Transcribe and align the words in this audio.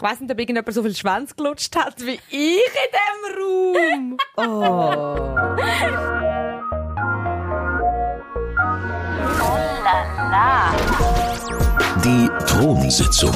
Ich 0.00 0.02
weiss 0.02 0.18
nicht, 0.18 0.32
ob 0.32 0.38
irgendjemand 0.38 0.74
so 0.74 0.82
viel 0.82 0.96
Schwanz 0.96 1.36
gelutscht 1.36 1.76
hat 1.76 2.00
wie 2.06 2.18
ich 2.30 2.70
in 2.70 2.90
diesem 2.96 3.36
Raum. 3.38 4.16
Oh. 4.36 5.36
Die 12.02 12.30
Thronsitzung. 12.46 13.34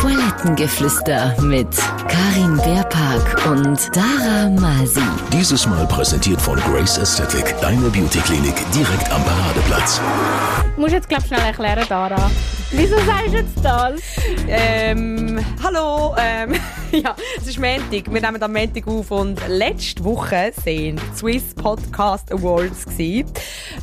Toilettengeflüster 0.00 1.34
mit 1.42 1.76
Karin 2.06 2.56
Beerpark 2.98 3.46
und 3.46 3.96
Dara 3.96 4.48
Masi. 4.50 5.00
Dieses 5.32 5.66
Mal 5.66 5.86
präsentiert 5.86 6.40
von 6.40 6.58
Grace 6.58 6.98
Aesthetic, 6.98 7.54
deine 7.60 7.88
Beauty-Klinik 7.90 8.54
direkt 8.74 9.10
am 9.12 9.22
Paradeplatz. 9.24 10.00
Du 10.74 10.80
musst 10.80 10.94
jetzt, 10.94 11.08
glaube 11.08 11.22
ich, 11.22 11.28
schnell 11.28 11.46
erklären, 11.46 11.84
Dara. 11.88 12.30
Wieso 12.72 12.96
sagst 12.96 13.28
du 13.28 13.36
jetzt 13.36 13.64
das? 13.64 14.00
Ähm, 14.48 15.38
hallo, 15.62 16.16
ähm, 16.18 16.54
ja, 16.92 17.14
es 17.36 17.46
ist 17.46 17.58
Montag. 17.58 18.12
Wir 18.12 18.20
nehmen 18.20 18.42
am 18.42 18.52
Montag 18.52 18.86
auf 18.86 19.10
und 19.10 19.38
letzte 19.48 20.02
Woche 20.04 20.52
sind 20.64 21.00
die 21.12 21.16
Swiss 21.16 21.54
Podcast 21.54 22.32
Awards 22.32 22.84
gewesen. 22.86 23.30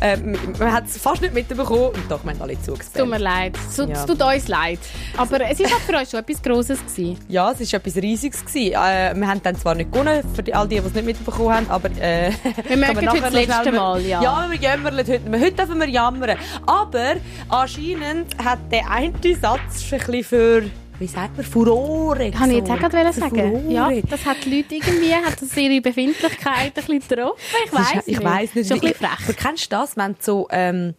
Ähm, 0.01 0.35
man 0.59 0.71
hat 0.73 0.85
es 0.87 0.97
fast 0.97 1.21
nicht 1.21 1.33
mitbekommen 1.33 1.89
und 1.93 2.03
doch, 2.09 2.23
wir 2.23 2.31
haben 2.31 2.41
alle 2.41 2.59
zugesehen. 2.61 2.93
Tut 2.95 3.09
mir 3.09 3.19
leid. 3.19 3.55
Es 3.69 3.75
tut- 3.75 3.89
Ja. 3.89 4.05
tut 4.05 4.21
uns 4.21 4.47
leid. 4.47 4.79
Aber 5.17 5.39
es 5.41 5.59
war 5.59 5.69
für 5.79 5.97
uns 5.97 6.11
schon 6.11 6.19
etwas 6.19 6.41
Grosses. 6.41 6.79
Gewesen. 6.85 7.19
Ja, 7.27 7.51
es 7.51 7.59
war 7.71 7.79
etwas 7.79 7.95
Riesiges. 8.01 8.45
Gewesen. 8.45 8.73
Äh, 8.73 9.13
wir 9.15 9.27
haben 9.27 9.41
dann 9.43 9.55
zwar 9.55 9.75
nicht 9.75 9.91
gewonnen, 9.91 10.21
für 10.33 10.43
die, 10.43 10.53
all 10.53 10.67
die, 10.67 10.79
die 10.79 10.87
es 10.87 10.93
nicht 10.93 11.05
mitbekommen 11.05 11.53
haben, 11.53 11.69
aber... 11.69 11.89
Äh, 11.99 12.31
Wir 12.67 12.77
merken 12.77 13.09
heute 13.11 13.21
das 13.21 13.33
letzte 13.33 13.71
Mal, 13.71 14.01
ja. 14.01 14.21
Ja, 14.21 14.47
wir 14.49 14.59
jammern 14.59 14.97
heute. 14.97 15.19
Heute 15.31 15.51
dürfen 15.51 15.79
wir 15.79 15.89
jammern. 15.89 16.37
Aber 16.65 17.15
anscheinend 17.49 18.35
hat 18.43 18.59
der 18.71 18.89
eine 18.89 19.13
Satz 19.39 19.91
ein 19.91 19.99
bisschen 19.99 20.23
für... 20.23 20.63
Wie 20.99 21.07
sagt 21.07 21.35
man? 21.37 21.45
Furore 21.45 22.31
Kann 22.31 22.49
ich 22.51 22.57
jetzt 22.57 22.69
auch 22.71 22.79
gerade 22.79 23.11
sagen? 23.13 23.35
Furore. 23.35 23.71
Ja, 23.71 23.91
das 24.09 24.25
hat 24.25 24.37
die 24.45 24.57
Leute 24.57 24.75
irgendwie, 24.75 25.13
hat 25.13 25.41
das 25.41 25.55
ihre 25.57 25.81
Befindlichkeit 25.81 26.67
ein 26.67 26.71
bisschen 26.73 26.99
getroffen. 26.99 27.39
Ich 27.65 27.71
Das 27.71 27.79
ist- 27.81 27.95
weiss 27.95 28.07
ich 28.07 28.23
weiss 28.23 28.55
nicht. 28.55 28.67
Schon 28.69 28.77
ein 28.79 28.81
bisschen 28.91 29.05
Aber 29.07 29.15
frech. 29.17 29.37
kennst 29.37 29.65
du 29.65 29.75
das, 29.75 29.97
wenn 29.97 30.11
du 30.13 30.17
so 30.21 30.47
ähm, 30.51 30.93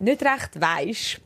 nicht 0.00 0.22
recht 0.22 0.60
weisst, 0.60 1.20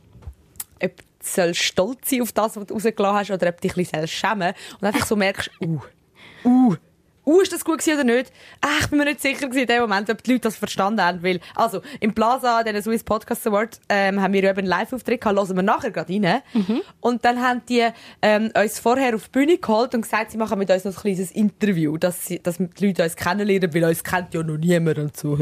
ob 0.83 0.95
du 0.97 1.03
sollst 1.21 1.61
stolz 1.63 2.09
sein 2.09 2.21
auf 2.21 2.31
das, 2.31 2.55
was 2.55 2.65
du 2.67 2.73
rausgelassen 2.75 3.17
hast, 3.17 3.31
oder 3.31 3.49
ob 3.49 3.55
du 3.59 3.61
dich 3.67 3.71
ein 3.71 3.75
bisschen 3.75 3.99
selbst 3.99 4.13
schämen 4.13 4.53
und 4.79 4.87
einfach 4.87 5.05
so 5.07 5.15
merkst, 5.15 5.49
uh, 5.61 5.79
uh, 6.43 6.75
uh, 7.25 7.41
ist 7.41 7.51
das 7.53 7.63
gut 7.65 7.79
gewesen 7.79 7.95
oder 7.99 8.03
nicht? 8.03 8.31
Ah, 8.61 8.67
ich 8.81 8.87
bin 8.87 8.99
mir 8.99 9.05
nicht 9.05 9.21
sicher 9.21 9.47
gewesen 9.47 9.61
in 9.61 9.67
dem 9.67 9.81
Moment, 9.81 10.09
ob 10.09 10.23
die 10.23 10.31
Leute 10.31 10.41
das 10.41 10.55
verstanden 10.55 11.01
haben. 11.01 11.23
Weil, 11.23 11.39
also, 11.55 11.81
im 11.99 12.13
Plaza, 12.13 12.63
den 12.63 12.81
Swiss 12.81 13.03
Podcast 13.03 13.45
Award, 13.47 13.79
ähm, 13.89 14.21
haben 14.21 14.33
wir 14.33 14.43
eben 14.43 14.59
einen 14.59 14.67
Live-Auftritt 14.67 15.21
gehabt, 15.21 15.37
hören 15.37 15.55
wir 15.55 15.63
nachher 15.63 15.91
gerade 15.91 16.13
rein. 16.13 16.41
Mhm. 16.53 16.81
Und 17.01 17.25
dann 17.25 17.41
haben 17.41 17.61
die 17.67 17.85
ähm, 18.21 18.51
uns 18.55 18.79
vorher 18.79 19.15
auf 19.15 19.25
die 19.25 19.31
Bühne 19.31 19.57
geholt 19.57 19.93
und 19.95 20.01
gesagt, 20.01 20.31
sie 20.31 20.37
machen 20.37 20.57
mit 20.59 20.69
uns 20.69 20.83
noch 20.83 20.93
ein 20.95 21.01
kleines 21.01 21.31
Interview, 21.31 21.97
dass, 21.97 22.25
sie, 22.25 22.39
dass 22.41 22.57
die 22.57 22.87
Leute 22.87 23.03
uns 23.03 23.15
kennenlernen, 23.15 23.73
weil 23.73 23.83
uns 23.85 24.03
kennt 24.03 24.33
ja 24.33 24.43
noch 24.43 24.57
niemand 24.57 24.97
und 24.97 25.17
so. 25.17 25.37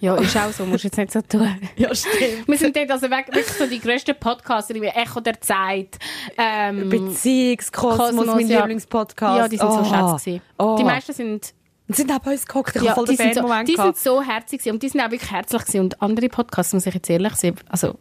Ja, 0.00 0.16
ist 0.16 0.36
auch 0.36 0.50
so, 0.52 0.64
musst 0.66 0.84
jetzt 0.84 0.96
nicht 0.98 1.12
so 1.12 1.20
tun. 1.20 1.48
Ja, 1.76 1.94
stimmt. 1.94 2.46
Wir 2.46 2.56
sind 2.58 2.76
dort 2.76 2.90
also 2.90 3.10
wirklich 3.10 3.46
so 3.46 3.66
die 3.66 3.80
grössten 3.80 4.14
Podcaster, 4.18 4.74
wie 4.74 4.86
Echo 4.86 5.20
der 5.20 5.40
Zeit. 5.40 5.98
Ähm, 6.36 6.88
Beziehungskosmos, 6.88 7.98
Kosmos, 7.98 8.26
mein 8.26 8.46
ja. 8.48 8.60
Lieblingspodcast. 8.60 9.38
Ja, 9.38 9.48
die 9.48 9.56
sind 9.56 9.70
so 9.72 9.78
Oh. 9.80 9.84
schätz 9.84 10.24
gewesen. 10.24 10.42
Oh. 10.58 10.76
Die 10.78 10.84
meisten 10.94 11.12
sind, 11.12 11.54
Und 11.88 11.96
sind 11.96 12.10
auch 12.12 12.18
bei 12.18 12.32
uns 12.32 12.46
geguckt. 12.46 12.76
Ich 12.76 12.82
ja, 12.82 12.94
die 12.94 13.16
sind, 13.16 13.34
so, 13.34 13.48
die 13.66 13.76
sind 13.76 13.96
so 13.96 14.22
herzig 14.22 14.60
gewesen. 14.60 14.74
und 14.74 14.82
die 14.82 14.88
sind 14.88 15.00
auch 15.00 15.10
wirklich 15.10 15.30
herzlich 15.30 15.62
gewesen. 15.62 15.80
Und 15.80 16.02
andere 16.02 16.28
Podcasts, 16.28 16.72
muss 16.72 16.86
ich 16.86 16.94
jetzt 16.94 17.10
ehrlich 17.10 17.34
sein, 17.34 17.54
also, 17.68 17.98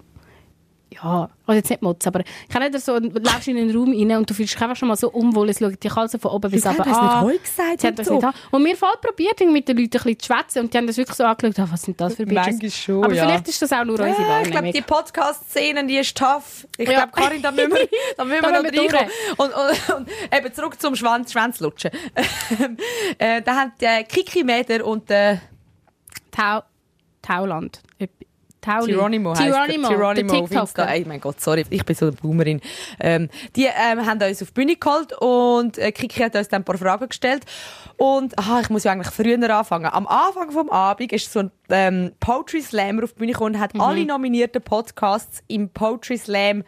ja, 0.93 1.29
also 1.45 1.57
jetzt 1.57 1.69
nicht 1.69 1.81
Motz, 1.81 2.05
aber 2.07 2.19
ich 2.21 2.49
kann 2.49 2.61
nicht 2.63 2.79
so, 2.79 2.99
du 2.99 3.09
läufst 3.19 3.47
in 3.47 3.57
einen 3.57 3.75
Raum 3.75 3.91
rein 3.93 4.17
und 4.17 4.29
du 4.29 4.33
fühlst 4.33 4.53
dich 4.55 4.61
einfach 4.61 4.75
schon 4.75 4.87
mal 4.87 4.95
so 4.95 5.09
unwohl, 5.11 5.49
es 5.49 5.59
schaut 5.59 5.83
dich 5.83 5.95
also 5.95 6.17
von 6.17 6.31
oben 6.31 6.51
bis 6.51 6.61
Sie 6.63 6.67
haben 6.69 6.77
runter 6.77 6.89
uns 6.89 6.97
an. 6.99 7.25
nicht 7.27 7.35
Heu 7.35 7.43
gesagt 7.43 7.81
Sie 7.81 7.87
haben 7.87 7.91
und 7.93 7.99
das 7.99 8.07
so. 8.07 8.13
nicht 8.15 8.23
an. 8.25 8.33
Und 8.51 8.65
wir 8.65 8.75
voll 8.77 8.93
probiert, 9.01 9.39
mit 9.51 9.67
den 9.67 9.77
Leuten 9.77 9.97
ein 9.97 10.03
bisschen 10.03 10.19
zu 10.19 10.25
schwätzen 10.25 10.59
und 10.61 10.73
die 10.73 10.77
haben 10.77 10.87
das 10.87 10.97
wirklich 10.97 11.17
so 11.17 11.23
angeschaut, 11.23 11.59
ah, 11.59 11.67
was 11.71 11.81
sind 11.81 11.99
das 11.99 12.15
für 12.15 12.25
Bitches. 12.25 12.45
Manchmal 12.45 12.71
schon, 12.71 13.03
aber 13.03 13.13
ja. 13.13 13.25
vielleicht 13.25 13.47
ist 13.49 13.61
das 13.61 13.71
auch 13.73 13.83
nur 13.85 13.99
unsere 13.99 14.07
Ja, 14.09 14.13
ich 14.13 14.25
glaube, 14.25 14.53
Wahrnehmung. 14.55 14.71
die 14.73 14.81
Podcast-Szene, 14.81 15.85
die 15.87 15.97
ist 15.97 16.17
tough. 16.17 16.67
Ich 16.77 16.87
Ja. 16.89 17.05
glaube, 17.05 17.11
Karin, 17.13 17.41
da 17.41 17.51
müssen 17.51 17.71
wir, 17.71 17.89
da 18.17 18.23
müssen 18.25 18.41
Da 18.41 18.51
wir 18.51 18.61
noch 18.71 18.79
reinkommen. 18.79 19.11
Und, 19.37 19.53
und, 19.53 19.95
und 19.97 20.09
eben 20.37 20.53
zurück 20.53 20.79
zum 20.81 20.95
Schwanz, 20.95 21.31
Schwänzlutschen. 21.31 21.91
äh, 23.17 23.41
da 23.41 23.55
haben 23.55 23.71
die 23.79 24.03
Kiki 24.05 24.43
Meder 24.43 24.85
und 24.85 25.09
äh, 25.11 25.37
Tau 26.31 26.61
Tauland. 27.21 27.81
Tauli. 28.63 28.93
Geronimo 28.93 29.33
Geronimo, 29.33 29.87
der. 29.89 29.97
der 29.97 29.97
Geronimo 29.97 30.33
Insta. 30.33 30.65
TikToker. 30.65 30.89
Ey, 30.89 31.05
mein 31.05 31.19
Gott, 31.21 31.39
sorry, 31.41 31.65
ich 31.69 31.85
bin 31.85 31.95
so 31.95 32.05
eine 32.07 32.15
Boomerin. 32.15 32.61
Ähm, 32.99 33.29
die 33.55 33.65
ähm, 33.65 34.05
haben 34.05 34.21
uns 34.21 34.41
auf 34.41 34.49
die 34.49 34.53
Bühne 34.53 34.75
geholt 34.75 35.13
und 35.19 35.77
äh, 35.77 35.91
Kiki 35.91 36.19
hat 36.21 36.35
uns 36.35 36.47
dann 36.49 36.61
ein 36.61 36.65
paar 36.65 36.77
Fragen 36.77 37.07
gestellt. 37.09 37.43
Und 37.97 38.37
aha, 38.39 38.61
ich 38.61 38.69
muss 38.69 38.83
ja 38.85 38.91
eigentlich 38.91 39.13
früher 39.13 39.55
anfangen. 39.55 39.85
Am 39.85 40.07
Anfang 40.07 40.51
vom 40.51 40.69
Abend 40.69 41.11
ist 41.11 41.31
so 41.31 41.39
ein 41.39 41.51
ähm, 41.69 42.11
Poetry 42.19 42.61
Slammer 42.61 43.03
auf 43.03 43.13
die 43.13 43.19
Bühne 43.19 43.31
gekommen 43.33 43.53
und 43.55 43.59
Mhm. 43.59 43.63
hat 43.63 43.79
alle 43.79 44.05
nominierten 44.05 44.61
Podcasts 44.61 45.43
im 45.47 45.69
Poetry 45.69 46.17
Slam 46.17 46.63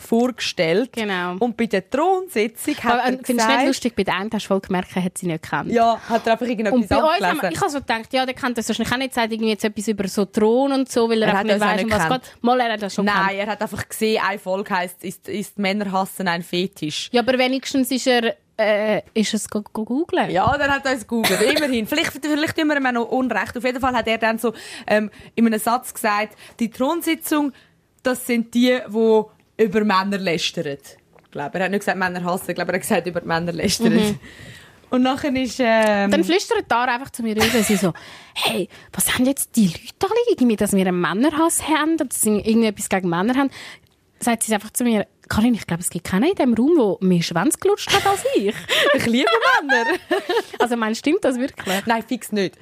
vorgestellt. 0.00 0.92
Genau. 0.92 1.36
Und 1.38 1.56
bei 1.56 1.66
der 1.66 1.88
Thronsitzung 1.88 2.74
hat 2.76 2.92
Aber, 2.92 3.02
er 3.02 3.08
äh, 3.08 3.10
Findest 3.10 3.28
du 3.28 3.32
nicht 3.34 3.46
gesagt... 3.46 3.66
lustig, 3.66 3.96
bei 3.96 4.04
der 4.04 4.14
einen 4.16 4.30
hast 4.32 4.44
du 4.44 4.48
voll 4.48 4.60
gemerkt, 4.60 4.90
er 4.94 5.04
hat 5.04 5.18
sie 5.18 5.26
nicht 5.26 5.42
gekannt. 5.42 5.70
Ja, 5.70 6.00
hat 6.08 6.26
er 6.26 6.32
einfach 6.32 6.46
Und 6.46 6.50
irgendetwas 6.50 6.88
bei 6.88 6.96
uns, 6.96 7.20
haben 7.26 7.42
wir, 7.42 7.50
ich 7.52 7.60
habe 7.60 7.70
so 7.70 7.78
gedacht, 7.78 8.12
ja, 8.12 8.26
der 8.26 8.34
kennt 8.34 8.58
das 8.58 8.68
wahrscheinlich 8.68 8.92
auch 8.92 8.98
nicht, 8.98 9.14
sagt 9.14 9.32
irgendwie 9.32 9.50
jetzt 9.50 9.64
etwas 9.64 9.88
über 9.88 10.08
so 10.08 10.24
Thron 10.24 10.72
und 10.72 10.90
so, 10.90 11.08
weil 11.08 11.22
er, 11.22 11.28
Er 11.28 11.38
einfach 11.38 11.44
nicht 11.44 11.60
weiss, 11.60 11.84
um 11.84 11.90
was 11.90 12.02
es 12.02 12.08
geht. 12.08 12.42
Mal, 12.42 12.60
er 12.60 12.72
hat 12.72 12.82
das 12.82 12.94
schon 12.94 13.04
Nein, 13.04 13.14
gekannt. 13.16 13.38
er 13.38 13.46
hat 13.46 13.62
einfach 13.62 13.88
gesehen, 13.88 14.22
eine 14.26 14.38
Folge 14.38 14.74
heisst, 14.74 15.04
ist, 15.04 15.28
ist 15.28 15.58
Männer 15.58 15.92
hassen 15.92 16.28
ein 16.28 16.42
Fetisch. 16.42 17.08
Ja, 17.12 17.22
aber 17.22 17.38
wenigstens 17.38 17.90
ist 17.90 18.06
er, 18.06 18.34
äh, 18.56 19.02
ist 19.14 19.32
es 19.32 19.48
go, 19.48 19.62
go 19.72 19.84
googlen. 19.84 20.30
Ja, 20.30 20.56
dann 20.58 20.70
hat 20.70 20.84
er 20.84 20.92
uns 20.92 21.02
gegoogelt. 21.02 21.40
Immerhin. 21.40 21.86
Vielleicht, 21.86 22.12
vielleicht 22.24 22.56
tun 22.56 22.66
wir 22.68 22.76
ihm 22.76 22.94
noch 22.94 23.08
Unrecht. 23.08 23.56
Auf 23.56 23.64
jeden 23.64 23.80
Fall 23.80 23.94
hat 23.94 24.06
er 24.06 24.18
dann 24.18 24.38
so 24.38 24.52
ähm, 24.86 25.10
in 25.34 25.46
einem 25.46 25.58
Satz 25.58 25.94
gesagt, 25.94 26.36
die 26.58 26.70
Thronsitzung, 26.70 27.52
das 28.02 28.26
sind 28.26 28.54
die, 28.54 28.78
die 28.88 29.22
über 29.60 29.84
Männer 29.84 30.18
lästern. 30.18 30.78
Ich 31.24 31.30
glaube, 31.30 31.58
er 31.58 31.64
hat 31.64 31.70
nicht 31.70 31.80
gesagt, 31.80 31.98
Männer 31.98 32.24
hassen. 32.24 32.50
Ich 32.50 32.54
glaube, 32.54 32.72
er 32.72 32.74
hat 32.74 32.82
gesagt, 32.82 33.06
über 33.06 33.22
Männer 33.22 33.52
lästern. 33.52 34.18
Und 34.90 35.02
nachher 35.02 35.32
ist... 35.36 35.60
Ähm, 35.60 36.10
Dann 36.10 36.24
flüstert 36.24 36.64
Dara 36.66 36.94
einfach 36.94 37.10
zu 37.10 37.22
mir 37.22 37.36
rüber, 37.36 37.62
sie 37.62 37.76
so, 37.76 37.92
hey, 38.34 38.68
was 38.92 39.14
haben 39.14 39.24
jetzt 39.24 39.54
die 39.54 39.66
Leute 39.66 39.78
alle 40.02 40.20
irgendwie, 40.28 40.56
dass 40.56 40.72
wir 40.72 40.84
einen 40.84 41.00
Männerhass 41.00 41.62
haben, 41.68 41.96
dass 41.96 42.22
sie 42.22 42.38
irgendetwas 42.38 42.88
gegen 42.88 43.08
Männer 43.08 43.36
haben? 43.36 43.50
Sagt 44.22 44.42
sie 44.42 44.54
einfach 44.54 44.70
zu 44.70 44.84
mir, 44.84 45.06
Karin, 45.28 45.54
ich 45.54 45.66
glaube, 45.66 45.80
es 45.80 45.90
gibt 45.90 46.06
keinen 46.06 46.24
in 46.30 46.34
diesem 46.34 46.54
Raum, 46.54 46.98
der 47.00 47.08
mehr 47.08 47.22
Schwanz 47.22 47.58
gelutscht 47.58 47.90
hat 47.92 48.04
als 48.04 48.24
ich. 48.34 48.54
ich 48.94 49.06
liebe 49.06 49.30
Männer. 49.62 49.86
also, 50.58 50.76
meinst 50.76 51.00
stimmt 51.00 51.24
das 51.24 51.38
wirklich? 51.38 51.86
Nein, 51.86 52.02
fix 52.06 52.32
nicht. 52.32 52.56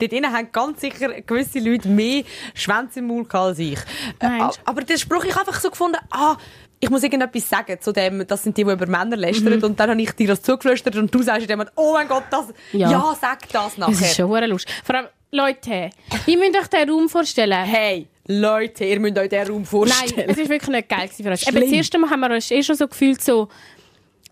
Dort 0.00 0.12
drinnen 0.12 0.32
haben 0.32 0.48
ganz 0.52 0.80
sicher 0.80 1.20
gewisse 1.22 1.60
Leute 1.60 1.88
mehr 1.88 2.24
Schwänze 2.54 2.98
im 2.98 3.08
gehabt 3.08 3.34
als 3.34 3.58
ich. 3.60 3.78
Meinst 4.20 4.60
aber 4.64 4.82
den 4.82 4.98
Spruch, 4.98 5.24
ich 5.24 5.34
habe 5.34 5.46
einfach 5.48 5.60
so 5.60 5.70
gefunden, 5.70 5.98
ah, 6.10 6.36
ich 6.80 6.90
muss 6.90 7.02
irgendetwas 7.02 7.48
sagen 7.48 7.80
zu 7.80 7.92
dem, 7.92 8.26
das 8.26 8.42
sind 8.42 8.56
die, 8.56 8.64
die 8.64 8.70
über 8.70 8.86
Männer 8.86 9.16
lästern. 9.16 9.62
Und 9.62 9.78
dann 9.78 9.90
habe 9.90 10.02
ich 10.02 10.12
dir 10.12 10.28
das 10.28 10.42
zugeflüstert 10.42 10.96
und 10.96 11.14
du 11.14 11.22
sagst 11.22 11.42
in 11.42 11.48
dem 11.48 11.58
Moment, 11.58 11.72
oh 11.76 11.92
mein 11.92 12.08
Gott, 12.08 12.24
das, 12.30 12.46
ja, 12.72 12.90
Ja. 12.90 13.16
sag 13.20 13.48
das 13.50 13.78
nachher. 13.78 13.92
Das 13.92 14.00
ist 14.02 14.16
schon 14.16 14.44
lustig. 14.44 14.74
Vor 14.84 14.94
allem, 14.94 15.06
Leute, 15.30 15.90
ihr 16.26 16.38
müsst 16.38 16.56
euch 16.56 16.66
den 16.68 16.90
Raum 16.90 17.08
vorstellen. 17.08 17.64
Hey, 17.64 18.06
Leute, 18.28 18.84
ihr 18.84 19.00
müsst 19.00 19.18
euch 19.18 19.28
diesen 19.30 19.46
Raum 19.46 19.56
Nein, 19.56 19.64
vorstellen. 19.64 20.28
es 20.28 20.36
war 20.36 20.48
wirklich 20.48 20.68
nicht 20.68 20.88
geil 20.88 21.08
für 21.08 21.30
uns. 21.30 21.48
Eben, 21.48 21.60
das 21.60 21.72
erste 21.72 21.98
Mal 21.98 22.10
haben 22.10 22.20
wir 22.20 22.30
uns 22.30 22.50
eh 22.50 22.62
schon 22.62 22.76
so 22.76 22.86
gefühlt, 22.86 23.22
so, 23.22 23.48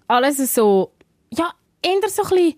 alles 0.07 0.37
so, 0.55 0.93
ja, 1.31 1.51
eher 1.83 2.09
so 2.09 2.23
ein 2.23 2.29
bisschen, 2.29 2.55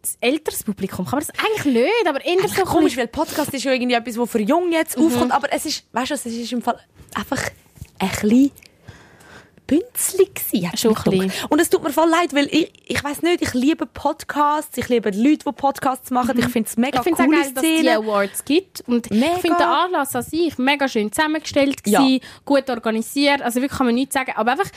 das 0.00 0.16
älteres 0.20 0.62
Publikum, 0.62 1.04
kann 1.04 1.18
man 1.18 1.26
das 1.26 1.44
eigentlich 1.44 1.74
nicht, 1.82 2.08
aber 2.08 2.24
eher 2.24 2.48
so 2.48 2.62
Komisch, 2.62 2.96
weil 2.96 3.08
Podcast 3.08 3.52
ist 3.52 3.64
ja 3.64 3.72
irgendwie 3.72 3.94
etwas, 3.94 4.14
das 4.14 4.30
für 4.30 4.40
jung 4.40 4.70
jetzt 4.72 4.96
aufkommt, 4.96 5.32
aber 5.32 5.52
es 5.52 5.66
ist, 5.66 5.84
weißt 5.92 6.10
du, 6.10 6.14
es 6.14 6.26
ist 6.26 6.52
im 6.52 6.62
Fall 6.62 6.78
einfach 7.14 7.42
ein 7.98 8.08
bisschen 8.08 8.52
Bünzli 9.72 10.28
gsi. 10.34 10.62
hat 10.66 10.78
Schon 10.78 10.96
ein. 10.96 11.32
Und 11.48 11.60
es 11.60 11.70
tut 11.70 11.82
mir 11.82 11.90
voll 11.90 12.08
leid, 12.08 12.34
weil 12.34 12.46
ich, 12.46 12.70
ich 12.86 13.02
weiß 13.02 13.22
nicht, 13.22 13.40
ich 13.42 13.54
liebe 13.54 13.86
Podcasts, 13.86 14.76
ich 14.76 14.88
liebe 14.88 15.10
Leute, 15.10 15.44
die 15.46 15.52
Podcasts 15.52 16.10
machen, 16.10 16.38
ich 16.38 16.46
finde 16.48 16.68
es 16.68 16.76
mega 16.76 17.00
ich 17.04 17.12
coole 17.12 17.28
geil, 17.28 17.38
dass 17.38 17.46
es 17.48 17.54
die 17.54 17.78
Szene. 17.78 17.96
Awards 17.96 18.44
gibt. 18.44 18.82
Und 18.86 19.10
Mega. 19.10 19.26
ich 19.36 19.40
finde 19.40 19.56
den 19.58 19.66
Anlass 19.66 20.14
an 20.14 20.22
sich 20.22 20.58
mega 20.58 20.86
schön 20.88 21.10
zusammengestellt 21.10 21.80
Ja. 21.86 22.00
gewesen, 22.00 22.20
gut 22.44 22.68
organisiert. 22.68 23.40
Also 23.42 23.60
wirklich 23.62 23.78
kann 23.78 23.86
man 23.86 23.94
nichts 23.94 24.14
sagen. 24.14 24.32
Aber 24.36 24.52
einfach, 24.52 24.68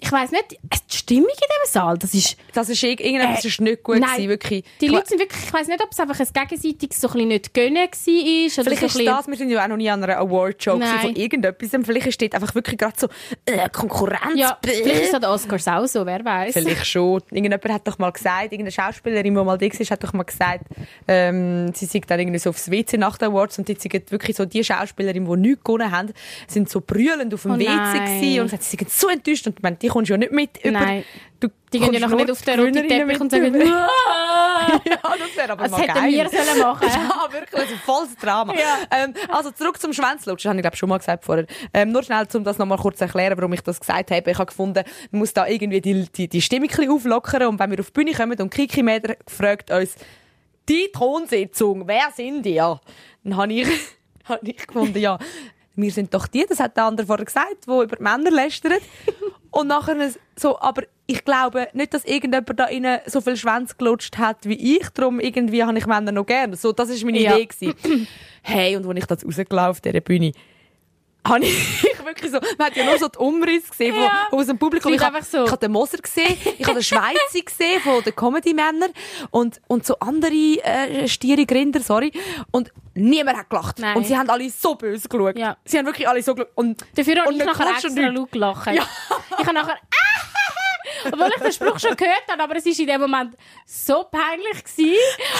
ich 0.00 0.12
weiss 0.12 0.30
nicht, 0.30 0.58
es- 0.70 0.86
die 0.86 0.96
Stimmung 0.98 1.28
in 1.30 1.34
diesem 1.36 1.72
Saal, 1.72 1.98
das 1.98 2.14
ist... 2.14 2.36
Das 2.52 2.68
ist 2.68 2.82
irg- 2.82 3.00
irgendetwas 3.00 3.44
Äh, 3.44 3.48
ist 3.48 3.60
nicht 3.60 3.82
gut 3.82 3.98
nein, 3.98 4.10
gewesen, 4.12 4.28
wirklich. 4.28 4.64
Die 4.80 4.86
Ich- 4.86 4.92
Leute 4.92 5.08
sind 5.08 5.18
wirklich, 5.18 5.42
ich 5.44 5.52
weiss 5.52 5.66
nicht, 5.66 5.82
ob 5.82 5.90
es 5.90 5.98
einfach 6.00 6.20
ein 6.20 6.28
gegenseitiges 6.32 7.00
so 7.00 7.08
ein 7.08 7.12
bisschen 7.14 7.28
nicht 7.28 7.54
gönnen 7.54 7.76
war. 7.76 7.84
Oder 7.84 7.90
Vielleicht 7.90 8.54
so 8.54 8.68
ein 8.68 8.70
ist 8.70 8.80
bisschen- 8.80 9.06
das, 9.06 9.26
wir 9.28 9.36
sind 9.36 9.50
ja 9.50 9.64
auch 9.64 9.68
noch 9.68 9.76
nie 9.76 9.90
an 9.90 10.02
einer 10.04 10.18
Award-Show 10.18 10.74
gewesen 10.78 10.98
von 11.00 11.16
irgendetwas. 11.16 11.70
Vielleicht 11.84 12.06
ist 12.06 12.20
dort 12.22 12.34
einfach 12.34 12.54
wirklich 12.54 12.78
gerade 12.78 12.94
so 12.98 13.08
äh, 13.46 13.68
Konkurrenz. 13.70 14.36
Ja, 14.36 14.43
bäh. 14.60 14.70
vielleicht 14.72 15.02
ist 15.02 15.08
es 15.08 15.14
an 15.14 15.24
Oscars 15.24 15.68
auch 15.68 15.86
so, 15.86 16.04
wer 16.06 16.24
weiß. 16.24 16.52
Vielleicht 16.52 16.86
schon. 16.86 17.20
Irgendjemand 17.30 17.68
hat 17.68 17.86
doch 17.86 17.98
mal 17.98 18.10
gesagt, 18.10 18.52
irgendeine 18.52 18.72
Schauspielerin, 18.72 19.24
die 19.24 19.30
mal 19.30 19.58
da 19.58 19.66
war, 19.66 19.90
hat 19.90 20.04
doch 20.04 20.12
mal 20.12 20.22
gesagt, 20.24 20.64
ähm, 21.08 21.72
sie 21.74 21.86
sei 21.86 22.00
dann 22.06 22.20
irgendwie 22.20 22.38
so 22.38 22.50
aufs 22.50 22.70
WC 22.70 22.96
nach 22.96 23.18
den 23.18 23.28
Awards 23.28 23.58
und 23.58 23.68
die 23.68 23.76
sind 23.78 24.10
wirklich 24.10 24.36
so 24.36 24.44
die 24.44 24.64
Schauspielerin, 24.64 25.24
die 25.24 25.36
nichts 25.36 25.64
gewonnen 25.64 25.90
haben, 25.90 26.12
sind 26.46 26.68
so 26.68 26.80
brüllend 26.80 27.32
auf 27.34 27.42
dem 27.42 27.52
Oh 27.52 27.58
WC 27.58 27.66
gewesen 27.66 28.40
und 28.40 28.46
gesagt, 28.46 28.62
sie 28.62 28.76
sind 28.76 28.90
so 28.90 29.08
enttäuscht 29.08 29.46
und 29.46 29.56
ich 29.56 29.62
meine, 29.62 29.76
die 29.76 29.88
kommst 29.88 30.10
ja 30.10 30.16
nicht 30.16 30.32
mit 30.32 30.64
über. 30.64 31.02
Du 31.40 31.48
Die 31.74 31.80
gehen 31.80 31.92
ja 31.92 32.00
noch 32.00 32.16
nicht 32.16 32.30
auf 32.30 32.40
den 32.42 32.60
roten 32.60 32.88
Teppich 32.88 33.20
und 33.20 33.30
sagen, 33.30 33.54
ja, 33.60 33.88
das 34.84 35.36
wäre 35.36 35.52
aber 35.52 35.64
Das 35.64 35.72
mal 35.72 35.80
hätten 35.80 35.94
geil. 35.94 36.12
wir 36.12 36.28
sollen 36.30 36.58
machen. 36.60 36.88
Ja, 36.94 37.32
wirklich, 37.32 37.60
also 37.60 37.76
volles 37.84 38.16
Drama. 38.16 38.54
Ja. 38.54 38.78
Ähm, 38.92 39.14
also 39.28 39.50
zurück 39.50 39.80
zum 39.80 39.92
Schwänzlutschen, 39.92 40.50
habe 40.50 40.60
ich 40.60 40.62
glaube 40.62 40.76
schon 40.76 40.88
mal 40.88 40.98
gesagt 40.98 41.24
vorher. 41.24 41.46
Ähm, 41.72 41.90
nur 41.90 42.02
schnell, 42.04 42.26
um 42.32 42.44
das 42.44 42.58
nochmal 42.58 42.78
kurz 42.78 42.98
zu 42.98 43.04
erklären, 43.04 43.36
warum 43.36 43.52
ich 43.52 43.60
das 43.62 43.80
gesagt 43.80 44.10
habe. 44.12 44.30
Ich 44.30 44.38
habe 44.38 44.46
gefunden, 44.46 44.84
man 45.10 45.18
muss 45.18 45.32
da 45.32 45.46
irgendwie 45.46 45.80
die, 45.80 46.06
die, 46.12 46.28
die 46.28 46.40
Stimmung 46.40 46.70
auflockern 46.88 47.48
und 47.48 47.58
wenn 47.58 47.70
wir 47.72 47.80
auf 47.80 47.90
die 47.90 47.92
Bühne 47.92 48.12
kommen 48.12 48.40
und 48.40 48.50
Kiki 48.50 48.82
Meder 48.82 49.16
fragt 49.26 49.70
uns, 49.72 49.96
die 50.68 50.90
Thronsitzung, 50.92 51.86
wer 51.86 52.10
sind 52.14 52.46
ihr? 52.46 52.80
Dann 53.24 53.36
habe 53.36 53.52
ich, 53.52 53.68
habe 54.24 54.46
ich 54.48 54.66
gefunden, 54.66 54.98
ja, 54.98 55.18
wir 55.76 55.90
sind 55.90 56.14
doch 56.14 56.28
die, 56.28 56.46
das 56.48 56.60
hat 56.60 56.76
der 56.76 56.84
andere 56.84 57.06
vorher 57.06 57.24
gesagt, 57.24 57.66
die 57.66 57.70
über 57.70 57.96
die 57.96 58.02
Männer 58.02 58.30
lästern. 58.30 58.74
Und 59.54 59.68
nachher 59.68 59.96
so, 60.36 60.58
aber 60.58 60.82
ich 61.06 61.24
glaube 61.24 61.68
nicht, 61.74 61.94
dass 61.94 62.04
irgendjemand 62.04 62.58
da 62.58 62.64
innen 62.64 62.98
so 63.06 63.20
viel 63.20 63.36
Schwänze 63.36 63.76
gelutscht 63.78 64.18
hat 64.18 64.38
wie 64.46 64.76
ich. 64.78 64.88
Darum 64.90 65.20
irgendwie 65.20 65.62
habe 65.62 65.78
ich 65.78 65.86
Männer 65.86 66.10
noch 66.10 66.26
gern. 66.26 66.54
So, 66.54 66.72
das 66.72 66.88
ist 66.88 67.04
meine 67.04 67.20
Ja. 67.20 67.36
Idee 67.36 67.46
gewesen. 67.46 68.08
Hey, 68.42 68.76
und 68.76 68.84
als 68.86 68.98
ich 68.98 69.06
das 69.06 69.24
rausgelaufen 69.24 69.70
auf 69.70 69.80
dieser 69.80 70.00
Bühne, 70.00 70.32
habe 71.26 71.44
ich 71.44 71.84
wirklich 72.04 72.30
so, 72.30 72.38
man 72.58 72.66
hat 72.68 72.76
ja 72.76 72.84
nur 72.84 72.98
so 72.98 73.08
die 73.08 73.18
Umrisse 73.18 73.70
gesehen 73.70 73.94
Ja. 73.96 74.26
von, 74.30 74.38
aus 74.38 74.46
dem 74.46 74.58
Publikum. 74.58 74.92
Ich 74.92 75.00
habe 75.00 75.22
so. 75.22 75.44
ich 75.44 75.50
habe 75.50 75.58
den 75.60 75.72
Moser 75.72 75.98
gesehen, 75.98 76.36
ich 76.58 76.64
habe 76.66 76.74
den 76.74 76.82
Schweizer 76.82 77.40
gesehen 77.44 77.80
von 77.80 78.02
den 78.02 78.14
Comedy-Männern 78.14 78.90
und, 79.30 79.60
und 79.66 79.86
so 79.86 79.98
andere 80.00 80.32
äh, 80.34 81.08
stiere 81.08 81.46
Grinder, 81.46 81.80
sorry. 81.80 82.12
Und 82.50 82.72
niemand 82.94 83.38
hat 83.38 83.50
gelacht. 83.50 83.78
Nein. 83.78 83.96
Und 83.96 84.06
sie 84.06 84.16
haben 84.16 84.28
alle 84.30 84.48
so 84.50 84.74
böse 84.74 85.08
geschaut. 85.08 85.36
Ja. 85.36 85.56
Sie 85.64 85.78
haben 85.78 85.86
wirklich 85.86 86.08
alle 86.08 86.22
so 86.22 86.34
geschaut. 86.34 86.52
Und 86.54 86.84
Dafür 86.94 87.22
habe 87.24 87.32
ich 87.32 87.44
nachher 87.44 87.70
extra 87.70 88.08
laut 88.08 88.32
gelacht. 88.32 88.66
Ja. 88.72 88.86
Ich 89.38 89.46
habe 89.46 89.54
nachher 89.54 89.78
Obwohl 91.12 91.28
ich 91.36 91.42
den 91.42 91.52
Spruch 91.52 91.78
schon 91.78 91.96
gehört 91.96 92.24
habe, 92.30 92.42
aber 92.42 92.56
es 92.56 92.64
war 92.66 92.72
in 92.78 92.86
dem 92.86 93.00
Moment 93.00 93.36
so 93.66 94.04
peinlich. 94.10 94.64
Gewesen. 94.64 94.96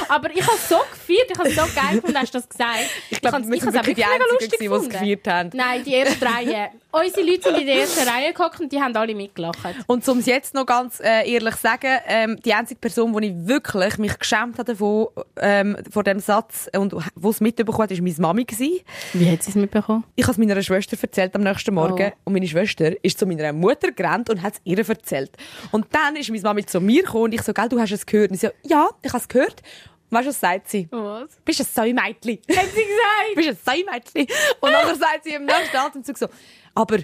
Aber 0.09 0.31
ich 0.31 0.43
habe 0.43 0.57
es 0.57 0.69
so 0.69 0.77
gefeiert, 0.79 1.31
ich 1.31 1.39
habe 1.39 1.49
es 1.49 1.55
so 1.57 1.63
geil 1.75 1.95
gefunden, 1.97 2.19
hast 2.19 2.35
du 2.35 2.39
das 2.39 2.49
gesagt. 2.49 2.79
Ich 3.11 3.21
glaube, 3.21 3.37
habe 3.37 3.49
wir 3.51 3.61
sind 3.61 3.73
wirklich 3.75 3.97
die 3.97 4.05
Einzigen, 4.05 4.51
gewesen, 4.51 4.59
die 4.59 4.67
es 4.67 4.89
gefeiert 4.89 5.29
haben. 5.29 5.51
Nein, 5.55 5.85
die 5.85 5.95
erste 5.95 6.27
Reihe. 6.27 6.71
Unsere 6.93 7.23
Leute 7.27 7.43
sind 7.43 7.59
in 7.59 7.67
der 7.67 7.77
ersten 7.81 8.09
Reihe 8.09 8.33
gehockt 8.33 8.61
und 8.61 8.71
die 8.71 8.81
haben 8.81 8.95
alle 8.97 9.15
mitgelacht. 9.17 9.59
Und 9.89 10.07
um 10.09 10.19
es 10.19 10.27
jetzt 10.27 10.55
noch 10.55 10.65
ganz 10.65 11.01
äh, 11.01 11.29
ehrlich 11.29 11.55
zu 11.57 11.61
sagen, 11.63 11.99
ähm, 12.07 12.39
die 12.45 12.55
einzige 12.55 12.79
Person, 12.79 13.13
die 13.21 13.29
ich 13.29 13.35
wirklich 13.49 13.99
mich 13.99 14.17
geschämt 14.17 14.59
habe 14.59 14.73
davon, 14.73 15.09
ähm, 15.41 15.77
vor 15.91 16.05
dem 16.05 16.21
Satz 16.21 16.69
und 16.77 16.95
wo 17.17 17.31
es 17.31 17.41
mitbekommen 17.41 17.79
hat, 17.79 17.91
war 17.91 17.99
meine 18.03 18.15
Mami. 18.19 18.45
Gewesen. 18.45 18.81
Wie 19.13 19.31
hat 19.31 19.43
sie 19.43 19.51
es 19.51 19.57
mitbekommen? 19.57 20.05
Ich 20.15 20.25
habe 20.25 20.33
es 20.33 20.39
meiner 20.39 20.61
Schwester 20.63 20.97
erzählt 21.01 21.35
am 21.35 21.43
nächsten 21.43 21.75
Morgen 21.75 22.13
Oh. 22.15 22.19
und 22.25 22.33
meine 22.35 22.47
Schwester 22.47 22.93
ist 23.05 23.19
zu 23.19 23.27
meiner 23.27 23.53
Mutter 23.53 23.91
gerannt 23.93 24.31
und 24.31 24.43
hat 24.43 24.55
es 24.55 24.61
ihr 24.65 24.79
erzählt. 24.89 25.31
Und 25.73 25.87
dann 25.93 26.17
ist 26.17 26.29
meine 26.31 26.43
Mami 26.43 26.65
zu 26.67 26.81
mir 26.81 27.03
gekommen 27.03 27.25
und 27.25 27.35
ich 27.35 27.43
so, 27.43 27.53
gell, 27.53 27.69
du 27.69 27.79
hast 27.81 27.91
es 27.93 28.05
gehört? 28.07 28.31
Und 28.31 28.37
sie 28.39 28.47
so, 28.47 28.53
ja, 28.63 28.89
ich 29.03 29.13
habe 29.13 29.21
es 29.23 29.29
gehört. 29.29 29.63
Weißt 30.11 30.27
du, 30.27 30.29
was 30.31 30.41
sagt 30.41 30.69
sie? 30.69 30.87
Was? 30.91 31.31
Bist 31.45 31.61
ein 31.61 31.67
Säumeitli. 31.67 32.41
Hat 32.51 32.67
sie 32.67 32.85
gesagt? 32.85 33.35
bist 33.35 33.49
ein 33.49 33.59
Säumeitli. 33.65 34.27
Und 34.61 34.71
dann 34.73 34.99
sagt 34.99 35.25
sie 35.25 35.31
im 35.35 35.45
nächsten 35.45 35.77
Atemzug 35.77 36.17
so, 36.19 36.29
aber 36.75 36.99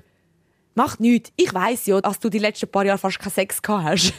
macht 0.75 1.01
nichts. 1.01 1.33
Ich 1.37 1.53
weiss 1.53 1.87
ja, 1.87 2.01
dass 2.01 2.19
du 2.21 2.29
die 2.29 2.39
letzten 2.39 2.69
paar 2.71 2.85
Jahre 2.85 2.99
fast 2.99 3.19
keinen 3.19 3.33
Sex 3.33 3.61
gehabt 3.61 3.85
hast. 3.85 4.15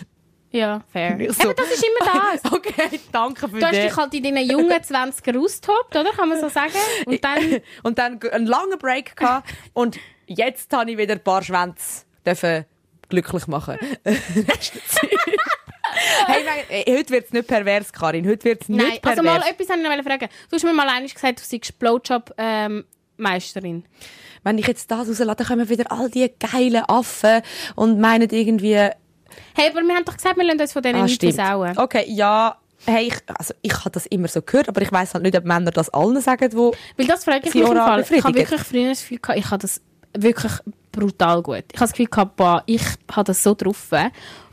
Ja, 0.53 0.83
fair. 0.91 1.11
So- 1.31 1.43
Eben, 1.43 1.55
das 1.55 1.71
ist 1.71 1.83
immer 1.85 2.11
das. 2.41 2.51
Okay, 2.51 2.99
danke 3.13 3.47
für 3.47 3.57
Du 3.59 3.65
hast 3.65 3.73
den. 3.73 3.87
dich 3.87 3.95
halt 3.95 4.13
in 4.13 4.23
deinen 4.23 4.49
jungen 4.49 4.69
20er 4.69 5.39
austobt, 5.39 5.95
oder? 5.95 6.11
Kann 6.11 6.27
man 6.27 6.41
so 6.41 6.49
sagen? 6.49 6.73
Und 7.05 7.23
dann... 7.23 7.61
und 7.83 7.97
dann 7.97 8.19
einen 8.21 8.47
langen 8.47 8.77
Break 8.77 9.15
gehabt 9.15 9.49
und 9.71 9.97
jetzt 10.27 10.73
habe 10.73 10.91
ich 10.91 10.97
wieder 10.97 11.13
ein 11.13 11.23
paar 11.23 11.41
Schwänze 11.41 12.03
dürfen 12.25 12.65
glücklich 13.11 13.47
machen. 13.47 13.77
hey, 16.27 16.43
nein, 16.45 16.59
äh, 16.69 16.97
heute 16.97 17.09
wird 17.11 17.25
es 17.25 17.33
nicht 17.33 17.47
pervers, 17.47 17.91
Karin. 17.91 18.25
Heute 18.27 18.45
wird 18.45 18.61
es 18.63 18.69
nicht 18.69 18.81
Nein, 18.81 18.99
pervers. 19.01 19.19
also 19.19 19.23
mal 19.23 19.41
etwas 19.47 19.67
wollte 19.69 19.81
ich 19.81 19.97
noch 19.97 20.03
fragen. 20.03 20.29
Du 20.49 20.55
hast 20.55 20.63
mir 20.63 20.73
mal 20.73 20.87
einmal 20.87 21.09
gesagt, 21.09 21.39
du 21.39 21.43
seist 21.43 21.77
Blowjob-Meisterin. 21.79 23.83
Wenn 24.43 24.57
ich 24.57 24.65
jetzt 24.67 24.89
das 24.89 25.07
rauslasse, 25.07 25.35
dann 25.35 25.47
kommen 25.47 25.69
wieder 25.69 25.91
all 25.91 26.09
die 26.09 26.31
geilen 26.39 26.83
Affen 26.87 27.41
und 27.75 27.99
meinen 27.99 28.27
irgendwie... 28.29 28.75
hey, 28.75 29.69
aber 29.69 29.81
wir 29.81 29.95
haben 29.95 30.05
doch 30.05 30.17
gesagt, 30.17 30.37
wir 30.37 30.43
lassen 30.43 30.61
uns 30.61 30.73
von 30.73 30.81
denen 30.81 31.01
Ah, 31.01 31.03
nicht 31.03 31.21
versauen. 31.21 31.77
Okay, 31.77 32.05
ja... 32.07 32.57
Hey, 32.83 33.09
ich, 33.09 33.17
also 33.27 33.53
ich 33.61 33.73
habe 33.73 33.91
das 33.91 34.07
immer 34.07 34.27
so 34.27 34.41
gehört, 34.41 34.67
aber 34.67 34.81
ich 34.81 34.91
weiß 34.91 35.13
halt 35.13 35.23
nicht, 35.23 35.37
ob 35.37 35.45
Männer 35.45 35.69
das 35.69 35.91
allen 35.91 36.19
sagen, 36.19 36.51
wo 36.53 36.73
Weil 36.97 37.05
das 37.05 37.25
frage 37.25 37.47
ich 37.47 37.53
mich 37.53 37.63
im 37.63 37.77
Fall. 37.77 38.03
Ich 38.09 38.23
habe 38.23 38.33
wirklich 38.33 38.61
früher 38.61 38.89
das 38.89 39.01
Gefühl 39.01 39.19
gehabt, 39.19 39.37
ich 39.37 39.51
habe 39.51 39.61
das 39.61 39.81
wirklich 40.17 40.51
brutal 40.91 41.41
gut. 41.41 41.63
Ich 41.71 41.77
habe 41.77 41.85
das 41.85 41.91
Gefühl 41.91 42.07
gehabt, 42.07 42.35
boah, 42.35 42.63
ich 42.65 42.81
habe 43.11 43.23
das 43.25 43.41
so 43.41 43.53
drauf. 43.53 43.91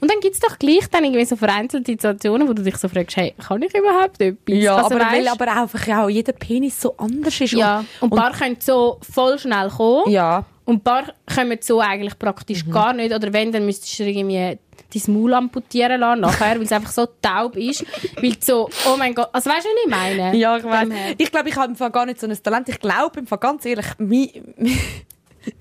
Und 0.01 0.11
dann 0.11 0.21
gibt 0.21 0.35
es 0.35 0.41
doch 0.41 0.59
gleich 0.59 0.89
dann 0.91 1.05
irgendwie 1.05 1.25
so 1.25 1.35
vereinzelte 1.37 1.91
Situationen, 1.93 2.49
wo 2.49 2.53
du 2.53 2.63
dich 2.63 2.77
so 2.77 2.89
fragst, 2.89 3.17
hey, 3.17 3.35
kann 3.39 3.61
ich 3.63 3.75
überhaupt 3.75 4.21
etwas? 4.21 4.39
Ja, 4.57 4.77
also, 4.77 4.95
aber 4.95 5.05
weil 5.05 5.25
weisst- 5.25 5.33
aber 5.41 5.53
einfach 5.61 5.89
auch 6.05 6.09
jeder 6.09 6.33
Penis 6.33 6.81
so 6.81 6.95
anders 6.97 7.41
ist. 7.41 7.53
ja. 7.53 7.85
Und 8.01 8.13
ein 8.13 8.17
paar 8.19 8.33
können 8.33 8.57
so 8.61 8.99
voll 9.11 9.39
schnell 9.39 9.69
kommen. 9.71 10.11
ja. 10.11 10.45
Und 10.65 10.77
ein 10.77 10.81
paar 10.85 11.05
kommen 11.35 11.57
so 11.63 11.81
eigentlich 11.81 12.19
praktisch 12.19 12.63
Mhm. 12.67 12.71
gar 12.73 12.93
nicht. 12.93 13.15
Oder 13.15 13.33
wenn, 13.33 13.51
dann 13.51 13.65
müsstest 13.65 14.01
du 14.01 14.05
irgendwie 14.05 14.59
dein 14.93 15.15
Maul 15.15 15.33
amputieren 15.33 15.99
lassen 15.99 16.21
nachher, 16.21 16.57
weil 16.57 16.63
es 16.65 16.73
einfach 16.73 16.91
so 16.93 17.07
taub 17.23 17.57
ist. 17.57 17.87
Weil 18.21 18.35
so, 18.39 18.69
oh 18.87 18.97
mein 18.99 19.15
Gott, 19.15 19.31
also 19.33 19.49
weißt 19.49 19.65
du, 19.65 19.69
was 19.71 19.85
ich 19.87 19.91
meine? 19.91 20.37
Ja, 20.37 20.59
ich 20.59 20.65
weiß. 20.65 20.89
Ich 21.17 21.31
glaube, 21.31 21.49
ich 21.49 21.57
habe 21.57 21.69
im 21.71 21.75
Fall 21.75 21.91
gar 21.91 22.05
nicht 22.05 22.21
so 22.21 22.27
ein 22.27 22.43
Talent. 22.43 22.69
Ich 22.69 22.79
glaube 22.81 23.19
im 23.21 23.27
Fall 23.27 23.39
ganz 23.39 23.65
ehrlich, 23.65 23.87
mein, 23.97 24.29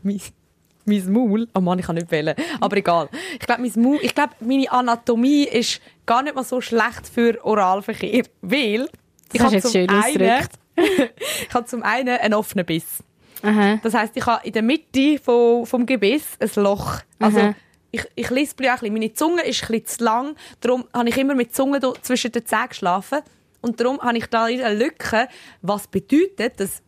mein, 0.03 0.19
mein 0.87 1.11
Maul, 1.11 1.47
oh 1.53 1.59
Mann, 1.59 1.79
ich 1.79 1.85
kann 1.85 1.95
nicht 1.95 2.09
wählen, 2.11 2.35
aber 2.59 2.77
egal. 2.77 3.09
Ich 3.33 3.45
glaube, 3.45 3.61
mein 3.61 3.71
Maul, 3.75 3.99
ich 4.01 4.15
glaube, 4.15 4.33
meine 4.39 4.71
Anatomie 4.71 5.43
ist 5.43 5.81
gar 6.05 6.23
nicht 6.23 6.35
mal 6.35 6.43
so 6.43 6.61
schlecht 6.61 7.07
für 7.13 7.43
Oralverkehr, 7.43 8.23
weil 8.41 8.89
ich 9.33 9.41
habe 9.41 9.55
jetzt 9.55 9.71
zum 9.71 9.89
einen, 9.89 10.47
ich 10.77 11.53
habe 11.53 11.65
zum 11.65 11.83
einen 11.83 12.17
einen 12.17 12.33
offenen 12.33 12.65
Biss. 12.65 13.03
Aha. 13.43 13.79
Das 13.83 13.93
heisst, 13.93 14.15
ich 14.15 14.25
habe 14.25 14.45
in 14.45 14.53
der 14.53 14.63
Mitte 14.63 15.19
vom, 15.21 15.65
vom 15.65 15.85
Gebiss 15.85 16.37
ein 16.39 16.49
Loch. 16.63 17.01
Also, 17.19 17.39
Aha. 17.39 17.55
ich, 17.91 18.03
ich 18.15 18.29
lispel 18.29 18.67
ein 18.67 18.73
bisschen. 18.73 18.93
Meine 18.93 19.13
Zunge 19.13 19.43
ist 19.43 19.63
ein 19.63 19.67
bisschen 19.67 19.85
zu 19.85 20.03
lang. 20.03 20.35
Darum 20.61 20.85
habe 20.93 21.09
ich 21.09 21.17
immer 21.17 21.35
mit 21.35 21.49
der 21.49 21.53
Zunge 21.53 21.79
zwischen 22.01 22.31
den 22.31 22.45
Zähnen 22.45 22.69
geschlafen. 22.69 23.19
Und 23.61 23.79
darum 23.79 23.99
habe 24.01 24.17
ich 24.17 24.27
da 24.27 24.45
eine 24.45 24.73
Lücke, 24.73 25.27
was 25.61 25.87
bedeutet, 25.87 26.59
dass 26.59 26.81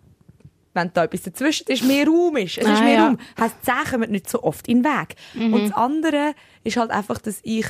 wenn 0.80 0.92
da 0.94 1.04
etwas 1.04 1.22
dazwischen 1.24 1.68
ist, 1.68 1.84
mehr 1.84 2.06
Raum 2.08 2.38
ist. 2.38 2.58
Es 2.58 2.66
ist 2.66 2.80
Ah, 2.80 2.84
mehr 2.84 2.94
ja. 2.94 3.06
Raum. 3.08 3.18
Heisst, 3.40 3.56
die 3.62 3.66
Zähne 3.66 3.84
kommen 3.92 4.12
nicht 4.12 4.30
so 4.30 4.44
oft 4.44 4.68
in 4.68 4.82
den 4.84 4.92
Weg. 4.92 5.16
Mhm. 5.34 5.54
Und 5.54 5.64
das 5.70 5.72
andere 5.78 6.34
ist 6.64 6.78
halt 6.78 6.92
einfach, 6.92 7.18
dass 7.20 7.40
ich 7.44 7.66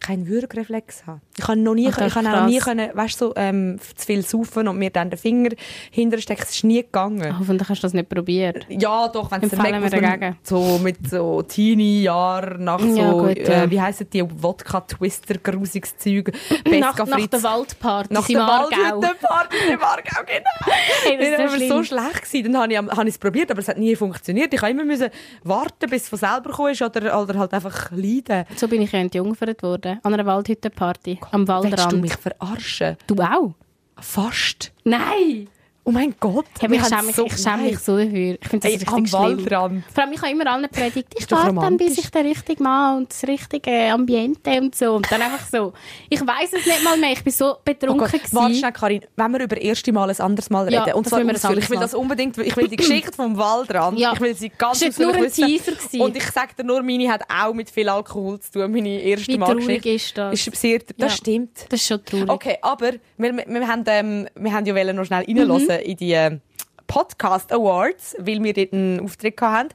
keinen 0.00 0.26
Würgereflex 0.26 1.06
habe. 1.06 1.20
Ich 1.36 1.44
kann 1.44 1.62
noch 1.62 1.74
nie, 1.74 1.88
ich 1.88 1.94
kann 1.94 2.26
auch 2.26 2.46
nie 2.46 2.58
können, 2.58 2.90
weißt, 2.92 3.18
so, 3.18 3.32
ähm, 3.36 3.78
zu 3.96 4.06
viel 4.06 4.22
saufen 4.26 4.66
und 4.68 4.78
mir 4.78 4.90
dann 4.90 5.10
den 5.10 5.18
Finger 5.18 5.50
hinterstecken. 5.90 6.42
Es 6.42 6.56
ist 6.56 6.64
nie 6.64 6.82
gegangen. 6.82 7.38
Hoffentlich 7.38 7.68
hast 7.68 7.82
du 7.82 7.86
das 7.86 7.94
nicht 7.94 8.08
probiert. 8.08 8.66
Ja, 8.68 9.08
doch, 9.08 9.30
wenn 9.30 9.42
es 9.42 9.52
wir 9.52 9.90
dagegen. 9.90 10.36
so 10.42 10.78
mit 10.82 11.08
so 11.08 11.42
Teenie-Jahren 11.42 12.64
nach 12.64 12.80
so, 12.80 12.86
Ja, 12.96 13.12
gut, 13.12 13.38
ja. 13.38 13.64
äh, 13.64 13.70
wie 13.70 13.80
heissen 13.80 14.08
die, 14.10 14.24
Wodka-Twister, 14.42 15.34
grusiges 15.38 15.96
Zeug, 15.96 16.32
Nach, 16.78 16.96
nach 17.06 17.26
der 17.26 17.42
Waldparty 17.42 18.14
Nach 18.14 18.26
der. 18.26 18.38
Waldhüttenparty 18.40 19.56
im 19.72 19.82
Aargau, 19.82 20.22
genau. 20.26 20.72
Hey, 21.04 21.18
das 21.18 21.36
Dann 21.36 21.36
so 21.36 21.52
war 21.52 21.56
schlimm. 21.56 21.68
so 21.68 21.84
schlecht 21.84 22.22
gewesen. 22.22 22.52
Dann 22.52 22.62
habe 22.62 22.72
ich, 22.72 23.06
ich 23.08 23.14
es 23.14 23.18
probiert, 23.18 23.50
aber 23.50 23.60
es 23.60 23.68
hat 23.68 23.78
nie 23.78 23.96
funktioniert. 23.96 24.52
Ich 24.52 24.60
habe 24.60 24.72
immer 24.72 24.84
müssen 24.84 25.08
warten, 25.44 25.88
bis 25.90 26.04
es 26.04 26.08
von 26.08 26.18
selber 26.18 26.50
gekommen 26.50 26.72
ist 26.72 26.82
oder, 26.82 27.20
oder 27.20 27.38
halt 27.38 27.52
einfach 27.54 27.90
leiden. 27.92 28.44
So 28.56 28.68
bin 28.68 28.82
ich 28.82 28.92
ja 28.92 28.98
entjungfert 29.00 29.62
worden. 29.62 29.89
An 30.02 30.14
einer 30.14 30.26
Waldhüttenparty. 30.26 31.18
Am 31.32 31.46
Willst 31.48 31.48
du 31.48 31.70
Waldrand. 31.70 32.00
mich 32.00 32.16
verarschen? 32.16 32.96
Du 33.06 33.16
auch? 33.16 33.54
Fast. 33.98 34.72
Nein! 34.84 35.48
Oh 35.90 35.92
mein 35.92 36.14
Gott. 36.20 36.44
Hey, 36.60 36.72
ich 36.72 36.86
schäme 36.86 37.02
mich, 37.02 37.16
so- 37.16 37.26
ich 37.26 37.36
schäme 37.36 37.62
mich 37.64 37.78
so 37.80 37.96
dafür. 37.98 38.36
Ich 38.40 38.48
finde 38.48 38.62
das 38.62 38.64
Ey, 38.66 38.76
richtig 38.78 38.88
am 38.92 39.06
schlimm. 39.06 39.22
Waldrand. 39.22 39.84
Vor 39.92 40.04
allem, 40.04 40.12
ich 40.12 40.22
habe 40.22 40.30
immer 40.30 40.46
allen 40.46 40.68
predigt, 40.70 41.08
ich 41.18 41.28
warte 41.32 41.52
dann, 41.52 41.76
bis 41.76 41.98
ich 41.98 42.08
den 42.12 42.26
richtigen 42.28 42.62
Mann 42.62 42.98
und 42.98 43.10
das 43.10 43.24
richtige 43.26 43.72
Ambiente 43.92 44.52
und 44.60 44.76
so. 44.76 44.92
Und 44.94 45.10
dann 45.10 45.20
einfach 45.20 45.44
so. 45.50 45.72
Ich 46.08 46.20
weiß 46.24 46.52
es 46.52 46.64
nicht 46.64 46.84
mal 46.84 46.96
mehr. 46.96 47.10
Ich 47.10 47.24
bin 47.24 47.32
so 47.32 47.54
Oh 47.54 47.56
betrunken 47.64 48.06
gewesen. 48.06 48.36
warte 48.36 48.54
schnell, 48.54 48.70
Karin. 48.72 49.00
Wenn 49.16 49.32
wir 49.32 49.40
über 49.40 49.56
das 49.56 49.64
erste 49.64 49.92
Mal 49.92 50.08
ein 50.10 50.20
anderes 50.20 50.48
Mal 50.48 50.72
Ja, 50.72 50.84
reden, 50.84 50.94
und 50.96 51.06
das 51.06 51.10
zwar 51.10 51.20
ausführlich, 51.28 51.64
ich 51.64 51.70
will 51.70 51.78
das 51.80 51.94
unbedingt, 51.94 52.38
ich 52.38 52.56
will 52.56 52.68
die 52.68 52.76
Geschichte 52.76 53.12
vom 53.12 53.36
Waldrand, 53.36 53.98
Ja. 53.98 54.12
ich 54.12 54.20
will 54.20 54.34
sie 54.36 54.50
ganz 54.50 54.80
jetzt 54.80 55.00
nur 55.00 55.12
ein 55.12 55.24
ausführlich 55.26 55.62
Teaser 55.62 55.72
wissen. 55.72 55.86
gewesen. 55.88 56.00
Und 56.02 56.16
ich 56.16 56.30
sage 56.30 56.54
dir 56.56 56.62
nur, 56.64 56.84
meine 56.84 57.10
hat 57.10 57.22
auch 57.28 57.52
mit 57.52 57.68
viel 57.68 57.88
Alkohol 57.88 58.38
zu 58.38 58.52
tun, 58.52 58.70
meine 58.70 59.00
erste 59.02 59.26
Wie 59.32 59.38
Mal 59.38 59.56
traurig 59.56 59.84
ist 59.86 60.16
das? 60.16 60.46
Ist 60.46 60.54
sehr, 60.56 60.78
das 60.78 60.94
Ja. 60.98 61.08
stimmt. 61.10 61.66
Das 61.68 61.80
ist 61.80 61.88
schon 61.88 62.04
traurig. 62.04 62.28
Okay, 62.30 62.58
aber 62.62 62.92
wir, 63.16 63.36
wir, 63.36 63.44
wir, 63.48 63.66
haben, 63.66 63.82
ähm, 63.88 64.28
wir 64.36 64.52
haben 64.52 64.64
ja 64.66 64.92
noch 64.92 65.04
schnell 65.04 65.24
reinhören 65.24 65.48
Mhm. 65.48 65.54
In 65.82 65.96
die 65.96 66.40
Podcast 66.86 67.52
Awards, 67.52 68.16
weil 68.18 68.42
wir 68.42 68.52
dort 68.52 68.72
einen 68.72 69.00
Auftritt 69.00 69.40
hatten. 69.40 69.68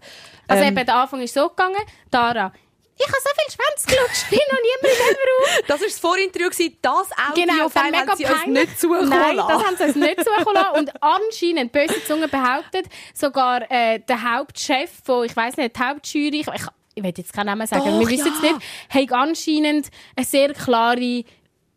Also 0.47 0.63
Ähm, 0.63 0.75
eben, 0.75 0.85
der 0.85 0.95
Anfang 0.95 1.21
ist 1.21 1.33
so 1.33 1.47
gegangen. 1.49 1.81
Dara, 2.11 2.51
ich 2.97 3.05
habe 3.05 3.17
so 3.21 3.29
viel 3.35 3.51
Schwänze 3.51 3.87
gelutscht, 3.87 4.29
bin 4.29 4.39
noch 4.49 4.59
niemand 4.61 4.83
in 4.83 4.89
diesem 4.89 5.15
Raum. 5.15 5.63
das 5.67 5.79
war 5.81 5.87
das 5.87 5.99
Vorinterview, 5.99 6.69
das 6.81 7.09
Audio 7.11 7.43
Genau, 7.43 7.69
haben 7.69 7.91
mega 7.91 8.15
sie 8.15 8.25
uns 8.25 8.45
nicht 8.47 8.79
zukommen 8.79 9.09
Nein, 9.09 9.35
das 9.35 9.65
haben 9.65 9.77
sie 9.77 9.83
uns 9.83 9.95
nicht 9.95 10.23
zukommen. 10.23 10.65
Und 10.77 10.91
anscheinend, 11.01 11.71
böse 11.73 12.03
Zunge 12.05 12.27
behauptet, 12.29 12.85
sogar 13.13 13.69
äh, 13.69 13.99
der 13.99 14.35
Hauptchef 14.35 14.89
von, 15.03 15.25
ich 15.25 15.35
weiß 15.35 15.57
nicht, 15.57 15.75
die 15.75 15.79
Hauptjury, 15.81 16.39
ich, 16.39 16.47
ich, 16.47 16.67
ich 16.95 17.03
will 17.03 17.13
jetzt 17.17 17.33
keinen 17.33 17.47
Namen 17.47 17.67
sagen, 17.67 17.85
Doch, 17.85 17.99
wir 17.99 18.07
wissen 18.07 18.31
es 18.33 18.41
ja. 18.41 18.53
nicht, 18.53 19.11
haben 19.11 19.29
anscheinend 19.29 19.89
eine 20.15 20.25
sehr 20.25 20.53
klare 20.53 21.25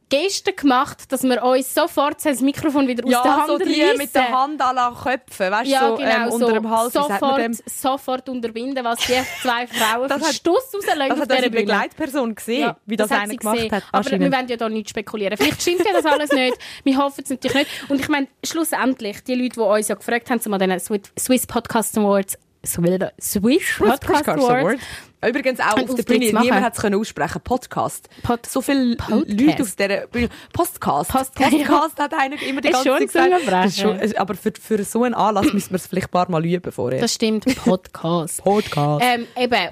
Geste 0.08 0.52
gemacht, 0.52 1.12
dass 1.12 1.22
wir 1.22 1.42
uns 1.42 1.74
sofort 1.74 2.24
das 2.24 2.40
Mikrofon 2.40 2.88
wieder 2.88 3.04
aus 3.04 3.10
der 3.10 3.20
Ja, 3.30 3.36
Hand 3.38 3.46
so 3.48 3.58
die 3.58 3.80
reissen. 3.82 3.98
mit 3.98 4.14
der 4.14 4.28
Hand 4.30 4.60
an 4.62 4.76
den 4.76 4.94
Köpfen, 5.02 5.50
weißt 5.50 5.66
du, 5.66 5.70
Ja, 5.70 5.88
so, 5.88 5.96
genau, 5.96 6.10
ähm, 6.10 6.28
so. 6.30 6.34
unter 6.34 6.52
dem 6.52 6.70
Hals, 6.70 6.92
sofort, 6.94 7.40
sofort 7.66 8.28
unterbinden, 8.28 8.84
was 8.84 8.98
die 9.00 9.12
zwei 9.42 9.66
Frauen 9.66 10.08
Das 10.08 10.18
für 10.22 10.28
hat- 10.28 10.34
Stuss 10.34 10.64
rauslösen 10.74 11.08
Das 11.08 11.20
hat 11.20 11.30
unsere. 11.30 11.50
Begleitperson 11.50 12.34
gesehen, 12.34 12.72
wie 12.86 12.96
das, 12.96 13.10
hat 13.10 13.20
einer 13.22 13.36
gemacht 13.36 13.56
gesehen. 13.56 13.72
hat. 13.72 13.82
Aber 13.92 14.10
wir 14.10 14.32
wollen 14.32 14.48
ja 14.48 14.56
da 14.56 14.68
nicht 14.68 14.88
spekulieren. 14.90 15.36
Vielleicht 15.36 15.60
stimmt 15.62 15.84
ja 15.86 15.92
das 15.92 16.06
alles 16.06 16.32
nicht. 16.32 16.56
Wir 16.84 16.96
hoffen 16.96 17.22
es 17.24 17.30
natürlich 17.30 17.54
nicht. 17.56 17.90
Und 17.90 18.00
ich 18.00 18.08
meine, 18.08 18.28
schlussendlich, 18.44 19.22
die 19.24 19.34
Leute, 19.34 19.54
die 19.56 19.60
uns 19.60 19.88
ja 19.88 19.94
gefragt 19.94 20.30
haben, 20.30 20.40
zu 20.40 20.48
den 20.50 20.78
Swiss- 20.80 21.46
Podcast 21.46 21.96
Awards, 21.98 22.38
Swiss 22.66 23.76
Podcast 23.78 24.28
Awards, 24.28 24.80
Übrigens 25.26 25.58
auch 25.58 25.74
Einen 25.76 25.88
auf 25.88 25.96
der 25.96 26.02
Bühne, 26.04 26.26
niemand 26.26 26.62
hat 26.64 26.78
es 26.78 26.84
aussprechen. 26.84 27.40
Podcast. 27.42 28.08
Pod- 28.22 28.46
so 28.46 28.60
viele 28.60 28.94
Podcast. 28.94 29.40
Leute 29.40 29.62
auf 29.62 29.74
dieser 29.76 30.06
Bühne. 30.06 30.28
Podcast. 30.52 31.10
Post- 31.10 31.34
Podcast 31.34 31.98
hat 31.98 32.14
einer 32.14 32.40
immer 32.42 32.60
die 32.60 32.68
ganze 32.70 32.88
Zeit 32.88 33.00
gesagt. 33.40 33.74
Schon- 33.74 34.16
Aber 34.16 34.34
für, 34.34 34.52
für 34.60 34.84
so 34.84 35.02
einen 35.02 35.14
Anlass 35.14 35.52
müssen 35.52 35.70
wir 35.70 35.76
es 35.76 35.88
vielleicht 35.88 36.08
ein 36.08 36.10
paar 36.12 36.30
Mal 36.30 36.44
üben 36.46 36.70
vorher. 36.70 37.00
das 37.00 37.14
stimmt, 37.14 37.44
Podcast. 37.64 38.42
Podcast. 38.44 39.04
ähm, 39.04 39.26
eben, 39.36 39.52
äh, 39.54 39.70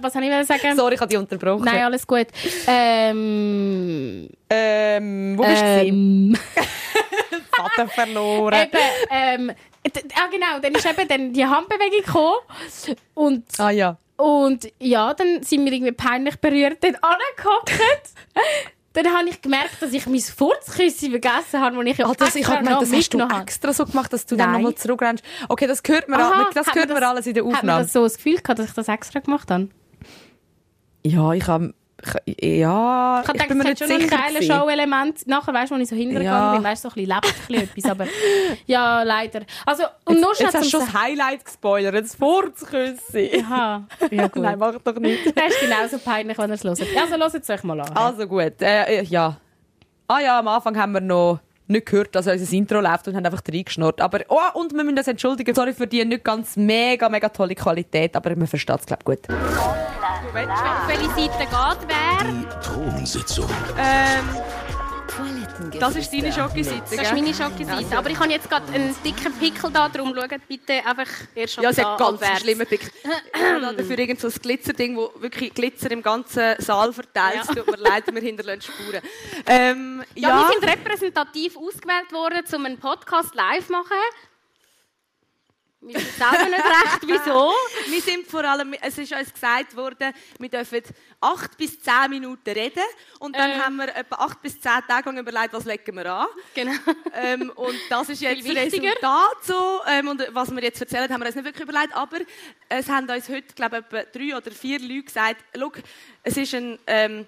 was 0.00 0.12
soll 0.14 0.22
ich 0.22 0.46
sagen? 0.46 0.74
Sorry, 0.76 0.94
ich 0.94 1.00
habe 1.00 1.08
dich 1.10 1.18
unterbrochen. 1.18 1.64
Nein, 1.64 1.82
alles 1.84 2.06
gut. 2.06 2.26
Ähm, 2.66 4.28
ähm, 4.48 5.38
wo 5.38 5.42
bist 5.44 5.62
du? 5.62 5.66
ähm, 5.66 6.36
Vater 7.56 7.88
verloren. 7.88 8.54
eben, 8.62 8.78
ähm, 9.10 9.52
ah 10.14 10.28
genau, 10.30 10.58
dann 10.62 10.72
ist 10.74 10.86
eben 10.86 11.08
dann 11.08 11.32
die 11.32 11.44
Handbewegung 11.44 12.00
gekommen 12.04 12.38
und 13.14 13.44
ah 13.58 13.70
ja. 13.70 13.98
Und 14.20 14.70
ja, 14.78 15.14
dann 15.14 15.42
sind 15.42 15.64
wir 15.64 15.72
irgendwie 15.72 15.92
peinlich 15.92 16.36
berührt 16.36 16.78
dort 16.82 16.96
angehockt. 17.02 17.72
dann 18.92 19.06
habe 19.06 19.28
ich 19.30 19.40
gemerkt, 19.40 19.80
dass 19.80 19.92
ich 19.92 20.06
mein 20.06 20.20
Furzküsschen 20.20 21.10
vergessen 21.10 21.60
habe, 21.60 21.76
das 21.76 21.86
ich 21.86 21.98
ja 21.98 22.06
Ah, 22.06 22.12
das, 22.18 22.34
ich 22.34 22.40
extra 22.40 22.56
habe 22.56 22.64
gemeint, 22.64 22.82
das 22.82 22.92
hast 22.92 23.14
du 23.14 23.40
extra 23.40 23.72
so 23.72 23.86
gemacht, 23.86 24.12
dass 24.12 24.26
du 24.26 24.36
dann 24.36 24.52
Nein. 24.52 24.62
nochmal 24.62 24.74
zurückrennst. 24.74 25.24
Okay, 25.48 25.66
das 25.66 25.80
hört 25.86 26.08
man, 26.08 26.20
Aha, 26.20 26.50
das 26.52 26.66
hat 26.66 26.74
hört 26.74 26.88
man 26.88 27.00
man 27.00 27.04
alles 27.04 27.26
in 27.26 27.34
der 27.34 27.44
Hat 27.44 27.50
man 27.50 27.56
Aufnahme. 27.60 27.82
das 27.82 27.92
so 27.92 28.02
das 28.02 28.16
Gefühl 28.16 28.36
gehabt, 28.36 28.58
dass 28.58 28.66
ich 28.66 28.74
das 28.74 28.88
extra 28.88 29.20
gemacht 29.20 29.50
habe? 29.50 29.68
Ja, 31.02 31.32
ich 31.32 31.46
habe... 31.46 31.72
Ja, 32.40 33.20
Ich 33.20 33.26
gedacht, 33.30 33.48
bin 33.48 33.58
mir 33.58 33.64
es 33.72 33.80
nicht 33.80 34.10
hat 34.12 34.32
schon 34.32 34.36
ein. 34.36 34.42
Show-Element. 34.42 35.26
Nachher, 35.26 35.52
weißt 35.54 35.70
du, 35.70 35.74
als 35.74 35.82
ich 35.84 35.88
so 35.90 35.96
hintergegangen 35.96 36.42
Ja. 36.46 36.52
bin, 36.54 36.64
weißt 36.64 36.84
du, 36.84 36.88
so 36.90 36.94
ein 37.00 37.06
bisschen 37.06 37.48
lebt 37.48 37.76
etwas. 37.76 37.90
Aber 37.90 38.06
ja, 38.66 39.02
leider. 39.02 39.40
Also, 39.66 39.84
und 40.04 40.20
nur 40.20 40.34
schnell 40.34 40.46
Jetzt 40.48 40.54
hast 40.56 40.64
du 40.66 40.70
schon 40.70 40.80
das 40.80 40.94
Highlight 40.94 41.44
gespoilert, 41.44 41.94
das 41.94 42.14
Furzküsschen. 42.14 43.44
Aha, 43.44 43.84
ja 44.10 44.28
gut. 44.28 44.42
Nein, 44.42 44.58
mach 44.58 44.74
doch 44.82 44.94
nicht. 44.96 45.24
Das 45.34 45.48
ist 45.48 45.60
genauso 45.60 45.98
peinlich, 45.98 46.38
wenn 46.38 46.50
ihr 46.50 46.54
es 46.54 46.64
hört. 46.64 46.80
Also, 46.80 47.16
hört 47.16 47.34
es 47.34 47.50
euch 47.50 47.62
mal 47.64 47.80
an. 47.80 47.96
Also 47.96 48.26
gut, 48.26 48.60
äh, 48.62 49.00
äh, 49.00 49.02
ja. 49.04 49.36
Ah 50.08 50.18
ja, 50.20 50.38
am 50.38 50.48
Anfang 50.48 50.76
haben 50.76 50.92
wir 50.92 51.00
noch 51.00 51.40
nicht 51.70 51.86
gehört, 51.86 52.14
dass 52.14 52.26
unser 52.26 52.52
Intro 52.52 52.80
läuft 52.80 53.08
und 53.08 53.16
haben 53.16 53.24
einfach 53.24 53.42
reingeschnurrt. 53.50 54.00
Aber, 54.00 54.20
oh, 54.28 54.60
und 54.60 54.72
wir 54.72 54.84
müssen 54.84 54.98
uns 54.98 55.08
entschuldigen, 55.08 55.54
sorry 55.54 55.72
für 55.72 55.86
die 55.86 56.04
nicht 56.04 56.24
ganz 56.24 56.56
mega, 56.56 57.08
mega 57.08 57.28
tolle 57.28 57.54
Qualität, 57.54 58.16
aber 58.16 58.36
man 58.36 58.46
versteht 58.46 58.80
es, 58.80 58.86
glaube 58.86 59.00
ich, 59.00 59.04
gut. 59.04 59.28
Auf 59.30 60.88
welche 60.88 61.08
Seite 61.08 61.38
geht 61.38 61.88
wer? 61.88 62.60
Thronsitzung. 62.60 63.48
Das 65.78 65.96
ist 65.96 66.12
deine 66.12 66.32
Schokoseite, 66.32 66.82
Das 66.96 67.02
ist 67.02 67.12
meine 67.12 67.34
Schokoseite. 67.34 67.96
Aber 67.98 68.10
ich 68.10 68.18
habe 68.18 68.30
jetzt 68.30 68.48
gerade 68.48 68.72
einen 68.72 68.94
dicken 69.04 69.32
Pickel 69.38 69.70
da, 69.70 69.88
darum 69.88 70.14
schaut 70.14 70.30
bitte 70.48 70.74
einfach 70.84 71.06
erst 71.34 71.56
Ja, 71.56 71.70
da 71.72 71.90
hat 71.90 71.98
ganz 71.98 72.00
einen 72.00 72.14
abwärts. 72.16 72.40
schlimmen 72.40 72.66
Pick. 72.66 72.80
Ich 73.34 73.64
habe 73.64 73.76
dafür 73.76 73.98
irgend 73.98 74.20
so 74.20 74.28
ein 74.28 74.34
Glitzerding, 74.34 74.96
wo 74.96 75.12
wirklich 75.16 75.52
Glitzer 75.54 75.90
im 75.90 76.02
ganzen 76.02 76.54
Saal 76.58 76.92
verteilt. 76.92 77.34
Ja. 77.36 77.40
Es 77.42 77.48
tut 77.48 77.66
mir 77.66 77.76
leid, 77.76 78.04
wir 78.12 78.22
hinterlassen 78.22 78.62
Spuren. 78.62 79.00
Ähm, 79.46 80.02
Ja, 80.14 80.28
ja, 80.30 80.48
wir 80.48 80.60
sind 80.60 80.70
repräsentativ 80.70 81.56
ausgewählt 81.56 82.12
worden, 82.12 82.42
um 82.54 82.66
einen 82.66 82.78
Podcast 82.78 83.34
live 83.34 83.66
zu 83.66 83.72
machen. 83.72 83.90
Wir 85.82 85.94
wissen 85.94 86.50
nicht 86.50 86.64
recht, 86.64 87.00
wieso. 87.06 87.52
wir 87.86 88.00
sind 88.02 88.26
vor 88.26 88.44
allem, 88.44 88.74
es 88.82 88.98
ist 88.98 89.12
uns 89.14 89.32
gesagt 89.32 89.74
worden, 89.74 90.12
wir 90.38 90.48
dürfen 90.50 90.82
acht 91.22 91.56
bis 91.56 91.80
zehn 91.80 92.10
Minuten 92.10 92.50
reden 92.50 92.82
und 93.18 93.34
dann 93.34 93.50
Ähm. 93.52 93.64
haben 93.64 93.76
wir 93.76 93.96
etwa 93.96 94.16
acht 94.16 94.42
bis 94.42 94.60
zehn 94.60 94.82
Tage 94.86 95.08
lang 95.08 95.18
überlegt, 95.18 95.54
was 95.54 95.64
legen 95.64 95.96
wir 95.96 96.12
an. 96.12 96.26
Genau. 96.54 96.72
Ähm, 97.14 97.50
und 97.56 97.76
das 97.88 98.10
ist 98.10 98.20
jetzt 98.20 98.46
das. 98.46 98.56
Resultat 98.56 99.36
so. 99.42 99.80
Ähm, 99.86 100.08
und 100.08 100.22
was 100.32 100.50
wir 100.54 100.62
jetzt 100.62 100.82
erzählen, 100.82 101.10
haben 101.10 101.20
wir 101.20 101.26
uns 101.26 101.36
nicht 101.36 101.46
wirklich 101.46 101.66
überlegt. 101.66 101.94
Aber 101.94 102.18
es 102.68 102.86
haben 102.90 103.08
uns 103.08 103.28
heute, 103.30 103.54
glaube 103.54 103.78
ich, 103.78 103.96
etwa 103.98 104.18
drei 104.18 104.36
oder 104.36 104.50
vier 104.50 104.80
Leute 104.80 105.04
gesagt, 105.04 105.36
«Schau, 105.58 105.72
es 106.22 106.36
ist 106.36 106.54
ein, 106.54 106.78
ähm, 106.86 107.26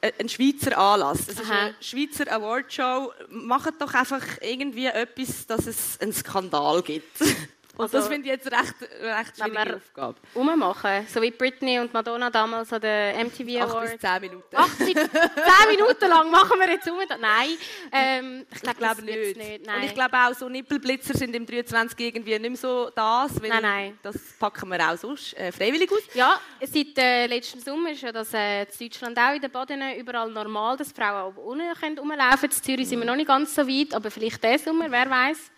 ein 0.00 0.28
Schweizer 0.30 0.78
Anlass. 0.78 1.28
Es 1.28 1.38
ist 1.40 1.50
eine 1.50 1.74
Schweizer 1.78 2.32
Awardshow. 2.32 3.12
Macht 3.28 3.74
doch 3.82 3.92
einfach 3.92 4.24
irgendwie 4.40 4.86
etwas, 4.86 5.46
dass 5.46 5.66
es 5.66 6.00
einen 6.00 6.14
Skandal 6.14 6.80
gibt.» 6.80 7.18
Und 7.74 7.84
Also, 7.84 7.98
das 7.98 8.08
finde 8.08 8.28
ich 8.28 8.34
jetzt 8.34 8.46
recht, 8.52 8.74
recht 9.00 9.36
schwierige 9.38 9.76
Aufgabe. 9.76 10.16
Rummachen. 10.34 11.06
So 11.06 11.22
wie 11.22 11.30
Britney 11.30 11.78
und 11.80 11.92
Madonna 11.94 12.28
damals 12.28 12.70
an 12.72 12.82
den 12.82 13.26
MTV 13.28 13.38
Acht 13.40 13.46
bis 13.46 13.60
Awards. 13.62 14.00
zehn 14.00 14.20
Minuten. 14.20 14.56
Acht 14.56 14.78
bis 14.78 14.86
zehn 14.94 15.68
Minuten 15.70 16.08
lang 16.08 16.30
machen 16.30 16.60
wir 16.60 16.68
jetzt 16.70 16.88
um. 16.90 16.98
Nein, 17.18 17.48
ähm, 17.90 18.46
ich 18.54 18.62
Ich 18.62 18.76
glaube 18.76 19.02
nicht. 19.02 19.36
nicht. 19.38 19.66
Nein. 19.66 19.76
Und 19.76 19.84
ich 19.84 19.94
glaube 19.94 20.16
auch, 20.18 20.34
so 20.34 20.48
Nippelblitzer 20.50 21.14
sind 21.14 21.34
im 21.34 21.46
23 21.46 21.98
irgendwie 21.98 22.38
nicht 22.38 22.50
mehr 22.50 22.56
so 22.56 22.90
das. 22.94 23.40
Nein, 23.40 23.62
nein. 23.62 23.98
Das 24.02 24.16
packen 24.38 24.68
wir 24.68 24.78
auch 24.90 24.96
sonst 24.98 25.34
äh, 25.38 25.50
freiwillig 25.50 25.90
aus. 25.90 26.02
Ja, 26.14 26.38
seit 26.60 26.98
äh, 26.98 27.26
letztem 27.26 27.60
Sommer 27.60 27.90
ist 27.92 28.02
ja 28.02 28.12
das 28.12 28.34
äh, 28.34 28.62
in 28.64 28.68
Deutschland 28.78 29.18
auch 29.18 29.34
in 29.34 29.40
den 29.40 29.50
Baden 29.50 29.80
überall 29.98 30.30
normal, 30.30 30.76
dass 30.76 30.92
Frauen 30.92 31.32
auch 31.32 31.36
unten 31.42 31.72
können 31.80 31.98
rumlaufen 31.98 32.50
können. 32.50 32.52
In 32.52 32.62
Zürich 32.62 32.88
sind 32.88 32.98
wir 32.98 33.06
noch 33.06 33.16
nicht 33.16 33.28
ganz 33.28 33.54
so 33.54 33.66
weit, 33.66 33.94
aber 33.94 34.10
vielleicht 34.10 34.44
diesen 34.44 34.58
Sommer, 34.64 34.90
wer 34.90 35.08
weiß. 35.08 35.50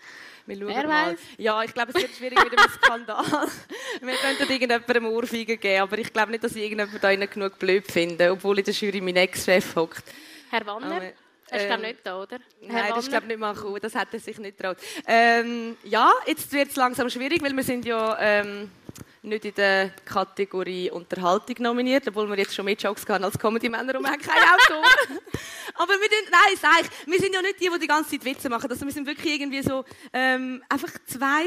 Wir 0.46 0.56
schauen 0.56 0.68
Wer 0.68 0.86
mal. 0.86 1.12
weiß? 1.12 1.18
Ja, 1.38 1.62
ich 1.62 1.72
glaube, 1.72 1.92
es 1.94 2.02
wird 2.02 2.14
schwierig 2.14 2.42
mit 2.42 2.52
dem 2.52 2.70
Skandal. 2.70 3.24
wir 4.00 4.14
könnten 4.14 4.42
irgendjemandem 4.42 5.06
Ohrfeigen 5.06 5.58
geben, 5.58 5.82
aber 5.82 5.98
ich 5.98 6.12
glaube 6.12 6.32
nicht, 6.32 6.44
dass 6.44 6.54
ich 6.54 6.62
irgendjemand 6.62 7.02
da 7.02 7.14
genug 7.26 7.58
blöd 7.58 7.90
finde, 7.90 8.30
obwohl 8.32 8.58
in 8.58 8.64
der 8.64 8.74
Jury 8.74 9.00
mein 9.00 9.16
Ex-Chef 9.16 9.74
hockt. 9.74 10.04
Herr 10.50 10.66
Wanner, 10.66 10.96
Aber, 10.96 11.12
er 11.50 11.58
ist 11.58 11.66
glaube 11.66 11.82
ähm, 11.82 11.88
nicht 11.88 12.00
da, 12.04 12.22
oder? 12.22 12.38
Nein, 12.60 12.84
das 12.94 13.04
ist 13.04 13.10
glaube 13.10 13.26
nicht 13.26 13.38
mal 13.38 13.54
cool. 13.64 13.80
Das 13.80 13.94
hat 13.94 14.08
er 14.12 14.20
sich 14.20 14.38
nicht 14.38 14.56
getraut. 14.56 14.76
Ähm, 15.06 15.76
ja, 15.84 16.12
jetzt 16.26 16.52
wird 16.52 16.68
es 16.68 16.76
langsam 16.76 17.08
schwierig, 17.08 17.42
weil 17.42 17.54
wir 17.54 17.64
sind 17.64 17.84
ja 17.84 18.16
ähm, 18.20 18.70
nicht 19.24 19.44
in 19.44 19.54
der 19.54 19.90
Kategorie 20.04 20.90
Unterhaltung 20.90 21.56
nominiert, 21.60 22.06
obwohl 22.08 22.28
wir 22.28 22.36
jetzt 22.38 22.54
schon 22.54 22.64
mehr 22.64 22.74
Jokes 22.74 23.04
haben 23.08 23.24
als 23.24 23.38
Comedy-Männer 23.38 23.96
und 23.96 24.02
wir 24.04 24.10
haben 24.12 24.20
kein 24.20 24.42
Autor. 24.42 24.84
Aber 25.76 25.92
wir, 25.92 26.08
tun- 26.08 26.30
nein, 26.30 26.56
sag 26.60 26.80
ich, 26.82 27.06
wir 27.10 27.18
sind 27.18 27.34
ja 27.34 27.42
nicht 27.42 27.60
die, 27.60 27.68
die 27.72 27.78
die 27.80 27.86
ganze 27.86 28.10
Zeit 28.10 28.24
Witze 28.24 28.48
machen. 28.48 28.70
Also 28.70 28.84
wir 28.86 28.92
sind 28.92 29.06
wirklich 29.06 29.34
irgendwie 29.34 29.62
so 29.62 29.84
ähm, 30.12 30.62
einfach 30.68 30.90
zwei, 31.06 31.44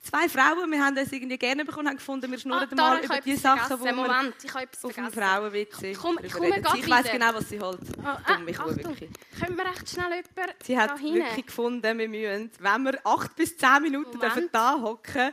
zwei 0.00 0.28
Frauen. 0.28 0.70
Wir 0.70 0.82
haben 0.82 0.96
uns 0.96 1.12
irgendwie 1.12 1.36
gerne 1.36 1.64
bekommen, 1.64 1.88
haben 1.88 1.96
gefunden, 1.96 2.30
wir 2.30 2.38
schnurren 2.38 2.68
Ah, 2.72 2.74
mal 2.74 3.04
über 3.04 3.20
die 3.20 3.36
Sachen, 3.36 3.58
vergessen. 3.66 3.80
wo 3.80 3.84
wir 3.84 3.92
Moment, 3.92 4.34
ich 4.42 4.54
habe 4.54 4.64
auf 4.64 4.80
dem 4.94 5.10
vergessen. 5.10 5.20
Frauenwitz 5.20 5.76
Komm, 6.00 6.18
ich 6.22 6.32
komme 6.32 6.48
Ich 6.78 6.88
weiß 6.90 7.04
wieder. 7.04 7.12
genau, 7.12 7.34
was 7.34 7.48
sie 7.48 7.60
holt. 7.60 7.80
Ah, 8.04 8.18
Dumm, 8.26 8.48
ich 8.48 8.58
ah, 8.58 8.62
Achtung, 8.62 8.76
wirklich. 8.84 9.10
können 9.40 9.56
wir 9.58 9.64
recht 9.66 9.90
schnell 9.90 10.04
jemanden 10.10 10.54
Sie 10.64 10.78
hat 10.78 11.02
wirklich 11.02 11.46
gefunden, 11.46 11.98
wir 11.98 12.08
müssen, 12.08 12.50
wenn 12.60 12.82
wir 12.84 12.98
acht 13.04 13.36
bis 13.36 13.56
zehn 13.58 13.82
Minuten 13.82 14.16
Moment. 14.16 14.22
dürfen 14.22 14.48
da 14.52 14.80
hocken 14.80 15.32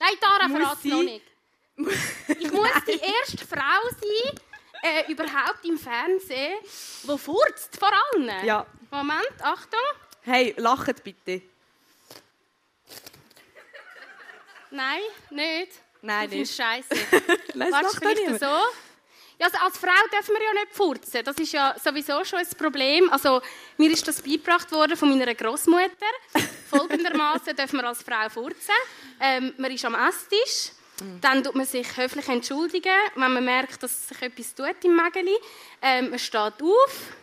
Nein, 0.00 0.14
Dara 0.20 0.48
Muss 0.48 0.60
verrat 0.60 0.84
noch 0.84 1.02
nicht. 1.02 1.26
Ich 2.38 2.52
muss 2.52 2.68
die 2.86 3.00
erste 3.00 3.46
Frau 3.46 3.80
sein, 4.00 4.40
äh, 4.82 5.12
überhaupt 5.12 5.64
im 5.64 5.78
Fernsehen, 5.78 6.54
die 6.62 7.18
furzt 7.18 7.78
vor 7.78 7.90
allen. 8.14 8.44
Ja. 8.44 8.66
Moment, 8.90 9.42
Achtung. 9.42 9.80
Hey, 10.22 10.54
lachet 10.56 11.02
bitte. 11.04 11.42
Nein, 14.70 15.00
nicht. 15.30 15.72
Nein, 16.02 16.30
du 16.30 16.36
findest 16.36 16.58
nicht. 16.58 16.68
Scheiße. 16.90 17.06
Lass 17.54 17.72
Warte, 17.72 17.84
lacht 17.84 17.96
vielleicht 17.98 18.40
so. 18.40 18.46
Ja, 19.38 19.46
also 19.46 19.58
als 19.58 19.78
Frau 19.78 20.08
dürfen 20.12 20.34
wir 20.34 20.44
ja 20.44 20.52
nicht 20.52 20.74
furzen. 20.74 21.24
Das 21.24 21.36
ist 21.36 21.52
ja 21.52 21.74
sowieso 21.82 22.22
schon 22.24 22.40
ein 22.40 22.46
Problem. 22.58 23.10
Also, 23.10 23.40
mir 23.78 23.90
ist 23.90 24.06
das 24.06 24.20
beigebracht 24.20 24.70
worden 24.70 24.96
von 24.96 25.08
meiner 25.16 25.34
Großmutter. 25.34 25.90
Folgendermaßen 27.00 27.56
dürfen 27.56 27.80
wir 27.80 27.88
als 27.88 28.02
Frau 28.02 28.28
furzen. 28.28 28.74
Ähm, 29.20 29.54
man 29.56 29.70
ist 29.70 29.84
am 29.84 29.94
Esstisch. 29.94 30.72
Dann 31.22 31.42
tut 31.42 31.54
man 31.54 31.64
sich 31.64 31.96
höflich 31.96 32.28
entschuldigen, 32.28 32.92
wenn 33.14 33.32
man 33.32 33.42
merkt, 33.42 33.82
dass 33.82 34.08
sich 34.08 34.20
etwas 34.20 34.54
tut 34.54 34.84
im 34.84 34.96
Mägeli. 34.96 35.34
Ähm, 35.80 36.10
man 36.10 36.18
steht 36.18 36.62
auf, 36.62 37.14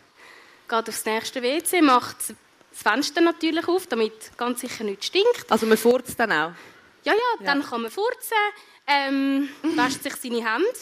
geht 0.68 0.90
aufs 0.90 1.06
nächste 1.06 1.44
WC, 1.44 1.84
macht 1.84 2.18
das 2.18 2.34
Fenster 2.72 3.22
natürlich 3.22 3.68
auf, 3.68 3.86
damit 3.86 4.36
ganz 4.36 4.62
sicher 4.62 4.84
nichts 4.84 5.06
stinkt. 5.06 5.46
Also 5.52 5.68
man 5.68 5.78
furzt 5.78 6.20
dann 6.20 6.32
auch. 6.32 6.54
Ja, 7.04 7.14
ja, 7.14 7.46
dann 7.46 7.64
kann 7.64 7.84
man 7.84 7.92
furzen, 7.92 8.36
ähm, 8.88 9.50
wäscht 9.62 10.02
sich 10.02 10.16
seine 10.16 10.38
Hände, 10.38 10.74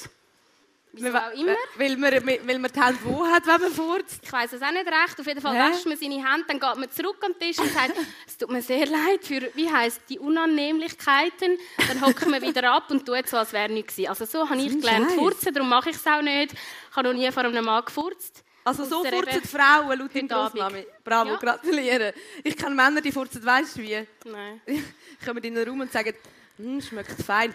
Wieso 0.97 1.11
Weil- 1.13 1.21
auch 1.21 1.31
immer. 1.33 1.55
Weil 1.75 1.97
man, 1.97 2.11
weil 2.47 2.59
man 2.59 2.71
die 2.71 2.81
Hände 2.81 2.99
wo 3.03 3.25
hat, 3.27 3.45
wenn 3.45 3.61
man 3.61 3.71
furzt. 3.71 4.21
Ich 4.23 4.31
weiß 4.31 4.53
es 4.53 4.61
auch 4.61 4.71
nicht 4.71 4.87
recht. 4.87 5.19
Auf 5.19 5.27
jeden 5.27 5.41
Fall 5.41 5.55
Hä? 5.55 5.71
wäscht 5.73 5.85
man 5.85 5.97
seine 5.97 6.15
Hände, 6.15 6.45
dann 6.47 6.59
geht 6.59 6.75
man 6.77 6.89
zurück 6.91 7.19
den 7.21 7.37
Tisch 7.39 7.59
und 7.59 7.71
sagt, 7.73 7.93
es 8.27 8.37
tut 8.37 8.49
mir 8.49 8.61
sehr 8.61 8.85
leid 8.85 9.23
für, 9.23 9.49
wie 9.55 9.69
heisst 9.71 10.01
die 10.09 10.19
Unannehmlichkeiten. 10.19 11.57
Dann 11.87 12.01
hockt 12.05 12.25
man 12.27 12.41
wieder 12.41 12.71
ab 12.71 12.89
und 12.91 13.05
tut 13.05 13.27
so, 13.27 13.37
als 13.37 13.53
wäre 13.53 13.71
nichts 13.71 13.95
gewesen. 13.95 14.09
Also 14.09 14.25
so 14.25 14.49
habe 14.49 14.59
ich 14.61 14.69
gelernt 14.79 15.07
Scheiß. 15.09 15.15
furzen, 15.19 15.53
darum 15.53 15.69
mache 15.69 15.89
ich 15.89 15.95
es 15.95 16.07
auch 16.07 16.21
nicht. 16.21 16.53
Ich 16.53 16.95
habe 16.95 17.09
noch 17.09 17.15
nie 17.15 17.31
vor 17.31 17.43
einem 17.43 17.65
Mann 17.65 17.83
gefurzt. 17.85 18.43
Also 18.63 18.83
so 18.83 19.03
furzen 19.03 19.29
eben 19.37 19.47
Frauen 19.47 19.99
laut 19.99 20.13
dem. 20.15 20.27
Grossmami. 20.27 20.87
Bravo, 21.03 21.31
Ja. 21.31 21.35
gratuliere. 21.37 22.13
Ich 22.43 22.57
kenne 22.57 22.73
Männer, 22.73 22.99
die 23.01 23.11
furzen, 23.11 23.45
weißt 23.45 23.77
du 23.77 23.81
wie? 23.83 24.07
Nein. 24.25 24.61
Kommen 25.25 25.43
in 25.43 25.53
den 25.53 25.67
Raum 25.67 25.81
und 25.81 25.91
sagen, 25.91 26.13
hm, 26.57 26.81
schmeckt 26.81 27.21
fein. 27.21 27.53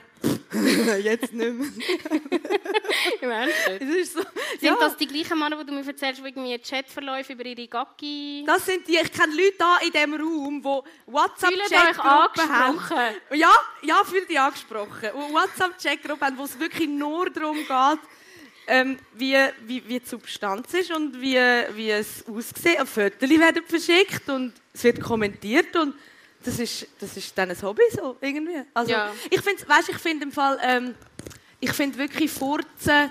Jetzt 1.03 1.33
nicht 1.33 1.53
mehr. 1.55 1.69
Im 3.21 3.31
Ernst? 3.31 3.55
Es 3.81 3.97
ist 3.97 4.13
so. 4.15 4.21
Sind 4.21 4.63
Ja, 4.63 4.77
das 4.79 4.97
die 4.97 5.07
gleichen 5.07 5.39
Männer, 5.39 5.57
die 5.57 5.67
du 5.67 5.73
mir 5.73 5.87
erzählst, 5.87 6.21
die 6.21 6.29
irgendwie 6.29 6.59
Chatverläufe 6.59 7.33
über 7.35 7.45
ihre 7.45 7.69
Gacki... 7.69 8.43
das 8.47 8.67
sind 8.67 8.87
die, 8.89 8.97
ich 8.97 9.13
kenne 9.13 9.33
Leute 9.35 9.55
da 9.59 9.79
in 9.79 9.93
diesem 9.93 10.15
Raum, 10.15 10.61
die 10.61 11.13
WhatsApp-Chatgruppen 11.13 12.49
haben. 12.49 12.81
Ja, 13.33 13.53
ja, 13.83 14.03
fühlt 14.05 14.29
dich 14.29 14.41
angesprochen. 14.41 15.11
Und 15.13 15.33
WhatsApp-Chatgruppen 15.33 16.27
haben, 16.27 16.39
wo 16.39 16.45
es 16.45 16.59
wirklich 16.59 16.89
nur 16.89 17.31
darum 17.31 17.57
geht, 17.57 18.01
ähm, 18.67 18.99
wie, 19.15 19.37
wie, 19.67 19.89
wie 19.89 20.01
die 20.01 20.07
Substanz 20.07 20.75
ist 20.75 20.91
und 20.91 21.21
wie, 21.21 21.37
wie 21.75 21.91
es 21.91 22.25
aussieht. 22.27 22.79
Fotos 22.87 23.31
werden 23.31 23.63
verschickt 23.67 24.29
und 24.29 24.53
es 24.73 24.85
wird 24.85 25.01
kommentiert 25.01 25.75
und 25.77 25.95
das 26.45 26.59
ist, 26.59 26.87
das 26.99 27.17
ist 27.17 27.37
dann 27.37 27.51
ein 27.51 27.63
Hobby 27.63 27.83
so, 27.93 28.17
irgendwie. 28.21 28.63
Also, 28.75 28.93
Ja. 28.93 29.13
ich 29.31 29.41
finde, 29.41 29.69
weißt, 29.69 29.89
ich 29.91 29.99
finde 29.99 30.25
im 30.25 30.33
Fall, 30.33 30.59
ähm, 30.63 30.95
ich 31.61 31.73
finde 31.73 31.99
wirklich 31.99 32.31
Furzen 32.31 33.11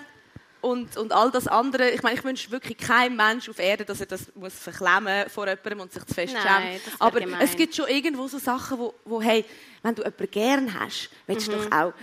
und, 0.62 0.98
und 0.98 1.14
all 1.14 1.32
das 1.32 1.48
andere, 1.48 1.90
ich 1.92 2.02
meine, 2.04 2.16
ich 2.18 2.24
wünsche 2.24 2.52
wirklich 2.52 2.78
keinem 2.78 3.16
Mensch 3.16 3.48
auf 3.48 3.60
Erden, 3.60 3.86
dass 3.86 4.00
er 4.02 4.08
das 4.08 4.34
muss 4.36 4.54
verklemmen 4.56 5.30
vor 5.30 5.48
jemandem 5.48 5.80
und 5.82 5.94
sich 5.94 6.04
zu 6.06 6.14
fest 6.14 6.34
Nein, 6.34 6.80
Aber 7.00 7.20
gemein. 7.22 7.40
es 7.42 7.56
gibt 7.56 7.76
schon 7.76 7.88
irgendwo 7.88 8.28
so 8.28 8.40
Sachen, 8.40 8.78
wo, 8.80 8.94
wo 9.06 9.22
hey, 9.22 9.46
wenn 9.84 9.96
du 9.96 10.02
jemanden 10.02 10.32
gern 10.32 10.80
hast, 10.80 11.10
willst 11.28 11.48
du 11.48 11.52
Mhm. 11.56 11.70
doch 11.70 11.78
auch 11.78 11.94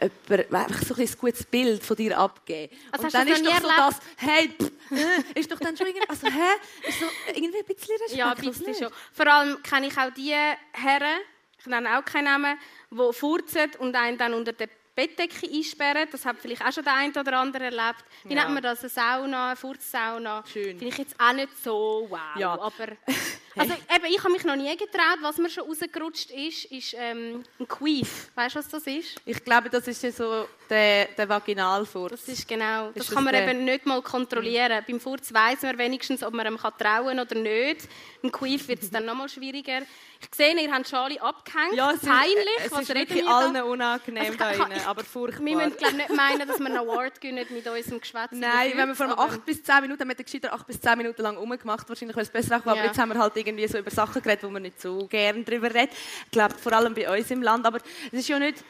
jemand, 0.00 0.54
einfach 0.54 0.82
so 0.86 0.94
ein 0.94 1.08
gutes 1.18 1.44
Bild 1.44 1.82
von 1.82 1.96
dir 1.96 2.18
abgeben. 2.18 2.74
Also 2.92 3.04
und 3.06 3.14
dann 3.14 3.28
ist 3.28 3.44
doch 3.46 3.60
so 3.60 3.68
das, 3.68 3.96
hey, 4.16 4.48
pff, 4.48 4.70
äh, 4.92 5.38
ist 5.40 5.50
doch 5.52 5.58
dann 5.58 5.76
schon 5.76 5.86
irgendwie, 5.86 6.08
also 6.08 6.26
hä, 6.26 6.88
ist 6.88 7.00
so 7.00 7.06
irgendwie 7.34 7.58
ein 7.58 7.64
bisschen 7.66 7.96
respektlos. 7.96 8.16
Ja, 8.16 8.32
ein 8.32 8.36
bisschen 8.40 8.74
schon. 8.74 8.92
Vor 9.12 9.26
allem 9.26 9.62
kenne 9.62 9.86
ich 9.88 9.96
auch 9.98 10.10
die 10.12 10.32
Herren, 10.72 11.20
ich 11.58 11.66
nenne 11.66 11.98
auch 11.98 12.04
keinen 12.04 12.24
Namen, 12.24 12.58
die 12.90 13.12
furzen 13.12 13.70
und 13.78 13.94
einen 13.94 14.16
dann 14.18 14.34
unter 14.34 14.52
der 14.52 14.68
Bettdecke 14.96 15.46
einsperren. 15.50 16.08
Das 16.10 16.24
hat 16.24 16.36
vielleicht 16.40 16.64
auch 16.64 16.72
schon 16.72 16.84
der 16.84 16.94
eine 16.94 17.12
oder 17.12 17.38
andere 17.38 17.64
erlebt. 17.64 18.04
Wie 18.24 18.34
Ja. 18.34 18.42
nennt 18.42 18.54
man 18.54 18.62
das? 18.62 18.80
Eine 18.80 18.88
Sauna, 18.88 19.46
eine 19.48 19.56
Furzsauna. 19.56 20.44
Schön. 20.50 20.78
Finde 20.78 20.86
ich 20.88 20.98
jetzt 20.98 21.14
auch 21.18 21.32
nicht 21.32 21.62
so 21.62 22.06
wow. 22.10 22.18
Ja. 22.36 22.52
Aber, 22.52 22.88
also 23.56 23.72
eben, 23.72 24.04
ich 24.08 24.18
habe 24.18 24.32
mich 24.32 24.44
noch 24.44 24.56
nie 24.56 24.76
getraut. 24.76 25.18
Was 25.22 25.38
mir 25.38 25.50
schon 25.50 25.64
rausgerutscht 25.64 26.30
ist, 26.30 26.66
ist 26.66 26.94
ähm, 26.96 27.42
ein 27.58 27.66
Queef. 27.68 28.30
Weißt 28.34 28.54
du, 28.54 28.58
was 28.60 28.68
das 28.68 28.86
ist? 28.86 29.16
Ich 29.24 29.42
glaube, 29.44 29.68
das 29.70 29.86
ist 29.88 30.02
ja 30.02 30.12
so 30.12 30.46
der, 30.68 31.06
der 31.06 31.28
Vaginalfurz. 31.28 32.12
Das 32.26 32.28
ist 32.28 32.46
genau. 32.48 32.90
Das 32.94 33.08
Ist 33.08 33.14
kann 33.14 33.24
das 33.24 33.32
man 33.32 33.34
der- 33.34 33.48
eben 33.50 33.64
nicht 33.64 33.86
mal 33.86 34.00
kontrollieren. 34.02 34.84
Beim 34.86 35.00
Furz 35.00 35.32
weiss 35.34 35.62
man 35.62 35.76
wenigstens, 35.78 36.22
ob 36.22 36.32
man 36.34 36.46
ihm 36.46 36.58
kann 36.58 36.72
trauen 36.78 37.06
kann 37.16 37.20
oder 37.20 37.34
nicht. 37.36 37.88
Im 38.22 38.30
Queef 38.30 38.68
wird 38.68 38.82
es 38.82 38.90
dann 38.90 39.04
noch 39.04 39.14
mal 39.14 39.28
schwieriger. 39.28 39.82
Ich 40.22 40.34
sehe, 40.36 40.54
ihr 40.54 40.70
habt 40.70 40.86
schon 40.88 40.98
alle 40.98 41.20
abgehängt. 41.22 41.74
Ja, 41.74 41.90
es 41.92 42.02
ist, 42.02 42.08
Peinlich. 42.08 42.36
es 42.64 42.72
Was 42.72 42.80
ist 42.82 42.88
wirklich 42.94 43.20
wir 43.20 43.24
da? 43.24 43.38
allen 43.38 43.56
unangenehm 43.62 44.22
Also, 44.24 44.36
da 44.38 44.52
ich 44.52 44.58
kann- 44.58 44.70
drinnen, 44.70 44.84
aber 44.86 45.02
furchtbar. 45.02 45.44
Wir 45.46 45.56
müssen 45.56 45.76
glaub, 45.78 45.92
nicht 45.94 46.10
meinen, 46.14 46.46
dass 46.46 46.58
wir 46.58 46.66
einen 46.66 46.76
Award 46.76 47.20
gewinnen 47.20 47.46
mit 47.50 47.66
unserem 47.66 48.00
Geschwätz. 48.00 48.28
Nein, 48.32 48.72
wenn 48.74 48.88
wir 48.88 48.94
vor 48.94 49.06
Furz, 49.06 49.18
allem 49.18 49.18
aber- 49.18 49.32
8 49.32 49.46
bis 49.46 49.62
10 49.62 49.80
Minuten, 49.80 50.00
haben 50.02 50.08
wir 50.08 50.14
gescheiter 50.16 50.52
8 50.52 50.66
bis 50.66 50.78
10 50.80 50.98
Minuten 50.98 51.22
lang 51.22 51.36
rumgemacht, 51.38 51.88
wahrscheinlich, 51.88 52.16
weil 52.16 52.24
es 52.24 52.30
besser 52.30 52.56
auch. 52.58 52.66
Aber 52.66 52.76
Ja. 52.76 52.84
jetzt 52.84 52.98
haben 52.98 53.08
wir 53.14 53.18
halt 53.18 53.34
irgendwie 53.36 53.66
so 53.66 53.78
über 53.78 53.90
Sachen 53.90 54.20
geredet, 54.22 54.44
wo 54.44 54.50
man 54.50 54.62
nicht 54.62 54.80
so 54.80 55.06
gern 55.06 55.42
drüber 55.44 55.72
redet. 55.72 55.92
Ich 56.26 56.30
glaube, 56.30 56.54
vor 56.54 56.72
allem 56.74 56.92
bei 56.94 57.18
uns 57.18 57.30
im 57.30 57.42
Land. 57.42 57.64
Aber 57.64 57.78
es 57.78 58.18
ist 58.20 58.28
ja 58.28 58.38
nicht, 58.38 58.58
also 58.58 58.64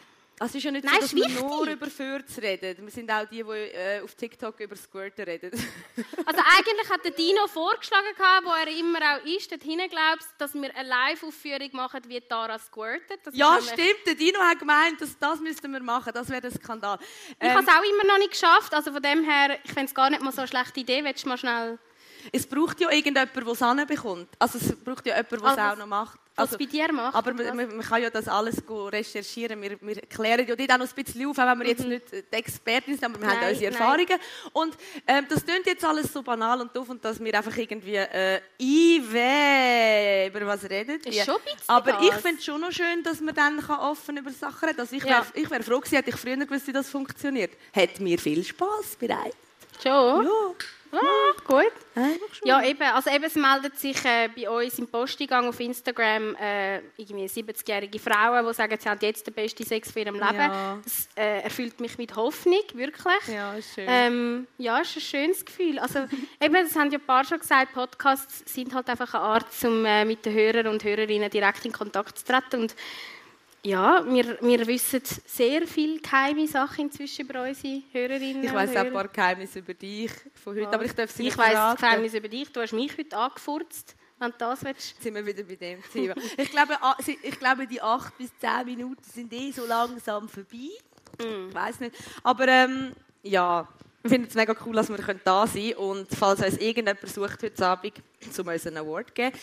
es 0.46 0.54
ist 0.54 0.62
ja 0.64 0.70
nicht 0.70 0.84
Nein, 0.84 0.94
so, 0.94 1.00
dass 1.02 1.14
wir 1.14 1.24
wichtig. 1.24 1.40
nur 1.42 1.66
über 1.68 1.86
Fürz 1.86 2.38
reden. 2.38 2.76
Wir 2.80 2.90
sind 2.90 3.10
auch 3.10 3.26
die, 3.26 3.42
die 3.42 3.50
äh, 3.50 4.00
auf 4.02 4.14
TikTok 4.14 4.58
über 4.60 4.74
Squirten 4.76 5.24
reden. 5.24 5.50
Also 6.24 6.40
eigentlich 6.56 6.88
hat 6.90 7.04
der 7.04 7.10
Dino 7.12 7.46
vorgeschlagen, 7.48 8.06
gehabt, 8.16 8.44
wo 8.46 8.50
er 8.50 8.68
immer 8.68 8.98
auch 9.16 9.24
ist, 9.26 9.50
dort 9.50 9.62
hinten 9.62 9.88
glaubst, 9.90 10.28
dass 10.38 10.54
wir 10.54 10.74
eine 10.74 10.88
Live-Aufführung 10.88 11.68
machen, 11.72 12.00
wie 12.06 12.20
Tara 12.20 12.58
squirtet. 12.58 13.20
Das 13.24 13.34
ja, 13.36 13.58
stimmt. 13.60 14.06
Der 14.06 14.14
Dino 14.14 14.38
hat 14.40 14.58
gemeint, 14.58 15.00
dass 15.00 15.18
das 15.18 15.40
müssten 15.40 15.72
wir 15.72 15.80
machen. 15.80 16.12
Das 16.14 16.28
wäre 16.28 16.46
ein 16.46 16.52
Skandal. 16.52 16.98
Ich 17.02 17.36
Ähm, 17.40 17.50
habe 17.50 17.62
es 17.62 17.68
auch 17.68 17.82
immer 17.82 18.04
noch 18.12 18.18
nicht 18.18 18.30
geschafft. 18.30 18.72
Also 18.74 18.92
von 18.92 19.02
dem 19.02 19.24
her, 19.24 19.58
ich 19.64 19.70
finde 19.72 19.86
es 19.86 19.94
gar 19.94 20.08
nicht 20.10 20.22
mal 20.22 20.32
so 20.32 20.42
eine 20.42 20.48
schlechte 20.48 20.80
Idee. 20.80 21.02
Willst 21.04 21.24
du 21.24 21.28
mal 21.28 21.38
schnell... 21.38 21.78
es 22.32 22.46
braucht 22.46 22.80
ja 22.80 22.90
irgendjemand, 22.90 23.34
der 23.34 23.46
es 23.46 23.58
hinbekommt. 23.58 24.28
Also 24.38 24.58
es 24.58 24.74
braucht 24.84 25.06
ja 25.06 25.16
jemand, 25.16 25.32
der 25.32 25.38
es 25.38 25.44
Also, 25.44 25.60
auch 25.62 25.76
noch 25.76 25.86
macht. 25.86 26.18
Was 26.42 26.56
bei 26.58 26.64
dir 26.66 26.92
macht? 26.92 27.14
Aber 27.14 27.32
man, 27.34 27.56
man, 27.56 27.80
kann 27.80 28.02
ja 28.02 28.10
das 28.10 28.28
alles 28.28 28.62
recherchieren. 28.68 29.60
Wir, 29.62 29.76
wir 29.80 29.96
klären 30.02 30.46
ja 30.46 30.54
dort 30.56 30.72
auch 30.72 30.78
noch 30.78 30.88
ein 30.96 31.04
bisschen 31.04 31.26
auf, 31.28 31.38
auch 31.38 31.46
wenn 31.46 31.58
wir 31.60 31.66
jetzt 31.68 31.84
nicht 31.86 32.04
die 32.12 32.36
Expertin 32.36 32.94
sind, 32.94 33.04
aber 33.04 33.20
wir 33.20 33.28
haben 33.28 33.36
Mhm. 33.36 33.42
Nein, 33.42 33.52
unsere 33.54 33.70
nein. 33.72 33.80
Erfahrungen. 33.80 34.20
Und 34.52 34.74
ähm, 35.06 35.26
das 35.28 35.44
klingt 35.44 35.66
jetzt 35.66 35.84
alles 35.84 36.12
so 36.12 36.22
banal 36.22 36.60
und 36.60 36.74
doof 36.74 36.88
und 36.90 37.04
dass 37.04 37.18
wir 37.22 37.34
einfach 37.34 37.56
irgendwie 37.56 37.96
äh, 37.96 38.40
IW 38.58 40.28
über 40.28 40.46
was 40.46 40.64
reden. 40.68 41.00
Ist 41.00 41.24
schon 41.24 41.36
ein 41.36 41.42
bisschen 41.44 41.68
aber 41.68 41.92
das. 41.92 42.02
ich 42.04 42.14
finde 42.14 42.38
es 42.38 42.44
schon 42.44 42.60
noch 42.60 42.72
schön, 42.72 43.02
dass 43.02 43.20
man 43.20 43.34
dann 43.34 43.60
kann 43.60 43.80
offen 43.80 44.16
über 44.16 44.30
Sachen 44.30 44.68
reden 44.68 44.76
kann. 44.76 44.80
Also 44.86 44.96
ich 44.96 45.04
wäre 45.04 45.24
Ja. 45.34 45.50
wär 45.50 45.62
froh 45.62 45.78
gewesen, 45.80 45.96
hätte 45.96 46.10
ich 46.10 46.16
früher 46.16 46.36
gewusst, 46.36 46.66
wie 46.66 46.72
das 46.72 46.88
funktioniert. 46.88 47.52
Hat 47.74 48.00
mir 48.00 48.18
viel 48.18 48.44
Spass 48.44 48.96
bereitet. 48.98 49.36
Schon? 49.82 50.24
Ja, 50.24 50.30
Ah, 50.92 51.32
gut. 51.46 51.72
Ja, 52.44 52.62
eben. 52.64 52.82
Also 52.82 53.10
eben, 53.10 53.24
es 53.24 53.34
meldet 53.34 53.78
sich 53.78 54.04
äh, 54.04 54.28
bei 54.34 54.48
uns 54.48 54.78
im 54.78 54.88
Posteingang 54.88 55.48
auf 55.48 55.60
Instagram 55.60 56.34
äh, 56.36 56.78
irgendwie 56.96 57.26
70-jährige 57.26 57.98
Frauen, 57.98 58.46
die 58.46 58.54
sagen, 58.54 58.76
sie 58.78 58.88
haben 58.88 58.98
jetzt 59.02 59.26
den 59.26 59.34
besten 59.34 59.64
Sex 59.64 59.92
für 59.92 60.00
ihrem 60.00 60.14
Leben. 60.14 60.36
Ja. 60.36 60.78
Das 60.82 61.08
äh, 61.16 61.42
erfüllt 61.42 61.80
mich 61.80 61.98
mit 61.98 62.14
Hoffnung, 62.16 62.62
wirklich. 62.74 63.28
Ja, 63.28 63.54
ist 63.54 63.74
schön. 63.74 63.86
Ähm, 63.88 64.46
ja, 64.58 64.78
ist 64.78 64.96
ein 64.96 65.00
schönes 65.00 65.44
Gefühl. 65.44 65.78
Also, 65.78 66.00
eben, 66.40 66.54
das 66.54 66.74
haben 66.74 66.90
ja 66.90 66.98
ein 66.98 67.06
paar 67.06 67.24
schon 67.24 67.38
gesagt, 67.38 67.72
Podcasts 67.72 68.42
sind 68.52 68.74
halt 68.74 68.88
einfach 68.88 69.14
eine 69.14 69.22
Art, 69.22 69.46
um 69.64 69.84
äh, 69.84 70.04
mit 70.04 70.24
den 70.24 70.34
Hörern 70.34 70.66
und 70.66 70.82
Hörerinnen 70.82 71.30
direkt 71.30 71.64
in 71.64 71.72
Kontakt 71.72 72.18
zu 72.18 72.24
treten. 72.24 72.62
Und 72.62 72.74
ja, 73.62 74.04
wir, 74.06 74.38
wir 74.40 74.66
wissen 74.66 75.02
sehr 75.26 75.66
viele 75.66 76.00
geheime 76.00 76.46
Sachen 76.46 76.86
inzwischen 76.86 77.26
über 77.26 77.42
unsere 77.42 77.82
Hörerinnen 77.92 78.44
ich 78.44 78.52
weiss 78.52 78.70
auch 78.70 78.76
ein 78.76 78.92
paar 78.92 79.08
Geheimnisse 79.08 79.58
über 79.58 79.74
dich 79.74 80.10
von 80.42 80.56
heute, 80.56 80.70
aber 80.70 80.84
ich 80.84 80.92
darf 80.92 81.10
sie 81.10 81.22
Ich 81.22 81.28
nicht 81.28 81.38
weiss 81.38 81.52
das 81.52 81.54
verraten. 81.54 81.80
Geheimnis 81.80 82.14
über 82.14 82.28
dich. 82.28 82.52
Du 82.52 82.60
hast 82.60 82.72
mich 82.72 82.96
heute 82.96 83.16
angefurzt, 83.16 83.96
wenn 84.18 84.30
du 84.30 84.36
das 84.38 84.64
willst. 84.64 84.90
Jetzt 84.92 85.02
sind 85.02 85.14
wir 85.14 85.26
wieder 85.26 85.42
bei 85.42 85.56
dem 85.56 85.82
Thema. 85.92 86.14
Ich 86.36 86.50
glaube, 86.50 86.78
ich 87.22 87.38
glaube, 87.38 87.66
die 87.66 87.82
acht 87.82 88.16
bis 88.16 88.30
zehn 88.38 88.64
Minuten 88.64 89.04
sind 89.04 89.32
eh 89.32 89.50
so 89.52 89.66
langsam 89.66 90.28
vorbei. 90.28 90.70
Ich 91.18 91.54
weiß 91.54 91.80
nicht. 91.80 91.96
Aber 92.22 92.48
ähm, 92.48 92.92
ja, 93.22 93.68
wir 94.02 94.10
finden 94.10 94.28
es 94.28 94.34
mega 94.34 94.54
cool, 94.64 94.74
dass 94.74 94.88
wir 94.88 94.96
da 94.96 95.46
sein 95.46 95.62
können. 95.62 95.74
Und 95.76 96.08
falls 96.14 96.40
uns 96.40 96.56
irgendjemand 96.56 97.06
sucht 97.06 97.42
heute 97.42 97.66
Abend, 97.66 97.92
um 98.38 98.48
uns 98.48 98.66
einen 98.66 98.78
Award 98.78 99.08
zu 99.08 99.14
geben. 99.14 99.36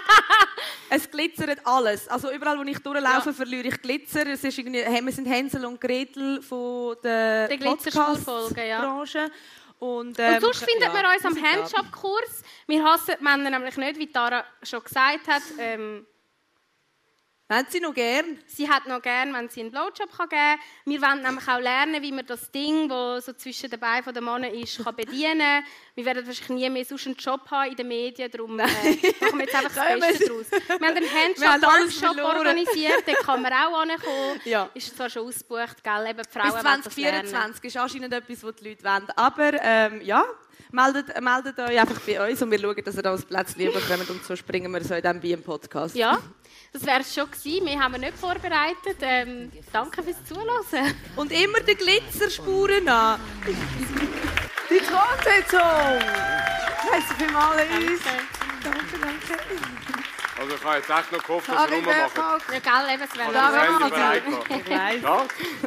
es 0.90 1.10
glitzert 1.10 1.60
alles. 1.64 2.08
Also 2.08 2.30
überall, 2.32 2.58
wo 2.58 2.62
ich 2.62 2.78
durchlaufe, 2.78 3.30
Ja. 3.30 3.32
verliere 3.34 3.68
ich 3.68 3.80
Glitzer. 3.80 4.26
Es 4.26 4.44
ist 4.44 4.58
irgendwie, 4.58 4.84
wir 4.84 5.12
sind 5.12 5.26
Hänsel 5.26 5.64
und 5.64 5.80
Gretel 5.80 6.42
von 6.42 6.96
der 7.02 7.48
Der 7.48 7.58
ja. 7.58 7.70
Podcast-Branche. 7.70 9.30
Und, 9.78 10.08
Und 10.08 10.18
ähm, 10.18 10.40
sonst 10.40 10.64
findet 10.64 10.88
ja, 10.88 10.92
man 10.92 11.04
uns 11.14 11.24
am. 11.24 11.36
Handshop-Kurs. 11.36 12.42
Wir 12.66 12.82
hassen 12.82 13.14
Männer 13.20 13.50
nämlich 13.50 13.76
nicht, 13.76 13.98
wie 13.98 14.10
Tara 14.10 14.44
schon 14.62 14.82
gesagt 14.82 15.28
hat. 15.28 15.42
Ähm, 15.58 16.06
Haben 17.48 17.66
Sie 17.70 17.78
noch 17.78 17.94
gern? 17.94 18.38
sie 18.46 18.68
hat 18.68 18.86
noch 18.86 19.00
gern, 19.00 19.32
wenn 19.32 19.48
sie 19.48 19.60
einen 19.60 19.70
Blowjob 19.70 20.10
kann 20.16 20.28
geben 20.28 20.58
kann. 20.58 20.58
Wir 20.84 21.00
wollen 21.00 21.22
nämlich 21.22 21.46
auch 21.46 21.60
lernen, 21.60 22.02
wie 22.02 22.10
man 22.10 22.26
das 22.26 22.50
Ding, 22.50 22.88
das 22.88 23.26
so 23.26 23.32
zwischen 23.34 23.70
den 23.70 23.78
Beinen 23.78 24.12
der 24.12 24.22
Männer 24.22 24.50
ist, 24.50 24.82
kann 24.82 24.96
bedienen 24.96 25.62
Wir 25.94 26.04
werden 26.04 26.26
wahrscheinlich 26.26 26.64
nie 26.64 26.70
mehr 26.70 26.84
sonst 26.84 27.06
einen 27.06 27.14
Job 27.14 27.48
haben 27.48 27.70
in 27.70 27.76
den 27.76 27.86
Medien, 27.86 28.28
darum 28.32 28.58
äh, 28.58 28.62
machen 28.64 29.38
wir 29.38 29.44
jetzt 29.44 29.54
einfach 29.54 29.74
das 29.74 30.00
Beste 30.00 30.26
daraus. 30.26 30.50
Wir 30.50 30.88
haben 30.88 31.64
einen 31.64 31.90
verloren. 31.90 32.36
organisiert, 32.36 33.04
da 33.06 33.12
kann 33.12 33.42
man 33.42 33.52
auch 33.52 33.78
ankommen. 33.80 34.40
Ja. 34.44 34.68
Ist 34.74 34.96
zwar 34.96 35.08
schon 35.08 35.28
ausgebucht, 35.28 35.84
gell? 35.84 36.06
Eben 36.08 36.22
Frauen 36.28 36.52
Bis 36.52 36.64
wollen 36.64 36.82
das 36.82 36.96
lernen. 36.96 37.28
2024 37.28 37.64
ist 37.64 37.76
anscheinend 37.76 38.12
etwas, 38.12 38.42
was 38.42 38.56
die 38.56 38.68
Leute 38.70 38.82
wollen. 38.82 39.06
Aber 39.14 39.52
ähm, 39.62 40.00
ja, 40.02 40.24
meldet, 40.72 41.20
meldet 41.20 41.58
euch 41.58 41.80
einfach 41.80 42.00
bei 42.00 42.28
uns 42.28 42.42
und 42.42 42.50
wir 42.50 42.58
schauen, 42.58 42.82
dass 42.84 42.96
ihr 42.96 43.02
da 43.02 43.12
das 43.12 43.24
Plätzchen 43.24 43.72
bekommt 43.72 44.10
und 44.10 44.24
so 44.24 44.34
springen 44.34 44.72
wir 44.72 44.82
so 44.82 44.94
in 44.94 45.02
diesem 45.02 45.38
im 45.38 45.42
Podcast. 45.42 45.94
Ja, 45.94 46.18
das 46.72 46.84
wäre 46.86 47.00
es 47.00 47.14
schon 47.14 47.30
gewesen. 47.30 47.66
Wir 47.66 47.78
haben 47.80 47.92
wir 47.92 47.98
nicht 47.98 48.16
vorbereitet. 48.18 48.98
Ähm, 49.00 49.50
danke 49.72 50.02
fürs 50.02 50.24
Zuhören. 50.24 50.94
Und 51.16 51.32
immer 51.32 51.60
die 51.60 51.74
Glitzerspuren 51.74 52.88
an. 52.88 53.20
Die 54.68 54.78
Tonsetzung! 54.78 55.60
Merci 56.90 57.14
vielmals 57.18 57.62
uns. 57.62 58.00
Danke, 58.62 58.98
danke. 59.00 59.42
Also 60.38 60.54
ich 60.54 60.64
habe 60.64 60.76
jetzt 60.76 60.90
echt 60.90 61.12
noch 61.12 61.22
gehofft, 61.22 61.48
dass 61.48 61.70
wir 61.70 61.76
rummachen. 61.78 62.42
Ja, 62.52 62.58
gell, 62.58 62.94
eben, 62.94 63.02
es 63.02 63.18
wäre 63.18 63.32
Ja, 63.32 63.48
also- 63.48 64.24
gemacht. 64.24 64.46
Ich 64.50 64.70
weiss. 64.70 65.02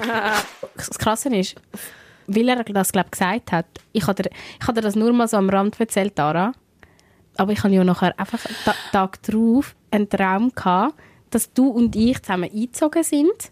Ja? 0.06 0.34
Das 0.76 0.90
Krasse 1.00 1.36
ist, 1.36 1.56
weil 2.28 2.50
er 2.50 2.64
das, 2.64 2.92
glaube 2.92 3.10
gesagt 3.10 3.52
hat, 3.52 3.66
ich 3.94 4.06
habe 4.06 4.22
dir, 4.22 4.30
ich 4.60 4.68
habe 4.68 4.74
dir 4.74 4.82
das 4.82 4.96
nur 4.96 5.12
mal 5.12 5.28
so 5.28 5.38
am 5.38 5.50
Rand 5.50 5.80
erzählt, 5.80 6.18
Dara, 6.20 6.52
aber 7.38 7.52
ich 7.52 7.64
habe 7.64 7.74
ja 7.74 7.84
nachher 7.84 8.14
einfach 8.20 8.40
ta 8.64 8.76
Tag 8.92 9.24
drauf 9.24 9.76
einen 9.91 10.10
Traum 10.10 10.52
gehabt, 10.54 10.95
dass 11.30 11.54
du 11.54 11.67
und 11.69 11.95
ich 11.95 12.21
zusammen 12.21 12.49
eingezogen 12.52 13.04
sind 13.04 13.52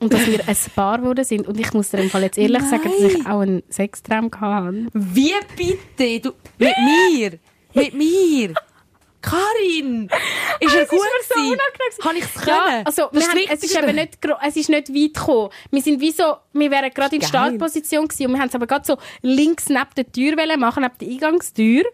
und 0.00 0.12
dass 0.12 0.26
wir 0.26 0.40
ein 0.46 0.56
Paar 0.74 0.98
geworden 0.98 1.24
sind. 1.24 1.46
Und 1.46 1.58
ich 1.58 1.72
muss 1.72 1.90
dir 1.90 1.98
im 1.98 2.10
Fall 2.10 2.22
jetzt 2.22 2.38
ehrlich 2.38 2.62
sagen, 2.62 2.84
dass 2.84 3.12
ich 3.12 3.26
auch 3.26 3.40
einen 3.40 3.62
Sextraum 3.68 4.30
hatte. 4.40 4.86
Wie 4.92 5.32
bitte? 5.56 6.20
Du, 6.30 6.34
mit 6.58 6.74
mir? 6.78 7.38
Mit 7.74 7.94
mir? 7.94 8.54
Karin! 9.24 10.08
Ist 10.60 10.74
er 10.74 10.84
gut 10.86 10.98
so 11.28 11.34
gewesen? 11.34 11.52
unangenehm. 11.52 11.98
Kann 11.98 12.16
ich 12.16 12.24
es 12.24 12.34
können? 12.34 12.56
Ja, 12.56 12.82
also 12.84 13.02
wir 13.10 13.20
Das 13.20 13.28
haben, 13.30 13.40
es 13.50 13.64
ist 13.64 13.76
eben 13.78 13.94
nicht, 13.94 14.18
es 14.46 14.56
ist 14.56 14.68
nicht 14.68 14.88
weit 14.90 15.14
gekommen. 15.14 15.48
Wir 15.70 15.80
sind 15.80 16.00
wie 16.00 16.10
so, 16.10 16.36
wir 16.52 16.70
wären 16.70 16.90
gerade 16.90 17.16
in. 17.16 17.22
Startposition 17.22 18.06
gewesen 18.06 18.26
und 18.26 18.32
wir 18.34 18.40
haben 18.40 18.48
es 18.48 18.54
aber 18.54 18.66
gerade 18.66 18.84
so 18.84 18.98
links 19.22 19.70
neben 19.70 19.86
der 19.96 20.12
Tür 20.12 20.56
machen, 20.58 20.82
neben 20.82 20.98
der 21.00 21.08
Eingangstür. 21.08 21.84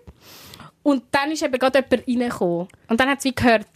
Und 0.83 1.03
dann 1.11 1.31
ist 1.31 1.43
eben 1.43 1.59
gerade 1.59 1.85
jemand 1.91 2.09
reingekommen. 2.09 2.69
Und 2.89 3.01
dann 3.01 3.09
hat 3.11 3.19
es 3.19 3.25
wie 3.25 3.35
gehört. 3.35 3.67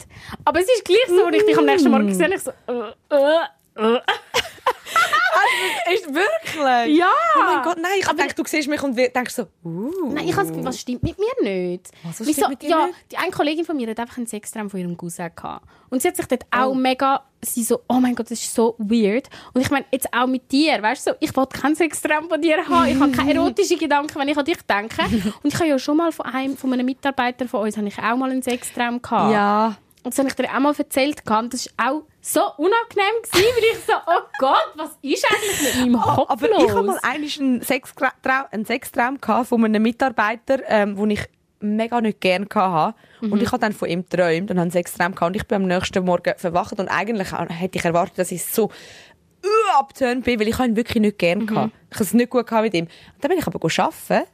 Aber 0.43 0.59
es 0.59 0.67
ist 0.67 0.83
gleich 0.85 1.07
so, 1.07 1.25
als 1.25 1.35
ich 1.35 1.45
dich 1.45 1.57
am 1.57 1.65
nächsten 1.65 1.91
Morgen 1.91 2.07
gesehen 2.07 2.25
habe, 2.25 2.35
ich 2.35 2.41
so, 2.41 2.51
äh, 2.67 3.15
äh, 3.15 3.95
äh. 3.95 3.99
Ist 5.93 6.07
wirklich? 6.07 6.97
Ja! 6.97 7.11
Oh 7.37 7.43
mein 7.45 7.63
Gott, 7.63 7.77
nein, 7.77 7.91
ich 7.99 8.07
denke, 8.07 8.33
du 8.33 8.43
siehst 8.45 8.67
mich 8.67 8.81
und 8.81 8.97
denkst 8.97 9.33
so, 9.33 9.43
uh. 9.63 10.11
Nein, 10.11 10.27
ich 10.27 10.35
habe 10.35 10.51
das 10.51 10.65
was 10.65 10.79
stimmt 10.79 11.03
mit 11.03 11.17
mir 11.19 11.43
nicht? 11.43 11.91
Was, 12.03 12.19
was 12.21 12.29
stimmt 12.31 12.49
mit 12.49 12.61
dir 12.61 12.69
ja, 12.69 12.85
nicht? 12.87 12.97
die 13.11 13.17
eine 13.17 13.31
Kollegin 13.31 13.65
von 13.65 13.75
mir 13.77 13.89
hat 13.89 13.99
einfach 13.99 14.17
einen 14.17 14.27
Sextraum 14.27 14.69
von 14.69 14.79
ihrem 14.79 14.97
Cousin 14.97 15.29
gehabt. 15.35 15.65
Und 15.89 16.01
sie 16.01 16.07
hat 16.07 16.15
sich 16.15 16.25
dort 16.25 16.45
Oh. 16.45 16.57
auch 16.57 16.73
mega, 16.73 17.23
sie 17.45 17.63
so, 17.63 17.81
oh 17.87 17.95
mein 17.95 18.15
Gott, 18.15 18.29
das 18.31 18.39
ist 18.41 18.53
so 18.53 18.75
weird. 18.77 19.29
Und 19.53 19.61
ich 19.61 19.69
meine, 19.71 19.85
jetzt 19.91 20.11
auch 20.13 20.27
mit 20.27 20.51
dir, 20.51 20.81
weißt 20.81 21.07
du, 21.07 21.11
so, 21.11 21.17
ich 21.19 21.35
wollte 21.35 21.59
keinen 21.59 21.75
Sextraum 21.75 22.27
von 22.29 22.41
dir 22.41 22.57
haben. 22.67 22.87
Ich 22.89 22.99
habe 22.99 23.11
keine 23.11 23.33
erotischen 23.39 23.77
Gedanken, 23.79 24.19
wenn 24.19 24.27
ich 24.27 24.37
an 24.37 24.45
dich 24.45 24.61
denke. 24.63 25.03
Und 25.43 25.53
ich 25.53 25.55
habe 25.55 25.67
ja 25.67 25.79
schon 25.79 25.97
mal 25.97 26.11
von 26.11 26.25
einem, 26.25 26.57
von 26.57 26.73
einem 26.73 26.85
Mitarbeiter 26.85 27.47
von 27.47 27.61
uns, 27.61 27.77
habe 27.77 27.87
ich 27.87 27.97
auch 27.99 28.17
mal 28.17 28.29
einen 28.31 28.41
Sextraum 28.41 29.01
gehabt. 29.01 29.31
Ja. 29.33 29.77
Und 30.03 30.13
das 30.13 30.19
habe 30.19 30.27
ich 30.29 30.35
dir 30.35 30.47
auch 30.55 30.59
mal 30.59 30.75
erzählt. 30.77 31.25
gehabt. 31.25 31.43
Und 31.45 31.53
Das 31.53 31.67
war 31.77 31.91
auch 31.91 32.03
so 32.21 32.41
unangenehm, 32.57 33.21
gewesen, 33.23 33.45
weil 33.55 33.63
ich 33.73 33.79
so, 33.85 33.93
oh 34.05 34.21
Gott, 34.39 34.71
was 34.75 34.89
ist 35.01 35.25
eigentlich 35.31 35.61
mit 35.75 35.91
meinem 35.93 36.01
Kopf 36.03 36.17
Oh, 36.19 36.25
Aber 36.27 36.47
los? 36.47 36.63
ich 36.63 36.69
habe 36.71 36.83
mal 36.83 36.99
einen 37.01 37.61
Sextraum, 37.61 38.11
einen 38.51 38.65
Sextraum 38.65 39.19
gehabt 39.19 39.47
von 39.47 39.65
einem 39.65 39.81
Mitarbeiter, 39.81 40.59
ähm, 40.67 40.95
den 40.95 41.09
ich 41.11 41.21
mega 41.65 42.01
nicht 42.01 42.21
gerne 42.21 42.47
hatte. 42.53 42.95
Und 43.21 43.41
ich 43.41 43.51
habe 43.51 43.59
dann 43.59 43.73
von 43.73 43.89
ihm 43.89 44.05
geträumt 44.07 44.51
und 44.51 44.57
habe 44.57 44.61
einen 44.61 44.71
Sextraum 44.71 45.15
gehabt. 45.15 45.29
Und 45.29 45.35
ich 45.35 45.47
bin 45.47 45.63
am 45.63 45.67
nächsten 45.67 46.03
Morgen 46.05 46.33
verwacht 46.37 46.79
und 46.79 46.87
eigentlich 46.87 47.31
hätte 47.31 47.77
ich 47.77 47.85
erwartet, 47.85 48.19
dass 48.19 48.31
ich 48.31 48.43
so 48.45 48.65
uh, 48.65 49.79
abgetönt 49.79 50.25
bin, 50.25 50.39
weil 50.39 50.47
ich 50.47 50.59
ihn 50.59 50.75
wirklich 50.75 51.01
nicht 51.01 51.17
gerne 51.17 51.45
gehabt. 51.45 51.73
Ich 51.89 51.95
habe 51.95 52.03
es 52.03 52.13
nicht 52.13 52.29
gut 52.29 52.51
mit 52.51 52.73
ihm. 52.73 52.85
Und 52.85 52.91
dann 53.21 53.29
bin 53.29 53.39
ich 53.39 53.47
aber 53.47 53.59
arbeiten 53.63 54.27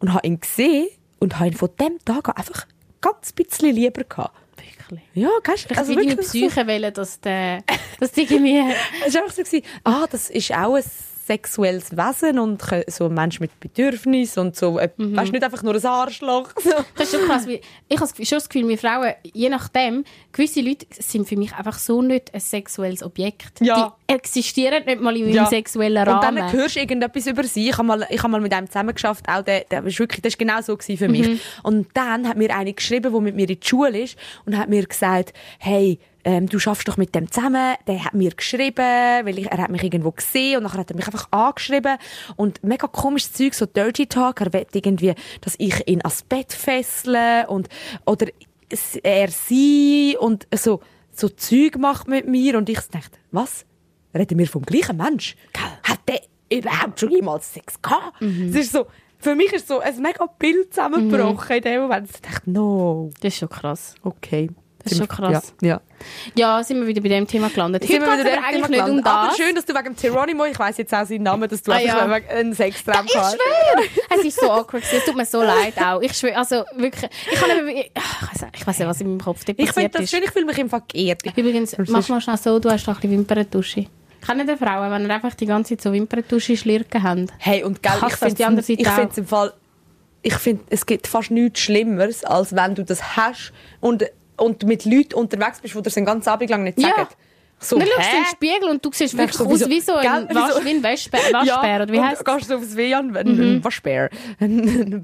und 0.00 0.12
habe 0.12 0.26
ihn 0.26 0.40
gesehen 0.40 0.88
und 1.18 1.38
habe 1.38 1.48
ihn 1.48 1.54
von 1.54 1.70
dem 1.80 1.98
Tag 2.04 2.28
an 2.28 2.36
einfach 2.36 2.66
ganz 3.00 3.32
bisschen 3.32 3.74
lieber 3.74 4.04
gehabt. 4.04 4.36
Wirklich. 4.56 5.02
Ja, 5.14 5.30
gehst 5.42 5.70
Ich 5.70 5.78
also 5.78 5.92
wie 5.92 5.96
deine 5.96 6.08
wirklich 6.10 6.26
so- 6.28 6.38
Psyche 6.38 6.66
wollen, 6.66 6.92
dass 6.92 7.20
der, 7.20 7.62
dass 8.00 8.12
die 8.12 8.22
irgendwie... 8.22 8.58
es 9.06 9.14
war 9.14 9.22
einfach 9.22 9.34
so, 9.34 9.42
gewesen, 9.42 9.64
ah, 9.84 10.06
das 10.10 10.30
ist 10.30 10.52
auch 10.52 10.74
ein 10.74 10.82
sexuelles 11.26 11.96
Wesen 11.96 12.38
und 12.38 12.62
so 12.88 13.06
ein 13.06 13.14
Mensch 13.14 13.40
mit 13.40 13.58
Bedürfnis 13.60 14.36
und 14.38 14.56
so, 14.56 14.78
äh, 14.78 14.90
Mhm. 14.96 15.16
weißt, 15.16 15.32
nicht 15.32 15.42
einfach 15.44 15.62
nur 15.62 15.74
ein 15.74 15.84
Arschloch. 15.86 16.50
So. 16.64 16.70
Das 16.96 17.12
ist 17.12 17.18
schon 17.18 17.26
krass. 17.28 17.46
Weil 17.46 17.60
ich 17.88 18.00
habe 18.00 18.08
schon 18.24 18.36
das 18.38 18.48
Gefühl, 18.48 18.68
wir 18.68 18.78
Frauen, 18.78 19.12
je 19.32 19.48
nachdem, 19.48 20.04
gewisse 20.32 20.60
Leute 20.60 20.86
sind 20.90 21.28
für 21.28 21.36
mich 21.36 21.54
einfach 21.54 21.78
so 21.78 22.02
nicht 22.02 22.32
ein 22.34 22.40
sexuelles 22.40 23.02
Objekt. 23.02 23.60
Ja. 23.60 23.94
Die 24.08 24.14
existieren 24.14 24.84
nicht 24.84 25.00
mal 25.00 25.16
in 25.16 25.24
meinem 25.26 25.34
Ja. 25.34 25.46
sexuellen 25.46 26.06
Und 26.06 26.08
Rahmen. 26.14 26.36
dann 26.36 26.52
hörst 26.52 26.76
du 26.76 26.80
irgendetwas 26.80 27.26
über 27.26 27.44
sie. 27.44 27.68
Ich 27.70 27.76
habe 27.78 27.86
mal, 27.86 28.06
ich 28.10 28.18
habe 28.22 28.30
mal 28.30 28.40
mit 28.40 28.52
einem 28.52 28.66
zusammengeschafft, 28.66 29.28
auch 29.28 29.42
der, 29.42 29.60
der 29.70 29.84
ist 29.84 29.98
wirklich, 29.98 30.22
das 30.22 30.34
war 30.34 30.38
genau 30.38 30.60
so 30.62 30.76
für 30.78 31.08
mich. 31.08 31.28
Mhm. 31.28 31.40
Und 31.62 31.88
dann 31.94 32.28
hat 32.28 32.36
mir 32.36 32.54
eine 32.54 32.72
geschrieben, 32.72 33.12
die 33.12 33.20
mit 33.20 33.34
mir 33.36 33.48
in 33.48 33.58
die 33.60 33.66
Schule 33.66 34.00
ist 34.00 34.16
und 34.46 34.56
hat 34.56 34.68
mir 34.68 34.86
gesagt, 34.86 35.32
hey, 35.58 35.98
ähm, 36.24 36.48
du 36.48 36.58
schaffst 36.58 36.88
doch 36.88 36.96
mit 36.96 37.14
dem 37.14 37.30
zusammen. 37.30 37.74
Der 37.86 38.04
hat 38.04 38.14
mir 38.14 38.30
geschrieben, 38.30 38.76
weil 38.78 39.38
ich, 39.38 39.46
er 39.50 39.58
hat 39.58 39.70
mich 39.70 39.82
irgendwo 39.82 40.10
gesehen 40.10 40.56
und 40.58 40.62
nachher 40.64 40.78
hat 40.80 40.90
er 40.90 40.96
mich 40.96 41.06
einfach 41.06 41.28
angeschrieben 41.30 41.96
und 42.36 42.62
mega 42.64 42.86
komisches 42.86 43.32
Zeug, 43.32 43.54
so 43.54 43.66
Dirty 43.66 44.06
Talk. 44.06 44.40
Er 44.40 44.52
will 44.52 44.66
irgendwie, 44.72 45.14
dass 45.40 45.54
ich 45.58 45.86
ihn 45.88 46.00
ans 46.00 46.22
Bett 46.22 46.52
fessle 46.52 47.46
und 47.48 47.68
oder 48.06 48.26
er 49.02 49.28
sie 49.28 50.16
und 50.18 50.46
so 50.54 50.80
so 51.16 51.28
Zeug 51.28 51.78
macht 51.78 52.08
mit 52.08 52.26
mir 52.26 52.58
und 52.58 52.68
ich 52.68 52.80
dachte, 52.80 53.18
was? 53.30 53.64
Reden 54.16 54.38
wir 54.38 54.48
vom 54.48 54.62
gleichen 54.62 54.96
Mensch? 54.96 55.36
Hat 55.84 56.00
der 56.08 56.20
überhaupt 56.50 56.98
schon 57.00 57.10
jemals 57.10 57.52
Sex 57.52 57.80
gehabt? 57.80 58.20
Es 58.20 58.54
ist 58.56 58.72
so, 58.72 58.86
für 59.18 59.34
mich 59.36 59.52
ist 59.52 59.68
so 59.68 59.78
ein 59.78 60.00
mega 60.02 60.26
Bild 60.26 60.74
zusammengebrochen 60.74 61.56
in 61.56 61.62
dem 61.62 61.82
Moment. 61.82 62.10
Ich 62.12 62.20
dachte, 62.20 62.50
no, 62.50 63.10
Das 63.20 63.32
ist 63.32 63.38
schon 63.38 63.48
krass. 63.48 63.94
okay. 64.02 64.50
Das 64.84 64.92
ist 64.92 64.98
Sind 64.98 65.08
schon 65.10 65.18
wir- 65.24 65.32
krass. 65.32 65.54
Ja, 65.62 65.68
ja. 65.68 65.80
Ja, 66.58 66.62
sind 66.62 66.78
wir 66.80 66.86
wieder 66.86 67.00
bei 67.00 67.08
dem 67.08 67.26
Thema 67.26 67.48
gelandet. 67.48 67.82
Sind 67.84 68.02
Heute 68.02 68.02
wir 68.10 68.16
geht 68.16 68.26
wieder 68.26 68.30
es 68.32 68.36
aber 68.38 68.46
direkt 68.52 68.54
eigentlich 68.64 68.68
nicht 68.70 68.80
um 68.80 68.86
gelandet. 68.88 69.06
Aber 69.06 69.26
das. 69.28 69.36
schön, 69.38 69.54
dass 69.54 69.64
du 69.64 69.74
wegen 69.74 69.96
Geronimo, 69.96 70.44
ich 70.44 70.58
weiss 70.58 70.76
jetzt 70.76 70.92
auch 70.94 71.06
seinen 71.06 71.22
Namen, 71.22 71.48
dass 71.48 71.62
du 71.62 71.72
Ah, 71.72 71.78
ja. 71.80 72.14
wegen 72.14 72.28
einen 72.28 72.52
Sextraum 72.54 73.06
Ich 73.06 73.16
hast. 73.16 73.32
schwöre! 73.36 73.86
es 74.18 74.24
ist 74.26 74.38
so 74.40 74.50
awkward. 74.50 74.82
gewesen. 74.82 74.96
Es 74.98 75.04
tut 75.06 75.16
mir 75.16 75.24
so 75.24 75.40
leid 75.42 75.74
auch. 75.82 76.02
Ich 76.02 76.12
schwöre, 76.12 76.36
also 76.36 76.64
wirklich. 76.76 77.10
Ich 77.32 77.40
kann 77.40 77.50
eben, 77.58 77.68
ich, 77.68 77.90
ich 77.94 78.02
weiss 78.30 78.42
nicht- 78.42 78.56
ich 78.56 78.66
weiß 78.66 78.78
nicht, 78.78 78.88
was 78.88 79.00
in 79.00 79.06
meinem 79.08 79.20
Kopf 79.20 79.44
dort 79.44 79.58
Ich 79.58 79.64
finde 79.72 79.72
passiert 79.88 79.94
das 79.94 80.02
ist. 80.02 80.10
schön, 80.10 80.22
ich 80.22 80.30
fühle 80.30 80.44
mich 80.44 80.58
einfach 80.60 80.82
geehrt. 80.86 81.22
Übrigens, 81.36 81.76
mach 81.88 82.08
mal 82.08 82.20
schnell 82.20 82.36
so, 82.36 82.58
du 82.58 82.70
hast 82.70 82.84
doch 82.86 82.94
ein 82.96 83.00
bisschen 83.00 83.10
Wimperntusche. 83.18 83.86
Kennen 84.26 84.46
die 84.46 84.56
Frauen, 84.56 84.90
wenn 84.90 85.02
ihr 85.06 85.14
einfach 85.14 85.34
die 85.34 85.46
ganze 85.46 85.70
Zeit 85.76 85.82
so 85.82 85.92
Wimperntusche 85.92 86.56
schlirken 86.56 87.02
habt? 87.02 87.30
Hey, 87.38 87.62
und 87.64 87.82
gell, 87.82 87.92
Ich 88.06 88.12
ich 88.12 88.14
finde 88.16 88.62
ich 88.66 88.88
find's 88.88 89.18
im 89.18 89.26
Fall, 89.26 89.52
ich 90.22 90.34
finde, 90.34 90.64
es 90.70 90.86
gibt 90.86 91.06
fast 91.06 91.30
nichts 91.30 91.60
Schlimmeres, 91.60 92.24
als 92.24 92.54
wenn 92.54 92.74
du 92.74 92.84
das 92.84 93.16
hast 93.16 93.52
und, 93.80 94.04
und 94.36 94.64
mit 94.64 94.84
Leuten 94.84 95.14
unterwegs 95.14 95.60
bist, 95.60 95.74
die 95.74 95.82
dir 95.82 95.90
den 95.90 96.04
ganzen 96.04 96.28
Abend 96.28 96.50
lang 96.50 96.64
nicht 96.64 96.80
Ja. 96.80 96.88
sagen. 96.96 97.08
So, 97.60 97.78
Dann 97.78 97.86
schaust 97.88 97.98
du 98.12 98.16
in 98.16 98.22
den? 98.22 98.26
Spiegel 98.26 98.68
und 98.68 98.84
du 98.84 98.90
siehst 98.92 99.16
wirklich 99.16 99.36
so, 99.36 99.46
aus 99.46 99.68
wie 99.68 99.80
so 99.80 99.94
ein 99.94 100.28
Wasch, 100.34 100.64
wie 100.64 100.70
ein 100.70 100.82
Waschbär, 100.82 101.20
Waschbär 101.32 101.82
oder 101.82 101.92
wie 101.92 102.00
heißt 102.00 102.26
Mhm. 102.26 102.36
gehst 102.36 102.50
du 102.50 102.56
aufs 102.56 102.76
an, 102.76 103.16
ein, 103.16 103.40
ein 103.40 103.64
Waschbär. 103.64 104.10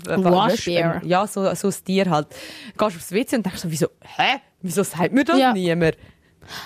Waschbär. 0.07 1.01
Ja, 1.05 1.27
so, 1.27 1.55
so 1.55 1.69
ein 1.69 1.75
Tier 1.85 2.11
halt. 2.11 2.27
Gehst 2.77 2.97
aufs 2.97 3.13
WC 3.13 3.37
und 3.37 3.47
denkst 3.47 3.61
so, 3.61 3.71
wieso, 3.71 3.87
hä? 4.03 4.41
Wieso 4.61 4.83
sagt 4.83 5.13
mir 5.13 5.25
das 5.25 5.39
Ja. 5.39 5.53
niemand? 5.53 5.97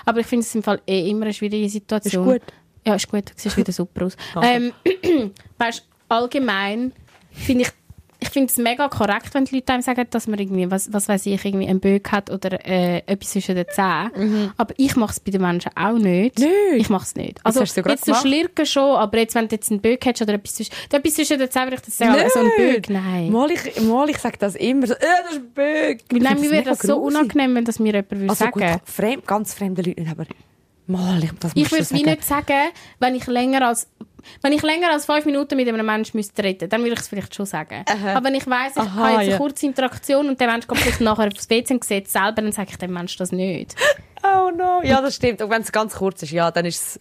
Aber 0.04 0.20
ich 0.20 0.26
finde 0.26 0.44
es 0.44 0.54
im 0.54 0.62
Fall 0.62 0.80
eh 0.86 1.08
immer 1.10 1.26
eine 1.26 1.34
schwierige 1.34 1.68
Situation. 1.68 2.26
Ist 2.28 2.32
gut. 2.42 2.52
Ja, 2.86 2.94
ist 2.96 3.08
gut. 3.08 3.30
Du 3.30 3.34
siehst 3.36 3.56
wieder 3.56 3.72
super 3.72 4.06
aus. 4.06 4.16
ähm, 4.42 4.72
weißt, 5.58 5.86
allgemein 6.08 6.92
finde 7.30 7.62
ich 7.64 7.70
ich 8.24 8.30
finde 8.30 8.50
es 8.50 8.56
mega 8.56 8.88
korrekt, 8.88 9.34
wenn 9.34 9.44
die 9.44 9.56
Leute 9.56 9.72
einem 9.74 9.82
sagen, 9.82 10.06
dass 10.08 10.26
man 10.26 10.38
irgendwie, 10.38 10.70
was, 10.70 10.90
was 10.92 11.08
weiß 11.08 11.26
ich, 11.26 11.44
irgendwie 11.44 11.68
einen 11.68 11.80
Böck 11.80 12.10
hat 12.10 12.30
oder 12.30 12.64
äh, 12.66 13.02
etwas 13.06 13.30
zwischen 13.30 13.54
den 13.54 13.66
Zähnen. 13.70 14.50
Aber 14.56 14.74
ich 14.78 14.96
mache 14.96 15.12
es 15.12 15.20
bei 15.20 15.30
den 15.30 15.42
Menschen 15.42 15.70
auch 15.76 15.98
nicht. 15.98 16.38
Nicht? 16.38 16.50
Ich 16.74 16.88
mache 16.88 17.04
es 17.04 17.14
nicht. 17.14 17.38
Also, 17.44 17.60
hast 17.60 17.76
du 17.76 17.82
jetzt 17.82 18.08
du 18.08 18.14
schlirken 18.14 18.64
schon, 18.64 18.96
aber 18.96 19.18
jetzt, 19.18 19.34
wenn 19.34 19.46
du 19.46 19.54
jetzt 19.54 19.70
einen 19.70 19.80
Böck 19.80 20.06
hättest 20.06 20.22
oder 20.22 20.34
etwas 20.34 20.54
zwischen, 20.54 20.72
etwas 20.90 21.14
zwischen 21.14 21.38
den 21.38 21.50
Zähnen, 21.50 21.66
würde 21.66 21.76
ich 21.76 21.82
das 21.82 21.98
sagen, 21.98 22.12
aber 22.12 22.30
so 22.30 22.40
ein 22.40 22.50
Böck, 22.56 22.88
nein. 22.88 23.30
Mal 23.30 23.50
ich, 23.50 23.80
mal 23.82 24.08
ich 24.08 24.18
sage 24.18 24.38
das 24.38 24.54
immer 24.54 24.86
so, 24.86 24.94
äh, 24.94 24.98
das 25.00 25.32
ist 25.32 25.38
ein 25.38 25.50
Böck. 25.52 26.00
Nein, 26.10 26.40
mir 26.40 26.50
wäre 26.50 26.64
das 26.64 26.78
so 26.78 26.96
unangenehm, 26.96 27.54
wenn 27.54 27.64
das 27.64 27.78
mir 27.78 27.92
jemand 27.92 28.10
würde 28.10 28.30
Also 28.30 28.44
sagen 28.44 28.52
gut, 28.52 28.80
fremd, 28.84 29.26
ganz 29.26 29.52
fremde 29.52 29.82
Leute 29.82 30.00
nicht, 30.00 30.10
aber 30.10 30.24
mal, 30.86 31.22
ich, 31.22 31.30
das 31.40 31.52
Ich 31.54 31.70
würde 31.70 31.82
es 31.82 31.92
wie 31.92 32.02
nicht 32.02 32.24
sagen, 32.24 32.70
wenn 33.00 33.14
ich 33.14 33.26
länger 33.26 33.68
als 33.68 33.88
wenn 34.42 34.52
ich 34.52 34.62
länger 34.62 34.90
als 34.90 35.06
fünf 35.06 35.24
Minuten 35.24 35.56
mit 35.56 35.68
einem 35.68 35.84
Menschen 35.84 36.16
müsste 36.16 36.42
reden, 36.42 36.68
dann 36.68 36.82
würde 36.82 36.94
ich 36.94 37.00
es 37.00 37.08
vielleicht 37.08 37.34
schon 37.34 37.46
sagen. 37.46 37.84
Aber 38.14 38.26
wenn 38.26 38.34
ich 38.34 38.46
weiss, 38.46 38.72
ich 38.76 38.82
Aha, 38.82 38.94
habe 38.94 39.22
jetzt 39.22 39.30
eine 39.30 39.38
kurze 39.38 39.66
Interaktion 39.66 40.28
und 40.28 40.40
der 40.40 40.50
Mensch 40.50 40.66
kommt 40.66 40.80
vielleicht 40.80 41.00
nachher 41.00 41.28
aufs 41.28 41.48
WC 41.48 41.74
und 41.74 41.84
sieht 41.84 42.06
es 42.06 42.12
selber, 42.12 42.42
dann 42.42 42.52
sage 42.52 42.68
ich 42.70 42.76
dem 42.76 42.92
Menschen 42.92 43.18
das 43.18 43.32
nicht. 43.32 43.74
Oh 44.22 44.50
no. 44.50 44.80
Ja, 44.82 45.00
das 45.00 45.16
stimmt. 45.16 45.42
Und 45.42 45.50
wenn 45.50 45.62
es 45.62 45.72
ganz 45.72 45.94
kurz 45.94 46.22
ist, 46.22 46.32
ja, 46.32 46.50
dann 46.50 46.64
ist 46.64 46.98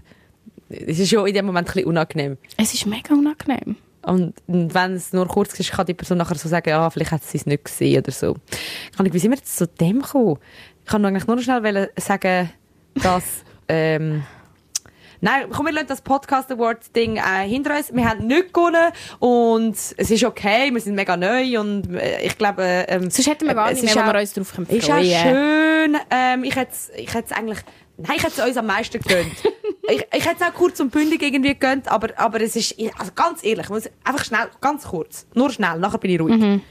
es, 0.70 0.88
es 0.88 1.00
ist 1.00 1.12
ja 1.12 1.26
in 1.26 1.34
dem 1.34 1.46
Moment 1.46 1.68
ein 1.68 1.74
bisschen 1.74 1.90
unangenehm. 1.90 2.38
Es 2.58 2.74
ist 2.74 2.86
mega 2.86 3.14
unangenehm. 3.14 3.78
Und 4.06 4.34
wenn 4.48 4.94
es 4.94 5.14
nur 5.14 5.28
kurz 5.28 5.58
ist, 5.60 5.72
kann 5.72 5.86
die 5.86 5.94
Person 5.94 6.18
nachher 6.18 6.36
so 6.36 6.50
sagen, 6.50 6.70
ja, 6.70 6.90
vielleicht 6.90 7.12
hat 7.12 7.24
sie 7.24 7.38
es 7.38 7.46
nicht 7.46 7.64
gesehen 7.64 8.00
oder 8.00 8.12
so. 8.12 8.36
Kann 8.98 9.06
ich, 9.06 9.14
wie 9.14 9.20
sind 9.20 9.32
wir 9.32 9.38
jetzt 9.38 9.56
zu 9.56 9.66
dem 9.66 10.02
gekommen? 10.02 10.38
Ich 10.84 10.92
kann 10.92 11.06
eigentlich 11.06 11.26
nur 11.26 11.38
noch 11.38 11.44
schnell 11.44 11.90
sagen, 11.98 12.52
dass, 12.96 13.24
ähm, 13.70 14.24
Nein, 15.24 15.46
komm, 15.50 15.68
wir 15.68 15.72
lassen 15.72 15.88
das 15.88 16.02
Podcast 16.02 16.52
Awards 16.52 16.92
Ding 16.92 17.16
äh, 17.16 17.48
hinter 17.48 17.78
uns. 17.78 17.96
Wir 17.96 18.10
haben 18.10 18.28
nicht 18.28 18.54
gewonnen 18.54 18.92
und 19.20 19.74
es 19.74 20.12
ist 20.12 20.22
okay, 20.26 20.70
wir 20.74 20.82
sind 20.82 20.96
mega 20.96 21.16
neu 21.16 21.62
und 21.62 21.96
äh, 21.96 22.26
ich 22.26 22.38
glaube... 22.38 22.62
Ähm, 22.90 23.10
Sonst 23.10 23.28
hätten 23.28 23.48
wir 23.48 23.54
gar 23.54 23.72
es 23.72 23.82
nicht 23.82 23.96
mehr, 23.96 24.06
wo 24.06 24.12
wir 24.12 24.20
uns 24.20 24.34
drauf 24.34 24.50
freuen 24.50 24.68
Ist 24.68 24.92
auch 24.92 25.02
schön. 25.02 25.98
Ähm, 26.12 26.44
ich 26.44 26.58
hätte 26.58 26.74
es 26.74 26.92
ich 26.98 27.14
hätt's 27.14 27.32
eigentlich... 27.32 27.60
Nein, 27.96 28.18
ich 28.18 28.24
hätte 28.24 28.42
es 28.42 28.48
uns 28.50 28.58
am 28.58 28.66
meisten 28.66 29.00
gegönnt. 29.00 29.32
ich, 29.90 30.06
ich 30.14 30.26
hätte 30.26 30.36
es 30.42 30.46
auch 30.46 30.54
kurz 30.54 30.82
und 30.82 30.92
bündig 30.92 31.22
irgendwie 31.24 31.54
gegönnt, 31.54 31.88
aber, 31.88 32.10
aber 32.18 32.42
es 32.42 32.58
ist... 32.58 32.76
Also 33.00 33.14
ganz 33.16 33.46
ehrlich, 33.46 33.68
ich 33.68 33.70
muss 33.70 33.90
einfach 34.04 34.26
schnell, 34.26 34.50
ganz 34.60 34.84
kurz. 34.84 35.26
Nur 35.36 35.52
schnell, 35.52 35.80
nachher 35.80 36.00
bin 36.00 36.12
ich 36.12 36.20
ruhig. 36.20 36.36
Mhm. 36.36 36.62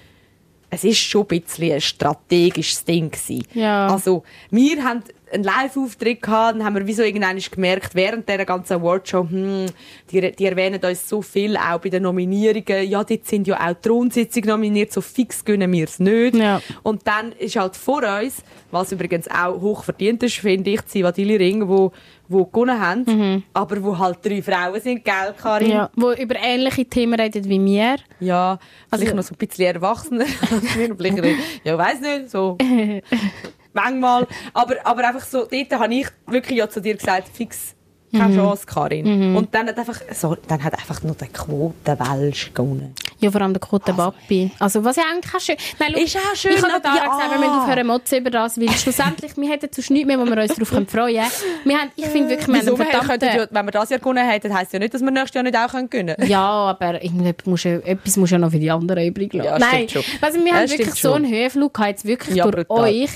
Es 0.68 0.84
ist 0.84 0.98
schon 0.98 1.22
ein 1.22 1.40
bisschen 1.40 1.72
ein 1.72 1.80
strategisches 1.80 2.84
Ding 2.84 3.10
gewesen. 3.10 3.46
Ja. 3.52 3.88
Also, 3.88 4.24
wir 4.50 4.82
haben 4.82 5.02
einen 5.32 5.44
Live-Auftritt 5.44 6.22
gehabt, 6.22 6.56
dann 6.56 6.64
haben 6.64 6.74
wir 6.76 6.86
wie 6.86 6.92
so 6.92 7.02
irgendwann 7.02 7.38
gemerkt, 7.38 7.94
während 7.94 8.28
dieser 8.28 8.44
ganzen 8.44 8.74
Awardshow, 8.74 9.26
hm, 9.28 9.66
die, 10.10 10.32
die 10.32 10.44
erwähnen 10.44 10.80
uns 10.84 11.08
so 11.08 11.22
viel, 11.22 11.56
auch 11.56 11.78
bei 11.80 11.88
den 11.88 12.02
Nominierungen, 12.02 12.88
ja, 12.88 13.02
dort 13.02 13.26
sind 13.26 13.46
ja 13.46 13.58
auch 13.58 13.74
Thronsitzungen 13.80 14.48
nominiert, 14.48 14.92
so 14.92 15.00
fix 15.00 15.44
gönnen 15.44 15.72
wir 15.72 15.84
es 15.84 15.98
nicht. 15.98 16.34
Ja. 16.36 16.60
Und 16.82 17.06
dann 17.06 17.32
ist 17.32 17.56
halt 17.56 17.76
vor 17.76 18.02
uns, 18.22 18.42
was 18.70 18.92
übrigens 18.92 19.28
auch 19.28 19.60
hoch 19.60 19.84
verdient 19.84 20.22
ist, 20.22 20.36
finde 20.36 20.70
ich, 20.70 20.80
die 20.82 21.02
Vadili 21.02 21.36
Ring, 21.36 21.66
wo, 21.68 21.92
wo 22.28 22.44
gewonnen 22.44 22.80
haben, 22.80 23.44
aber 23.52 23.82
wo 23.82 23.98
halt 23.98 24.18
drei 24.24 24.42
Frauen 24.42 24.80
sind, 24.80 25.04
gell, 25.04 25.34
Karin? 25.40 25.70
Ja, 25.70 25.90
wo 25.96 26.12
über 26.12 26.36
ähnliche 26.42 26.84
Themen 26.84 27.18
redet 27.18 27.48
wie 27.48 27.62
wir. 27.64 27.96
Ja, 28.20 28.58
Also- 28.90 29.02
vielleicht 29.04 29.16
noch 29.16 29.22
so 29.24 29.34
ein 29.34 29.46
bisschen 29.46 29.66
erwachsener 29.74 30.24
als 30.50 30.76
wir. 30.76 30.94
Vielleicht, 30.96 31.18
ja, 31.64 31.76
weiss 31.78 32.00
nicht, 32.00 32.30
so 32.30 32.56
manchmal. 33.74 34.26
Aber, 34.52 34.74
aber 34.84 35.06
einfach 35.08 35.24
so, 35.24 35.46
dort 35.46 35.72
habe 35.72 35.94
ich 35.94 36.06
wirklich 36.26 36.58
ja 36.58 36.68
zu 36.68 36.80
dir 36.80 36.94
gesagt, 36.96 37.28
fix, 37.28 37.74
keine 38.12 38.36
Chance, 38.36 38.66
Karin. 38.66 39.06
Und 39.36 39.54
dann 39.54 39.68
hat 39.68 39.78
einfach, 39.78 40.00
so, 40.12 40.36
dann 40.48 40.62
hat 40.62 40.74
einfach 40.74 41.02
nur 41.02 41.14
der 41.14 41.28
Quotenwelsch 41.28 42.52
gewonnen. 42.52 42.94
Ja, 43.22 43.30
vor 43.30 43.40
allem 43.40 43.52
der 43.52 43.60
Kote 43.60 43.92
Papi. 43.94 44.50
Also, 44.58 44.84
was 44.84 44.96
ja 44.96 45.04
eigentlich 45.10 45.34
auch 45.34 45.40
schön... 45.40 45.56
Nein, 45.78 45.92
schau, 45.94 46.02
Ist 46.02 46.16
auch 46.16 46.36
schön, 46.36 46.52
Ich 46.56 46.62
habe 46.62 46.74
aber 46.74 46.96
ja. 46.96 47.04
gesagt, 47.04 47.30
wir 47.30 47.38
müssen 47.38 47.52
aufhören 47.52 47.86
motzen 47.86 48.18
über 48.18 48.30
das, 48.30 48.60
weil 48.60 48.68
schlussendlich, 48.70 49.36
wir 49.36 49.48
hätten 49.48 49.68
sonst 49.72 49.90
nichts 49.90 50.06
mehr, 50.06 50.18
wo 50.18 50.24
wir 50.26 50.36
uns 50.42 50.54
darauf 50.54 50.68
freuen 50.68 50.86
können. 50.86 51.30
Wir 51.64 51.78
haben, 51.78 51.90
ich 51.96 52.06
finde 52.06 52.28
wirklich, 52.30 52.48
wir 52.48 52.56
haben 52.66 52.76
verdammten... 52.76 53.28
ja, 53.28 53.46
wenn 53.50 53.64
wir 53.66 53.70
das 53.72 53.90
Jahr 53.90 54.00
gewonnen 54.00 54.28
hätten, 54.28 54.52
heisst 54.52 54.72
ja 54.72 54.78
nicht, 54.78 54.92
dass 54.92 55.00
wir 55.02 55.10
nächstes 55.10 55.34
Jahr 55.34 55.44
nicht 55.44 55.56
auch 55.56 55.68
können 55.70 55.88
gewinnen 55.88 56.16
können. 56.16 56.30
Ja, 56.30 56.42
aber 56.42 57.02
irgendetwas 57.02 57.46
muss 57.46 57.64
ja, 57.64 57.76
etwas 57.78 58.16
muss 58.16 58.30
ja 58.30 58.38
noch 58.38 58.50
für 58.50 58.58
die 58.58 58.70
anderen 58.70 59.06
übrig 59.06 59.32
lassen. 59.32 59.46
Ja, 59.46 59.58
Nein, 59.58 59.88
stimmt 59.88 60.04
schon. 60.06 60.18
also 60.20 60.38
wir 60.40 60.46
Ja, 60.48 60.54
haben 60.54 60.66
stimmt 60.68 60.78
wirklich 60.80 61.00
so 61.00 61.08
schon. 61.12 61.24
einen 61.24 61.32
Höhenflug 61.32 61.74
gehabt, 61.74 61.90
jetzt 61.90 62.04
wirklich 62.04 62.36
Ja, 62.36 62.44
durch 62.50 62.66
brutal. 62.66 62.84
euch. 62.90 63.10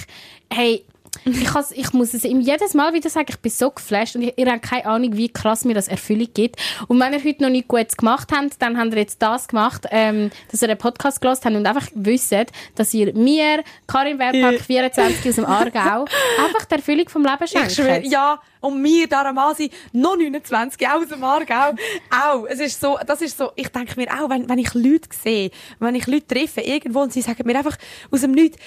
Hey, 0.53 0.85
ich, 1.25 1.55
has, 1.55 1.71
ich 1.73 1.93
muss 1.93 2.15
es 2.15 2.25
ihm 2.25 2.41
jedes 2.41 2.75
Mal 2.75 2.93
wieder 2.93 3.11
sagen, 3.11 3.27
ich 3.29 3.39
bin 3.39 3.51
so 3.51 3.71
geflasht 3.71 4.17
und 4.17 4.23
ich, 4.23 4.35
ihr 4.37 4.51
habt 4.51 4.63
keine 4.63 4.87
Ahnung, 4.87 5.17
wie 5.17 5.29
krass 5.29 5.65
mir 5.65 5.75
das 5.75 5.89
Erfüllung 5.89 6.29
gibt. 6.35 6.57
Und 6.89 7.01
wenn 7.01 7.13
ihr 7.13 7.25
heute 7.25 7.43
noch 7.43 7.51
nicht 7.51 7.69
gut 7.69 7.97
gemacht 7.97 8.31
habt, 8.33 8.61
dann 8.61 8.79
habt 8.79 8.93
ihr 8.93 8.99
jetzt 8.99 9.21
das 9.23 9.49
gemacht, 9.49 9.87
ähm, 9.91 10.31
dass 10.51 10.63
ihr 10.63 10.69
einen 10.69 10.79
Podcast 10.79 11.21
gehört 11.21 11.45
habt 11.45 11.55
und 11.55 11.67
einfach 11.67 11.89
wisst, 11.95 12.35
dass 12.75 12.95
ihr 12.95 13.15
mir, 13.15 13.63
Karin 13.87 14.19
Werpack, 14.19 14.61
24 14.61 15.29
aus 15.29 15.35
dem 15.37 15.45
Aargau, 15.45 16.05
einfach 16.45 16.65
die 16.65 16.75
Erfüllung 16.75 17.09
vom 17.09 17.23
Leben 17.23 17.45
Ich 17.45 17.51
schwöre, 17.51 17.95
schenkt. 17.95 18.13
ja, 18.13 18.41
und 18.61 18.83
mir, 18.83 19.07
Daramasi, 19.07 19.71
noch 19.93 20.17
29, 20.17 20.87
auch 20.89 21.03
aus 21.03 21.09
dem 21.09 21.23
Aargau, 21.23 21.77
auch. 22.11 22.47
Es 22.47 22.61
ist 22.61 22.81
so, 22.81 22.99
das 23.07 23.23
ist 23.23 23.39
so, 23.39 23.53
ich 23.55 23.69
denke 23.69 23.95
mir 23.97 24.09
auch, 24.13 24.29
wenn, 24.29 24.49
wenn 24.49 24.59
ich 24.59 24.75
Leute 24.75 25.09
sehe, 25.23 25.51
wenn 25.79 25.95
ich 25.95 26.07
Leute 26.07 26.27
treffe, 26.27 26.61
irgendwo, 26.61 27.01
und 27.01 27.13
sie 27.13 27.23
sagen 27.23 27.47
mir 27.47 27.57
einfach 27.57 27.77
aus 28.11 28.23
dem 28.23 28.33
Nichts, 28.33 28.59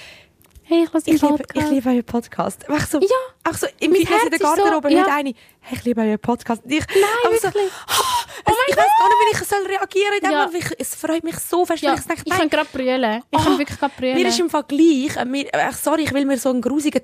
Hey, 0.70 0.84
ich 0.84 0.92
lasse 0.92 1.10
ich 1.10 1.20
liebe, 1.20 1.34
ich 1.34 1.40
Podcast. 1.48 1.70
liebe 1.72 1.88
euren 1.90 2.04
Podcast. 2.04 2.68
Einfach 2.70 2.86
so, 2.86 3.00
Ja. 3.00 3.06
auch 3.50 3.54
so, 3.54 3.66
im 3.80 3.92
Fitness 3.92 3.98
in 4.02 4.06
Herz 4.06 4.22
der 4.30 4.32
ist 4.34 4.38
so- 4.40 4.62
Garderobe, 4.62 4.92
ja. 4.92 4.98
nicht 5.02 5.10
eine, 5.10 5.34
hey, 5.62 5.78
ich 5.78 5.84
liebe 5.84 6.00
euren 6.00 6.18
Podcast. 6.20 6.62
Ich, 6.64 6.86
Nein, 6.86 7.04
so, 7.24 7.42
wirklich. 7.42 7.72
oh, 7.88 8.52
ich 8.68 8.76
weiß 8.76 8.86
gar 8.86 9.08
nicht, 9.08 9.18
wie 9.26 9.42
ich 9.42 9.48
soll 9.48 9.66
reagieren 9.66 10.12
in 10.14 10.20
dem 10.20 10.30
Ja. 10.30 10.48
Ich- 10.54 10.78
Es 10.80 10.94
freut 10.94 11.24
mich 11.24 11.36
so 11.40 11.66
fest, 11.66 11.82
Ja, 11.82 11.90
wenn 11.90 11.98
ich 11.98 12.04
denke, 12.06 12.22
ich 12.24 12.32
kann 12.32 12.48
gerade 12.48 12.68
brüllen. 12.72 13.22
Ich 13.32 13.42
kann 13.44 13.58
wirklich 13.58 13.78
gerade 13.80 13.94
brüllen. 13.98 14.14
mir 14.14 14.28
ist 14.28 14.38
im 14.38 14.48
Vergleich, 14.48 15.16
äh, 15.16 15.24
mir, 15.24 15.52
äh, 15.52 15.72
sorry, 15.72 16.02
ich 16.04 16.12
will 16.14 16.24
mir 16.24 16.38
so 16.38 16.50
einen 16.50 16.62
grusigen, 16.62 17.02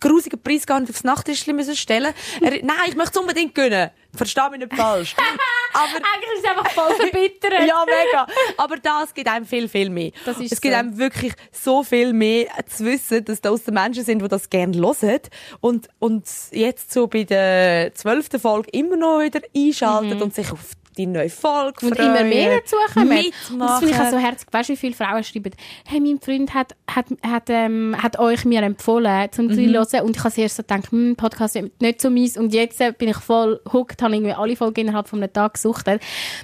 grusigen 0.00 0.42
Preis 0.42 0.66
gar 0.66 0.80
nicht 0.80 0.90
aufs 0.90 1.04
Nachttischchen 1.04 1.54
müssen 1.54 1.76
stellen. 1.76 2.12
Er, 2.40 2.50
nein, 2.62 2.76
ich 2.88 2.96
möchte 2.96 3.12
es 3.12 3.16
unbedingt 3.18 3.54
gönnen. 3.54 3.90
Versteh 4.14 4.48
mich 4.50 4.60
nicht 4.60 4.74
falsch. 4.74 5.14
Aber, 5.72 5.84
Eigentlich 5.84 6.30
ist 6.34 6.44
es 6.44 6.50
einfach 6.50 6.70
voll 6.70 6.94
verbittert. 6.94 7.52
ja, 7.66 7.84
mega. 7.86 8.26
Aber 8.56 8.76
das 8.76 9.14
gibt 9.14 9.28
einem 9.28 9.46
viel, 9.46 9.68
viel 9.68 9.88
mehr. 9.88 10.10
Das 10.24 10.38
ist 10.38 10.52
es 10.52 10.60
gibt 10.60 10.74
so. 10.74 10.78
einem 10.78 10.98
wirklich 10.98 11.32
so 11.52 11.84
viel 11.84 12.12
mehr 12.12 12.48
zu 12.66 12.86
wissen, 12.86 13.24
dass 13.24 13.40
da 13.40 13.50
aussen 13.50 13.74
Menschen 13.74 14.04
sind, 14.04 14.20
die 14.20 14.26
das 14.26 14.50
gerne 14.50 14.76
hören. 14.76 15.20
Und, 15.60 15.88
und 16.00 16.24
jetzt 16.50 16.92
so 16.92 17.06
bei 17.06 17.22
der 17.22 17.94
zwölften 17.94 18.40
Folge 18.40 18.68
immer 18.70 18.96
noch 18.96 19.20
wieder 19.20 19.40
einschalten 19.54 20.20
und 20.20 20.34
sich 20.34 20.50
auf 20.50 20.60
die 21.00 21.06
neue 21.06 21.30
Folge. 21.30 21.86
Und 21.86 21.96
freuen. 21.96 22.10
immer 22.10 22.24
mehr 22.24 22.60
dazukommen. 22.60 23.18
Und 23.52 23.58
das 23.60 23.78
finde 23.78 23.94
ich 23.94 24.00
auch 24.00 24.10
so 24.10 24.18
herzig. 24.18 24.48
Weißt 24.50 24.68
du, 24.68 24.72
wie 24.74 24.76
viele 24.76 24.94
Frauen 24.94 25.24
schreiben, 25.24 25.52
hey, 25.86 26.00
mein 26.00 26.20
Freund 26.20 26.54
hat, 26.54 26.74
hat, 26.90 27.06
hat, 27.26 27.44
ähm, 27.48 27.96
hat 28.00 28.18
euch 28.18 28.44
mir 28.44 28.62
empfohlen, 28.62 29.28
zum 29.32 29.46
Mhm. 29.46 29.54
zu 29.54 29.60
hören. 29.62 30.06
Und 30.06 30.16
ich 30.16 30.24
habe 30.24 30.34
zuerst 30.34 30.56
so 30.56 30.62
gedacht, 30.62 30.90
hm, 30.90 31.16
Podcast 31.16 31.56
ist 31.56 31.70
nicht 31.80 32.00
so 32.00 32.10
meins. 32.10 32.36
Und 32.36 32.52
jetzt 32.54 32.78
bin 32.98 33.08
ich 33.08 33.16
voll 33.16 33.60
hooked, 33.72 34.02
habe 34.02 34.14
irgendwie 34.14 34.32
alle 34.34 34.56
Folgen 34.56 34.80
innerhalb 34.82 35.08
von 35.08 35.22
einem 35.22 35.32
Tag 35.32 35.54
gesuchtet. 35.54 36.02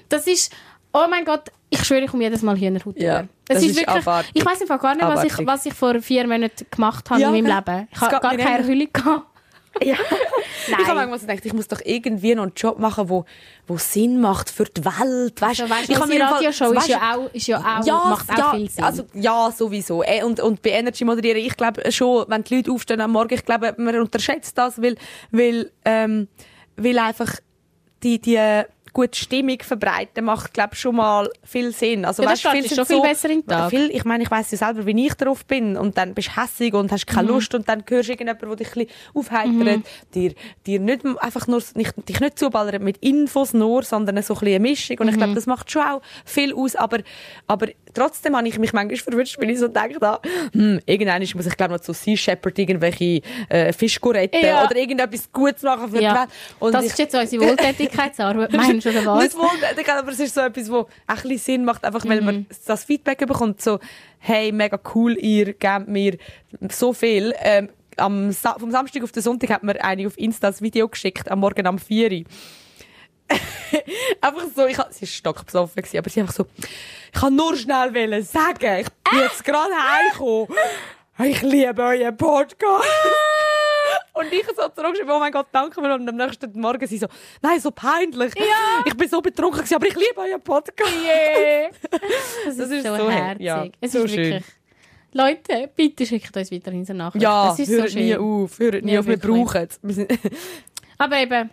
Das 0.08 0.26
ist, 0.26 0.52
oh 0.92 1.04
mein 1.10 1.24
Gott, 1.24 1.50
ich 1.68 1.84
schwöre, 1.84 2.04
ich 2.04 2.10
komme 2.10 2.22
jedes 2.22 2.42
Mal 2.42 2.56
Hühnerhaut 2.56 2.96
Ja, 2.98 3.20
über. 3.20 3.28
Es 3.48 3.58
ist 3.62 3.70
ist 3.70 3.76
wirklich, 3.80 3.96
abartig. 4.06 4.30
ich 4.34 4.44
weiß 4.46 4.60
einfach 4.62 4.80
gar 4.80 4.94
nicht, 4.94 5.04
was 5.04 5.24
ich, 5.24 5.46
was 5.46 5.66
ich 5.66 5.74
vor 5.74 6.00
vier 6.00 6.26
Monaten 6.26 6.66
gemacht 6.70 7.10
habe 7.10 7.20
Ja, 7.20 7.28
in 7.32 7.44
meinem. 7.44 7.56
Leben. 7.56 7.88
Ich 7.92 8.00
habe 8.00 8.10
gar 8.20 8.36
keine. 8.36 8.42
Erfüllung 8.58 8.88
gehabt. 8.92 9.26
Ja. 9.82 9.96
Nein. 10.68 10.80
Ich 10.80 10.86
habe 10.88 10.94
manchmal 11.00 11.18
gedacht, 11.18 11.44
ich 11.46 11.52
muss 11.52 11.68
doch 11.68 11.80
irgendwie 11.84 12.34
noch 12.34 12.42
einen 12.44 12.52
Job 12.56 12.78
machen, 12.78 13.08
wo, 13.08 13.24
wo 13.66 13.76
Sinn 13.78 14.20
macht 14.20 14.50
für 14.50 14.64
die 14.64 14.84
Welt. 14.84 15.40
Weißt, 15.40 15.60
Also, 15.60 15.70
weißt, 15.72 15.90
ich 15.90 15.96
habe 16.00 16.08
mir 16.08 16.20
Radioshow 16.20 16.72
ist 16.72 16.78
weißt- 16.84 16.90
ja 16.90 17.14
auch, 17.16 17.30
ist 17.34 17.46
ja 17.46 17.58
auch, 17.58 17.86
ja, 17.86 17.94
macht 18.08 18.30
auch 18.32 18.38
ja, 18.38 18.50
viel 18.52 18.70
Sinn. 18.70 18.82
Also, 18.84 19.04
ja, 19.14 19.52
sowieso. 19.56 20.02
Eh, 20.02 20.22
Und, 20.24 20.40
und 20.40 20.62
bei 20.62 20.70
Energy 20.70 21.04
moderieren, 21.04 21.38
ich 21.38 21.56
glaube 21.56 21.90
schon, 21.92 22.24
wenn 22.28 22.42
die 22.42 22.56
Leute 22.56 22.72
aufstehen 22.72 23.00
am 23.00 23.12
Morgen, 23.12 23.34
ich 23.34 23.44
glaube, 23.44 23.74
man 23.78 23.96
unterschätzt 24.00 24.56
das, 24.58 24.80
weil, 24.82 24.96
weil, 25.30 25.70
ähm, 25.84 26.26
weil 26.76 26.98
einfach 26.98 27.34
die, 28.02 28.20
die 28.20 28.62
gute 28.96 29.18
Stimmung 29.18 29.58
verbreiten 29.60 30.24
macht, 30.24 30.54
glaube 30.54 30.74
schon 30.74 30.96
mal 30.96 31.28
viel 31.44 31.70
Sinn. 31.72 32.04
Also, 32.06 32.22
Ja, 32.22 32.30
das 32.30 32.32
weißt, 32.32 32.40
startet 32.40 32.68
sind 32.68 32.76
schon 32.76 32.86
viel 32.86 33.00
besser 33.02 33.28
in 33.30 33.40
den 33.42 33.46
Tag. 33.46 33.68
Viel, 33.70 33.90
ich 33.92 34.04
meine, 34.06 34.22
ich 34.24 34.30
weiss 34.30 34.50
ja 34.52 34.56
selber, 34.58 34.86
wie 34.86 35.06
ich 35.06 35.12
drauf 35.14 35.44
bin. 35.44 35.76
Und 35.76 35.98
dann 35.98 36.14
bist 36.14 36.28
du 36.34 36.40
hässig 36.42 36.72
und 36.72 36.90
hast 36.90 37.06
Mhm. 37.10 37.14
keine 37.14 37.28
Lust 37.28 37.54
und 37.54 37.68
dann 37.68 37.84
hörst 37.86 38.08
du 38.08 38.12
irgendjemanden, 38.12 38.48
der 38.48 38.56
dich 38.56 38.68
ein 38.76 38.86
bisschen 38.86 38.88
aufheitert, 39.14 39.80
dir, 40.14 40.32
dir 40.66 40.80
nicht 40.80 41.04
einfach 41.18 41.46
nur, 41.46 41.62
nicht, 41.74 41.92
dich 42.08 42.20
nicht 42.20 42.38
zuballert 42.38 42.80
mit 42.82 42.96
Infos 42.98 43.52
nur, 43.52 43.82
sondern 43.82 44.22
so 44.22 44.32
ein 44.34 44.40
bisschen 44.40 44.54
eine 44.56 44.60
Mischung. 44.60 44.98
Und 45.00 45.08
ich 45.08 45.14
Mhm. 45.14 45.18
glaube, 45.18 45.34
das 45.34 45.46
macht 45.46 45.70
schon 45.70 45.82
auch 45.82 46.00
viel 46.24 46.54
aus. 46.54 46.74
Aber, 46.76 46.98
aber 47.46 47.66
trotzdem 47.92 48.34
habe 48.34 48.48
ich 48.48 48.58
mich 48.58 48.72
manchmal 48.72 48.96
verwünscht, 48.96 49.36
weil 49.38 49.50
ich 49.50 49.58
so 49.58 49.68
denke, 49.68 49.98
da, 50.00 50.20
hm, 50.52 50.80
irgendwann 50.86 51.20
muss 51.34 51.46
ich 51.46 51.56
glaube 51.56 51.74
noch 51.74 51.80
zu 51.80 51.92
Sea 51.92 52.16
Shepherd 52.16 52.58
irgendwelche 52.58 53.20
äh, 53.50 53.72
Fisch 53.72 53.98
retten 54.02 54.38
Ja. 54.44 54.64
oder 54.64 54.76
irgendetwas 54.76 55.30
Gutes 55.32 55.62
machen 55.62 55.90
für 55.90 55.98
die 55.98 56.04
Ja. 56.04 56.14
Welt. 56.20 56.28
Und 56.60 56.72
das 56.72 56.84
ich, 56.84 56.90
ist 56.92 56.98
jetzt 56.98 57.14
unsere 57.14 57.42
Wohltätigkeitsarbeit. 57.48 58.52
Meinst 58.56 58.85
du, 58.86 58.90
oder 58.90 59.04
was? 59.06 59.34
nicht 59.76 59.88
aber 59.88 60.12
es 60.12 60.20
ist 60.20 60.34
so 60.34 60.40
etwas, 60.42 60.70
wo 60.70 60.86
ein 61.06 61.16
bisschen 61.16 61.38
Sinn 61.38 61.64
macht, 61.64 61.84
einfach 61.84 62.04
weil 62.06 62.20
Mhm. 62.20 62.26
man 62.26 62.46
das 62.66 62.84
Feedback 62.84 63.18
bekommt, 63.26 63.60
so, 63.60 63.78
hey, 64.18 64.52
mega 64.52 64.78
cool, 64.94 65.16
ihr 65.18 65.52
gebt 65.54 65.88
mir 65.88 66.16
so 66.70 66.92
viel. 66.92 67.34
Ähm, 67.40 67.68
am 67.98 68.30
Sa 68.32 68.58
vom 68.58 68.70
Samstag 68.70 69.02
auf 69.02 69.12
den 69.12 69.22
Sonntag 69.22 69.50
hat 69.50 69.62
mir 69.62 69.82
eine 69.82 70.06
auf 70.06 70.18
Insta 70.18 70.48
das 70.48 70.60
Video 70.62 70.88
geschickt, 70.88 71.30
am 71.30 71.40
Morgen 71.40 71.66
am 71.66 71.78
4 71.78 72.12
Uhr. 72.12 72.24
einfach 74.20 74.44
so, 74.54 74.66
ich, 74.66 74.78
ha- 74.78 74.86
sie 74.90 75.02
war 75.02 75.08
stockbesoffen, 75.08 75.82
gewesen, 75.82 75.98
aber 75.98 76.10
sie 76.10 76.20
einfach 76.20 76.34
so, 76.34 76.46
ich 77.12 77.20
kann 77.20 77.34
nur 77.34 77.56
schnell 77.56 77.92
wollen 77.94 78.22
sagen, 78.22 78.80
ich 78.80 78.88
bin 79.10 79.20
jetzt 79.20 79.44
gerade 79.44 79.72
heimgekommen. 79.74 80.48
Ich 81.18 81.40
liebe 81.40 81.82
euren 81.82 82.14
Podcast. 82.14 82.84
Und 84.18 84.32
ich 84.32 84.46
so 84.46 84.68
zurückgeschrieben, 84.68 85.10
oh 85.14 85.18
mein 85.18 85.30
Gott, 85.32 85.46
danke 85.52 85.80
mir. 85.80 85.94
Und 85.94 86.08
am 86.08 86.16
nächsten 86.16 86.58
Morgen 86.58 86.86
sie 86.86 86.98
so, 86.98 87.06
nein, 87.42 87.60
so 87.60 87.70
peinlich. 87.70 88.32
Ja. 88.36 88.82
Ich 88.86 88.94
bin 88.96 89.08
so 89.08 89.20
betrunken 89.20 89.58
gewesen, 89.58 89.74
aber 89.74 89.86
ich 89.86 89.94
liebe 89.94 90.18
euren 90.18 90.40
Podcast. 90.40 90.90
Yeah. 91.04 91.70
Das, 92.46 92.56
Das 92.56 92.70
ist, 92.70 92.84
so, 92.86 92.96
so 92.96 93.10
her- 93.10 93.10
herzig. 93.10 93.44
ja, 93.44 93.66
es 93.80 93.92
so 93.92 94.04
ist 94.04 94.14
schön. 94.14 94.24
wirklich. 94.24 94.44
Leute, 95.12 95.70
bitte 95.74 96.04
schickt 96.06 96.36
uns 96.36 96.50
weiterhin 96.52 96.84
so 96.84 96.92
Nachrichten. 96.92 97.22
Ja, 97.22 97.48
das 97.48 97.58
ist 97.58 97.70
so 97.70 97.78
hört 97.78 97.90
schön. 97.92 98.04
nie 98.04 98.16
auf, 98.16 98.58
hört 98.58 98.84
nie 98.84 98.92
Ja, 98.92 99.00
auf, 99.00 99.06
wir 99.06 99.18
brauchen 99.18 99.68
es. 99.68 99.80
Aber 100.98 101.16
eben, 101.18 101.50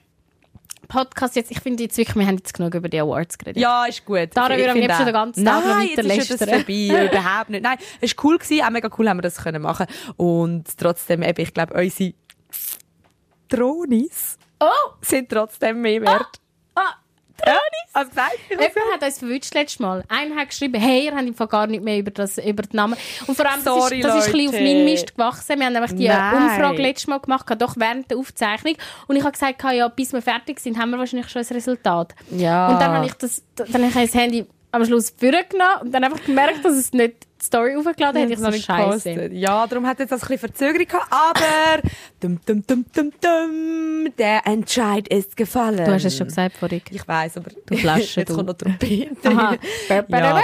Podcast 0.87 1.35
jetzt, 1.35 1.49
ich 1.51 1.59
finde 1.61 1.83
jetzt 1.83 1.97
wirklich, 1.97 2.15
wir 2.15 2.27
haben 2.27 2.37
jetzt 2.37 2.53
genug 2.53 2.75
über 2.75 2.89
die 2.89 2.99
Awards 2.99 3.37
geredet. 3.37 3.61
Ja, 3.61 3.85
ist 3.85 4.03
gut. 4.05 4.17
Ich 4.19 4.35
würde 4.35 4.69
am 4.71 4.77
liebsten 4.77 4.91
auch. 5.01 5.05
den 5.05 5.13
ganzen 5.13 5.45
Tag 5.45 5.63
noch 5.63 5.75
Nein, 5.75 5.87
jetzt 5.95 6.29
ist 6.29 6.41
das 6.41 6.49
vorbei, 6.49 7.07
überhaupt 7.09 7.49
nicht. 7.49 7.63
Nein, 7.63 7.77
es 8.01 8.15
war 8.17 8.25
cool, 8.25 8.37
gewesen, 8.37 8.63
auch 8.65 8.69
mega 8.69 8.89
cool 8.97 9.09
haben 9.09 9.17
wir 9.17 9.21
das 9.21 9.41
können 9.41 9.61
machen 9.61 9.85
Und 10.17 10.65
trotzdem, 10.77 11.23
eben, 11.23 11.41
ich 11.41 11.53
glaube, 11.53 11.73
unsere 11.73 12.13
Dronis 13.57 14.37
Oh! 14.59 14.91
sind 15.01 15.29
trotzdem 15.29 15.81
mehr 15.81 16.01
wert. 16.01 16.39
Ah! 16.75 16.93
Ja, 17.45 17.57
hast 17.93 18.05
du 18.05 18.09
gesagt? 18.09 18.37
Jemand 18.49 18.93
hat 18.93 19.03
uns 19.03 19.19
verwünscht 19.19 19.53
letztes 19.53 19.79
Mal. 19.79 20.03
Einer 20.07 20.35
hat 20.37 20.49
geschrieben, 20.49 20.79
hey, 20.79 21.05
ihr 21.05 21.11
habt 21.15 21.27
im 21.27 21.33
Fall 21.33 21.47
gar 21.47 21.67
nicht 21.67 21.83
mehr 21.83 21.97
über, 21.97 22.11
das, 22.11 22.37
über 22.37 22.63
den 22.63 22.77
Namen. 22.77 22.97
Und 23.27 23.35
vor 23.35 23.49
allem, 23.49 23.61
Sorry, 23.61 23.99
das, 23.99 24.15
ist, 24.15 24.17
das 24.19 24.27
ist 24.27 24.33
ein 24.33 24.45
bisschen 24.45 24.55
auf 24.55 24.61
meinen 24.61 24.85
Mist 24.85 25.13
gewachsen. 25.13 25.59
Wir 25.59 25.65
haben 25.65 25.73
nämlich 25.73 25.95
die 25.95 26.07
Nein. 26.07 26.35
Umfrage 26.43 26.81
letztes 26.81 27.07
Mal 27.07 27.19
gemacht, 27.19 27.45
doch 27.59 27.75
während 27.75 28.09
der 28.09 28.17
Aufzeichnung. 28.17 28.75
Und 29.07 29.15
ich 29.17 29.23
habe 29.23 29.33
gesagt, 29.33 29.61
ja, 29.73 29.87
bis 29.89 30.13
wir 30.13 30.21
fertig 30.21 30.59
sind, 30.61 30.77
haben 30.79 30.91
wir 30.91 30.99
wahrscheinlich 30.99 31.29
schon 31.29 31.41
ein 31.41 31.47
Resultat. 31.53 32.15
Ja. 32.31 32.69
Und 32.69 32.79
dann 32.79 32.91
habe 32.93 33.05
ich 33.07 33.13
das, 33.15 33.43
dann 33.55 33.73
habe 33.73 33.87
ich 33.87 33.93
das 34.11 34.13
Handy 34.13 34.45
am 34.71 34.85
Schluss 34.85 35.09
vorgenommen 35.09 35.81
und 35.81 35.91
dann 35.91 36.03
einfach 36.05 36.23
gemerkt, 36.23 36.63
dass 36.63 36.73
es 36.75 36.93
nicht 36.93 37.27
die 37.43 37.47
Story 37.47 37.75
aufgeladen 37.75 38.21
hat. 38.23 38.29
Ich 38.29 38.39
so, 38.39 38.51
scheiße. 38.51 39.09
gepostet. 39.11 39.33
Ja, 39.33 39.67
darum 39.67 39.85
hat 39.85 39.99
jetzt 39.99 40.11
das 40.11 40.21
ein 40.23 40.27
bisschen 40.29 40.49
Verzögerung 40.49 40.87
gehabt, 40.87 41.07
aber 41.11 41.89
dum, 42.19 42.39
dum, 42.45 42.65
dum, 42.65 42.85
dum, 42.93 43.11
dum, 43.21 44.13
der 44.17 44.45
Entscheid 44.47 45.07
ist 45.09 45.35
gefallen. 45.35 45.83
Du 45.85 45.91
hast 45.91 46.05
es 46.05 46.17
schon 46.17 46.27
gesagt 46.27 46.57
vorhin. 46.57 46.81
Ich 46.89 47.07
weiß, 47.07 47.37
aber 47.37 47.51
Du 47.65 47.77
Flasche, 47.77 48.19
jetzt 48.21 48.29
du. 48.29 48.35
kommt 48.35 48.47
noch 48.47 48.55
Trompete. 48.57 49.29
Aha. 49.29 49.57
ja. 49.89 50.41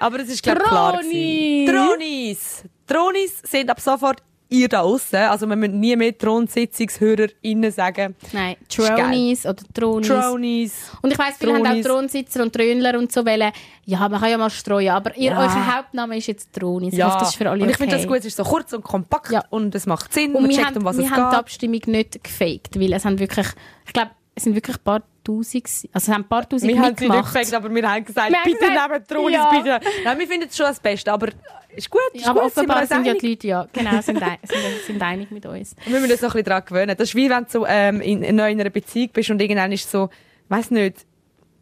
Aber 0.00 0.18
es 0.20 0.28
ist 0.30 0.42
glaube 0.42 0.60
klar 0.62 0.98
gewesen. 0.98 1.66
Dronis. 1.74 2.64
Dronis 2.86 3.42
sind 3.42 3.68
ab 3.70 3.80
sofort 3.80 4.22
ihr 4.50 4.68
da 4.68 4.80
aussen, 4.80 5.16
also 5.16 5.46
wir 5.48 5.56
müssen 5.56 5.80
nie 5.80 5.94
mehr 5.96 6.16
ThronsitzungshörerInnen 6.18 7.70
sagen. 7.70 8.14
Nein. 8.32 8.56
Tronies 8.68 9.46
oder 9.46 9.62
Tronis. 9.72 10.08
Tronies. 10.08 10.90
Und 11.02 11.12
ich 11.12 11.18
weiss, 11.18 11.36
viele 11.38 11.54
haben 11.54 11.66
auch. 11.66 11.82
Thronsitzer 11.82 12.42
und 12.42 12.52
Trönler 12.52 12.98
und 12.98 13.12
so 13.12 13.24
wollen. 13.24 13.52
Ja, 13.84 14.08
man 14.08 14.20
kann 14.20 14.30
ja 14.30 14.38
mal 14.38 14.50
streuen, 14.50 14.90
aber 14.90 15.16
ihr, 15.16 15.30
Ja. 15.32 15.38
euer 15.40 15.76
Hauptname 15.76 16.16
ist 16.18 16.26
jetzt 16.26 16.52
Tronis. 16.52 16.92
Ich 16.92 16.98
Ja, 16.98 17.06
hoffe, 17.08 17.18
das 17.20 17.28
ist 17.30 17.36
für 17.36 17.48
alle 17.48 17.62
und 17.62 17.70
ich 17.70 17.76
finde 17.76 17.96
das 17.96 18.06
gut, 18.06 18.18
es 18.18 18.26
ist 18.26 18.36
so 18.36 18.44
kurz 18.44 18.72
und 18.72 18.82
kompakt 18.84 19.30
Ja. 19.32 19.44
und 19.50 19.74
es 19.74 19.86
macht 19.86 20.12
Sinn, 20.12 20.34
Und 20.34 20.42
man 20.42 20.50
wir 20.50 20.56
checkt, 20.56 20.66
haben, 20.68 20.76
um 20.78 20.84
was 20.84 20.96
wir 20.98 21.04
es 21.04 21.10
haben 21.10 21.24
die 21.24 21.30
geht. 21.30 21.38
Abstimmung 21.38 21.80
nicht 21.86 22.24
gefaked, 22.24 22.78
weil 22.80 22.92
es 22.92 23.04
haben 23.04 23.18
wirklich, 23.18 23.46
ich 23.86 23.92
glaube, 23.92 24.10
es 24.34 24.44
sind 24.44 24.54
wirklich 24.54 24.76
ein 24.76 24.82
paar 24.84 25.02
Tausend, 25.22 25.64
also 25.64 25.82
es 25.92 26.08
haben 26.08 26.22
ein 26.22 26.28
paar 26.28 26.48
Tausend 26.48 26.70
Wir 26.72 26.78
haben 26.78 26.84
sie 26.86 26.90
nicht 26.92 27.00
mitgemacht. 27.02 27.34
gefragt, 27.34 27.52
aber 27.54 27.74
wir 27.74 27.90
haben 27.92 28.04
gesagt, 28.04 28.30
Wir 28.30 28.38
haben 28.38 28.44
bitte 28.52 28.58
gesagt, 28.66 28.90
nehmt 28.90 29.08
Tronis, 29.08 29.34
ja. 29.34 29.50
bitte. 29.50 29.80
Nein, 30.04 30.18
wir 30.18 30.26
finden 30.26 30.48
es 30.48 30.56
schon 30.56 30.66
das 30.66 30.80
Beste, 30.80 31.12
aber 31.12 31.28
ist 31.76 31.90
gut, 31.90 32.00
ist 32.12 32.24
Ja, 32.24 32.30
aber 32.30 32.42
gut, 32.42 32.52
sind 32.52 32.64
offenbar 32.64 32.80
uns 32.80 32.88
sind 32.88 33.06
ja 33.06 33.14
die 33.14 33.28
Leute, 33.28 33.46
ja, 33.46 33.68
genau, 33.72 34.00
sind, 34.00 34.22
ein, 34.22 34.38
sind, 34.44 34.58
sind 34.86 35.02
einig 35.02 35.30
mit 35.30 35.46
uns. 35.46 35.74
Wir 35.86 36.00
müssen 36.00 36.12
uns 36.12 36.22
noch 36.22 36.30
ein 36.30 36.32
bisschen 36.32 36.44
daran 36.44 36.64
gewöhnen. 36.64 36.96
Das 36.96 37.08
ist 37.08 37.14
wie 37.14 37.30
wenn 37.30 37.44
du 37.44 37.50
so, 37.50 37.66
ähm, 37.66 38.00
in, 38.00 38.22
in 38.22 38.40
einer 38.40 38.70
Beziehung 38.70 39.10
bist 39.12 39.30
und 39.30 39.40
irgendwann 39.40 39.72
ist 39.72 39.90
so, 39.90 40.10
weiss 40.48 40.70
nicht, 40.70 41.06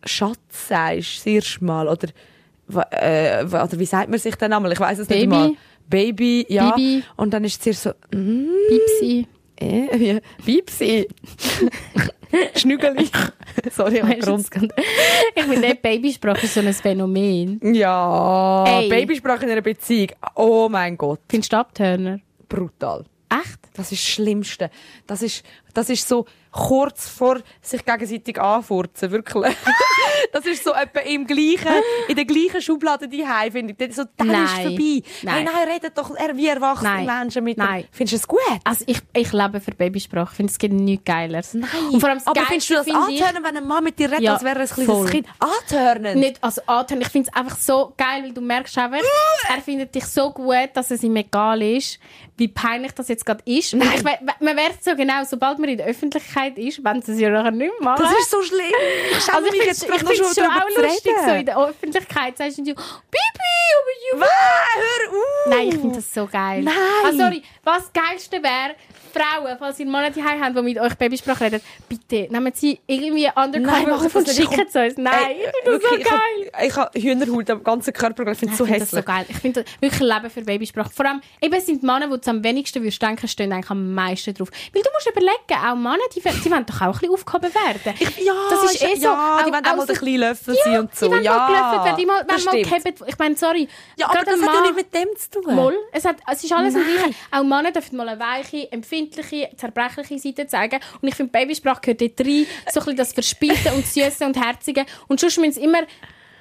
Schatz 0.05 0.69
sagst, 0.69 1.27
erste 1.27 1.65
Mal, 1.65 1.89
oder, 1.89 2.09
äh, 2.91 3.45
oder 3.45 3.79
wie 3.79 3.85
sagt 3.87 4.09
man 4.11 4.19
sich 4.19 4.35
denn 4.37 4.53
einmal? 4.53 4.73
Ich 4.73 4.81
weiss 4.81 4.99
es 4.99 5.09
nicht 5.09 5.21
Baby. 5.21 5.27
mal. 5.27 5.53
Baby, 5.89 6.47
ja. 6.49 6.71
Bibi. 6.71 7.03
Und 7.17 7.33
dann 7.33 7.45
ist 7.45 7.67
es 7.67 7.83
so, 7.83 7.91
mm, 8.15 8.47
Bipsi. 8.69 9.27
äh, 9.57 9.99
wie, 9.99 10.21
Bipsi. 10.45 11.09
Schnügeli. 12.57 13.09
Sorry, 13.71 14.03
Weißt 14.03 14.29
Ich 15.35 15.43
finde, 15.45 15.75
Babysprache 15.75 16.45
ist 16.45 16.55
so 16.55 16.61
ein 16.61 16.73
Phänomen. 16.73 17.61
Ja, 17.75 18.65
Ey. 18.81 18.89
Babysprache 18.89 19.45
in 19.47 19.53
einer 19.53 19.63
Beziehung. 19.63 20.09
Oh 20.35 20.69
mein 20.71 20.97
Gott, 20.97 21.21
Findest 21.29 21.53
du 21.53 21.57
Abturner? 21.59 22.21
brutal. 22.49 23.05
Echt? 23.31 23.59
Das 23.75 23.93
ist 23.93 24.03
das 24.03 24.09
Schlimmste. 24.09 24.71
Das 25.07 25.23
ist, 25.23 25.45
das 25.79 25.91
ist 25.91 26.09
so 26.09 26.27
kurz 26.51 27.09
vor 27.09 27.39
sich 27.63 27.85
gegenseitig 27.85 28.41
anfurzen, 28.41 29.13
wirklich. 29.13 29.55
das 30.33 30.45
ist 30.47 30.65
so 30.65 30.73
etwa 30.73 31.01
im 31.01 31.25
gleichen, 31.27 31.83
in 32.09 32.17
der 32.17 32.25
gleichen 32.25 32.61
Schublade 32.61 33.07
die 33.07 33.25
finde 33.53 33.75
ich. 33.79 33.95
So, 33.95 34.03
ist 34.03 34.09
Nein. 34.19 34.47
vorbei. 34.49 34.73
Nein. 34.73 35.03
Nein, 35.23 35.45
nein, 35.45 35.69
redet 35.69 35.97
doch 35.97 36.11
wie 36.35 36.49
erwachsene 36.49 37.05
Nein. 37.05 37.07
Menschen 37.07 37.45
mit 37.45 37.59
Nein. 37.59 37.83
Dem. 37.83 37.89
Findest 37.93 38.13
du 38.13 38.17
es 38.17 38.27
gut? 38.29 38.61
Also 38.65 38.85
ich, 38.89 38.99
ich 39.13 39.33
lebe 39.33 39.61
für 39.61 39.71
Babysprache. 39.73 40.31
Ich 40.33 40.37
finde, 40.37 40.51
es 40.51 40.59
gibt 40.59 40.75
nichts 40.75 41.05
Geileres. 41.05 41.55
Nein. 41.55 41.69
Und 41.93 42.01
vor 42.01 42.09
allem 42.09 42.21
Aber 42.25 42.41
findest 42.47 42.71
du 42.71 42.75
das 42.75 42.85
finde 42.85 43.13
ich- 43.13 43.21
wenn 43.21 43.57
ein 43.57 43.67
Mann 43.67 43.85
mit 43.85 43.99
dir 43.99 44.09
redet, 44.11 44.23
Ja, 44.23 44.35
als 44.35 44.43
wäre 44.43 44.57
er 44.59 44.63
ein 44.63 44.69
kleines 44.69 44.87
voll. 44.93 45.09
Kind? 45.11 45.27
Antönen? 45.39 46.19
Nicht 46.19 46.43
also 46.43 46.61
antönen. 46.67 47.03
Ich 47.03 47.09
finde 47.09 47.31
es 47.31 47.37
einfach 47.37 47.57
so 47.57 47.93
geil, 47.97 48.25
weil 48.25 48.33
du 48.33 48.41
merkst 48.41 48.77
einfach, 48.79 48.99
er 49.49 49.63
findet 49.63 49.95
dich 49.95 50.07
so 50.07 50.31
gut, 50.33 50.71
dass 50.75 50.91
es 50.91 51.03
ihm 51.03 51.15
egal 51.17 51.63
ist, 51.63 52.01
wie 52.37 52.49
peinlich 52.49 52.93
das 52.93 53.09
jetzt 53.09 53.25
gerade 53.25 53.43
ist. 53.45 53.75
Und 53.75 53.83
ich, 53.83 54.03
man 54.03 54.55
merkt 54.55 54.83
so 54.83 54.95
genau, 54.97 55.25
sobald 55.25 55.59
man 55.69 55.73
in 55.73 55.79
der 55.79 55.87
Öffentlichkeit 55.87 56.59
ist, 56.59 56.83
wenn 56.83 57.03
sie 57.03 57.13
es 57.13 57.21
ja 57.21 57.31
nachher 57.31 57.51
nicht 57.51 57.81
machen. 57.81 58.03
Das 58.03 58.19
ist 58.19 58.31
so 58.31 58.43
schlimm. 58.43 58.65
Ich 59.11 59.33
also 59.33 59.47
ich 59.47 59.53
mich 59.53 59.63
finde 59.63 59.67
jetzt 59.67 59.87
gerade 59.87 60.05
noch 60.05 60.13
schon 60.13 60.35
schon 60.35 60.51
auch 60.51 60.83
lustig, 60.83 61.13
so 61.25 61.33
in 61.33 61.47
der 61.47 61.59
Öffentlichkeit 61.59 62.37
sagst 62.39 62.59
du, 62.59 62.63
Bibi, 62.65 62.75
aber 62.75 64.21
Wow, 64.21 64.27
hör 64.75 65.11
auf! 65.11 65.47
Nein, 65.49 65.69
ich 65.69 65.75
finde 65.75 65.97
das 65.97 66.15
so 66.15 66.27
geil. 66.27 66.63
Nein. 66.63 66.75
Ah, 67.05 67.13
sorry, 67.13 67.43
was 67.63 67.91
das 67.93 67.93
Geilste 67.93 68.43
wäre, 68.43 68.75
Frauen, 69.19 69.57
falls 69.59 69.79
ihr 69.81 69.87
Monate 69.87 70.13
die 70.15 70.23
haben, 70.23 70.55
die 70.55 70.63
mit 70.63 70.79
euch 70.79 70.95
Babysprache 70.97 71.45
reden, 71.45 71.61
bitte 71.89 72.29
nehmen 72.33 72.53
Sie 72.55 72.79
irgendwie 72.87 73.29
undercover 73.35 73.95
auf 73.97 74.15
und. 74.15 74.29
Ich 74.29 74.35
schicken 74.37 74.67
es 74.69 74.75
uns. 74.75 74.97
Nein, 74.97 75.15
Ey, 75.29 75.37
ich 75.37 75.65
finde 75.65 75.65
das 75.65 75.83
so 75.83 75.91
wirklich, 75.91 76.01
ich 76.01 76.05
geil. 76.11 76.51
hab- 76.53 76.65
Ich 76.65 76.77
habe 76.77 77.01
Hühnerhaut 77.27 77.51
am 77.51 77.65
ganzen 77.65 77.93
Körper, 77.93 78.27
ich 78.33 78.39
finde 78.39 78.53
es 78.53 78.59
so 78.59 78.65
ich 78.65 78.71
finde 78.71 78.81
das 78.81 78.91
so 78.91 78.97
hässlich. 78.99 79.07
geil. 79.07 79.27
Ich 79.29 79.37
finde 79.37 79.65
wirklich 79.81 80.01
Leben 80.01 80.31
für 80.31 80.41
Babysprache. 80.43 80.91
Vor 80.91 81.07
allem, 81.07 81.21
eben 81.41 81.61
sind 81.61 81.83
die 81.83 81.87
Männer, 81.87 82.17
die 82.17 82.29
am 82.29 82.43
wenigsten 82.45 82.83
würdest 82.83 83.01
denken, 83.03 83.27
stehen 83.29 83.53
eigentlich 83.53 83.71
am 83.71 83.95
meisten 83.95 84.35
drauf. 84.35 84.49
Weil 84.73 84.83
du 84.83 84.89
musst 84.95 85.09
überlegen, 85.11 85.67
auch 85.67 85.75
Männer, 85.75 85.99
die, 86.15 86.21
die 86.21 86.51
wollen 86.51 86.67
doch 86.67 86.77
auch 86.81 86.87
ein 86.87 86.93
bisschen 86.93 87.11
aufgehoben 87.13 87.51
werden. 87.55 87.95
Ja, 88.25 88.35
das 88.51 88.75
ist 88.75 88.83
eh 88.83 88.95
so. 88.97 89.03
Ja, 89.09 89.43
die 89.47 89.53
wollen 89.53 89.65
auch 89.65 89.77
mal 89.77 89.81
ein 89.81 89.81
so- 89.81 89.87
bisschen 89.87 90.17
Löffel 90.19 90.55
ja, 90.55 90.63
sein 90.65 90.81
und 90.81 90.95
so. 90.95 91.07
Die 91.07 91.13
wollen 91.13 91.23
ja, 91.25 91.47
gelöffelt 91.47 91.85
werden, 91.85 91.97
die 91.99 92.07
mal, 92.07 92.25
mal 92.25 92.63
gehabt. 92.63 93.03
Ich 93.09 93.19
meine, 93.19 93.37
sorry. 93.37 93.69
Ja, 93.97 94.07
aber 94.11 94.25
das 94.25 94.35
ein 94.35 94.41
hat 94.43 94.47
ja 94.47 94.53
Mann- 94.61 94.63
nicht 94.63 94.77
mit 94.77 94.95
dem 94.95 95.09
zu 95.17 95.41
tun. 95.41 95.73
Es, 95.93 96.05
hat, 96.05 96.17
es 96.31 96.45
ist 96.45 96.53
alles 96.53 96.75
im 96.75 96.81
Nein. 96.83 96.91
Gleichen. 96.95 97.15
Auch 97.31 97.43
Männer 97.45 97.73
dürfen 97.73 97.97
mal 97.97 98.09
eine 98.09 98.21
weiche, 98.21 98.69
empfindliche, 99.09 99.51
zerbrechliche 99.57 100.19
Seite 100.19 100.47
zeigen. 100.47 100.81
Und 101.01 101.09
ich 101.09 101.15
finde, 101.15 101.33
Babysprache 101.33 101.81
gehört 101.81 102.01
dort 102.01 102.21
rein. 102.27 102.47
So 102.73 102.81
ein 102.81 102.85
bisschen 102.85 102.97
das 102.97 103.13
Verspielte 103.13 103.73
und 103.75 103.87
Süße 103.87 104.25
und 104.25 104.37
Herzige. 104.43 104.85
Und 105.09 105.21
sonst 105.21 105.39
müssen 105.39 105.53
sie 105.53 105.63
immer 105.65 105.81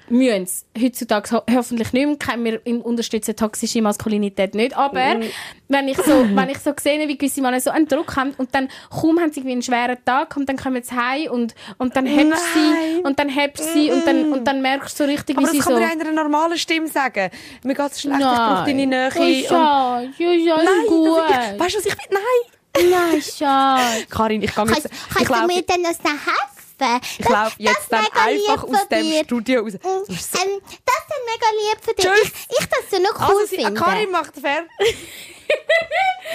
müssen 0.09 0.45
sie 0.45 0.85
heutzutage 0.85 1.35
ho 1.35 1.41
hoffentlich 1.53 1.91
nicht 1.91 2.37
mehr. 2.37 2.61
Wir 2.63 2.85
unterstützen 2.85 3.35
toxische 3.35 3.81
Maskulinität 3.81 4.55
nicht. 4.55 4.73
Aber 4.77 5.15
Mhm. 5.15 5.23
wenn, 5.67 5.87
ich 5.89 5.97
so, 5.97 6.25
wenn 6.33 6.47
ich 6.47 6.59
so 6.59 6.71
sehe, 6.79 7.05
wie 7.09 7.17
gewisse 7.17 7.41
Männer 7.41 7.59
so 7.59 7.71
einen 7.71 7.89
Druck 7.89 8.15
haben 8.15 8.33
und 8.37 8.55
dann 8.55 8.69
kaum 8.89 9.19
haben 9.19 9.33
sie 9.33 9.41
irgendwie 9.41 9.51
einen 9.51 9.61
schweren 9.63 9.97
Tag 10.05 10.37
und 10.37 10.47
dann 10.47 10.55
kommen 10.55 10.81
sie 10.81 10.95
heim 10.95 11.29
und, 11.29 11.55
und 11.77 11.93
dann 11.97 12.05
hebst 12.05 12.41
du 12.41 12.59
sie 12.59 12.69
Nein. 12.93 13.05
und 13.05 13.19
dann 13.19 13.27
hebst 13.27 13.65
du 13.65 13.73
sie 13.73 13.91
und 13.91 14.07
dann, 14.07 14.31
und 14.31 14.45
dann 14.45 14.61
merkst 14.61 14.97
du 14.97 15.03
so 15.03 15.09
richtig, 15.09 15.37
Aber 15.37 15.45
wie 15.47 15.51
sie 15.51 15.57
das 15.57 15.65
kann 15.65 15.75
so... 15.75 15.79
man 15.81 15.89
ja 15.89 15.93
in 15.95 16.01
einer 16.01 16.23
normalen 16.23 16.57
Stimme 16.57 16.87
sagen. 16.87 17.29
Mir 17.65 17.73
geht 17.75 17.91
es 17.91 17.99
schlecht, 17.99 18.17
ich 18.17 18.25
brauche 18.25 18.63
deine 18.65 18.87
Nähe. 18.87 19.09
Oh, 19.13 19.23
ja, 19.23 20.01
ja, 20.19 20.31
ja, 20.31 20.55
Nein, 20.55 20.67
gut. 20.87 21.19
ich, 21.29 21.59
weißt 21.59 21.75
du, 21.75 21.79
was 21.79 21.85
ich 21.85 21.91
will? 21.97 22.05
Nein. 22.11 22.56
Nein, 22.89 23.21
schade. 23.21 24.05
Karin, 24.09 24.41
ich 24.43 24.53
gehe 24.53 24.65
jetzt... 24.65 24.73
Kannst, 24.73 24.85
Ich 25.19 25.27
kannst 25.27 25.29
du 25.43 25.47
mir 25.47 25.61
denn 25.63 25.83
das 25.83 25.97
noch 26.03 26.11
helfen? 26.11 26.53
ich 27.17 27.27
laufe 27.29 27.55
jetzt 27.57 27.87
dann 27.91 28.05
einfach 28.13 28.63
aus 28.63 28.87
dem. 28.89 29.23
Studio 29.25 29.61
raus. 29.61 29.73
Das 29.81 30.09
ist 30.15 30.31
so- 30.31 30.39
Ähm, 30.43 30.61
das 30.61 30.95
ist 31.07 31.23
mega 31.25 31.47
lieb 31.71 31.83
von 31.83 31.95
dir. 31.95 32.03
Tschüss. 32.03 32.31
Ich, 32.49 32.59
ich 32.59 32.65
das 32.67 32.79
so 32.91 32.97
noch 33.01 33.15
cool 33.29 33.35
Also, 33.41 33.45
sie, 33.47 33.55
finde. 33.55 33.73
Karin 33.73 34.11
macht 34.11 34.33
fertig. 34.35 34.69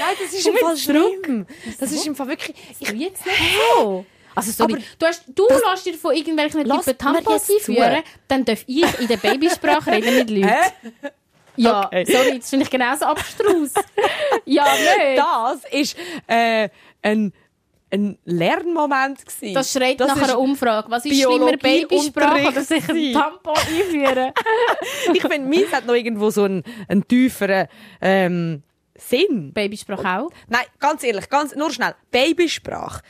Nein, 0.01 0.17
das 0.21 0.33
ist 0.33 0.47
im 0.47 0.57
Fall 0.57 0.77
schlimm. 0.77 1.47
Das 1.79 1.93
ist 1.93 2.07
im 2.07 2.17
Fall 2.17 2.29
wirklich... 2.29 2.57
Ich, 2.81 2.89
Du 2.89 2.95
jetzt 2.95 3.25
nicht 3.25 3.39
so. 3.77 4.05
Also 4.35 4.51
sorry, 4.51 4.73
Aber 4.73 4.83
du, 4.99 5.07
hast, 5.07 5.25
du 5.29 5.47
lässt 5.47 5.87
dir 5.87 5.95
von 5.95 6.15
irgendwelchen 6.17 6.65
Typen 6.65 6.99
Tampons 6.99 7.51
einführen, 7.51 8.03
dann 8.29 8.45
darf 8.47 8.65
ich 8.67 8.99
in 9.01 9.07
der 9.07 9.19
Babysprache 9.19 9.91
reden 9.93 10.17
mit 10.17 10.31
Leuten. 10.31 11.13
Ja, 11.57 11.87
Okay. 11.87 12.05
sorry, 12.05 12.39
das 12.39 12.51
finde 12.51 12.65
ich 12.65 12.71
genauso 12.71 13.05
abstrus. 13.05 13.73
ja, 14.45 14.65
nicht. 14.65 15.19
das 15.19 15.65
ist 15.71 15.97
äh, 16.27 16.69
ein, 17.03 17.33
ein 17.91 18.19
Lernmoment 18.25 19.25
gewesen. 19.27 19.55
Das 19.55 19.71
schreit 19.71 20.01
Das 20.01 20.09
nach 20.09 20.23
einer 20.23 20.39
Umfrage. 20.39 20.91
Was 20.91 21.05
ist 21.05 21.21
schlimmer, 21.21 21.57
Babysprache 21.57 22.49
oder 22.49 22.63
sich 22.63 22.89
ein 22.89 23.13
Tampon 23.13 23.55
einführen? 23.57 24.33
ich 25.13 25.23
finde, 25.23 25.49
meins 25.49 25.73
hat 25.73 25.87
noch 25.87 25.95
irgendwo 25.95 26.31
so 26.31 26.45
einen, 26.45 26.63
einen 26.89 27.07
tieferen 27.07 27.69
ähm, 28.01 28.63
Sinn. 28.97 29.53
Babysprache 29.53 30.21
auch. 30.21 30.31
Nein, 30.49 30.65
ganz 30.79 31.03
ehrlich, 31.05 31.29
ganz, 31.29 31.55
nur 31.55 31.71
schnell. 31.71 31.95
Babysprache. 32.11 33.03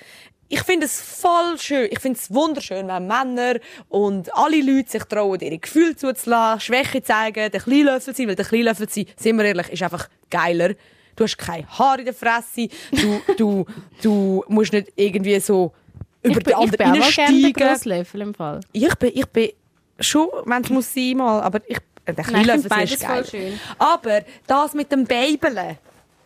Ich 0.53 0.65
finde 0.65 0.85
es 0.85 1.01
voll 1.01 1.59
schön. 1.59 1.89
Ich 1.91 1.99
finde 1.99 2.19
es 2.19 2.31
wunderschön, 2.31 2.87
wenn 2.87 3.07
Männer 3.07 3.55
und 3.89 4.35
alle 4.37 4.61
Leute 4.61 4.91
sich 4.91 5.05
trauen, 5.05 5.41
ihre 5.41 5.57
Gefühle 5.57 5.97
zuzulassen, 5.97 6.61
Schwäche 6.61 7.03
zeigen, 7.03 7.51
der 7.51 7.59
Kleinlöffel 7.59 8.15
sein, 8.15 8.29
weil 8.29 8.35
der 8.35 8.45
Kleinlöffel 8.45 8.87
sein, 8.87 9.07
sind 9.17 9.39
wir 9.39 9.47
ehrlich, 9.47 9.71
ist 9.71 9.83
einfach 9.83 10.11
geiler. 10.29 10.75
Du 11.17 11.25
hast 11.25 11.39
kein 11.39 11.67
Haar 11.67 12.01
in 12.01 12.05
der 12.05 12.13
Fresse, 12.13 12.69
du, 12.91 13.23
du, 13.39 13.65
du 14.03 14.45
musst 14.49 14.75
nicht 14.75 14.93
irgendwie 14.95 15.41
so 15.41 15.73
über 16.23 16.37
ich 16.37 16.45
den 16.45 16.55
bin, 16.55 16.65
ich 16.65 16.71
bin 16.73 16.87
anderen 16.87 17.03
auch 17.03 17.15
gerne 17.15 18.07
im 18.13 18.35
Fall. 18.35 18.61
Ich 18.73 18.95
bin, 18.97 19.11
ich 19.15 19.27
bin 19.29 19.49
schon, 20.01 20.29
wenn 20.45 20.63
es 20.63 20.69
muss 20.69 20.93
sein 20.93 21.17
mal, 21.17 21.41
aber 21.41 21.61
ich, 21.67 21.79
der 22.07 22.15
Kleinlöffel 22.15 22.83
ist 22.83 23.01
geil. 23.01 23.25
voll 23.25 23.25
schön. 23.25 23.61
Aber 23.79 24.21
das 24.47 24.75
mit 24.75 24.93
dem 24.93 25.07
Babeln, 25.07 25.79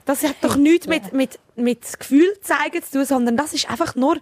das 0.06 0.22
hat 0.22 0.36
doch 0.40 0.56
nichts 0.56 0.86
mit, 0.86 1.12
mit, 1.12 1.38
mit 1.56 1.98
Gefühl 1.98 2.32
zeigen 2.40 2.82
zu 2.82 2.92
tun, 2.92 3.04
sondern 3.04 3.36
das 3.36 3.52
ist 3.52 3.68
einfach 3.68 3.94
nur, 3.96 4.16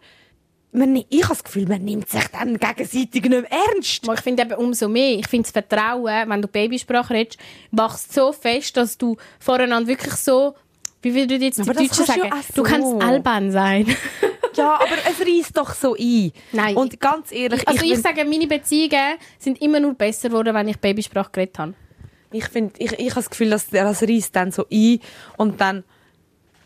man, 0.73 0.97
ich 0.97 1.23
habe 1.23 1.35
das 1.35 1.44
Gefühl, 1.44 1.68
man 1.68 1.85
nimmt 1.85 2.09
sich 2.09 2.27
dann 2.29 2.59
gegenseitig 2.59 3.23
nicht 3.23 3.29
mehr 3.29 3.44
ernst. 3.51 4.09
Ich 4.12 4.20
finde 4.20 4.42
eben 4.42 4.55
umso 4.55 4.88
mehr. 4.88 5.18
Ich 5.18 5.29
finde 5.29 5.44
das 5.44 5.53
Vertrauen, 5.53 6.29
wenn 6.29 6.42
du 6.42 6.49
Babysprache 6.49 7.14
redest, 7.14 7.38
wächst 7.70 8.12
so 8.12 8.33
fest, 8.33 8.77
dass 8.77 8.99
du 8.99 9.16
voreinander 9.38 9.87
wirklich 9.87 10.14
so, 10.14 10.55
wie 11.03 11.14
würde 11.14 11.37
jetzt 11.37 11.59
die 11.59 11.62
Aber 11.62 11.75
das 11.75 11.83
Deutschen 11.87 12.07
du 12.07 12.07
sagen, 12.07 12.20
ja 12.25 12.33
auch 12.33 12.55
du 12.55 12.55
so. 12.55 12.62
kannst 12.62 13.03
albern 13.03 13.53
sein. 13.53 13.87
Ja, 14.57 14.75
aber 14.75 14.97
es 15.11 15.20
reißt 15.20 15.57
doch 15.57 15.75
so 15.75 15.97
ein. 15.97 16.31
Nein. 16.53 16.77
Und 16.77 17.01
ganz 17.01 17.33
ehrlich, 17.33 17.66
Also 17.66 17.85
ich, 17.85 17.94
ich, 17.94 17.99
sage, 17.99 18.25
meine 18.25 18.47
Beziehungen 18.47 19.16
sind 19.37 19.61
immer 19.61 19.81
nur 19.81 19.94
besser 19.94 20.29
geworden, 20.29 20.55
wenn 20.55 20.68
ich 20.68 20.79
Babysprache 20.79 21.31
geredet 21.33 21.59
habe. 21.59 21.75
Ich, 22.35 22.44
find, 22.47 22.75
ich, 22.79 22.92
ich 22.92 23.11
habe 23.11 23.14
das 23.16 23.31
Gefühl, 23.31 23.51
dass 23.51 23.68
das 23.70 24.03
reißt 24.03 24.35
dann 24.37 24.51
so 24.53 24.66
ein 24.70 25.01
und 25.37 25.61
dann 25.61 25.85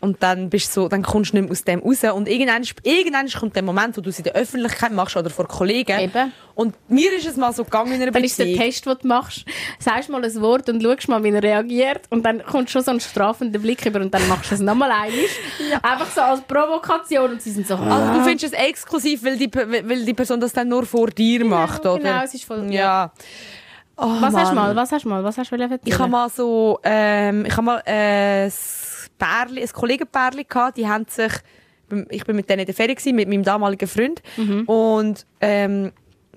und 0.01 0.23
dann 0.23 0.49
bist 0.49 0.71
so, 0.71 0.87
dann 0.87 1.03
kommst 1.03 1.33
du 1.33 1.35
nicht 1.35 1.43
mehr 1.43 1.51
aus 1.51 1.63
dem 1.65 1.79
raus. 1.81 2.05
Und 2.15 2.29
irgendwann, 2.29 2.63
irgendwann 2.83 3.27
kommt 3.29 3.53
der 3.57 3.63
Moment, 3.63 3.97
wo 3.97 3.99
du 4.01 4.09
es 4.11 4.17
in 4.17 4.23
der 4.23 4.33
Öffentlichkeit 4.33 4.93
machst 4.93 5.17
oder 5.17 5.29
vor 5.29 5.45
Kollegen. 5.45 5.99
Eben. 5.99 6.31
Und 6.55 6.73
mir 6.89 7.11
ist 7.17 7.27
es 7.27 7.35
mal 7.35 7.51
so 7.51 7.65
gegangen 7.65 7.91
in 7.91 8.01
einer 8.03 8.11
Dann 8.11 8.23
ist 8.23 8.39
der 8.39 8.45
Beziehung. 8.45 8.63
Test, 8.63 8.85
den 8.85 8.95
du 9.01 9.07
machst. 9.09 9.43
Sagst 9.77 10.07
mal 10.09 10.23
ein 10.23 10.35
Wort 10.41 10.69
und 10.69 10.81
schaust 10.81 11.09
mal, 11.09 11.21
wie 11.21 11.31
er 11.31 11.43
reagiert. 11.43 12.03
Und 12.11 12.23
dann 12.25 12.41
kommt 12.45 12.69
schon 12.69 12.81
so 12.81 12.91
ein 12.91 13.01
strafender 13.01 13.59
Blick 13.59 13.85
über 13.85 13.99
und 13.99 14.13
dann 14.13 14.25
machst 14.29 14.51
du 14.51 14.55
es 14.55 14.61
nochmal 14.61 14.89
einmal. 14.89 15.19
Einfach 15.81 16.09
so 16.15 16.21
als 16.21 16.41
Provokation. 16.43 17.31
Und 17.31 17.41
sie 17.41 17.51
sind 17.51 17.67
so, 17.67 17.75
Also 17.75 18.19
du 18.19 18.23
findest 18.23 18.53
es 18.53 18.57
exklusiv, 18.57 19.21
weil 19.25 19.35
die, 19.35 19.51
weil 19.53 20.05
die 20.05 20.13
Person 20.13 20.39
das 20.39 20.53
dann 20.53 20.69
nur 20.69 20.85
vor 20.85 21.07
dir 21.09 21.43
macht, 21.43 21.81
oder? 21.85 21.97
genau, 21.97 22.23
es 22.23 22.33
ist 22.33 22.45
voll- 22.45 22.71
Ja. 22.73 23.11
Oh, 24.01 24.21
was 24.21 24.33
hast 24.33 24.51
du 24.51 24.55
mal, 24.55 24.75
was 24.75 24.91
hast 24.91 25.05
du 25.05 25.09
mal, 25.09 25.23
was 25.23 25.37
hast 25.37 25.51
du 25.51 25.55
erzählen? 25.55 25.79
Ich 25.83 25.99
habe 25.99 26.09
mal 26.09 26.29
so, 26.29 26.79
ähm, 26.83 27.45
ich 27.45 27.51
habe 27.53 27.63
mal 27.63 27.81
äh, 27.85 28.45
das 28.45 29.09
Pärli, 29.17 29.61
ein 29.61 29.69
Kollegenpärli 29.69 30.45
gehabt, 30.45 30.77
die 30.77 30.87
haben 30.87 31.05
sich, 31.07 31.33
ich 32.09 32.23
bin 32.23 32.35
mit 32.35 32.49
denen 32.49 32.61
in 32.61 32.65
der 32.65 32.75
Ferie 32.75 32.95
gewesen, 32.95 33.15
mit 33.15 33.27
meinem 33.27 33.43
damaligen 33.43 33.87
Freund 33.87 34.21
und 34.67 35.25
ähm, 35.41 35.91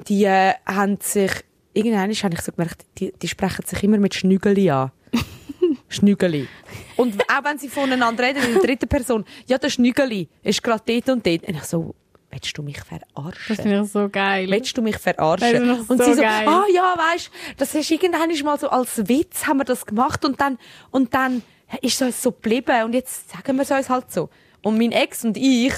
die 0.08 0.24
äh, 0.24 0.54
haben 0.66 0.98
sich, 1.00 1.30
irgendwann 1.72 2.00
habe 2.02 2.12
ich 2.12 2.40
so 2.40 2.52
gemerkt, 2.52 2.84
die, 2.98 3.12
die 3.12 3.28
sprechen 3.28 3.64
sich 3.64 3.82
immer 3.84 3.98
mit 3.98 4.14
Schnügeli 4.14 4.70
an. 4.70 4.90
Schnügeli. 5.88 6.48
Und 6.96 7.20
auch 7.22 7.44
wenn 7.44 7.58
sie 7.58 7.68
voneinander 7.68 8.24
reden, 8.24 8.42
in 8.42 8.54
der 8.54 8.62
dritten 8.62 8.88
Person, 8.88 9.24
ja, 9.46 9.58
der 9.58 9.68
Schnügeli 9.70 10.28
ist 10.42 10.62
gerade 10.62 10.82
dort 10.86 11.08
und 11.10 11.26
dort. 11.26 11.46
Und 11.46 11.54
ich 11.54 11.64
so, 11.64 11.94
willst 12.32 12.56
du 12.58 12.62
mich 12.62 12.78
Das 12.78 12.86
verarschen? 12.88 13.56
finde 13.56 13.82
ich 13.84 13.90
so 13.92 14.08
geil. 14.08 14.48
Willst 14.50 14.76
du 14.76 14.82
mich 14.82 14.94
Das 14.94 15.02
verarschen? 15.02 15.48
ist 15.70 15.80
doch 15.82 15.90
Und 15.90 15.98
so 15.98 16.04
sie 16.04 16.14
so, 16.14 16.22
geil. 16.22 16.48
ah 16.48 16.64
ja, 16.72 16.94
weißt, 16.96 17.30
das 17.58 17.74
ist 17.74 17.90
irgendwann 17.90 18.30
mal 18.44 18.58
so 18.58 18.68
als 18.70 19.06
Witz 19.08 19.46
haben 19.46 19.58
wir 19.58 19.64
das 19.64 19.86
gemacht 19.86 20.24
und 20.24 20.40
dann 20.40 20.58
und 20.90 21.14
dann 21.14 21.42
ist 21.80 22.00
es 22.00 22.02
uns 22.02 22.22
so 22.22 22.32
geblieben 22.32 22.84
und 22.84 22.94
jetzt 22.94 23.30
sagen 23.30 23.56
wir 23.56 23.62
es 23.62 23.70
uns 23.70 23.88
halt 23.88 24.10
so. 24.10 24.28
Und 24.62 24.78
mein 24.78 24.92
Ex 24.92 25.24
und 25.24 25.36
ich 25.36 25.72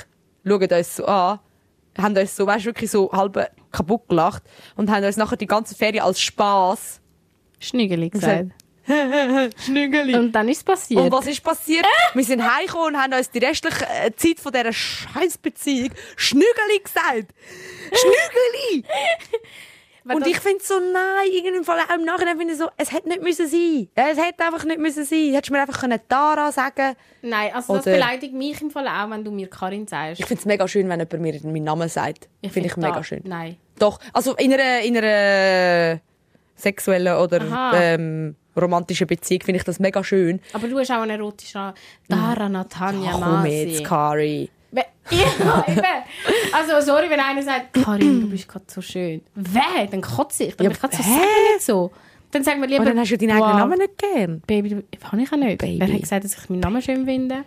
schauen 0.47 0.69
uns 0.71 0.97
so 0.97 1.05
an, 1.07 1.39
haben 1.99 2.17
uns 2.17 2.35
so, 2.37 2.47
weißt, 2.47 2.65
wirklich 2.65 2.91
so 2.91 3.11
halb 3.13 3.51
kaputt 3.71 4.09
gelacht 4.09 4.43
und 4.77 4.91
haben 4.91 5.05
uns 5.05 5.17
nachher 5.17 5.37
die 5.37 5.47
ganze 5.47 5.75
Ferien 5.75 6.03
als 6.05 6.21
Spaß 6.21 7.01
Schnügeli 7.61 8.11
gesagt. 8.11 8.51
Schnügeli. 9.65 10.15
Und 10.15 10.33
dann 10.33 10.49
ist 10.49 10.59
es 10.59 10.65
passiert. 10.65 11.01
Und 11.01 11.13
was 11.13 11.27
ist 11.27 11.43
passiert? 11.43 11.87
Wir 12.13 12.25
sind 12.25 12.43
heimgekommen 12.43 12.95
und 12.95 13.01
haben 13.03 13.13
uns 13.15 13.31
die 13.31 13.39
restliche 13.39 13.85
äh, 13.87 14.11
Zeit 14.15 14.41
von 14.41 14.53
dieser 14.53 14.73
scheiß 14.73 15.39
Beziehung 15.39 15.91
Schnügeli 16.17 16.81
gesagt. 16.83 17.33
Schnügeli! 17.93 18.85
Und 20.07 20.27
ich 20.27 20.39
finde 20.39 20.63
so, 20.63 20.75
nein, 20.79 21.31
irgendwie 21.33 21.65
Fall 21.65 21.79
auch 21.81 21.95
im 21.95 22.05
Nachhinein 22.05 22.37
finde 22.37 22.53
ich 22.53 22.59
so, 22.59 22.69
es 22.77 22.93
hätte 22.93 23.09
nicht 23.09 23.23
müssen 23.23 23.49
sein. 23.49 23.89
Es 23.95 24.19
hätte 24.19 24.45
einfach 24.45 24.65
nicht 24.65 24.79
müssen 24.79 25.03
sein. 25.05 25.33
Hättest 25.33 25.49
du 25.49 25.55
mir 25.55 25.63
einfach 25.63 25.81
können 25.81 25.99
Tara 26.09 26.53
sagen 26.53 26.95
Nein, 27.23 27.53
also 27.55 27.77
das 27.77 27.87
Oder- 27.87 27.95
beleidigt 27.97 28.35
mich 28.35 28.61
im 28.61 28.71
Fall 28.71 28.87
auch, 28.87 29.09
wenn 29.09 29.25
du 29.25 29.31
mir 29.31 29.49
Karin 29.49 29.87
sagst. 29.87 30.21
Ich 30.21 30.27
finde 30.27 30.41
es 30.41 30.45
mega 30.45 30.69
schön, 30.69 30.91
wenn 30.91 31.01
jemand 31.01 31.21
mir 31.23 31.41
meinen 31.45 31.65
Namen 31.65 31.89
sagt. 31.89 32.29
Finde 32.43 32.67
ich 32.67 32.73
find 32.75 32.85
mega 32.85 32.97
da- 32.97 33.03
schön. 33.03 33.23
Nein. 33.25 33.57
Doch, 33.79 33.99
also 34.13 34.35
in 34.37 34.53
einer, 34.53 34.81
in 34.81 34.99
einer 34.99 36.01
sexuellen 36.57 37.17
oder 37.17 37.73
ähm, 37.75 38.37
romantischen 38.57 39.07
Beziehung 39.07 39.43
finde 39.43 39.59
ich 39.59 39.65
das 39.65 39.79
mega 39.81 40.03
schön. 40.05 40.41
Aber 40.53 40.69
du 40.69 40.79
hast 40.79 40.91
auch 40.91 41.03
einen 41.03 41.11
erotischen. 41.11 41.73
Dara 42.09 42.49
Natanja 42.49 43.13
Ach, 43.15 43.21
komm 43.21 43.47
jetzt, 43.47 43.85
Kari. 43.85 44.51
Ja, 45.11 45.65
eben. 45.69 45.83
Also, 46.53 46.81
sorry, 46.81 47.11
wenn 47.11 47.21
einer 47.21 47.43
sagt, 47.43 47.75
Karin, 47.75 48.23
du 48.23 48.31
bist 48.31 48.49
gerade 48.49 48.65
so 48.69 48.81
schön. 48.81 49.21
Weh, 49.35 49.87
dann 49.91 50.01
kotze 50.01 50.45
ich. 50.45 50.57
Dann 50.57 50.65
Ja, 50.65 50.71
bin 50.71 50.77
ich 50.77 50.81
gerade 50.81 50.97
so 50.97 51.03
nicht 51.03 51.61
so. 51.61 51.91
Dann 52.31 52.43
sagen 52.43 52.61
wir 52.63 52.69
lieber... 52.69 52.81
Aber 52.81 52.91
dann 52.91 52.99
hast 52.99 53.11
du 53.11 53.19
deinen 53.19 53.33
eigenen 53.33 53.51
wow, 53.51 53.59
Namen 53.59 53.79
nicht 53.79 53.99
gern. 53.99 54.41
Baby, 54.47 54.71
du, 54.71 54.83
habe 55.05 55.23
ich 55.23 55.33
auch 55.33 55.37
nicht. 55.37 55.59
Baby. 55.59 55.79
Wer 55.79 55.93
hat 55.93 56.01
gesagt, 56.01 56.25
dass 56.25 56.37
ich 56.37 56.49
meinen 56.49 56.61
Namen 56.61 56.81
schön 56.81 57.05
finde? 57.05 57.45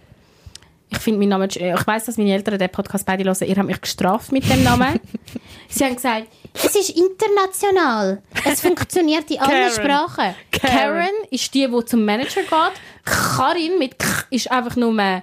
Ich 0.90 1.00
finde 1.00 1.20
meinen 1.20 1.30
Namen 1.30 1.50
schön. 1.50 1.76
Ich 1.76 1.88
weiss, 1.88 2.06
dass 2.06 2.18
meine 2.18 2.32
Eltern 2.32 2.58
den 2.58 2.70
Podcast 2.70 3.06
beide 3.06 3.24
hören. 3.24 3.36
Ihr 3.42 3.56
habt 3.56 3.68
mich 3.68 3.82
gestraft 3.82 4.32
mit 4.32 4.50
dem 4.50 4.64
Namen. 4.64 5.00
Sie 5.68 5.84
haben 5.84 5.96
gesagt, 5.96 6.28
Es 6.64 6.76
ist 6.76 6.90
international. 6.92 8.22
Es 8.46 8.62
funktioniert 8.62 9.30
in 9.32 9.40
allen 9.40 9.50
Karen. 9.50 9.72
Sprachen. 9.72 10.36
Karen 10.52 11.10
ist 11.32 11.54
die, 11.54 11.68
die 11.68 11.86
zum 11.86 12.04
Manager 12.06 12.42
geht. 12.42 12.82
Karin 13.06 13.78
mit 13.80 13.98
K 14.00 14.08
ist 14.30 14.50
einfach 14.52 14.76
nur... 14.76 15.22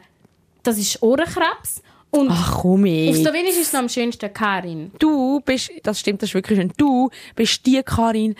Das 0.63 0.79
ist 0.79 1.03
Ohrenkrebs. 1.03 1.83
Und 2.11 2.31
Ach 2.31 2.61
komm 2.63 2.83
auf 2.85 2.87
jetzt. 2.89 3.21
Slowenisch 3.23 3.51
ist 3.57 3.67
es 3.67 3.73
noch 3.73 3.81
am 3.81 3.89
schönsten 3.89 4.33
Karin. 4.33 4.93
Du 4.99 5.41
bist, 5.41 5.71
das 5.83 6.01
stimmt, 6.01 6.23
das 6.23 6.31
ist 6.31 6.35
wirklich 6.35 6.59
schön. 6.59 6.73
Du 6.77 7.11
bist 7.35 7.67
die 7.67 7.83
Karin, 7.83 8.35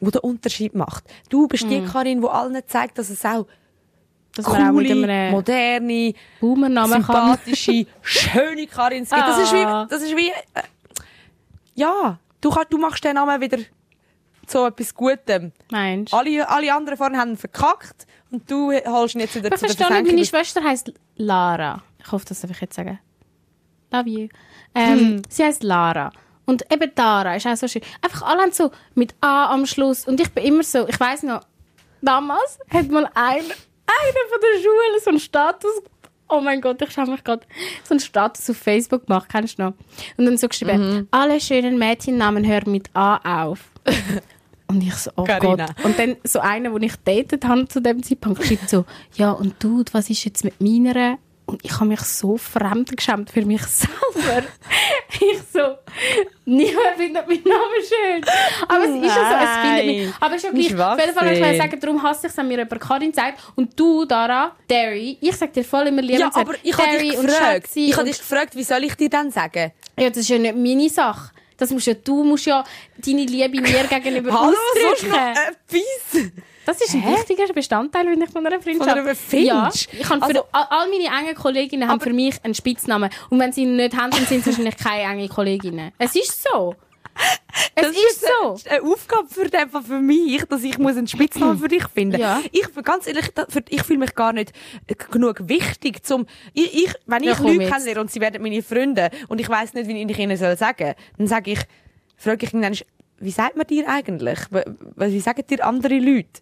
die 0.00 0.10
den 0.10 0.20
Unterschied 0.20 0.74
macht. 0.74 1.04
Du 1.30 1.46
bist 1.48 1.64
Mm. 1.64 1.70
die 1.70 1.80
Karin, 1.84 2.20
die 2.20 2.26
allen 2.28 2.60
zeigt, 2.66 2.98
dass 2.98 3.08
es 3.08 3.24
auch 3.24 3.46
Dass 4.34 4.46
man 4.46 4.68
auch 4.68 4.72
mit 4.72 4.88
coole, 4.88 5.04
einem 5.04 5.30
moderne, 5.30 6.14
Boomer-Namen 6.40 7.02
kann. 7.04 7.36
sympathische, 7.36 7.86
schöne 8.02 8.66
Karins 8.66 9.08
gibt. 9.10 9.22
Das 9.22 9.38
ist 9.38 9.52
wie, 9.54 9.64
Ah. 9.64 9.86
das 9.90 10.02
ist 10.02 10.16
wie, 10.16 10.28
äh, 10.28 10.62
ja, 11.74 12.18
du, 12.42 12.50
kannst, 12.50 12.70
du 12.72 12.76
machst 12.78 13.02
den 13.04 13.14
Namen 13.14 13.40
wieder 13.40 13.58
zu 14.46 14.66
etwas 14.66 14.94
Gutem. 14.94 15.52
Meinst 15.70 16.12
du? 16.12 16.16
Alle, 16.16 16.46
alle 16.48 16.74
anderen 16.74 16.98
vorne 16.98 17.16
haben 17.16 17.36
verkackt 17.38 18.06
und 18.30 18.50
du 18.50 18.72
holst 18.72 19.14
ihn 19.14 19.22
jetzt 19.22 19.34
wieder 19.36 19.48
Ich 19.50 19.58
zu 19.58 19.66
verstehe 19.66 20.02
nicht, 20.02 20.12
meine. 20.12 20.24
Schwester 20.26 20.62
heisst 20.62 20.92
Lara. 21.16 21.82
Ich 22.04 22.12
hoffe, 22.12 22.26
das 22.28 22.40
darf 22.42 22.50
ich 22.50 22.60
jetzt 22.60 22.74
sagen. 22.76 22.98
Love 23.92 24.08
you. 24.08 24.28
Ähm, 24.74 24.98
Hm. 24.98 25.22
Sie 25.28 25.44
heisst 25.44 25.62
Lara. 25.62 26.12
Und 26.44 26.70
eben 26.72 26.92
Dara 26.94 27.36
ist 27.36 27.46
auch 27.46 27.56
so 27.56 27.68
schön. 27.68 27.82
Einfach 28.02 28.22
alle 28.22 28.42
haben 28.42 28.52
so 28.52 28.70
mit 28.94 29.14
A 29.20 29.52
am 29.52 29.64
Schluss. 29.64 30.06
Und 30.08 30.20
ich 30.20 30.30
bin 30.32 30.44
immer 30.44 30.62
so, 30.64 30.88
ich 30.88 30.98
weiß 30.98 31.22
noch, 31.22 31.40
damals 32.00 32.58
hat 32.70 32.88
mal 32.90 33.04
einer, 33.14 33.44
einer 33.44 34.22
von 34.28 34.40
der 34.42 34.58
Schule 34.60 35.00
so 35.04 35.10
einen 35.10 35.20
Status, 35.20 35.82
oh 36.32 36.40
mein 36.40 36.60
Gott, 36.60 36.80
ich 36.82 36.90
schau 36.90 37.06
mich 37.06 37.22
gerade, 37.22 37.46
so 37.84 37.94
einen 37.94 38.00
Status 38.00 38.48
auf 38.50 38.56
Facebook 38.56 39.06
gemacht, 39.06 39.28
kennst 39.30 39.58
du 39.58 39.62
noch? 39.64 39.72
Und 40.16 40.26
dann 40.26 40.36
so 40.38 40.48
geschrieben, 40.48 40.78
Mhm. 40.96 41.08
alle 41.10 41.40
schönen 41.40 41.78
Mädchennamen 41.78 42.46
hören 42.46 42.72
mit 42.72 42.88
A 42.94 43.44
auf. 43.44 43.70
Und 44.68 44.82
ich 44.82 44.94
so, 44.94 45.10
oh 45.16 45.24
Carina. 45.24 45.66
Gott. 45.66 45.84
Und 45.84 45.98
dann 45.98 46.16
so 46.24 46.38
einer, 46.40 46.70
den 46.70 46.82
ich 46.84 46.96
datet 47.04 47.44
habe 47.44 47.68
zu 47.68 47.80
dem 47.82 48.02
Zeitpunkt, 48.02 48.42
schreibt 48.42 48.70
so, 48.70 48.86
ja, 49.16 49.30
und 49.32 49.54
du, 49.62 49.84
was 49.92 50.08
ist 50.08 50.24
jetzt 50.24 50.44
mit 50.44 50.58
meiner? 50.62 51.18
Und 51.52 51.62
ich 51.62 51.72
habe 51.74 51.84
mich 51.84 52.00
so 52.00 52.38
fremd 52.38 52.96
geschämt 52.96 53.30
für 53.30 53.44
mich 53.44 53.62
selber. 53.66 54.46
ich 55.20 55.38
so, 55.52 55.76
niemand 56.46 56.96
findet 56.96 57.28
meinen 57.28 57.44
Namen 57.44 57.82
schön. 57.86 58.24
Aber 58.68 58.84
es 58.84 58.90
ist 58.90 59.04
ja 59.04 59.14
so, 59.14 59.44
es 59.44 59.58
findet 59.60 59.86
mich. 59.86 60.14
Aber 60.18 60.34
es 60.34 60.42
ist 60.42 60.44
ja 60.44 60.50
gleich. 60.50 60.64
Auf 60.92 60.98
jeden 60.98 61.14
Fall 61.14 61.26
wollte 61.28 61.50
ich 61.50 61.58
sagen, 61.58 61.80
darum 61.80 62.02
hasse 62.02 62.26
ich 62.26 62.32
es, 62.32 62.38
wenn 62.38 62.48
mir 62.48 62.58
jemand 62.58 62.80
Karin 62.80 63.12
sagt. 63.12 63.38
Und 63.54 63.78
du, 63.78 64.06
Dara, 64.06 64.56
Derry, 64.70 65.18
ich 65.20 65.36
sag 65.36 65.52
dir 65.52 65.62
voll 65.62 65.88
immer 65.88 66.00
lieber 66.00 66.20
Ja, 66.20 66.30
aber 66.32 66.54
ich 66.62 66.76
habe 66.76 66.98
dich 66.98 67.20
gefragt. 67.20 67.68
Ich 67.74 67.96
habe 67.96 68.08
dich 68.08 68.18
gefragt, 68.18 68.56
wie 68.56 68.64
soll 68.64 68.84
ich 68.84 68.94
dir 68.94 69.10
dann 69.10 69.30
sagen? 69.30 69.72
Ja, 69.98 70.08
das 70.08 70.18
ist 70.18 70.28
ja 70.30 70.38
nicht 70.38 70.56
meine 70.56 70.88
Sache. 70.88 71.32
Das 71.58 71.70
musst 71.70 71.86
ja, 71.86 71.92
du 71.94 72.24
musst 72.24 72.46
ja 72.46 72.64
deine 72.96 73.24
Liebe 73.26 73.60
mir 73.60 73.84
gegenüber 73.90 74.32
Hallo, 74.32 74.56
ausdrücken. 74.56 75.10
noch 75.10 75.18
etwas? 75.18 76.32
Das 76.64 76.80
ist 76.80 76.94
ein 76.94 77.04
wichtiger 77.04 77.52
Bestandteil, 77.52 78.06
finde 78.06 78.26
ich, 78.26 78.30
von 78.32 78.46
einer 78.46 78.60
Freundschaft. 78.60 78.90
Von 78.90 78.98
einer 79.00 79.14
Findsch? 79.14 79.46
Ja, 79.46 79.70
ich 80.00 80.08
habe 80.08 80.20
für, 80.20 80.26
Also- 80.26 80.44
all 80.52 80.66
all 80.70 80.88
meine 80.88 81.04
engen 81.20 81.34
Kolleginnen 81.34 81.88
haben 81.88 82.00
für 82.00 82.12
mich 82.12 82.36
einen 82.44 82.54
Spitznamen. 82.54 83.10
Und 83.30 83.38
wenn 83.40 83.52
sie 83.52 83.62
ihn 83.62 83.76
nicht 83.76 83.96
haben, 83.96 84.10
dann 84.10 84.24
sind 84.26 84.40
es 84.40 84.46
wahrscheinlich 84.46 84.76
keine 84.76 85.02
engen 85.12 85.28
Kolleginnen. 85.28 85.92
Es 85.98 86.14
ist 86.14 86.42
so. 86.42 86.74
Es 87.74 87.82
Das 87.88 87.92
ist 87.96 88.20
so. 88.22 88.70
eine 88.70 88.82
Aufgabe 88.82 89.28
für, 89.28 89.46
den, 89.48 89.68
für 89.68 90.00
mich, 90.00 90.44
dass 90.46 90.62
ich 90.64 90.78
muss 90.78 90.96
einen 90.96 91.06
Spitznamen 91.06 91.58
für 91.58 91.68
dich 91.68 91.86
finden 91.88 92.18
Ja. 92.18 92.40
Ich 92.52 92.66
ganz 92.82 93.06
ehrlich, 93.06 93.26
für- 93.48 93.64
ich 93.68 93.82
fühle 93.82 93.98
mich 93.98 94.14
gar 94.14 94.32
nicht 94.32 94.52
äh, 94.86 94.94
genug 94.94 95.46
wichtig, 95.48 96.04
zum 96.06 96.26
ich, 96.54 96.72
ich 96.84 96.94
wenn 97.06 97.22
ich 97.22 97.28
Ja, 97.30 97.38
Leute 97.38 97.58
kennenlerne 97.68 98.00
und 98.00 98.10
sie 98.10 98.20
werden 98.20 98.40
meine 98.42 98.62
Freunde 98.62 99.10
und 99.28 99.40
ich 99.42 99.48
weiß 99.48 99.74
nicht, 99.74 99.88
wie 99.88 100.02
ich 100.02 100.18
ihnen 100.18 100.36
soll 100.38 100.56
sagen, 100.56 100.94
dann 101.18 101.26
sage 101.26 101.50
ich, 101.52 101.60
frage 102.16 102.46
ich 102.46 102.54
irgendwann, 102.54 102.78
wie 103.18 103.30
sagt 103.30 103.56
man 103.56 103.66
dir 103.66 103.86
eigentlich? 103.88 104.38
Wie 104.96 105.20
sagen 105.20 105.44
dir 105.48 105.64
andere 105.66 105.98
Leute? 105.98 106.40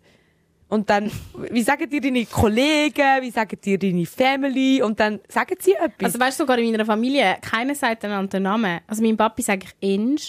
Und 0.71 0.89
dann, 0.89 1.11
wie 1.51 1.63
sagen 1.63 1.91
dir 1.91 2.01
deine 2.01 2.25
Kollegen, 2.27 3.23
wie 3.23 3.31
sagen 3.31 3.59
dir 3.61 3.77
deine 3.77 4.07
Family? 4.07 4.81
Und 4.81 5.01
dann 5.01 5.19
sagen 5.29 5.57
sie 5.59 5.73
etwas. 5.73 6.05
Also 6.05 6.21
weißt 6.21 6.39
du, 6.39 6.45
sogar 6.45 6.59
in 6.59 6.71
meiner 6.71 6.87
Familie, 6.87 7.39
keiner 7.43 7.75
sagt 7.75 8.05
einander 8.05 8.39
den 8.39 8.45
Namen. 8.45 8.81
Also 8.87 9.03
meinem 9.03 9.17
Papi 9.17 9.43
sage 9.43 9.67
ich 9.67 9.89
Inge. 9.89 10.21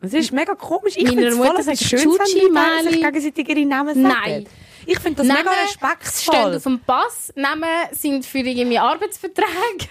Das 0.00 0.14
ist 0.14 0.32
mega 0.32 0.54
komisch. 0.54 0.96
Ich 0.96 1.04
Meiner 1.04 1.14
finde 1.14 1.28
es 1.28 1.36
voll 1.36 1.62
sagt 1.62 1.78
Schönes, 1.78 2.04
Chuchi, 2.04 2.42
wenn 2.42 2.54
Leute 2.54 2.90
sich 2.90 3.02
gegenseitig 3.02 3.48
ihre 3.48 3.66
Namen 3.66 3.94
sagen. 3.94 4.16
Nein. 4.24 4.46
Ich 4.86 4.98
finde 4.98 5.18
das 5.18 5.26
Namen 5.26 5.44
mega 5.44 5.52
stehen 5.66 5.88
respektvoll. 5.90 6.56
auf 6.56 6.62
dem 6.62 6.80
Pass. 6.80 7.32
Namen 7.36 7.68
sind 7.92 8.24
für 8.24 8.38
irgendwie 8.38 8.78
Arbeitsverträge. 8.78 9.88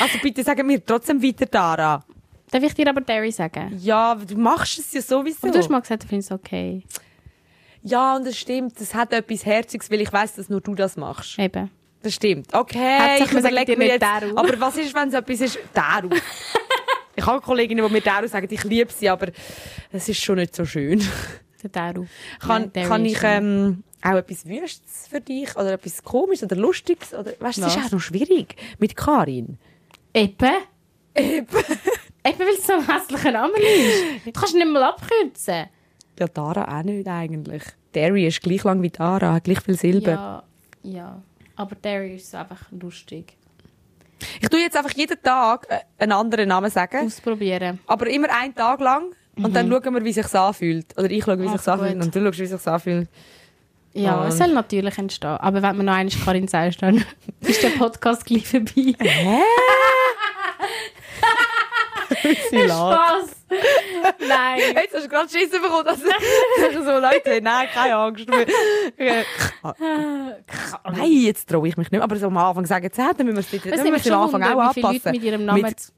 Also 0.00 0.18
bitte 0.22 0.42
sagen 0.42 0.68
wir 0.68 0.84
trotzdem 0.84 1.22
weiter, 1.22 1.46
Dara. 1.46 2.04
Darf 2.50 2.62
ich 2.62 2.74
dir 2.74 2.88
aber 2.88 3.00
Derry 3.00 3.30
sagen? 3.32 3.78
Ja, 3.80 4.14
du 4.14 4.36
machst 4.36 4.78
es 4.78 4.92
ja 4.92 5.02
sowieso. 5.02 5.38
Aber 5.42 5.52
du 5.52 5.58
hast 5.58 5.70
mal 5.70 5.80
gesagt, 5.80 6.04
du 6.04 6.08
findest 6.08 6.30
es 6.30 6.38
okay. 6.38 6.82
Ja, 7.82 8.16
und 8.16 8.26
das 8.26 8.38
stimmt. 8.38 8.80
Das 8.80 8.94
hat 8.94 9.12
etwas 9.12 9.44
Herziges, 9.46 9.90
weil 9.90 10.00
ich 10.00 10.12
weiß, 10.12 10.34
dass 10.34 10.48
nur 10.48 10.60
du 10.60 10.74
das 10.74 10.96
machst. 10.96 11.38
Eben. 11.38 11.70
Das 12.02 12.14
stimmt. 12.14 12.52
Okay, 12.54 12.98
Hauptsache, 12.98 13.38
ich 13.38 13.44
überlege 13.44 13.76
mir 13.76 13.88
jetzt. 13.88 14.02
Daru. 14.02 14.36
Aber 14.36 14.58
was 14.60 14.76
ist, 14.76 14.94
wenn 14.94 15.08
es 15.08 15.14
etwas 15.14 15.40
ist? 15.40 15.58
Daru. 15.74 16.08
ich 17.16 17.26
habe 17.26 17.40
Kolleginnen, 17.40 17.86
die 17.86 17.92
mir 17.92 18.00
Daru 18.00 18.26
sagen, 18.26 18.48
ich 18.50 18.64
liebe 18.64 18.90
sie, 18.90 19.08
aber 19.08 19.28
es 19.92 20.08
ist 20.08 20.22
schon 20.22 20.36
nicht 20.36 20.54
so 20.54 20.64
schön. 20.64 21.02
Der 21.62 21.70
Daru. 21.70 22.06
Kann, 22.38 22.72
Derry 22.72 22.88
kann 22.88 23.04
ich 23.04 23.18
ähm, 23.22 23.84
auch 24.02 24.14
etwas 24.16 24.46
Wüstes 24.46 25.08
für 25.08 25.20
dich? 25.20 25.54
Oder 25.56 25.74
etwas 25.74 26.02
Komisches 26.02 26.44
oder 26.44 26.56
Lustiges? 26.56 27.12
Oder, 27.12 27.32
weißt 27.38 27.58
du, 27.58 27.62
das 27.62 27.76
ist 27.76 27.84
auch 27.84 27.92
noch 27.92 28.00
schwierig. 28.00 28.56
Mit 28.78 28.96
Karin. 28.96 29.58
Eben. 30.14 30.52
Eben. 31.14 31.46
Eben, 32.24 32.38
weil 32.38 32.54
es 32.54 32.66
so 32.66 32.74
ein 32.74 32.86
hässlicher 32.86 33.32
Name 33.32 33.54
ist. 33.58 34.26
Du 34.26 34.32
kannst 34.32 34.54
nicht 34.54 34.66
mal 34.66 34.84
abkürzen. 34.84 35.66
Ja, 36.20 36.26
Dara 36.28 36.78
auch 36.78 36.82
nicht 36.82 37.08
eigentlich. 37.08 37.62
Derry 37.94 38.26
ist 38.26 38.42
gleich 38.42 38.62
lang 38.62 38.82
wie 38.82 38.90
Dara, 38.90 39.32
hat 39.32 39.44
gleich 39.44 39.60
viel 39.60 39.74
Silber. 39.76 40.10
Ja, 40.10 40.42
ja. 40.82 41.22
Aber 41.56 41.74
Derry 41.74 42.16
ist 42.16 42.30
so 42.30 42.36
einfach 42.36 42.70
lustig. 42.70 43.34
Ich 44.40 44.48
tue 44.50 44.60
jetzt 44.60 44.76
einfach 44.76 44.92
jeden 44.92 45.20
Tag 45.22 45.66
äh, 45.70 45.78
einen 45.98 46.12
anderen 46.12 46.48
Namen 46.48 46.70
sagen, 46.70 47.06
Ausprobieren. 47.06 47.80
aber 47.86 48.06
immer 48.10 48.28
einen 48.30 48.54
Tag 48.54 48.80
lang 48.80 49.04
und 49.36 49.56
dann 49.56 49.70
schauen 49.70 49.94
wir, 49.94 50.04
wie 50.04 50.12
sich 50.12 50.34
anfühlt. 50.34 50.86
Oder 50.98 51.10
ich 51.10 51.24
schaue, 51.24 51.38
wie 51.38 51.48
sich 51.48 51.68
anfühlt 51.68 52.02
und 52.02 52.14
du 52.14 52.22
schaust, 52.22 52.38
wie 52.38 52.46
sich 52.46 52.66
anfühlt. 52.66 53.08
Ja, 53.92 54.28
es 54.28 54.38
soll 54.38 54.52
natürlich 54.52 54.98
entstehen. 54.98 55.30
Aber 55.30 55.62
wenn 55.62 55.76
man 55.76 55.86
noch 55.86 55.94
einmal 55.94 56.14
Karin 56.24 56.46
dann 56.46 57.04
ist 57.40 57.62
der 57.62 57.70
Podcast 57.70 58.24
gleich 58.24 58.46
vorbei. 58.46 58.70
Sie 58.74 58.96
lacht. 62.66 62.98
Spaß! 62.98 63.36
Nein. 64.28 64.60
Jetzt 64.74 64.94
hast 64.94 65.04
du 65.04 65.08
gerade 65.08 65.28
Schissen 65.28 65.60
bekommen, 65.62 65.84
dass 65.84 65.98
ich 65.98 66.74
so 66.84 66.98
Leute, 66.98 67.40
nein, 67.42 67.68
keine 67.72 67.96
Angst. 67.96 68.26
Nein, 70.92 71.12
jetzt 71.12 71.48
traue 71.48 71.68
ich 71.68 71.76
mich 71.76 71.86
nicht 71.86 71.92
mehr. 71.92 72.02
Aber 72.02 72.16
so 72.16 72.26
am 72.26 72.36
Anfang 72.36 72.66
sagen, 72.66 72.88
sie, 72.92 72.96
dann 73.00 73.26
müssen 73.26 73.36
wir 73.36 73.40
es 73.40 73.46
bitte- 73.46 73.70
dann 73.70 73.90
müssen 73.90 74.04
wir 74.04 74.14
am 74.14 74.22
Anfang 74.22 74.42
auch 74.42 74.58
anpassen. 74.58 74.82
Leute 74.92 75.10
mit 75.10 75.22
ihrem 75.22 75.44
Namen... 75.44 75.62
Mit 75.62 75.92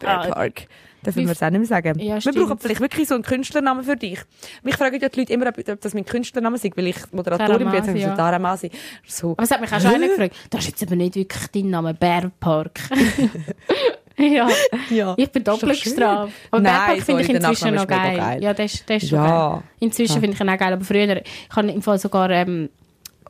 Park. 0.00 0.68
Dürfen 1.04 1.26
wir 1.26 1.32
es 1.32 1.42
auch 1.42 1.50
nicht 1.50 1.58
mehr 1.60 1.66
sagen. 1.68 1.98
Ja, 2.00 2.14
wir 2.14 2.20
stimmt. 2.20 2.36
brauchen 2.36 2.58
vielleicht 2.58 2.80
wirklich 2.80 3.06
so 3.08 3.14
einen 3.14 3.22
Künstlernamen 3.22 3.84
für 3.84 3.96
dich. 3.96 4.20
Mich 4.62 4.76
fragen 4.76 5.00
ja 5.00 5.08
die 5.08 5.20
Leute 5.20 5.32
immer, 5.32 5.46
ob 5.48 5.58
ob 5.58 5.80
das 5.80 5.94
mein 5.94 6.04
Künstlernamen 6.04 6.56
ist, 6.56 6.76
weil 6.76 6.88
ich 6.88 6.96
Moderatorin 7.12 7.70
bin. 7.70 7.84
Jetzt 7.84 7.96
ja. 7.96 8.14
Taramasi. 8.16 8.70
So. 9.06 9.32
Aber 9.32 9.44
es 9.44 9.50
hat 9.50 9.60
mich 9.60 9.72
auch 9.72 9.80
schon 9.80 9.94
einer 9.94 10.08
gefragt, 10.08 10.34
das 10.50 10.60
ist 10.64 10.80
jetzt 10.80 10.82
aber 10.82 10.96
nicht 10.96 11.14
wirklich 11.14 11.46
dein 11.48 11.70
Name, 11.70 11.94
Bärpark. 11.94 12.80
ja, 14.32 14.48
Ja. 14.90 15.14
ich 15.16 15.30
bin 15.30 15.44
doppelt 15.44 15.82
gestraft. 15.82 16.32
Aber 16.50 16.60
Nein, 16.62 17.00
finde 17.00 17.22
ich 17.22 17.28
inzwischen 17.30 17.74
noch 17.74 17.86
geil. 17.86 18.16
geil. 18.16 18.42
Ja, 18.42 18.52
das, 18.54 18.74
ist- 18.74 18.90
das 18.90 19.02
ist 19.02 19.08
schon 19.10 19.18
Ja. 19.18 19.50
geil. 19.50 19.62
Inzwischen 19.80 20.14
Ja. 20.14 20.20
finde 20.20 20.34
ich 20.34 20.40
ihn 20.40 20.48
auch 20.50 20.58
geil, 20.58 20.72
aber 20.72 20.84
früher, 20.84 21.16
ich 21.24 21.56
habe 21.56 21.70
im 21.70 21.82
Fall 21.82 21.98
sogar, 21.98 22.28
ähm, 22.30 22.68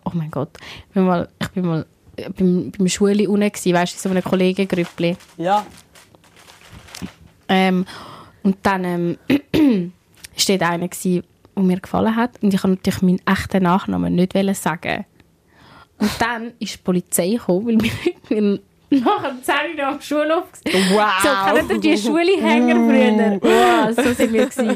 oh 0.05 0.11
mein 0.15 0.31
Gott, 0.31 0.51
ich 0.81 0.89
bin 0.95 1.05
mal, 1.05 1.29
ich 1.41 1.49
bin 1.49 1.67
mal 1.67 1.87
beim, 2.37 2.73
beim 2.77 2.89
Schule 2.89 3.29
unten 3.29 3.51
gewesen, 3.53 3.75
weißt 3.75 3.95
du, 3.95 3.99
so 4.01 4.09
einem 4.11 4.25
Kollegengrüppli. 4.25 5.17
Ja. 5.37 5.65
Ähm, 7.49 7.85
und 8.43 8.57
dann 8.63 8.85
ähm, 8.85 9.93
steht 10.37 10.63
einer, 10.63 10.89
gewesen, 10.89 11.23
der 11.57 11.63
mir 11.63 11.81
gefallen 11.81 12.15
hat. 12.17 12.43
Und 12.43 12.55
ich 12.55 12.63
habe 12.63 12.75
natürlich 12.75 13.03
meinen 13.03 13.21
echten 13.27 13.63
Nachnamen 13.63 14.15
nicht 14.15 14.33
sagen. 14.57 15.05
Und 15.99 16.11
dann 16.21 16.53
ist 16.61 16.75
die 16.75 16.79
Polizei 16.83 17.31
gekommen, 17.31 17.81
weil 17.83 17.91
wir 18.29 18.61
nach 18.91 19.29
dem 19.29 19.43
10 19.43 19.55
Uhr 19.79 19.87
am 19.87 20.01
Schulhof. 20.01 20.45
Wow. 20.65 21.23
So, 21.23 21.29
kennt 21.55 21.71
ihr 21.71 21.81
die 21.81 21.99
Schulhänger 21.99 22.75
früher? 22.75 23.39
Wow, 23.41 23.95
so 23.95 24.13
sind 24.13 24.33
wir 24.33 24.47
gewesen. 24.47 24.71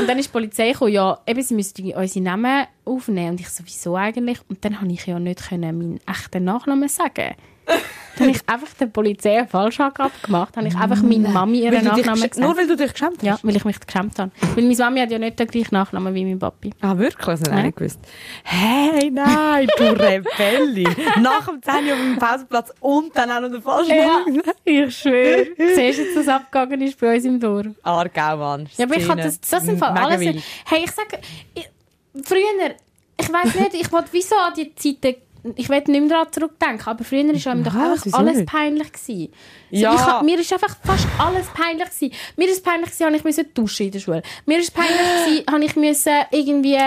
Und 0.00 0.08
dann 0.08 0.18
ist 0.18 0.28
die 0.28 0.32
Polizei 0.32 0.72
gekommen, 0.72 0.92
ja, 0.92 1.18
eben, 1.26 1.42
sie 1.42 1.54
müssten 1.54 1.92
unsere 1.92 2.24
Namen 2.24 2.66
aufnehmen. 2.84 3.30
Und 3.30 3.40
ich 3.40 3.48
so, 3.48 3.64
wieso 3.64 3.96
eigentlich? 3.96 4.38
Und 4.48 4.64
dann 4.64 4.76
konnte 4.76 4.94
ich 4.94 5.06
ja 5.06 5.18
nicht 5.18 5.48
können 5.48 5.78
meinen 5.78 6.00
echten 6.06 6.44
Nachnamen 6.44 6.88
sagen. 6.88 7.34
Dann 8.16 8.28
habe 8.28 8.36
ich 8.36 8.48
einfach 8.50 8.68
der 8.78 8.86
Polizei 8.86 9.38
einen 9.38 9.48
Falschangabe 9.48 10.10
gemacht. 10.22 10.54
Dann 10.54 10.66
habe 10.66 10.74
ich 10.74 10.78
einfach 10.78 11.02
meiner 11.02 11.30
Mami 11.30 11.60
ihren 11.60 11.82
Nachnamen 11.82 12.14
gesagt. 12.28 12.36
Nur 12.38 12.54
weil 12.54 12.66
du 12.66 12.76
dich 12.76 12.92
geschämt 12.92 13.16
hast? 13.18 13.22
Ja, 13.22 13.38
weil 13.42 13.56
ich 13.56 13.64
mich 13.64 13.80
geschämt 13.80 14.18
habe. 14.18 14.30
Weil 14.54 14.64
meine 14.64 14.76
Mami 14.76 15.00
hat 15.00 15.10
ja 15.10 15.18
nicht 15.18 15.38
den 15.38 15.46
gleichen 15.46 15.74
Nachnamen 15.74 16.14
wie 16.14 16.24
mein 16.26 16.38
Papi. 16.38 16.70
Ah, 16.82 16.98
wirklich? 16.98 17.38
Das 17.40 17.40
habe 17.44 17.50
ich 17.52 17.56
Ja. 17.56 17.62
nicht 17.62 17.76
gewusst. 17.78 17.98
Hey, 18.44 19.10
nein, 19.10 19.66
du 19.74 19.84
Rebelli. 19.92 20.86
Nach 21.22 21.46
dem 21.46 21.62
10 21.62 21.72
Uhr 21.86 21.92
auf 21.94 21.98
dem 21.98 22.18
Pausenplatz 22.18 22.72
und 22.80 23.16
dann 23.16 23.30
auch 23.30 23.40
noch 23.40 23.50
der 23.52 23.62
falsche 23.62 23.94
Name. 23.96 24.42
ich 24.64 24.96
schwöre. 24.98 25.46
Siehst 25.56 25.98
du, 25.98 26.02
jetzt, 26.02 26.16
was 26.16 26.28
abgegangen 26.28 26.82
ist 26.82 27.00
bei 27.00 27.14
uns 27.14 27.24
im 27.24 27.40
Dorf? 27.40 27.68
Aargau, 27.84 28.36
Mann. 28.36 28.68
Ja, 28.76 28.84
aber 28.84 28.96
ich 28.96 29.08
habe 29.08 29.22
das, 29.22 29.40
das 29.40 29.64
sind 29.64 29.78
Fall 29.78 29.96
alles. 29.96 30.20
Hey, 30.66 30.82
ich 30.84 30.90
sage, 30.90 31.18
früher, 32.22 32.74
ich 33.18 33.32
weiß 33.32 33.54
nicht, 33.54 33.74
ich 33.74 33.90
wollte 33.92 34.08
wieso 34.12 34.34
an 34.36 34.52
die 34.54 34.74
Zeiten, 34.74 35.20
ich 35.56 35.68
will 35.68 35.78
nicht 35.78 35.88
mehr 35.88 36.08
daran 36.08 36.32
zurückdenken, 36.32 36.86
aber 36.86 37.04
früher 37.04 37.24
war 37.24 37.52
einem 37.52 37.64
doch 37.64 37.74
einfach 37.74 38.18
alles 38.18 38.36
nicht? 38.38 38.48
peinlich. 38.50 38.92
Gewesen. 38.92 39.32
So, 39.70 39.76
Ja. 39.78 40.06
hab, 40.06 40.22
mir 40.22 40.38
ist 40.38 40.52
einfach 40.52 40.76
fast 40.84 41.06
alles 41.18 41.46
peinlich 41.48 41.88
gewesen. 41.88 42.12
Mir 42.36 42.48
ist 42.48 42.64
peinlich 42.64 42.90
gewesen, 42.90 43.14
ich 43.14 43.24
müssen 43.24 43.46
duschen 43.54 43.86
in 43.86 43.92
der 43.92 44.00
Schule. 44.00 44.22
Mir 44.46 44.58
ist 44.58 44.74
peinlich 44.74 44.96
gewesen, 45.24 45.44
habe 45.50 45.64
ich 45.64 45.76
müssen 45.76 46.12
irgendwie... 46.30 46.78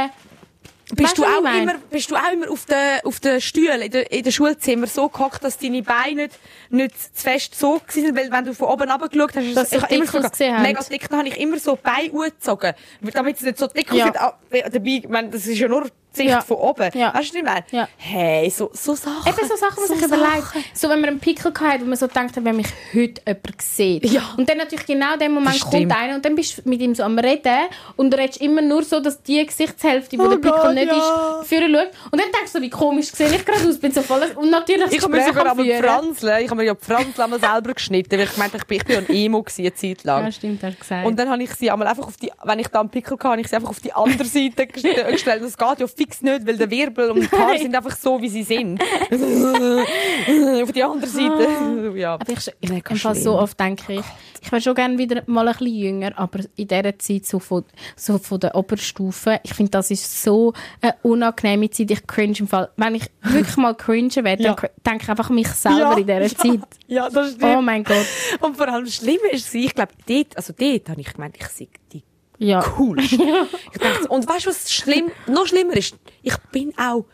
Bist 0.95 1.11
Weißt 1.11 1.17
du, 1.17 1.23
auch 1.23 1.39
immer, 1.61 1.75
bist 1.89 2.11
du 2.11 2.15
auch 2.15 2.31
immer 2.31 2.51
auf 2.51 2.65
den, 2.65 2.99
auf 3.05 3.19
den 3.21 3.41
Stühlen 3.41 3.81
in 3.81 3.89
der, 3.89 4.11
in 4.11 4.29
Schulzimmer 4.31 4.85
so 4.85 5.07
gehockt, 5.09 5.43
dass 5.43 5.57
deine 5.57 5.81
Beine 5.81 6.23
nicht, 6.23 6.39
nicht 6.69 7.17
zu 7.17 7.23
fest 7.23 7.55
so 7.57 7.75
waren? 7.81 8.15
Weil 8.15 8.31
wenn 8.31 8.45
du 8.45 8.53
von 8.53 8.67
oben 8.67 8.91
runtergeschaut 8.91 9.35
hast, 9.35 9.55
Dass 9.55 9.71
ich 9.71 9.81
immer 9.89 10.05
so, 10.05 10.19
mega 10.61 10.83
dick, 10.83 11.09
dann 11.09 11.19
habe 11.19 11.29
ich 11.29 11.39
immer 11.39 11.57
so 11.57 11.79
Beine 11.81 12.11
hochgezogen. 12.11 12.73
Damit 13.13 13.37
sie 13.39 13.45
nicht 13.45 13.57
so 13.57 13.67
dick 13.67 13.91
Ja. 13.93 14.09
aussehen. 14.09 14.17
Ah, 14.19 14.33
Dabei, 14.71 14.89
ich 14.89 15.07
meine, 15.09 15.29
das 15.29 15.47
ist 15.47 15.57
ja 15.57 15.67
nur 15.67 15.87
Sicht 16.13 16.29
Ja. 16.29 16.41
von 16.41 16.57
oben. 16.57 16.89
Ja. 16.93 17.13
Weißt 17.13 17.33
du 17.33 17.37
nicht 17.37 17.43
mehr? 17.45 17.63
Ja. 17.71 17.87
Hey, 17.97 18.49
so, 18.49 18.69
so 18.73 18.93
Sachen. 18.95 19.27
Eben 19.27 19.47
so 19.47 19.55
Sachen, 19.55 19.75
die 19.83 19.89
man 19.91 19.99
sich 19.99 20.07
So 20.09 20.15
überlegt. 20.15 20.43
Sachen. 20.43 20.63
So, 20.73 20.89
wenn 20.89 21.01
man 21.01 21.09
einen 21.11 21.19
Pickel 21.19 21.51
hatte, 21.59 21.81
wo 21.81 21.85
man 21.85 21.97
so 21.97 22.07
denkt, 22.07 22.35
wenn 22.43 22.55
mich 22.55 22.67
heute 22.93 23.21
jemand 23.25 23.61
sieht. 23.61 24.05
Ja. 24.11 24.21
Und 24.37 24.47
dann 24.49 24.57
natürlich 24.57 24.85
genau 24.85 25.13
in 25.13 25.19
dem 25.19 25.31
Moment 25.33 25.59
kommt 25.61 25.91
einer 25.95 26.15
und 26.15 26.23
dann 26.25 26.35
bist 26.35 26.57
du 26.59 26.69
mit 26.69 26.81
ihm 26.81 26.93
so 26.95 27.03
am 27.03 27.17
Reden 27.17 27.67
und 27.95 28.11
du 28.11 28.17
redest 28.17 28.41
immer 28.41 28.61
nur 28.61 28.83
so, 28.83 28.99
dass 28.99 29.21
die 29.23 29.45
Gesichtshälfte, 29.45 30.17
wo 30.19 30.23
Oh 30.23 30.27
der 30.29 30.37
Pickel 30.37 30.51
Gott, 30.61 30.73
nicht 30.75 30.87
ja. 30.87 31.39
ist, 31.41 31.47
führen 31.49 31.73
schaut. 31.73 31.87
Und 32.11 32.21
dann 32.21 32.31
denkst 32.31 32.51
du 32.53 32.59
so, 32.59 32.61
wie 32.61 32.69
komisch 32.69 33.07
sehe 33.11 33.27
ich 33.33 33.43
gerade 33.45 33.67
aus, 33.67 33.77
bin 33.79 33.91
so 33.91 34.01
voll 34.01 34.21
und 34.35 34.49
natürlich 34.51 34.91
Ich 34.91 35.01
habe 35.01 35.11
mir 35.15 35.25
sogar 35.25 35.47
am. 35.47 35.57
Franzle, 35.57 36.41
ich 36.41 36.49
habe 36.49 36.55
mir 36.61 36.65
ja 36.67 36.73
die 36.75 36.85
Franzle 36.85 37.23
einmal 37.23 37.39
selber 37.39 37.73
geschnitten, 37.73 38.11
weil 38.19 38.25
ich 38.25 38.37
meinte, 38.37 38.57
ich 38.57 38.63
bin, 38.65 38.77
ich 38.77 38.83
bin 38.85 38.97
ein 38.97 39.09
Emo 39.09 39.41
gewesen, 39.41 39.61
eine 39.61 39.73
Zeit 39.73 40.03
lang. 40.03 40.25
Ja, 40.25 40.31
stimmt, 40.31 40.63
hast 40.63 40.75
du 40.75 40.79
gesagt. 40.79 41.05
Und 41.07 41.17
dann 41.17 41.29
habe 41.29 41.41
ich 41.43 41.51
sie 41.55 41.71
einmal 41.71 41.87
einfach 41.87 42.07
auf 42.07 42.17
die, 42.17 42.31
wenn 42.43 42.59
ich 42.59 42.67
da 42.67 42.79
einen 42.81 42.89
Pickel 42.89 43.17
hatte, 43.17 43.27
habe 43.29 43.41
ich 43.41 43.47
sie 43.47 43.55
einfach 43.55 43.69
auf 43.69 43.79
die 43.79 43.93
andere 43.93 44.25
Seite 44.25 44.63
gest- 44.63 45.07
gestellt. 45.11 45.41
Das 45.43 45.57
geht 45.57 45.79
ja 45.79 45.87
fix 46.03 46.21
nicht, 46.21 46.45
weil 46.45 46.57
der 46.57 46.69
Wirbel 46.69 47.11
und 47.11 47.21
die 47.21 47.29
Haare 47.37 47.57
sind 47.57 47.75
einfach 47.75 47.95
so, 47.95 48.21
wie 48.21 48.29
sie 48.29 48.43
sind. 48.43 48.81
auf 50.63 50.71
die 50.71 50.83
andere 50.83 51.07
Seite. 51.07 51.93
Ja. 51.95 52.13
aber 52.15 52.31
ich, 52.31 52.51
ich 52.61 52.69
Fall 52.69 52.97
schlimm. 52.97 53.15
so 53.15 53.37
oft 53.39 53.59
denke 53.59 53.93
ich, 53.93 54.01
ich 54.41 54.51
wäre 54.51 54.61
schon 54.61 54.75
gerne 54.75 54.97
wieder 54.97 55.23
mal 55.27 55.47
ein 55.47 55.53
bisschen 55.57 55.75
jünger, 55.75 56.11
aber 56.17 56.39
in 56.55 56.67
dieser 56.67 56.97
Zeit 56.99 57.25
so 57.25 57.39
von, 57.39 57.63
so 57.95 58.17
von 58.17 58.39
der 58.39 58.55
Oberstufe, 58.55 59.39
ich 59.43 59.53
finde, 59.53 59.71
das 59.71 59.91
ist 59.91 60.23
so 60.23 60.53
eine 60.81 60.95
unangenehme 61.03 61.69
Zeit. 61.69 61.91
Ich 61.91 62.05
cringe 62.05 62.35
im 62.39 62.47
Fall. 62.47 62.69
Wenn 62.75 62.95
ich 62.95 63.05
wirklich 63.21 63.57
mal 63.57 63.73
cringe 63.75 64.15
werde, 64.23 64.43
Ja. 64.43 64.53
dann 64.55 64.69
denke 64.85 65.03
ich 65.03 65.09
einfach 65.09 65.29
mich 65.29 65.47
selber 65.47 65.97
in 65.97 66.05
dieser 66.07 66.27
Zeit. 66.37 66.59
Ja, 66.87 67.09
das 67.09 67.37
Oh 67.41 67.61
mein 67.61 67.83
Gott. 67.83 68.05
Und 68.41 68.57
vor 68.57 68.67
allem 68.67 68.85
das 68.85 68.95
Schlimme 68.95 69.29
ist, 69.31 69.49
sie, 69.49 69.65
ich 69.65 69.73
glaube, 69.75 69.93
dort, 70.07 70.35
also 70.37 70.53
dort 70.57 70.89
habe 70.89 71.01
ich 71.01 71.13
gemeint, 71.13 71.37
ich 71.39 71.47
sei 71.47 71.67
die 71.91 72.03
Ja. 72.43 72.61
coolste. 72.61 73.15
ich 73.71 73.77
dachte, 73.79 74.07
und 74.09 74.27
weißt 74.27 74.45
du, 74.45 74.49
was 74.49 74.71
schlimm, 74.71 75.11
noch 75.27 75.47
schlimmer 75.47 75.75
ist? 75.75 75.95
Ich 76.21 76.37
bin 76.51 76.73
auch 76.77 77.05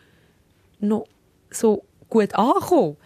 noch 0.80 1.06
so 1.50 1.84
gut 2.08 2.34
angekommen. 2.34 2.96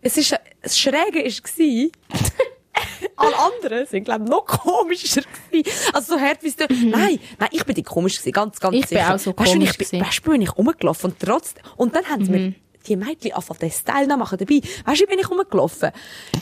Es 0.00 0.16
ist, 0.16 0.34
das 0.62 0.78
Schräge 0.78 1.24
war, 1.24 1.90
alle 3.16 3.36
anderen 3.38 3.86
sind, 3.86 4.04
glaube 4.04 4.24
ich, 4.24 4.30
noch 4.30 4.44
komischer 4.44 5.22
gewesen. 5.50 5.70
Also 5.92 6.14
so 6.14 6.20
hart 6.20 6.42
wie 6.42 6.48
es 6.48 6.56
du. 6.56 6.66
Nein, 6.68 7.18
nein, 7.38 7.48
ich 7.52 7.64
bin 7.64 7.74
die 7.74 7.82
komisch 7.82 8.18
gewesen, 8.18 8.32
ganz, 8.32 8.58
ganz 8.60 8.74
Mhm. 8.74 8.80
Ich 8.82 8.88
bin 8.88 8.98
sicher. 8.98 9.14
auch 9.14 9.18
so 9.18 9.30
weißt, 9.36 9.48
du, 9.48 9.52
komisch 9.58 9.70
ich 9.80 9.90
bin, 9.90 10.00
weißt 10.00 10.26
du, 10.26 10.30
bin 10.30 10.42
ich 10.42 10.56
rumgelaufen 10.56 11.10
und 11.10 11.20
trotzdem, 11.20 11.62
und 11.76 11.94
dann 11.94 12.04
haben 12.06 12.24
sie 12.24 12.30
Mhm. 12.32 12.44
mir 12.46 12.54
die 12.86 12.96
Mädchen 12.96 13.32
angefangen, 13.32 13.60
den 13.60 13.70
Style 13.70 14.16
machen 14.16 14.36
dabei. 14.38 14.60
Weißt 14.84 15.00
du, 15.00 15.04
wie 15.04 15.08
bin 15.10 15.18
ich 15.18 15.30
rumgelaufen? 15.30 15.90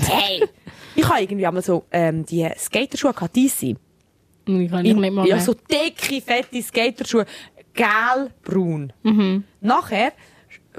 Hey! 0.09 0.45
ich 0.97 1.09
habe 1.09 1.21
irgendwie 1.23 1.47
einmal 1.47 1.63
so, 1.63 1.85
ähm, 1.93 2.27
die 2.27 2.49
Skaterschuhe 2.59 3.13
gehabt, 3.13 3.37
DC. 3.37 3.77
Ich 4.45 4.71
kann 4.71 4.85
ich 4.85 4.95
nicht 4.95 5.13
mal 5.13 5.27
ja, 5.27 5.37
mehr. 5.37 5.45
so 5.45 5.55
dicke, 5.55 6.21
fette 6.21 6.61
Skaterschuhe. 6.63 7.27
Gel-braun. 7.75 8.93
Mhm. 9.03 9.45
Nachher 9.61 10.13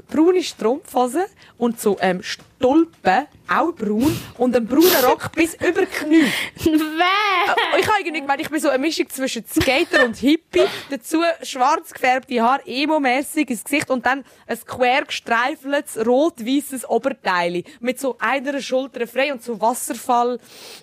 braune 0.08 0.42
Strumpfhose 0.42 1.26
und 1.56 1.80
so 1.80 1.96
ähm, 2.00 2.20
Stulpen, 2.58 3.26
auch 3.48 3.72
braun. 3.74 4.16
Und 4.38 4.56
ein 4.56 4.66
brauner 4.66 5.04
Rock 5.08 5.32
bis 5.32 5.54
über 5.54 5.82
die 5.82 5.86
Knie. 5.86 6.24
Wer? 6.64 7.54
Ich 7.78 7.86
habe 7.86 7.98
irgendwie 8.00 8.20
gemeint, 8.20 8.40
ich 8.40 8.48
bin 8.48 8.58
so 8.60 8.68
eine 8.70 8.78
Mischung 8.78 9.06
zwischen 9.10 9.44
Skater 9.46 10.04
und 10.06 10.16
Hippie. 10.16 10.62
Dazu 10.88 11.20
schwarz 11.42 11.92
gefärbte 11.92 12.40
Haare, 12.40 12.62
emo-mässig 12.66 13.50
ins 13.50 13.64
Gesicht 13.64 13.90
und 13.90 14.06
dann 14.06 14.24
ein 14.46 14.58
quer 14.66 15.04
gestreifeltes, 15.04 16.06
rot-weißes 16.06 16.88
Oberteil. 16.88 17.64
Mit 17.80 18.00
so 18.00 18.16
einer 18.18 18.60
Schulter 18.62 19.06
frei 19.06 19.32
und 19.32 19.42
so 19.42 19.60
Wasserfall 19.60 20.38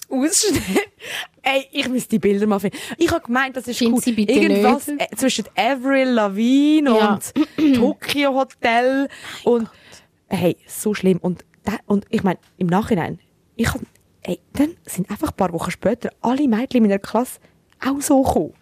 Ausschnitt. 0.09 0.61
Ey, 1.41 1.67
ich 1.71 1.89
muss 1.89 2.07
die 2.07 2.19
Bilder 2.19 2.45
mal 2.45 2.59
finden. 2.59 2.77
Ich 2.97 3.09
habe 3.09 3.25
gemeint, 3.25 3.57
das 3.57 3.67
ist 3.67 3.79
Find 3.79 3.93
cool. 3.95 4.01
sie 4.01 4.11
bitte 4.11 4.33
Irgendwas 4.33 4.85
nicht. 4.85 5.01
äh, 5.11 5.15
zwischen 5.15 5.45
Avril 5.55 6.09
Lavigne 6.09 6.91
Ja. 6.95 7.13
und 7.57 7.75
Tokyo 7.75 8.35
Hotel 8.35 9.09
und 9.43 9.67
hey, 10.27 10.55
so 10.67 10.93
schlimm. 10.93 11.17
Und, 11.19 11.43
da, 11.63 11.73
und 11.85 12.05
ich 12.09 12.23
meine, 12.23 12.39
im 12.57 12.67
Nachhinein, 12.67 13.19
ich 13.55 13.67
hab, 13.71 13.81
ey, 14.23 14.39
dann 14.53 14.75
sind 14.85 15.09
einfach 15.09 15.29
ein 15.29 15.35
paar 15.35 15.53
Wochen 15.53 15.71
später 15.71 16.09
alle 16.21 16.47
Mädchen 16.47 16.77
in 16.77 16.83
meiner 16.83 16.99
Klasse 16.99 17.39
auch 17.85 18.01
so 18.01 18.21
gekommen. 18.21 18.53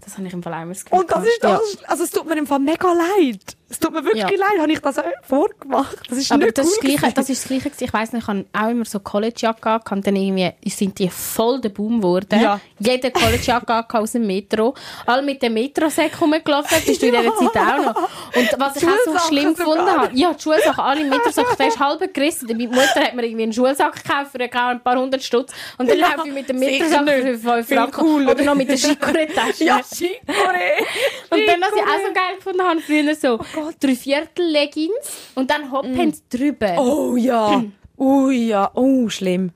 Das 0.00 0.18
habe 0.18 0.26
ich 0.26 0.32
im 0.32 0.42
Fall 0.42 0.52
einmal 0.52 0.74
Gefühl 0.74 0.98
Und 0.98 1.10
das 1.10 1.24
ist 1.24 1.42
das, 1.42 1.84
also 1.84 2.04
es 2.04 2.10
tut 2.10 2.26
mir 2.26 2.36
im 2.36 2.46
Fall 2.46 2.58
mega 2.58 2.92
leid. 2.92 3.56
Es 3.74 3.80
tut 3.80 3.92
mir 3.92 4.04
wirklich 4.04 4.22
Ja. 4.22 4.28
leid, 4.28 4.60
habe 4.60 4.72
ich 4.72 4.78
das 4.78 4.98
auch 5.00 5.04
vorgemacht. 5.22 5.96
Das 6.08 6.16
ist 6.18 6.30
Aber 6.30 6.44
nicht 6.44 6.56
das, 6.56 6.66
cool 6.66 6.70
ist 6.72 6.78
das, 6.84 7.00
Gleiche, 7.00 7.14
das 7.14 7.28
ist 7.28 7.42
das 7.42 7.48
Gleiche. 7.48 7.70
Ich 7.84 7.92
weiss 7.92 8.12
noch, 8.12 8.20
ich 8.20 8.26
habe 8.28 8.44
auch 8.52 8.68
immer 8.70 8.84
so 8.84 9.00
Collegejacke 9.00 9.60
gehabt. 9.60 9.90
und 9.90 10.06
Dann 10.06 10.14
irgendwie 10.14 10.52
sind 10.70 10.96
die 10.98 11.08
voll 11.08 11.60
der 11.60 11.70
Boom 11.70 12.00
geworden. 12.00 12.40
Ja. 12.40 12.60
Jeder 12.78 13.10
Collegejacke 13.10 13.84
aus 13.98 14.12
dem 14.12 14.26
Metro. 14.28 14.74
Alle 15.06 15.22
mit 15.22 15.42
dem 15.42 15.54
Metrosäck 15.54 16.20
rumgelaufen. 16.20 16.78
Bist 16.86 17.02
du 17.02 17.06
in 17.06 17.14
dieser 17.14 17.34
Zeit 17.34 17.56
auch 17.56 17.84
noch. 17.84 17.96
Und 18.36 18.48
was 18.58 18.76
ich 18.76 18.84
auch 18.86 18.90
so 19.06 19.18
schlimm 19.28 19.54
gefunden 19.54 19.86
habe, 19.86 20.10
ja, 20.14 20.32
die 20.32 20.40
Schulsachen, 20.42 20.84
alle 20.84 21.00
im 21.00 21.08
Metrosack, 21.08 21.56
der 21.58 21.66
ist 21.68 21.80
halb 21.80 22.14
gerissen. 22.14 22.46
Meine 22.46 22.68
Mutter 22.68 23.00
hat 23.00 23.14
mir 23.16 23.24
irgendwie 23.24 23.42
einen 23.42 23.52
Schulsack 23.52 24.04
gekauft 24.04 24.30
für 24.32 24.40
ein 24.40 24.80
paar 24.82 24.96
hundert 24.96 25.22
Stutz. 25.24 25.52
Und 25.78 25.90
dann 25.90 25.98
laufe 25.98 26.28
ich 26.28 26.32
mit 26.32 26.48
dem 26.48 26.60
Metrosack 26.60 27.04
nicht. 27.06 27.14
für 27.16 27.38
5 27.38 27.66
Viel 27.66 27.76
Franken. 27.76 27.92
cooler. 28.00 28.30
Oder 28.32 28.44
noch 28.44 28.54
mit 28.54 28.68
der 28.68 28.76
Chicorée-Tasche. 28.78 29.54
Ja, 29.64 29.78
Chicorée. 29.78 30.84
Und 31.30 31.46
dann, 31.48 31.60
was 31.60 31.70
ich 31.74 31.82
auch 31.82 32.06
so 32.06 32.12
geil 32.12 32.36
gefunden 32.36 32.62
habe, 32.62 32.80
früher 32.80 33.14
so 33.14 33.40
Oh 33.56 33.63
drei 33.78 33.94
Viertel 33.94 34.46
Leggings 34.50 35.30
und 35.34 35.50
dann 35.50 35.70
Hoppants 35.72 36.22
drüber. 36.28 36.76
Oh 36.78 37.16
ja. 37.16 37.64
Ui 37.98 38.36
ja. 38.48 38.70
Oh, 38.74 39.08
schlimm. 39.08 39.50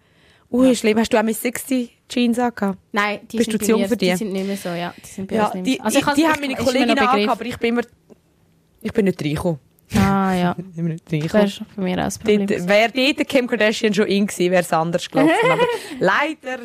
Ui, 0.50 0.74
schlimm. 0.74 0.98
Hast 0.98 1.12
du 1.12 1.18
auch 1.18 1.22
mit 1.22 1.36
60 1.36 1.98
Jeans 2.08 2.38
angehabt? 2.38 2.78
Nein, 2.92 3.20
die 3.30 3.36
Bist 3.36 3.50
sind 3.50 3.54
du 3.54 3.58
bei 3.58 3.64
zu 3.66 3.70
jung 3.72 3.80
mir, 3.82 3.88
für 3.88 3.96
die? 3.96 4.10
Die 4.10 4.16
sind 4.16 4.32
nicht 4.32 4.46
mehr 4.46 4.56
so, 4.56 4.70
ja. 4.70 4.94
Die 5.04 5.06
sind 5.08 5.28
bei 5.28 5.36
Ja, 5.36 5.50
die, 5.54 5.60
mehr 5.60 5.76
so. 5.76 5.82
Also 5.82 5.98
die, 6.00 6.04
ich 6.06 6.14
die 6.14 6.26
haben 6.26 6.40
meine 6.40 6.56
Begriff. 6.56 6.88
angehabt, 6.88 7.28
aber 7.28 7.44
ich 7.44 7.56
bin 7.58 7.68
immer... 7.70 7.82
Ich 8.80 8.92
bin 8.92 9.04
nicht 9.04 9.22
reingekommen. 9.22 9.58
Ah, 9.94 10.34
ja. 10.34 10.56
Ich 11.10 11.32
Das 11.32 11.44
ist 11.50 11.62
bei 11.76 11.82
mir 11.82 11.96
das 11.96 12.18
Problem. 12.18 12.46
Dort, 12.46 12.68
wäre 12.68 12.92
dort 12.92 13.28
Kim 13.28 13.46
Kardashian 13.46 13.92
schon 13.92 14.06
in 14.06 14.26
gewesen, 14.26 14.50
wäre 14.50 14.62
es 14.62 14.72
anders 14.72 15.08
gelaufen. 15.10 15.32
Aber 15.50 15.62
leider 15.98 16.62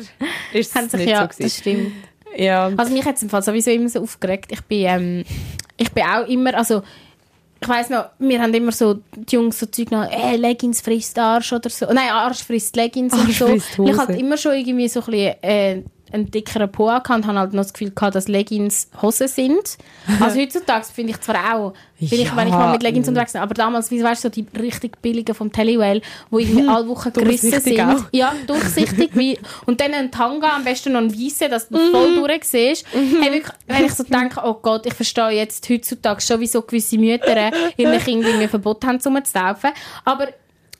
ist 0.52 0.76
es 0.76 0.92
nicht 0.92 1.08
ja, 1.08 1.22
so 1.22 1.26
das 1.26 1.36
gewesen. 1.36 1.60
stimmt. 1.60 1.92
Ja. 2.36 2.70
Also 2.76 2.92
mich 2.92 3.04
hat 3.04 3.16
es 3.16 3.22
im 3.22 3.30
Fall 3.30 3.42
sowieso 3.42 3.70
immer 3.70 3.88
so 3.88 4.00
aufgeregt. 4.00 4.50
Ich 4.50 4.62
bin, 4.62 4.86
ähm, 4.86 5.24
ich 5.76 5.90
bin 5.92 6.04
auch 6.04 6.26
immer, 6.26 6.54
also 6.54 6.82
ich 7.64 7.68
weiss 7.68 7.88
noch, 7.88 8.10
wir 8.18 8.40
haben 8.42 8.52
immer 8.52 8.72
so 8.72 9.00
die 9.16 9.36
Jungs 9.36 9.58
so 9.58 9.66
Zeug 9.66 9.90
noch, 9.90 10.10
äh, 10.10 10.36
Leggings 10.36 10.82
frisst 10.82 11.18
Arsch 11.18 11.52
oder 11.52 11.70
so. 11.70 11.86
Nein, 11.86 12.10
Arsch 12.10 12.42
frisst 12.44 12.76
Leggings 12.76 13.14
und 13.14 13.20
Arsch 13.20 13.38
so. 13.38 13.46
frisst 13.46 13.78
Und 13.78 13.86
ich 13.86 13.92
Hose. 13.92 14.00
hatte 14.02 14.12
immer 14.12 14.36
schon 14.36 14.52
irgendwie 14.52 14.88
so 14.88 15.00
ein 15.00 15.06
bisschen, 15.06 15.42
äh, 15.42 15.82
einen 16.14 16.30
dickeren 16.30 16.70
Po 16.70 16.88
und 16.88 17.08
habe 17.08 17.34
halt 17.38 17.52
noch 17.52 17.62
das 17.64 17.72
Gefühl 17.72 17.90
gehabt, 17.90 18.14
dass 18.14 18.28
Leggings 18.28 18.88
Hosen 19.02 19.28
sind. 19.28 19.76
Also 20.20 20.40
heutzutage 20.40 20.86
finde 20.86 21.12
ich 21.12 21.20
zwar 21.20 21.54
auch, 21.56 21.72
bin 21.98 22.08
ich, 22.20 22.24
Ja. 22.24 22.36
wenn 22.36 22.46
ich 22.48 22.54
mal 22.54 22.72
mit 22.72 22.82
Leggings 22.82 23.08
unterwegs 23.08 23.32
bin, 23.32 23.40
aber 23.42 23.54
damals, 23.54 23.90
wie 23.90 24.02
weißt 24.02 24.24
du, 24.24 24.28
so 24.28 24.32
die 24.32 24.46
richtig 24.58 25.00
billigen 25.02 25.34
vom 25.34 25.50
Tellywell, 25.52 26.00
wo 26.30 26.38
irgendwie 26.38 26.68
alle 26.68 26.86
Wochen 26.88 27.12
gerissen 27.12 27.60
sind. 27.60 27.80
auch. 27.80 28.04
Ja, 28.12 28.32
durchsichtig. 28.46 29.10
wie, 29.14 29.38
und 29.66 29.80
dann 29.80 29.92
ein 29.92 30.10
Tanga, 30.10 30.54
am 30.56 30.64
besten 30.64 30.92
noch 30.92 31.00
ein 31.00 31.12
weißer, 31.12 31.48
dass 31.48 31.68
du 31.68 31.78
Mhm. 31.78 31.90
voll 31.90 32.14
durch 32.16 32.44
siehst. 32.44 32.86
Hey, 32.92 33.32
wirklich, 33.32 33.54
wenn 33.66 33.84
ich 33.84 33.92
so 33.94 34.04
denke, 34.04 34.40
oh 34.44 34.54
Gott, 34.54 34.86
ich 34.86 34.94
verstehe 34.94 35.30
jetzt 35.30 35.68
heutzutage 35.68 36.20
schon, 36.20 36.40
wieso 36.40 36.62
gewisse 36.62 36.96
Mütter 36.98 37.50
ihren 37.76 37.98
Kindern 37.98 38.30
irgendwie 38.30 38.48
verboten 38.48 38.86
haben, 38.86 39.00
um 39.04 39.24
zu 39.24 39.32
taufen. 39.32 39.70
Aber 40.04 40.28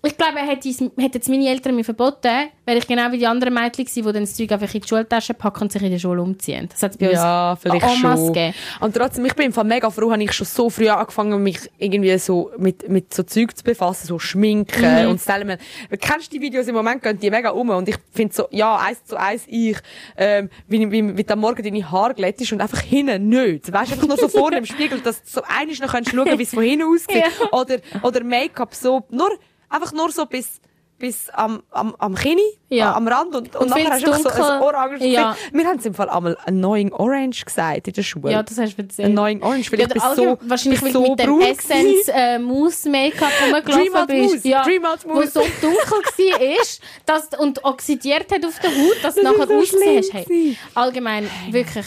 ich 0.06 0.16
glaube, 0.16 0.38
hätte 0.38 0.68
es- 0.68 0.80
hätten 0.80 0.92
jetzt 1.14 1.28
meine 1.28 1.48
Eltern 1.48 1.74
mir 1.76 1.84
verboten, 1.84 2.48
wäre 2.66 2.78
ich 2.78 2.86
genau 2.86 3.10
wie 3.12 3.18
die 3.18 3.26
anderen 3.26 3.54
Mädchen 3.54 3.84
gewesen, 3.84 4.06
die 4.06 4.12
dann 4.12 4.22
das 4.22 4.34
Zeug 4.34 4.50
einfach 4.52 4.74
in 4.74 4.80
die 4.80 4.88
Schultasche 4.88 5.34
packen 5.34 5.62
und 5.64 5.72
sich 5.72 5.82
in 5.82 5.90
der 5.90 5.98
Schule 5.98 6.22
umziehen. 6.22 6.68
Das 6.70 6.82
hat 6.82 6.98
bei 6.98 7.10
Ja, 7.12 7.52
uns 7.52 7.60
vielleicht 7.62 7.84
Omas 7.86 8.20
schon. 8.20 8.32
gegeben. 8.32 8.54
Und 8.80 8.96
trotzdem, 8.96 9.24
ich 9.26 9.34
bin 9.34 9.46
im 9.46 9.52
Fall 9.52 9.64
mega 9.64 9.90
froh, 9.90 10.10
habe 10.12 10.22
ich 10.22 10.32
schon 10.32 10.46
so 10.46 10.70
früh 10.70 10.88
angefangen, 10.88 11.42
mich 11.42 11.58
irgendwie 11.78 12.16
so 12.18 12.50
mit, 12.58 12.88
mit 12.88 13.12
so 13.14 13.22
Zeug 13.22 13.56
zu 13.56 13.64
befassen, 13.64 14.06
so 14.06 14.18
Schminken 14.18 15.02
Mhm. 15.04 15.08
und 15.10 15.20
Stylen. 15.20 15.58
Kennst 16.00 16.32
du 16.32 16.38
die 16.38 16.42
Videos 16.42 16.66
im 16.68 16.74
Moment, 16.74 17.02
gehen 17.02 17.18
die 17.18 17.30
mega 17.30 17.50
um 17.50 17.70
und 17.70 17.88
ich 17.88 17.96
finde 18.12 18.34
so, 18.34 18.46
ja, 18.50 18.76
eins 18.76 19.04
zu 19.04 19.16
eins 19.16 19.44
ich, 19.46 19.76
ähm, 20.16 20.48
wie, 20.68 20.90
wie, 20.90 21.16
wie 21.16 21.28
am 21.28 21.40
Morgen 21.40 21.62
deine 21.62 21.90
Haare 21.90 22.14
glättest 22.14 22.52
und 22.52 22.60
einfach 22.60 22.80
hinten 22.80 23.28
nicht. 23.28 23.72
Weißt 23.72 23.90
du, 23.90 23.94
einfach 23.94 24.08
nur 24.08 24.16
so 24.16 24.28
vorne 24.28 24.58
im 24.58 24.66
Spiegel, 24.66 25.00
dass 25.00 25.22
du 25.22 25.28
so 25.30 25.42
einiges 25.48 25.80
noch 25.80 25.92
kannst 25.92 26.10
schauen, 26.10 26.26
wie 26.38 26.42
es 26.42 26.50
von 26.54 26.62
hinten 26.62 26.86
aussieht. 26.86 27.24
Oder, 27.52 27.76
oder 28.02 28.24
Make-up 28.24 28.74
so, 28.74 29.04
nur, 29.10 29.30
einfach 29.74 29.92
nur 29.92 30.10
so 30.12 30.26
bis, 30.26 30.60
bis 30.98 31.28
am, 31.30 31.62
am, 31.70 31.94
am 31.98 32.14
Kinn, 32.14 32.38
Ja. 32.68 32.94
am 32.94 33.08
Rand 33.08 33.34
und, 33.34 33.54
und, 33.54 33.56
Und 33.56 33.70
nachher 33.70 33.90
hast 33.90 34.06
du 34.06 34.12
so 34.14 34.28
ein 34.28 34.62
oranges 34.62 35.02
Ja. 35.02 35.36
Wir 35.52 35.64
haben 35.66 35.78
es 35.78 35.86
im 35.86 35.92
Fall 35.94 36.08
einmal 36.08 36.36
annoying 36.46 36.92
orange 36.92 37.44
gesagt 37.44 37.88
in 37.88 37.92
der 37.94 38.02
Schule. 38.02 38.32
Ja, 38.32 38.42
das 38.42 38.56
hast 38.58 38.76
du 38.76 38.82
erzählt. 38.82 39.08
Annoying 39.08 39.42
orange, 39.42 39.72
weil 39.72 39.80
Ja, 39.80 39.86
ich 39.86 39.92
bin 39.92 40.02
allgemein- 40.02 40.38
so, 40.40 40.48
wahrscheinlich, 40.48 40.82
weil 40.82 40.92
so 40.92 41.02
du 41.04 41.10
mit 41.10 41.20
dem 41.20 41.40
Essence 41.40 42.08
äh, 42.08 42.38
Mousse 42.38 42.88
Make-up 42.88 43.32
rumgelaufen 43.52 44.06
bist. 44.06 44.44
Ja, 44.44 44.62
Dream 44.62 44.84
Out 44.84 45.04
Mousse. 45.06 45.28
so 45.32 45.40
dunkel 45.60 45.90
war 45.90 46.60
ist 46.62 46.80
dass, 47.06 47.28
und 47.38 47.64
oxidiert 47.64 48.30
hat 48.32 48.44
auf 48.46 48.58
der 48.60 48.70
Haut, 48.70 48.96
dass 49.02 49.14
du 49.16 49.22
Das 49.22 49.32
ist 49.32 49.38
nachher 49.38 49.46
so 49.48 49.54
ausgesehen 49.54 49.98
hast. 49.98 50.12
Hey, 50.14 50.56
allgemein, 50.74 51.28
wirklich. 51.50 51.86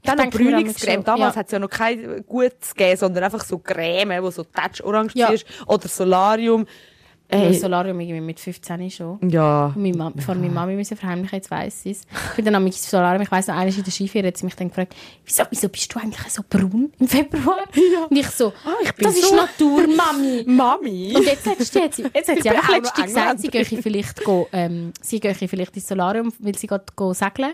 Ich 0.00 0.10
Dann 0.14 0.30
noch 0.30 0.78
schon, 0.78 1.04
Damals 1.04 1.34
ja. 1.34 1.40
hat 1.40 1.46
es 1.46 1.52
ja 1.52 1.58
noch 1.58 1.68
kein 1.70 2.24
gutes 2.26 2.74
gegeben, 2.74 2.96
sondern 2.96 3.24
einfach 3.24 3.44
so 3.44 3.58
Creme, 3.58 4.22
wo 4.22 4.30
so 4.30 4.44
Touch 4.44 4.82
orange 4.82 5.12
Ja. 5.14 5.28
ist. 5.28 5.44
Oder 5.66 5.88
Solarium. 5.88 6.66
Ja, 7.30 7.38
Ey, 7.40 7.52
Solarium 7.54 8.00
irgendwie 8.00 8.22
mit 8.22 8.40
15 8.40 8.90
schon. 8.90 9.18
ja. 9.28 9.70
Meine 9.76 9.94
Mama, 9.96 10.14
Von 10.22 10.40
meiner 10.40 10.50
Mami 10.52 10.74
müssen 10.76 10.96
verheimlichen, 10.96 11.36
jetzt 11.36 11.50
weiss 11.50 11.82
sie 11.82 11.90
es. 11.90 12.06
Ich 12.30 12.36
bin 12.36 12.44
dann 12.46 12.54
am 12.54 12.72
Solarium, 12.72 13.20
ich 13.22 13.30
weiss 13.30 13.48
noch, 13.48 13.54
eines 13.56 13.76
in 13.76 13.84
der 13.84 13.90
Skiferie 13.92 14.26
hat 14.28 14.38
sie 14.38 14.46
mich 14.46 14.54
dann 14.56 14.68
gefragt, 14.68 14.94
wieso, 15.26 15.42
wieso 15.50 15.68
bist 15.68 15.94
du 15.94 15.98
eigentlich 16.00 16.26
so 16.32 16.42
braun 16.48 16.90
im 16.98 17.06
Februar? 17.06 17.64
Und 18.10 18.16
ich 18.16 18.28
so, 18.30 18.54
Ah, 18.64 18.70
ich 18.82 18.94
bin 18.94 19.04
das 19.04 19.16
ist 19.18 19.28
so- 19.28 19.36
Natur, 19.36 19.86
Mami. 19.96 20.44
Mami. 20.46 21.12
Und 21.16 21.26
jetzt 21.26 21.46
hat 21.46 21.58
sie, 21.60 21.78
jetzt, 21.80 21.98
hat 22.02 22.36
Ich 22.38 22.42
sie 22.42 22.48
einfach 22.48 22.68
auch 22.70 22.74
letztens 22.76 23.06
gesagt, 23.06 23.40
sie 23.40 23.48
gehe 23.48 23.64
vielleicht, 23.66 24.24
go, 24.24 24.48
ähm, 24.52 24.92
sie 25.02 25.20
gehe 25.20 25.34
vielleicht 25.34 25.76
ins 25.76 25.86
Solarium, 25.86 26.32
weil 26.38 26.56
sie 26.56 26.66
geht 26.66 26.96
go 26.96 27.12
segeln 27.12 27.52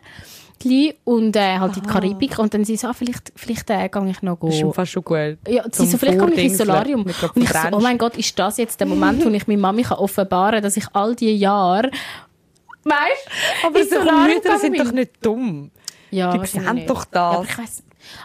gleich 0.65 0.95
und 1.05 1.37
äh, 1.37 1.59
halt 1.59 1.77
in 1.77 1.83
die 1.83 1.89
Karibik. 1.89 2.39
Und 2.39 2.55
dann 2.55 2.65
sie 2.65 2.77
so, 2.77 2.89
ah, 2.89 2.93
vielleicht, 2.93 3.33
vielleicht 3.37 3.71
äh, 3.71 3.89
gehe 3.89 4.11
ich 4.11 4.23
noch 4.23 4.39
go. 4.39 4.49
Das 4.49 4.61
ist 4.61 4.75
fast 4.75 4.93
schon 4.93 5.05
gut. 5.05 5.39
Ja, 5.49 5.65
sie 5.71 5.87
so, 5.87 5.99
vielleicht 5.99 6.19
komme 6.19 6.33
ich 6.35 6.45
ins. 6.45 6.59
Solarium. 6.59 7.03
Und 7.03 7.11
ich 7.11 7.49
so, 7.49 7.59
oh 7.73 7.81
mein 7.81 7.99
Gott, 7.99 8.17
ist 8.17 8.39
das 8.39 8.57
jetzt 8.57 8.81
der 8.81 8.87
Moment, 8.87 9.25
wo 9.25 9.31
ich 9.31 9.47
meiner 9.47 9.61
Mami 9.61 9.83
kann 9.83 9.99
offenbaren 9.99 10.55
kann, 10.55 10.63
dass 10.63 10.77
ich 10.77 10.87
all 10.93 11.15
diese 11.15 11.33
Jahre, 11.33 11.91
weißt 12.85 13.29
Aber 13.67 13.81
ins 13.81 13.91
so 13.91 14.01
Mütter 14.01 14.59
sind 14.59 14.79
doch 14.79 14.93
nicht 14.93 15.13
dumm. 15.21 15.71
Ja, 16.11 16.37
Die 16.37 16.47
sehen 16.47 16.87
doch 16.87 17.05
das. 17.05 17.47
Ja, 17.49 17.65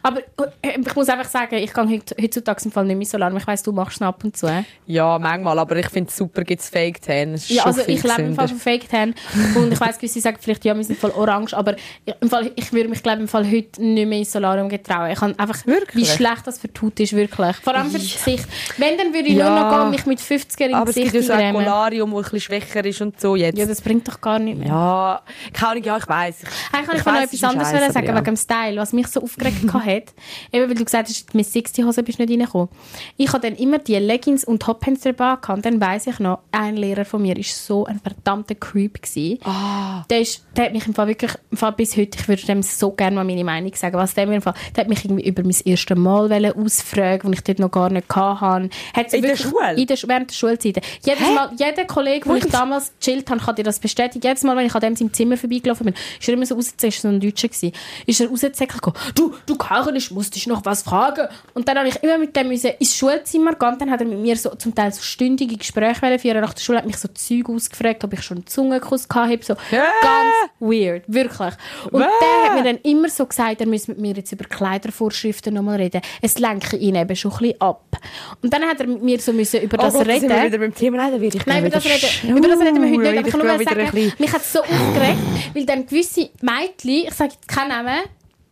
aber 0.03 0.19
ich. 0.19 0.25
Aber 0.37 0.51
äh, 0.61 0.79
ich 0.79 0.95
muss 0.95 1.09
einfach 1.09 1.29
sagen, 1.29 1.55
ich 1.55 1.73
gehe 1.73 1.83
heut- 1.83 2.15
heutzutage 2.21 2.61
im 2.65 2.71
Fall 2.71 2.85
nicht 2.85 2.95
mehr 2.95 3.01
ins 3.01 3.11
Solarium. 3.11 3.37
Ich 3.39 3.47
weiss, 3.47 3.63
du 3.63 3.71
machst 3.71 3.97
es 3.97 4.01
ab 4.01 4.23
und 4.23 4.35
zu. 4.37 4.47
Ja, 4.87 5.17
manchmal. 5.19 5.57
Aber 5.59 5.75
ich 5.75 5.89
finde 5.89 6.09
es 6.09 6.17
super, 6.17 6.43
gibt 6.43 6.61
es 6.61 6.69
Fake 6.69 7.01
Tan. 7.01 7.35
Ja, 7.47 7.65
also 7.65 7.81
ich 7.87 8.03
lebe 8.03 8.21
im 8.21 8.35
Fall 8.35 8.47
von 8.47 8.57
Fake 8.57 8.89
Tan 8.89 9.13
und 9.55 9.71
ich 9.73 9.79
weiss, 9.79 9.97
gewisse 9.97 10.19
sagen 10.21 10.37
vielleicht, 10.39 10.65
ja, 10.65 10.75
wir 10.75 10.83
sind 10.83 10.97
voll 10.99 11.11
orange, 11.11 11.53
aber 11.53 11.75
im 12.21 12.29
Fall, 12.29 12.51
ich 12.55 12.71
würde 12.73 12.89
mich, 12.89 13.03
glaube 13.03 13.21
im 13.21 13.27
Fall 13.27 13.45
heute 13.49 13.81
nicht 13.83 14.07
mehr 14.07 14.19
ins 14.19 14.31
Solarium 14.31 14.69
getrauen. 14.69 15.11
Ich 15.11 15.21
habe 15.21 15.37
einfach, 15.37 15.65
Wirklich? 15.65 15.95
wie 15.95 16.05
schlecht 16.05 16.45
das 16.45 16.59
für 16.59 16.67
die 16.67 16.81
Haut 16.81 16.99
ist, 16.99 17.13
wirklich. 17.13 17.55
Vor 17.57 17.75
allem 17.75 17.89
für 17.91 17.99
das 17.99 18.11
Gesicht. 18.13 18.45
Wenn, 18.77 18.97
dann 18.97 19.13
würde 19.13 19.27
ich 19.27 19.35
Ja. 19.35 19.49
nur 19.49 19.59
noch 19.59 19.79
gehen, 19.81 19.89
mich 19.91 20.05
mit 20.05 20.19
50er 20.19 20.65
ins 20.65 20.73
Aber 20.75 20.89
es 20.89 20.95
Gesicht 20.95 21.11
gibt 21.13 21.27
ja 21.27 21.35
so 21.37 21.41
ein. 21.41 21.53
Polarium, 21.53 22.09
das 22.11 22.17
ein 22.17 22.23
bisschen 22.23 22.39
schwächer 22.41 22.85
ist 22.85 23.01
und 23.01 23.19
so 23.19 23.35
jetzt. 23.35 23.57
Ja, 23.57 23.65
das 23.65 23.81
bringt 23.81 24.07
doch 24.07 24.19
gar 24.21 24.39
nicht 24.39 24.57
mehr. 24.57 24.67
Ja, 24.67 25.21
keine 25.53 25.71
Ahnung, 25.71 25.83
ja, 25.83 25.97
ich 25.97 26.07
weiss. 26.07 26.35
Eigentlich 26.71 27.03
kann 27.03 27.23
ich, 27.23 27.33
ich 27.33 27.41
noch 27.41 27.51
etwas 27.53 27.63
es 27.63 27.71
anderes 27.75 27.93
sagen, 27.93 28.09
aber 28.09 28.17
wegen 28.17 28.25
dem 28.25 28.37
Style, 28.37 28.77
was 28.77 28.93
mich 28.93 29.07
so 29.07 29.21
aufgeregt 29.21 29.68
hat. 29.73 30.13
Eben, 30.51 30.69
weil 30.69 30.75
du 30.75 30.85
gesagt 30.85 31.09
hast, 31.09 31.33
mit 31.33 31.45
60 31.45 31.85
Hose 31.85 32.03
bist 32.03 32.19
du 32.19 32.23
nicht 32.23 32.31
reingekommen. 32.31 32.69
Ich 33.17 33.31
habe 33.31 33.47
dann 33.47 33.57
immer 33.57 33.79
die 33.79 33.95
Leggings 33.95 34.43
und 34.43 34.61
Toppants 34.61 35.01
dabei 35.01 35.35
gehabt. 35.35 35.49
Und 35.49 35.65
dann 35.65 35.81
weiss 35.81 36.07
ich 36.07 36.19
noch, 36.19 36.39
ein 36.51 36.75
Lehrer 36.77 37.05
von 37.05 37.21
mir 37.21 37.35
war 37.35 37.43
so 37.43 37.85
ein 37.85 37.99
verdammter 37.99 38.55
Creep. 38.55 39.01
Gewesen. 39.01 39.39
Ah. 39.43 40.03
Der, 40.09 40.21
ist, 40.21 40.45
der 40.55 40.65
hat 40.65 40.73
mich 40.73 40.85
im 40.87 40.93
Fall 40.93 41.07
wirklich, 41.07 41.31
im 41.51 41.57
Fall 41.57 41.73
bis 41.73 41.95
heute, 41.97 42.17
ich 42.19 42.27
würde 42.27 42.45
dem 42.45 42.63
so 42.63 42.91
gerne 42.91 43.15
mal 43.15 43.23
meine 43.23 43.43
Meinung 43.43 43.73
sagen, 43.75 43.97
was 43.97 44.13
der 44.13 44.27
mir 44.27 44.35
im 44.35 44.41
Fall, 44.41 44.53
der 44.75 44.83
hat 44.83 44.89
mich 44.89 45.05
irgendwie 45.05 45.27
über 45.27 45.43
mein 45.43 45.55
erstes 45.65 45.97
Mal 45.97 46.53
ausfragen, 46.55 47.31
das 47.31 47.39
ich 47.39 47.43
dort 47.43 47.59
noch 47.59 47.71
gar 47.71 47.89
nicht 47.89 48.13
hatte. 48.15 48.69
Hat 48.93 49.13
In 49.13 49.21
der 49.21 49.35
Schule? 49.35 49.73
In 49.75 49.87
der, 49.87 49.97
während 50.05 50.29
der 50.29 50.35
Schulzeit. 50.35 50.81
Jedes 51.05 51.21
Mal, 51.21 51.51
jeder 51.57 51.85
Kollege, 51.85 52.29
wo 52.29 52.35
ich 52.35 52.45
damals 52.45 52.91
gechillt 52.99 53.29
habe, 53.29 53.41
kann 53.41 53.55
dir 53.55 53.63
das 53.63 53.79
bestätigen. 53.79 54.25
Jedes 54.25 54.43
Mal, 54.43 54.55
wenn 54.57 54.65
ich 54.65 54.75
an 54.75 54.81
dem 54.81 54.95
seinem 54.95 55.13
Zimmer 55.13 55.37
vorbeigelaufen 55.37 55.85
bin, 55.85 55.95
ist 56.19 56.27
er 56.27 56.33
immer 56.33 56.45
so 56.45 56.55
rausgezogen, 56.55 56.91
so 56.99 57.07
ein 57.07 57.19
Deutscher 57.19 57.47
gewesen, 57.47 57.71
ist 58.05 58.19
er 58.19 58.27
rausgezogen, 58.27 58.73
gekommen, 58.73 58.97
du, 59.15 59.33
du 59.59 59.65
Karin, 59.67 60.01
musst 60.11 60.35
dich 60.35 60.47
noch 60.47 60.65
was 60.65 60.83
fragen. 60.83 61.27
Und 61.53 61.67
dann 61.67 61.77
habe 61.77 61.87
ich 61.87 61.95
immer 62.01 62.17
mit 62.17 62.35
dem 62.35 62.51
ins 62.51 62.95
Schulzimmer 62.95 63.53
gehen. 63.53 63.75
Dann 63.79 63.91
hat 63.91 64.01
er 64.01 64.07
mit 64.07 64.19
mir 64.19 64.35
so, 64.35 64.49
zum 64.55 64.73
Teil 64.73 64.91
so 64.91 65.01
stündige 65.01 65.57
Gespräche 65.57 66.19
führen. 66.19 66.41
Nach 66.41 66.53
der 66.53 66.61
Schule 66.61 66.77
hat 66.79 66.85
mich 66.85 66.97
so 66.97 67.07
Zeug 67.09 67.49
ausgefragt, 67.49 68.03
ob 68.03 68.13
ich 68.13 68.21
schon 68.23 68.37
einen 68.37 68.47
Zungenkuss 68.47 69.07
gehabt 69.07 69.29
habe. 69.31 69.43
So 69.43 69.53
Ja. 69.71 69.83
ganz 70.01 70.51
weird, 70.59 71.03
wirklich. 71.07 71.53
Und 71.91 71.99
Bäh. 72.01 72.07
der 72.21 72.49
hat 72.49 72.55
mir 72.57 72.63
dann 72.63 72.81
immer 72.83 73.09
so 73.09 73.25
gesagt, 73.25 73.61
er 73.61 73.67
müsse 73.67 73.91
mit 73.91 73.99
mir 73.99 74.13
jetzt 74.15 74.31
über 74.31 74.45
Kleidervorschriften 74.45 75.53
nochmal 75.53 75.77
reden. 75.77 76.01
Es 76.21 76.39
lenke 76.39 76.77
ihn 76.77 76.95
eben 76.95 77.15
schon 77.15 77.31
ein 77.31 77.37
bisschen 77.39 77.61
ab. 77.61 77.97
Und 78.41 78.53
dann 78.53 78.63
hat 78.63 78.79
er 78.79 78.87
mit 78.87 79.03
mir 79.03 79.19
so 79.19 79.33
müssen 79.33 79.61
über 79.61 79.77
Oh 79.79 79.83
das 79.83 79.93
Gott, 79.93 80.07
reden. 80.07 80.21
sind 80.21 80.29
wir 80.29 80.43
wieder 80.45 80.57
beim 80.57 80.73
Thema. 80.73 80.97
Nein, 80.97 81.21
ich 81.23 81.45
Nein, 81.45 81.59
über 81.65 81.69
das, 81.69 81.85
reden, 81.85 82.37
über 82.37 82.47
das 82.47 82.59
reden 82.59 82.81
wir 82.81 82.89
heute 82.89 82.99
nicht. 82.99 83.17
Aber 83.17 83.27
ich 83.27 83.33
kann 83.33 83.39
nur 83.39 83.57
sagen, 83.65 84.13
mich 84.19 84.33
hat 84.33 84.41
es 84.41 84.53
so 84.53 84.59
aufgeregt, 84.61 85.17
weil 85.53 85.65
dann 85.65 85.85
gewisse 85.85 86.29
Mädchen, 86.41 87.07
ich 87.07 87.13
sage 87.13 87.31
jetzt 87.33 87.47
keinen 87.47 87.69
Namen. 87.69 87.99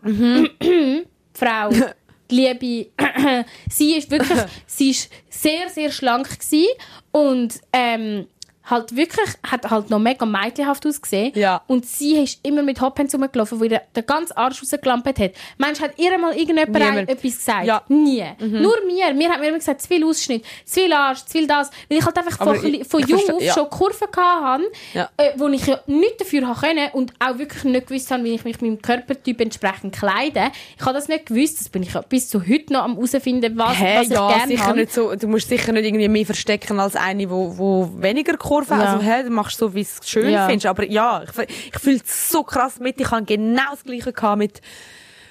Frau, 1.33 1.69
die 2.31 2.35
liebe, 2.35 2.89
sie 3.69 3.95
ist 3.95 4.09
wirklich, 4.09 4.39
sie 4.65 4.91
ist 4.91 5.11
sehr, 5.29 5.69
sehr 5.69 5.91
schlank 5.91 6.39
gewesen 6.39 6.67
und 7.11 7.59
ähm, 7.73 8.27
halt 8.69 8.95
wirklich, 8.95 9.29
hat 9.49 9.69
halt 9.69 9.89
noch 9.89 9.99
mega 9.99 10.25
mädchenhaft 10.25 10.85
ausgesehen. 10.85 11.31
Ja. 11.35 11.61
Und 11.67 11.85
sie 11.85 12.17
ist 12.23 12.39
immer 12.45 12.61
mit 12.63 12.81
Hophands 12.81 13.13
rumgelaufen, 13.15 13.59
wo 13.59 13.63
ihr 13.63 13.81
den 13.95 14.05
ganzen 14.05 14.33
Arsch 14.35 14.61
rausgelampt 14.61 15.07
hat. 15.19 15.31
Mensch, 15.57 15.79
hat 15.81 15.91
ihr 15.97 16.17
mal 16.17 16.33
irgendjemand 16.37 16.73
Niemand. 16.77 17.09
etwas 17.09 17.37
gesagt? 17.37 17.65
Ja. 17.65 17.81
Nie. 17.87 18.25
Nur 18.39 18.75
mir. 18.85 19.13
Mir 19.13 19.29
hat 19.29 19.39
mir 19.39 19.47
immer 19.49 19.57
gesagt, 19.57 19.81
zu 19.81 19.87
viel 19.87 20.03
Ausschnitt, 20.03 20.43
zu 20.65 20.81
viel 20.81 20.91
Arsch, 20.93 21.19
zu 21.25 21.31
viel 21.31 21.47
das. 21.47 21.69
Weil 21.89 21.99
ich 21.99 22.05
halt 22.05 22.17
einfach 22.17 22.39
Aber 22.41 22.55
von, 22.55 22.73
ich- 22.73 22.87
von 22.87 22.99
ich 23.01 23.07
jung 23.07 23.19
verstehe- 23.19 23.35
auf 23.35 23.41
ja. 23.43 23.53
schon 23.53 23.69
Kurven 23.69 24.07
hatte, 24.15 24.63
Ja. 24.93 25.09
äh, 25.17 25.31
wo 25.37 25.47
ich 25.47 25.65
ja 25.65 25.79
nichts 25.87 26.17
dafür 26.17 26.47
haben 26.47 26.59
können 26.59 26.89
und 26.93 27.13
auch 27.19 27.37
wirklich 27.37 27.63
nicht 27.63 27.87
gewusst 27.87 28.11
habe, 28.11 28.23
wie 28.25 28.33
ich 28.35 28.43
mich 28.43 28.59
meinem 28.61 28.81
Körpertyp 28.81 29.39
entsprechend 29.41 29.95
kleide. 29.95 30.51
Ich 30.77 30.83
habe 30.83 30.93
das 30.93 31.07
nicht 31.07 31.27
gewusst. 31.27 31.59
Das 31.61 31.69
bin 31.69 31.83
ich 31.83 31.93
bis 32.09 32.27
zu 32.29 32.41
heute 32.45 32.73
noch 32.73 32.83
am 32.83 32.95
herausfinden, 32.95 33.57
was, 33.57 33.79
Hä, 33.79 33.95
was 33.99 34.07
ich 34.07 34.13
ja, 34.13 34.27
gerne 34.27 34.47
sicher 34.47 34.65
habe. 34.65 34.79
nicht 34.79 34.93
so, 34.93 35.15
du 35.15 35.27
musst 35.27 35.47
sicher 35.47 35.71
nicht 35.71 35.85
irgendwie 35.85 36.07
mehr 36.09 36.25
verstecken 36.25 36.79
als 36.79 36.95
eine, 36.97 37.29
wo, 37.29 37.57
wo 37.57 37.89
weniger 37.97 38.35
Kurven 38.35 38.56
Ja. 38.69 38.93
Also, 38.93 39.03
hä, 39.03 39.23
du 39.23 39.29
machst 39.29 39.57
so, 39.57 39.73
wie 39.73 39.81
es 39.81 39.99
schön 40.03 40.29
Ja. 40.29 40.47
findest. 40.47 40.65
Aber 40.67 40.83
ja, 40.85 41.23
ich, 41.23 41.49
ich 41.73 41.79
fühle 41.79 41.97
es 41.97 42.29
so 42.29 42.43
krass 42.43 42.79
mit. 42.79 42.99
Ich 42.99 43.09
hatte 43.11 43.25
genau 43.25 43.71
das 43.71 43.83
Gleiche 43.83 44.13
gehabt 44.13 44.37
mit, 44.37 44.61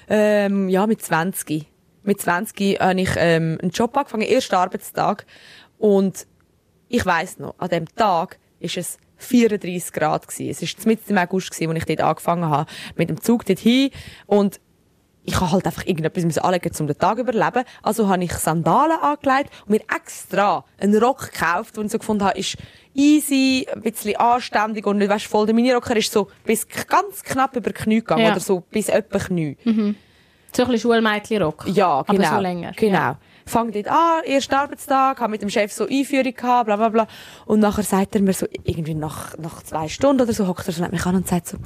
ähm, 0.08 0.68
ja, 0.68 0.86
mit 0.86 1.02
20. 1.02 1.66
Mit 2.02 2.20
20 2.20 2.80
habe 2.80 3.00
ich 3.00 3.10
ähm, 3.16 3.58
einen 3.60 3.70
Job 3.72 3.96
angefangen, 3.96 4.22
ersten 4.22 4.54
Arbeitstag. 4.54 5.26
Und 5.78 6.26
ich 6.88 7.04
weiss 7.04 7.38
noch, 7.38 7.54
an 7.58 7.68
dem 7.68 7.86
Tag 7.96 8.38
ist 8.60 8.76
es 8.76 8.98
34 9.18 9.92
Grad 9.92 10.28
gewesen. 10.28 10.50
Es 10.50 10.62
ist 10.62 10.86
mitten 10.86 11.10
im 11.12 11.18
August 11.18 11.50
gewesen, 11.50 11.70
als 11.70 11.78
ich 11.80 11.84
dort 11.96 12.00
angefangen 12.00 12.44
habe, 12.48 12.70
mit 12.96 13.08
dem 13.08 13.20
Zug 13.20 13.44
dorthin. 13.44 13.90
Und 14.26 14.60
ich 15.26 15.40
habe 15.40 15.50
halt 15.52 15.66
einfach 15.66 15.84
irgendetwas 15.86 16.38
anlegen, 16.38 16.70
um 16.78 16.86
den 16.86 16.98
Tag 16.98 17.16
zu 17.16 17.22
überleben. 17.22 17.64
Also 17.82 18.08
habe 18.08 18.22
ich 18.24 18.32
Sandalen 18.32 18.98
angelegt 19.00 19.50
und 19.66 19.70
mir 19.70 19.80
extra 19.94 20.64
einen 20.78 20.96
Rock 21.02 21.32
gekauft, 21.32 21.76
den 21.76 21.86
ich 21.86 21.92
so 21.92 21.98
gefunden 21.98 22.24
habe, 22.24 22.38
ist 22.38 22.56
easy, 22.94 23.66
ein 23.72 23.82
bisschen 23.82 24.16
anständig 24.16 24.86
und 24.86 24.98
nicht, 24.98 25.10
weißt, 25.10 25.26
voll 25.26 25.46
der 25.46 25.54
Minirocker 25.54 25.96
ist 25.96 26.12
so 26.12 26.28
bis 26.44 26.66
ganz 26.68 27.22
knapp 27.22 27.56
über 27.56 27.70
die 27.70 27.74
Knie 27.74 27.96
gegangen 27.96 28.22
Ja. 28.22 28.30
oder 28.30 28.40
so 28.40 28.60
bis 28.60 28.88
etwa 28.88 29.18
Knie. 29.18 29.56
So 29.64 29.72
ein 29.72 29.96
bisschen 30.70 30.78
Schulmädchenrock. 30.78 31.66
Ja, 31.68 32.02
genau. 32.02 32.24
Aber 32.24 32.36
so 32.36 32.40
länger. 32.40 32.72
Genau. 32.76 32.94
Ja. 32.96 33.18
Fang 33.48 33.70
dort 33.70 33.86
an, 33.88 34.24
erster 34.24 34.60
Arbeitstag, 34.60 35.20
habe 35.20 35.30
mit 35.30 35.42
dem 35.42 35.50
Chef 35.50 35.72
so 35.72 35.86
Einführung 35.86 36.34
gehabt, 36.34 36.66
bla, 36.66 36.76
bla, 36.76 36.88
bla. 36.88 37.06
Und 37.44 37.60
nachher 37.60 37.82
sagt 37.84 38.14
er 38.14 38.22
mir 38.22 38.32
so, 38.32 38.46
irgendwie 38.64 38.94
nach, 38.94 39.36
nach 39.38 39.62
zwei 39.62 39.88
Stunden 39.88 40.22
oder 40.22 40.32
so, 40.32 40.46
hockt 40.48 40.66
er 40.66 40.72
so 40.72 40.82
neben 40.82 40.94
mich 40.94 41.04
an 41.06 41.14
und 41.16 41.28
sagt 41.28 41.48
so, 41.48 41.58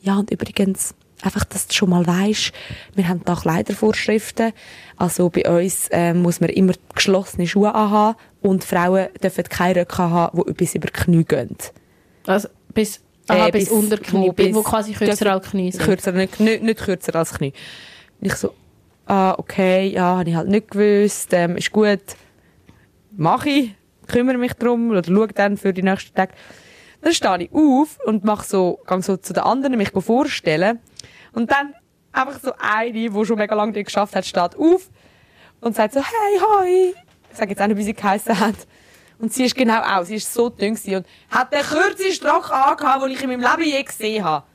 ja, 0.00 0.16
und 0.16 0.30
übrigens, 0.30 0.94
einfach, 1.22 1.44
dass 1.44 1.66
du 1.66 1.74
schon 1.74 1.90
mal 1.90 2.06
weisst, 2.06 2.52
wir 2.94 3.08
haben 3.08 3.22
da 3.24 3.34
Kleidervorschriften. 3.34 4.52
Also 4.96 5.30
bei 5.30 5.42
uns 5.48 5.88
ähm, 5.90 6.22
muss 6.22 6.40
man 6.40 6.50
immer 6.50 6.72
geschlossene 6.94 7.46
Schuhe 7.46 7.74
anhaben 7.74 8.16
und 8.40 8.64
Frauen 8.64 9.08
dürfen 9.22 9.44
keine 9.44 9.80
Röcke 9.80 9.98
haben, 9.98 10.42
die 10.46 10.52
bis 10.52 10.74
über 10.74 10.86
die 10.88 10.92
Knie 10.92 11.24
gehen. 11.24 11.56
Also 12.26 12.48
bis, 12.74 13.00
aha, 13.28 13.48
Äh, 13.48 13.50
bis, 13.52 13.68
unter 13.70 13.96
Knie, 13.98 14.28
wo 14.28 14.32
bis, 14.32 14.54
wo 14.54 14.60
bis- 14.62 14.70
quasi 14.70 14.92
kürzer 14.92 15.32
als 15.32 15.50
Knie 15.50 15.72
sind. 15.72 15.82
Kürzer, 15.84 16.12
nicht, 16.12 16.38
nicht, 16.40 16.62
nicht 16.62 16.80
kürzer 16.80 17.14
als 17.16 17.32
Knie. 17.34 17.52
Ich 18.20 18.34
so, 18.34 18.52
ah, 19.06 19.34
okay, 19.38 19.88
ja, 19.88 20.18
habe 20.18 20.28
ich 20.30 20.36
halt 20.36 20.48
nicht 20.48 20.70
gewusst, 20.70 21.32
ähm, 21.32 21.56
ist 21.56 21.70
gut, 21.72 22.00
mache 23.16 23.48
ich, 23.50 23.74
kümmere 24.06 24.38
mich 24.38 24.54
drum 24.54 24.90
oder 24.90 25.02
schaue 25.04 25.28
dann 25.28 25.56
für 25.56 25.72
die 25.72 25.82
nächsten 25.82 26.14
Tage. 26.14 26.32
Dann 27.00 27.12
stehe 27.12 27.42
ich 27.44 27.52
auf 27.52 27.98
und 28.06 28.24
mache 28.24 28.44
so, 28.46 28.80
gehe 28.88 29.02
so 29.02 29.16
zu 29.16 29.32
den 29.32 29.44
anderen, 29.44 29.76
mich 29.78 29.90
vorstellen. 29.90 30.80
Und 31.38 31.52
dann 31.52 31.72
einfach 32.10 32.40
so 32.40 32.52
eine, 32.58 32.92
die 32.92 33.24
schon 33.24 33.38
mega 33.38 33.54
lange 33.54 33.72
dort 33.72 33.86
geschafft 33.86 34.16
hat, 34.16 34.26
steht 34.26 34.56
auf 34.56 34.90
und 35.60 35.76
sagt 35.76 35.94
so, 35.94 36.00
hey, 36.00 36.40
hi. 36.40 36.94
Ich 37.30 37.36
sage 37.36 37.50
jetzt 37.50 37.62
auch 37.62 37.68
nicht, 37.68 37.76
wie 37.76 37.84
sie 37.84 37.94
geheissen 37.94 38.40
hat. 38.40 38.56
Und 39.20 39.32
sie 39.32 39.44
ist 39.44 39.54
genau 39.54 39.80
auch, 39.82 40.02
sie 40.04 40.16
ist 40.16 40.34
so 40.34 40.48
dünn 40.48 40.74
gewesen 40.74 40.96
und 40.96 41.06
hat 41.30 41.52
den 41.52 41.62
kürzesten 41.62 42.28
Rock 42.28 42.50
angehabt, 42.50 43.04
den 43.04 43.12
ich 43.12 43.22
in 43.22 43.30
meinem 43.30 43.42
Leben 43.42 43.70
je 43.70 43.84
gesehen 43.84 44.24
habe. 44.24 44.46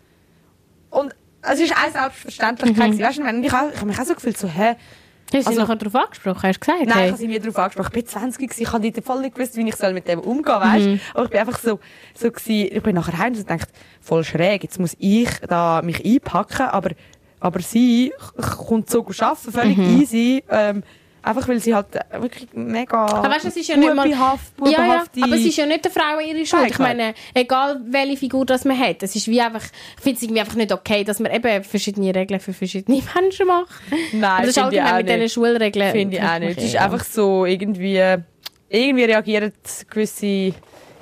Und 0.89 1.15
es 1.41 1.61
ist 1.61 1.73
eine 1.73 1.93
Selbstverständlichkeit. 1.93 2.91
gewesen. 2.91 3.01
Weißt 3.01 3.17
du, 3.19 3.23
wenn 3.23 3.41
ich, 3.41 3.51
habe 3.53 3.85
mich 3.85 3.99
auch 3.99 4.03
so 4.03 4.15
gefühlt, 4.15 4.37
so, 4.37 4.49
hä? 4.49 4.75
Hast 5.31 5.45
du 5.45 5.49
Also- 5.49 5.61
nachher 5.61 5.75
darauf 5.77 5.95
angesprochen? 5.95 6.43
Hast 6.43 6.55
du 6.57 6.59
gesagt? 6.59 6.79
Nein, 6.81 6.87
ich 6.89 6.95
hey? 6.95 7.07
habe 7.09 7.17
sie 7.17 7.27
nie 7.27 7.39
darauf 7.39 7.57
angesprochen. 7.57 7.87
Ich 7.87 7.93
bin 7.93 8.05
20 8.07 8.49
gewesen, 8.49 8.61
ich 8.63 8.71
habe 8.73 8.91
dort 8.91 9.05
voll 9.05 9.21
nicht 9.21 9.35
gewusst, 9.35 9.55
wie 9.55 9.67
ich 9.67 9.75
soll 9.75 9.93
mit 9.93 10.07
dem 10.07 10.19
umgehen 10.19 10.55
weißt? 10.59 10.85
Mhm. 10.85 10.99
Aber 11.13 11.23
ich 11.25 11.29
bin 11.31 11.39
einfach 11.39 11.59
so, 11.59 11.79
so 12.13 12.31
gewesen, 12.31 12.75
ich 12.75 12.83
bin 12.83 12.95
nachher 12.95 13.17
heim 13.17 13.33
und 13.33 13.49
dachte, 13.49 13.67
voll 14.01 14.23
schräg, 14.23 14.63
jetzt 14.63 14.79
muss 14.79 14.95
ich 14.99 15.29
da 15.47 15.81
mich 15.83 16.03
einpacken, 16.05 16.67
aber, 16.67 16.91
aber 17.39 17.59
sie 17.61 18.13
kommt 18.67 18.89
so 18.89 18.99
arbeiten, 19.19 19.51
völlig 19.51 19.77
Mhm. 19.77 20.01
easy, 20.01 20.43
ähm, 20.49 20.83
einfach 21.23 21.47
weil 21.47 21.59
sie 21.59 21.73
halt 21.73 21.87
wirklich 22.19 22.49
mega 22.53 23.05
Aber 23.05 23.29
weißt 23.29 23.45
es 23.45 23.55
ist 23.55 23.67
ja 23.69 23.77
nicht 23.77 23.93
mal... 23.95 24.07
Ja, 24.09 24.37
ja, 24.65 25.03
aber 25.21 25.35
es 25.35 25.45
ist 25.45 25.57
ja 25.57 25.65
nicht 25.65 25.85
der 25.85 25.91
Frau 25.91 26.19
ihre 26.19 26.45
Schuld. 26.45 26.69
Ich 26.69 26.79
meine, 26.79 27.13
egal 27.33 27.81
welche 27.89 28.17
Figur 28.17 28.45
das 28.45 28.65
man 28.65 28.77
hat, 28.77 29.01
es 29.01 29.15
ist 29.15 29.27
wie 29.27 29.41
einfach, 29.41 29.63
ich 29.63 30.03
finde 30.03 30.17
es 30.17 30.23
irgendwie 30.23 30.41
einfach 30.41 30.55
nicht 30.55 30.71
okay, 30.71 31.03
dass 31.03 31.19
man 31.19 31.31
eben 31.31 31.63
verschiedene 31.63 32.13
Regeln 32.13 32.39
für 32.39 32.53
verschiedene 32.53 33.01
Menschen 33.15 33.47
macht. 33.47 33.69
Nein, 34.11 34.23
Aber 34.23 34.41
das 34.41 34.49
ist 34.49 34.57
allgemein 34.59 34.93
auch 34.93 34.97
mit 34.97 35.09
diesen. 35.09 35.29
Schulregeln. 35.29 35.91
Finde 35.91 36.17
ich 36.17 36.23
auch 36.23 36.39
nicht. 36.39 36.57
Es 36.57 36.63
ist 36.65 36.75
einfach 36.75 37.03
so, 37.03 37.45
irgendwie, 37.45 38.17
irgendwie 38.69 39.03
reagieren 39.05 39.53
gewisse, 39.89 40.53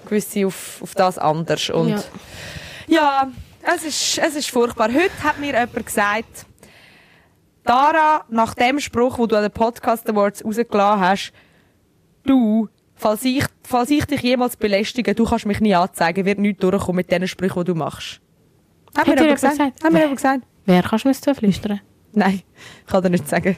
gewisse 0.05 0.45
auf, 0.47 0.82
auf 0.82 0.95
das 0.95 1.17
anders. 1.17 1.69
Und 1.69 1.89
Ja. 1.89 2.03
ja, 2.88 3.32
es, 3.76 3.84
ist, 3.84 4.17
es 4.19 4.36
ist 4.36 4.49
furchtbar. 4.49 4.89
Heute 4.93 5.11
hat 5.24 5.39
mir 5.39 5.47
jemand 5.53 5.86
gesagt, 5.86 6.45
Dara, 7.64 8.26
nach 8.30 8.53
dem 8.53 8.80
Spruch, 8.80 9.18
den 9.18 9.28
du 9.28 9.36
an 9.36 9.43
den 9.43 9.51
Podcast 9.51 10.09
Awards 10.09 10.43
rausgelassen 10.43 10.99
hast, 10.99 11.34
du, 12.24 12.70
falls 12.95 13.24
ich, 13.24 13.45
falls 13.64 13.89
ich 13.89 14.05
dich 14.05 14.22
jemals 14.22 14.57
belästige, 14.57 15.14
du 15.14 15.26
kannst 15.26 15.45
mich 15.45 15.59
nie 15.59 15.76
anzeigen, 15.76 16.26
wird 16.26 16.39
nichts 16.39 16.62
durchkommen 16.62 16.97
mit 16.97 17.12
den 17.12 17.28
Sprüchen, 17.28 17.64
die 17.64 17.72
du 17.72 17.76
machst. 17.76 18.20
Dir 18.95 19.03
jemand 19.03 19.20
jemand 19.20 19.36
gesagt? 19.36 19.57
gesagt? 19.57 19.84
Mir 19.84 19.93
Wer? 19.93 19.99
jemand 20.01 20.18
gesagt? 20.18 20.43
Wer 20.66 20.84
kannst 20.84 21.05
du 21.05 21.09
mir 21.09 21.14
das 21.14 21.22
zuflüstern? 21.22 21.82
Nein, 22.14 22.41
ich 22.86 22.91
kann 22.91 23.03
dir 23.03 23.09
nicht 23.09 23.28
sagen. 23.28 23.57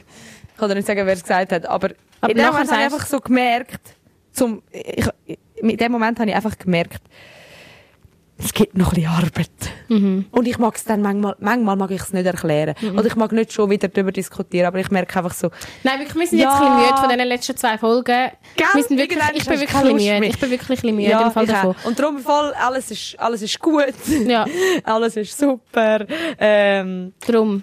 Ich 0.52 0.56
kann 0.56 0.68
dir 0.68 0.76
nicht 0.76 0.86
sagen, 0.86 1.04
wer 1.04 1.14
es 1.14 1.22
gesagt 1.22 1.52
hat. 1.52 1.66
Aber, 1.66 1.90
Aber 2.20 2.30
in 2.30 2.36
dem 2.36 2.46
Moment 2.46 2.70
habe 2.70 2.80
ich 2.80 2.92
einfach 2.92 3.06
so 3.06 3.20
gemerkt, 3.20 3.96
zum, 4.32 4.62
ich, 4.70 5.08
in 5.56 5.76
dem 5.76 5.92
Moment 5.92 6.18
habe 6.20 6.30
ich 6.30 6.36
einfach 6.36 6.56
gemerkt, 6.56 7.02
es 8.36 8.52
gibt 8.52 8.76
noch 8.76 8.88
ein 8.92 8.94
bisschen 8.96 9.10
Arbeit. 9.10 9.50
Mhm. 9.88 10.26
Und 10.32 10.48
ich 10.48 10.58
mag 10.58 10.74
es 10.74 10.84
dann 10.84 11.02
manchmal, 11.02 11.36
manchmal 11.38 11.76
mag 11.76 11.90
ich 11.92 12.00
es 12.00 12.12
nicht 12.12 12.26
erklären. 12.26 12.74
Oder 12.92 13.06
ich 13.06 13.14
mag 13.14 13.30
nicht 13.30 13.52
schon 13.52 13.70
wieder 13.70 13.86
darüber 13.86 14.10
diskutieren, 14.10 14.66
aber 14.66 14.80
ich 14.80 14.90
merke 14.90 15.16
einfach 15.18 15.32
so, 15.34 15.50
Nein, 15.84 16.00
wirklich, 16.00 16.16
wir 16.16 16.26
sind 16.26 16.38
Ja. 16.40 16.48
jetzt 16.50 16.60
ein 16.60 16.60
bisschen 16.66 16.76
müde 16.86 16.96
von 16.98 17.08
diesen 17.10 17.28
letzten 17.28 17.56
zwei 17.56 17.78
Folgen. 17.78 18.30
Gell? 18.56 18.66
Wir 18.74 18.82
sind 18.82 18.98
wirklich, 18.98 19.18
ich 19.34 19.44
bin 19.46 19.60
wirklich 19.60 19.82
müde. 19.84 20.26
Ich 20.26 20.38
bin 20.40 20.50
wirklich 20.50 20.68
ein 20.70 20.74
bisschen 20.76 20.96
müde 20.96 21.10
im 21.12 21.30
Fall 21.30 21.46
davon. 21.46 21.76
auch. 21.80 21.84
Und 21.84 21.98
darum 21.98 22.18
voll, 22.18 22.52
alles 22.54 22.90
ist, 22.90 23.14
alles 23.20 23.40
ist 23.42 23.60
gut. 23.60 23.94
Ja, 24.26 24.44
alles 24.84 25.16
ist 25.16 25.38
super. 25.38 26.04
Ähm, 26.38 27.12
darum. 27.26 27.62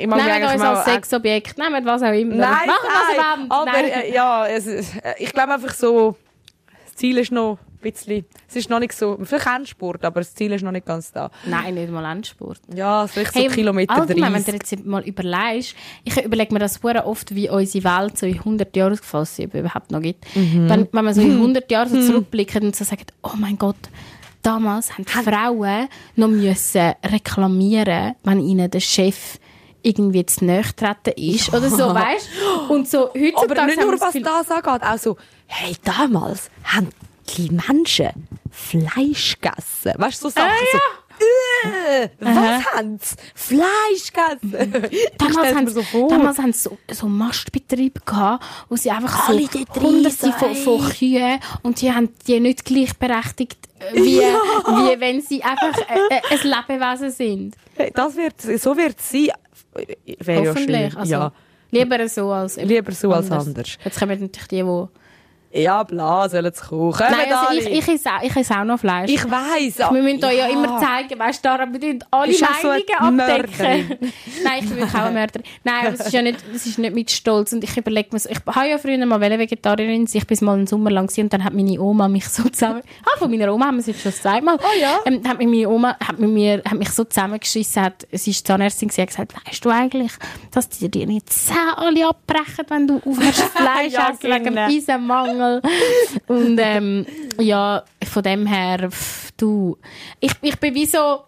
ich 0.00 0.06
mag 0.08 0.18
Nehmt 0.18 0.30
eigentlich 0.32 0.52
uns 0.54 0.62
als 0.62 0.84
Sexobjekt, 0.84 1.56
nehmt 1.58 1.86
was 1.86 2.02
auch 2.02 2.12
immer. 2.12 2.34
Nein, 2.34 2.66
Machen 2.66 2.68
was 2.82 3.14
ihr 3.14 3.22
nein, 3.22 3.40
wollt. 3.40 3.52
aber 3.52 3.64
Nein. 3.72 3.84
äh, 3.84 4.12
ja, 4.14 4.46
es, 4.48 4.66
äh, 4.66 4.82
ich 5.18 5.32
glaube 5.32 5.54
einfach 5.54 5.74
so, 5.74 6.16
das 6.86 6.96
Ziel 6.96 7.18
ist 7.18 7.30
noch 7.30 7.58
bisschen, 7.78 8.24
es 8.48 8.56
ist 8.56 8.70
noch 8.70 8.78
nicht 8.78 8.92
so, 8.92 9.18
vielleicht 9.22 9.46
Endspurt, 9.46 10.04
aber 10.04 10.20
das 10.20 10.34
Ziel 10.34 10.52
ist 10.52 10.62
noch 10.62 10.72
nicht 10.72 10.86
ganz 10.86 11.12
da. 11.12 11.30
Nein, 11.46 11.74
nicht 11.74 11.90
mal 11.90 12.10
Endspurt. 12.10 12.60
Ja, 12.74 13.06
vielleicht 13.06 13.34
so 13.34 13.40
Hey, 13.40 13.48
Kilometer 13.48 13.94
allgemein, 13.94 14.34
wenn 14.34 14.44
30. 14.44 14.60
du 14.60 14.76
jetzt 14.76 14.86
mal 14.86 15.02
überlegst, 15.02 15.74
ich 16.04 16.24
überlege 16.24 16.52
mir 16.52 16.60
das 16.60 16.80
sehr 16.82 17.06
oft, 17.06 17.34
wie 17.34 17.48
unsere 17.48 17.84
Welt 17.84 18.18
so 18.18 18.26
in 18.26 18.38
100 18.38 18.76
Jahren 18.76 18.92
ausgefallen 18.92 19.24
ist, 19.24 19.38
überhaupt 19.38 19.90
noch 19.90 20.00
gibt. 20.00 20.24
Mhm. 20.34 20.68
Wenn, 20.68 20.88
wenn 20.92 21.04
man 21.04 21.14
so 21.14 21.20
in 21.20 21.32
100 21.32 21.70
Jahren 21.70 21.88
so 21.88 22.12
zurückblickt 22.12 22.56
und 22.56 22.76
so 22.76 22.84
sagt, 22.84 23.12
oh 23.22 23.36
mein 23.36 23.58
Gott, 23.58 23.76
damals 24.42 24.92
haben 24.92 25.04
die 25.04 25.30
Frauen 25.30 25.88
noch 26.16 26.28
müssen 26.28 26.92
reklamieren, 27.04 28.14
wenn 28.22 28.40
ihnen 28.40 28.70
der 28.70 28.80
Chef 28.80 29.38
irgendwie 29.82 30.26
zu 30.26 30.44
nahe 30.44 30.62
ist 31.16 31.48
oder 31.54 31.70
so, 31.70 31.94
weißt 31.94 32.28
Und 32.68 32.88
so 32.88 33.08
heutzutage 33.14 33.52
Aber 33.52 33.66
nicht 33.66 33.80
nur 33.80 34.00
was 34.00 34.12
das 34.12 34.50
angeht, 34.50 34.82
auch 34.82 34.98
so, 34.98 35.16
hey, 35.46 35.76
damals 35.84 36.50
haben 36.64 36.90
die 37.36 37.50
Menschen 37.50 38.28
Fleisch 38.50 39.36
gegessen. 39.40 39.92
Weißt 39.96 40.22
du, 40.22 40.28
so 40.28 40.34
Sachen 40.34 40.50
so, 40.72 40.78
äh, 41.68 42.08
was 42.20 42.64
haben 42.74 42.98
sie? 43.00 43.16
Fleisch 43.34 44.12
gegessen. 44.12 44.88
Ich 44.90 45.08
Damals 45.18 45.54
haben, 45.54 45.68
so 45.68 45.82
vor. 45.82 46.08
damals 46.08 46.38
haben 46.38 46.52
sie 46.52 46.60
so, 46.60 46.78
so 46.90 47.06
Mastbetriebe 47.08 48.00
gehabt, 48.04 48.44
wo 48.68 48.76
sie 48.76 48.90
einfach 48.90 49.28
Alle 49.28 49.42
so 49.42 49.80
hunderte 49.80 50.32
von, 50.32 50.54
von 50.54 50.88
Kühen 50.90 51.40
und 51.62 51.80
die 51.80 51.92
haben 51.92 52.10
die 52.26 52.40
nicht 52.40 52.64
gleichberechtigt, 52.64 53.58
äh, 53.78 53.94
wie, 53.94 54.18
wie 54.20 55.00
wenn 55.00 55.20
sie 55.20 55.42
einfach 55.42 55.76
äh, 55.88 56.16
äh, 56.16 56.20
ein 56.30 56.38
Lebewesen 56.42 57.10
sind. 57.10 57.56
Das 57.94 58.16
wird, 58.16 58.40
so 58.40 58.76
wird. 58.76 58.96
Wäre 59.12 60.44
ja 60.44 60.50
Hoffentlich. 60.50 60.92
schön. 60.92 60.96
Also, 60.96 61.12
ja. 61.12 61.32
Lieber 61.70 62.08
so 62.08 62.30
als 62.30 62.56
Lieber 62.56 62.92
so 62.92 63.12
als 63.12 63.30
anders. 63.30 63.78
Jetzt 63.84 63.98
kommen 63.98 64.18
natürlich 64.20 64.48
die, 64.48 64.62
die 64.62 64.88
Ja, 65.50 65.82
bla, 65.82 66.28
sollen 66.28 66.52
sie. 66.52 66.60
Kommen 66.60 66.94
Nein, 66.98 67.32
also 67.32 67.58
ich, 67.58 67.66
ich, 67.66 67.88
esse 67.88 68.10
auch, 68.10 68.22
ich 68.22 68.36
esse 68.36 68.54
auch 68.54 68.64
noch 68.64 68.78
Fleisch. 68.78 69.10
Ich 69.10 69.24
weiss. 69.30 69.78
wir 69.78 70.02
müssen 70.02 70.22
euch 70.24 70.36
ja 70.36 70.46
immer 70.48 70.78
zeigen, 70.78 71.18
weißt 71.18 71.44
du, 71.44 71.48
wir 71.48 71.80
tun 71.80 72.04
alle 72.10 72.32
Ist 72.32 72.42
auch 72.42 72.60
so 72.60 72.68
Meinungen 72.68 73.20
abdecken. 73.20 73.98
Nein, 74.44 74.58
ich 74.60 74.68
bin 74.68 74.76
wirklich 74.76 74.94
auch 74.94 75.04
eine 75.04 75.18
Mörderin. 75.18 75.42
Nein, 75.64 75.86
aber 75.86 75.94
es 75.94 76.00
ist 76.00 76.12
ja 76.12 76.22
nicht, 76.22 76.38
es 76.54 76.66
ist 76.66 76.78
nicht 76.78 76.94
mit 76.94 77.10
Stolz. 77.10 77.52
Und 77.52 77.64
ich 77.64 77.74
überlege 77.76 78.10
mir 78.12 78.18
so, 78.18 78.28
ich 78.28 78.40
habe 78.46 78.68
ja 78.68 78.76
früher 78.76 79.04
mal 79.06 79.20
Vegetarierin. 79.20 80.06
Ich 80.12 80.26
bin 80.26 80.38
mal 80.42 80.54
einen 80.54 80.66
Sommer 80.66 80.90
lang 80.90 81.10
und 81.16 81.32
dann 81.32 81.44
hat 81.44 81.54
meine 81.54 81.80
Oma 81.80 82.08
mich 82.08 82.28
so 82.28 82.42
zusammen, 82.48 82.82
ah, 83.04 83.18
von 83.18 83.30
meiner 83.30 83.52
Oma 83.52 83.66
haben 83.66 83.76
wir 83.76 83.80
es 83.80 83.86
jetzt 83.86 84.02
schon 84.02 84.12
zweimal. 84.12 84.58
Oh 84.58 84.80
ja. 84.80 84.98
Ähm, 85.06 85.26
hat 85.26 85.38
mich 85.38 85.48
meine 85.48 85.68
Oma, 85.68 85.96
hat 85.98 86.18
mit 86.18 86.30
mir, 86.30 86.62
hat 86.64 86.78
mich 86.78 86.90
so 86.90 87.04
zusammengeschissen, 87.04 87.82
hat, 87.82 88.06
sie 88.12 88.30
ist 88.30 88.46
Zahnärztin 88.46 88.88
gewesen, 88.88 89.02
hat 89.02 89.08
gesagt, 89.08 89.46
weißt 89.46 89.64
du 89.64 89.70
eigentlich, 89.70 90.12
dass 90.52 90.68
die 90.68 90.90
dir 90.90 91.06
nicht 91.06 91.28
alle 91.76 92.08
abbrechen, 92.08 92.64
wenn 92.68 92.86
du 92.86 92.96
aufhörst 92.96 93.40
Fleisch 93.54 93.92
Ja, 93.92 94.10
essen, 94.10 94.30
wegen 94.30 94.44
dem 94.44 94.54
genau. 94.54 94.68
Eisenmangel. 95.38 95.62
Und 96.26 96.58
ähm, 96.60 97.06
ja, 97.38 97.82
von 98.04 98.22
dem 98.22 98.46
her, 98.46 98.90
pff, 98.90 99.32
du, 99.36 99.78
ich, 100.20 100.32
ich 100.42 100.58
bin 100.58 100.74
wie 100.74 100.86
so, 100.86 101.20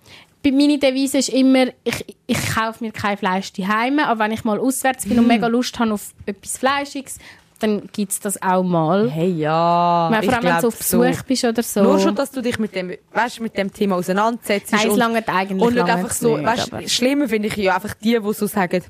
bei 0.42 0.50
meine 0.52 0.78
Devise 0.78 1.18
ist 1.18 1.28
immer, 1.28 1.66
ich, 1.84 2.16
ich 2.26 2.54
kaufe 2.54 2.82
mir 2.82 2.92
kein 2.92 3.16
Fleisch 3.16 3.52
daheim, 3.52 3.98
aber 3.98 4.24
wenn 4.24 4.32
ich 4.32 4.44
mal 4.44 4.58
auswärts 4.58 5.06
bin 5.06 5.18
und 5.18 5.26
mega 5.26 5.46
Lust 5.46 5.78
habe 5.78 5.92
auf 5.92 6.12
etwas 6.26 6.58
Fleischiges, 6.58 7.18
dann 7.58 7.88
gibt 7.92 8.12
es 8.12 8.20
das 8.20 8.40
auch 8.40 8.62
mal. 8.62 9.10
Hey, 9.10 9.32
ja. 9.32 10.08
Vor 10.10 10.22
ich 10.22 10.32
allem, 10.32 10.44
wenn 10.44 10.60
du 10.62 10.68
auf 10.68 10.78
Besuch 10.78 11.14
so. 11.14 11.24
bist 11.26 11.44
oder 11.44 11.62
so. 11.62 11.82
Nur 11.82 11.98
schon, 11.98 12.14
dass 12.14 12.30
du 12.30 12.40
dich 12.40 12.58
mit 12.58 12.74
dem, 12.74 12.94
weißt, 13.12 13.40
mit 13.40 13.56
dem 13.58 13.70
Thema 13.70 13.96
auseinandersetzt. 13.96 14.72
Nein, 14.72 14.86
es 14.86 14.92
und, 14.92 14.98
langt 14.98 15.28
eigentlich 15.28 15.62
Und 15.62 15.74
nicht 15.74 15.84
einfach 15.84 16.10
so, 16.10 16.38
nicht, 16.38 16.46
weißt, 16.46 16.90
schlimmer 16.90 17.28
finde 17.28 17.48
ich 17.48 17.56
ja 17.56 17.74
einfach 17.74 17.92
die, 17.94 18.18
die 18.18 18.32
so 18.32 18.46
sagen, 18.46 18.82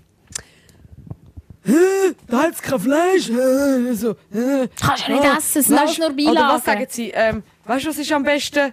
«Hä, 1.65 2.15
da 2.29 2.43
hat's 2.43 2.63
kein 2.63 2.81
Fleisch. 2.81 3.29
Hä?» 3.29 3.93
So, 3.95 4.15
«Hä?» 4.33 4.69
Kannst 4.81 5.09
du 5.09 5.13
nicht 5.13 5.25
Ah, 5.25 5.37
essen, 5.39 5.59
es 5.61 5.71
weißt- 5.71 5.99
nur 5.99 6.09
Oder 6.11 6.17
was 6.17 6.63
Beilagen. 6.63 6.63
sagen 6.65 6.87
sie? 6.89 7.11
Ähm, 7.15 7.43
weißt 7.67 7.85
du, 7.85 7.89
was 7.91 7.99
ist 7.99 8.13
am 8.13 8.23
besten? 8.23 8.73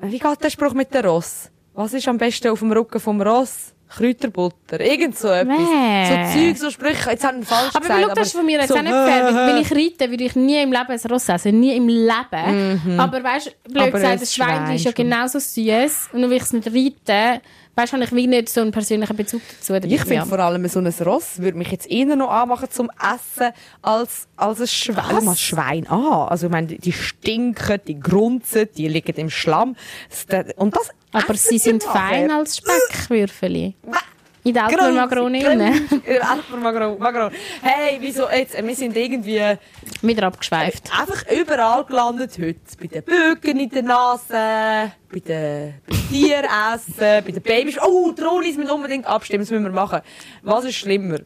Wie 0.00 0.18
geht 0.18 0.42
der 0.44 0.50
Spruch 0.50 0.74
mit 0.74 0.92
der 0.94 1.04
Ross? 1.06 1.50
Was 1.74 1.92
ist 1.94 2.06
am 2.08 2.18
besten 2.18 2.48
auf 2.48 2.58
dem 2.60 2.70
Rücken 2.72 3.00
vom 3.00 3.20
Ross? 3.20 3.72
Kräuterbutter. 3.88 4.80
Irgend 4.80 5.16
so 5.16 5.28
etwas. 5.28 5.56
Mäh. 5.58 6.32
So 6.32 6.38
Zeug, 6.38 6.56
so 6.58 6.70
Sprüche. 6.70 7.10
Jetzt 7.10 7.24
haben 7.24 7.38
wir 7.38 7.46
falsch 7.46 7.70
Aber 7.74 7.80
gesagt. 7.80 8.02
schau, 8.02 8.14
das 8.14 8.26
ist 8.28 8.36
von 8.36 8.46
mir 8.46 8.58
jetzt 8.58 8.68
so, 8.68 8.74
auch 8.76 8.82
nicht 8.82 8.90
fair. 8.92 9.34
Wenn 9.46 9.56
ich 9.58 9.70
reite, 9.70 10.10
würde 10.10 10.24
ich 10.24 10.34
nie 10.36 10.62
im 10.62 10.72
Leben 10.72 10.86
ein 10.90 11.00
Ross 11.10 11.28
essen. 11.28 11.60
Nie 11.60 11.76
im 11.76 11.86
Leben. 11.88 12.98
Aber 12.98 13.22
weißt 13.22 13.46
du, 13.46 13.50
blöd 13.72 13.74
Mhm. 13.74 13.80
Aber 13.82 13.90
gesagt, 13.92 14.12
ein 14.14 14.20
das 14.20 14.34
Schwein 14.34 14.48
Schwein 14.66 14.76
ist 14.76 14.84
ja 14.84 14.92
genauso 14.92 15.38
süß. 15.38 16.08
Und 16.12 16.20
nur 16.22 16.30
weil 16.30 16.36
ich 16.38 16.42
es 16.42 16.52
nicht 16.52 16.66
reite, 16.66 17.40
weißt 17.76 17.92
du, 17.92 18.00
ich 18.02 18.12
wie 18.12 18.26
nicht 18.26 18.48
so 18.48 18.60
einen 18.60 18.70
persönlichen 18.72 19.16
Bezug 19.16 19.42
dazu. 19.58 19.74
Ich 19.84 20.00
finde 20.04 20.26
vor 20.26 20.38
allem 20.38 20.66
so 20.68 20.78
ein 20.80 20.86
Ross 21.04 21.38
würde 21.40 21.58
mich 21.58 21.68
jetzt 21.70 21.90
eher 21.90 22.14
noch 22.16 22.30
anmachen 22.30 22.70
zum 22.70 22.90
Essen 23.00 23.52
als, 23.82 24.26
als 24.36 24.60
ein 24.60 24.66
Schwein. 24.68 25.28
Ein 25.28 25.36
Schwein 25.36 25.86
an. 25.88 26.28
Also 26.28 26.46
ich 26.46 26.52
meine, 26.52 26.66
die- 26.68 26.92
stinken, 26.92 27.80
die 27.86 27.98
grunzen, 27.98 28.68
die 28.76 28.88
liegen 28.88 29.16
im 29.16 29.30
Schlamm. 29.30 29.76
Und 30.56 30.76
das 30.76 30.90
Aber 31.12 31.34
sie 31.34 31.58
sind 31.58 31.82
fein 31.82 32.30
als 32.30 32.58
Speckwürfeli. 32.58 33.74
In 34.46 34.52
der 34.52 34.64
Grunz, 34.64 34.82
Alpenmagrone 34.82 35.38
grunz, 35.40 35.54
innen. 35.54 36.20
Alpenmagrone, 36.22 36.98
Magrone. 36.98 37.30
Hey, 37.62 37.96
wieso 37.98 38.28
jetzt? 38.28 38.62
Wir 38.62 38.74
sind 38.76 38.94
irgendwie 38.94 39.40
Wieder 40.02 40.26
abgeschweift. 40.26 40.90
einfach 40.92 41.24
überall 41.32 41.82
gelandet 41.84 42.32
heute. 42.38 42.60
Bei 42.78 42.86
den 42.86 43.02
Böcken 43.04 43.58
in 43.58 43.70
der 43.70 43.82
Nase, 43.82 44.92
bei 45.10 45.20
den 45.26 45.74
Tieressen, 46.10 46.94
bei 46.98 47.20
den 47.22 47.40
Babys. 47.40 47.78
Oh, 47.80 48.12
die 48.12 48.20
Ronis 48.20 48.58
müssen 48.58 48.70
unbedingt 48.70 49.06
abstimmen, 49.06 49.44
das 49.44 49.50
müssen 49.50 49.64
wir 49.64 49.72
machen. 49.72 50.00
Was 50.42 50.66
ist 50.66 50.74
schlimmer? 50.74 51.20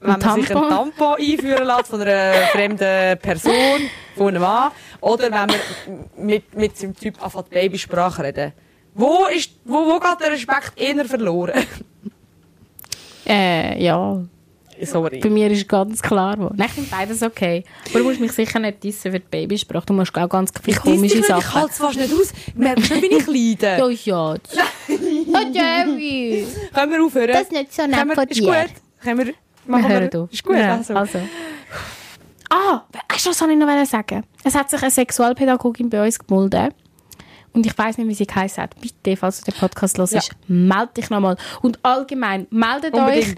Wenn 0.00 0.10
man 0.10 0.20
sich 0.20 0.50
einen 0.50 0.68
Tampon? 0.68 0.68
Tampon 0.96 1.16
einführen 1.20 1.64
lässt 1.64 1.86
von 1.90 2.00
einer 2.00 2.32
fremden 2.48 3.18
Person, 3.18 3.80
von 4.16 4.28
einem 4.28 4.42
Mann, 4.42 4.72
oder 5.00 5.24
wenn 5.24 5.30
man 5.30 5.50
mit, 6.16 6.56
mit 6.56 6.76
seinem 6.76 6.96
Typ 6.96 7.22
anfängt 7.22 7.50
Babysprache 7.50 8.24
reden. 8.24 8.52
Wo, 8.94 9.26
ist, 9.26 9.52
wo, 9.64 9.86
wo 9.86 10.00
geht 10.00 10.20
der 10.20 10.32
Respekt 10.32 10.72
eher 10.76 11.04
verloren? 11.04 11.52
Äh, 13.30 13.82
ja. 13.82 14.22
Sorry. 14.82 15.18
Bei 15.20 15.28
mir 15.28 15.50
ist 15.50 15.68
ganz 15.68 16.00
klar 16.00 16.38
wo. 16.38 16.50
Nein, 16.56 16.66
ich 16.68 16.72
finde 16.72 16.90
beides 16.90 17.22
okay. 17.22 17.64
Aber 17.90 17.98
du 17.98 18.04
musst 18.06 18.18
mich 18.20 18.32
sicher 18.32 18.58
nicht 18.58 18.82
dissen 18.82 19.12
für 19.12 19.20
die 19.20 19.26
Babysprache. 19.30 19.84
Du 19.86 19.92
musst 19.92 20.16
auch 20.16 20.28
ganz 20.28 20.50
viele 20.62 20.76
Ich 20.76 20.82
komische 20.82 21.18
Ich 21.18 21.26
Sachen. 21.26 21.54
halte 21.54 21.70
es 21.72 21.76
fast 21.78 21.96
nicht 21.98 22.12
aus. 22.14 22.32
Merkst 22.54 22.90
du 22.90 22.94
wie 23.02 23.06
ich 23.06 23.26
leide? 23.58 23.76
Ja, 24.04 24.34
ja. 24.34 24.36
Oh, 25.32 25.52
Jerry. 25.52 26.46
Können 26.72 26.92
wir 26.92 27.04
aufhören? 27.04 27.28
Das 27.28 27.42
ist 27.42 27.52
nicht 27.52 27.72
so 27.74 27.82
nett 27.86 28.06
wir, 28.06 28.14
von 28.14 28.24
ist 28.26 28.40
dir. 28.40 28.46
gut. 28.46 28.74
Können 29.02 29.18
wir, 29.18 29.26
Wir 29.26 29.34
machen 29.66 29.88
hören 29.88 30.14
auf. 30.14 30.32
Ist 30.32 30.44
gut, 30.44 30.56
Ja, 30.56 30.76
also. 30.76 30.94
also. 30.94 31.18
Ah, 32.48 32.82
weißt 33.12 33.26
du, 33.26 33.30
was 33.30 33.40
wollte 33.42 33.52
ich 33.54 33.58
noch 33.60 33.86
sagen? 33.86 34.24
Es 34.44 34.54
hat 34.54 34.70
sich 34.70 34.80
eine 34.82 34.90
Sexualpädagogin 34.90 35.88
bei 35.90 36.04
uns 36.04 36.18
gemeldet. 36.18 36.74
Und 37.52 37.66
ich 37.66 37.76
weiß 37.76 37.98
nicht, 37.98 38.06
wie 38.08 38.14
sie 38.14 38.26
geheißen 38.26 38.62
hat. 38.62 38.74
Bitte, 38.80 39.16
falls 39.16 39.40
du 39.42 39.50
den 39.50 39.58
Podcast 39.58 39.98
hörst, 39.98 40.12
Ja. 40.14 40.22
meld 40.46 40.96
dich 40.96 41.10
nochmal. 41.10 41.36
Und 41.62 41.78
allgemein, 41.82 42.46
meldet 42.50 42.94
Unbedingt. 42.94 43.26
euch 43.26 43.34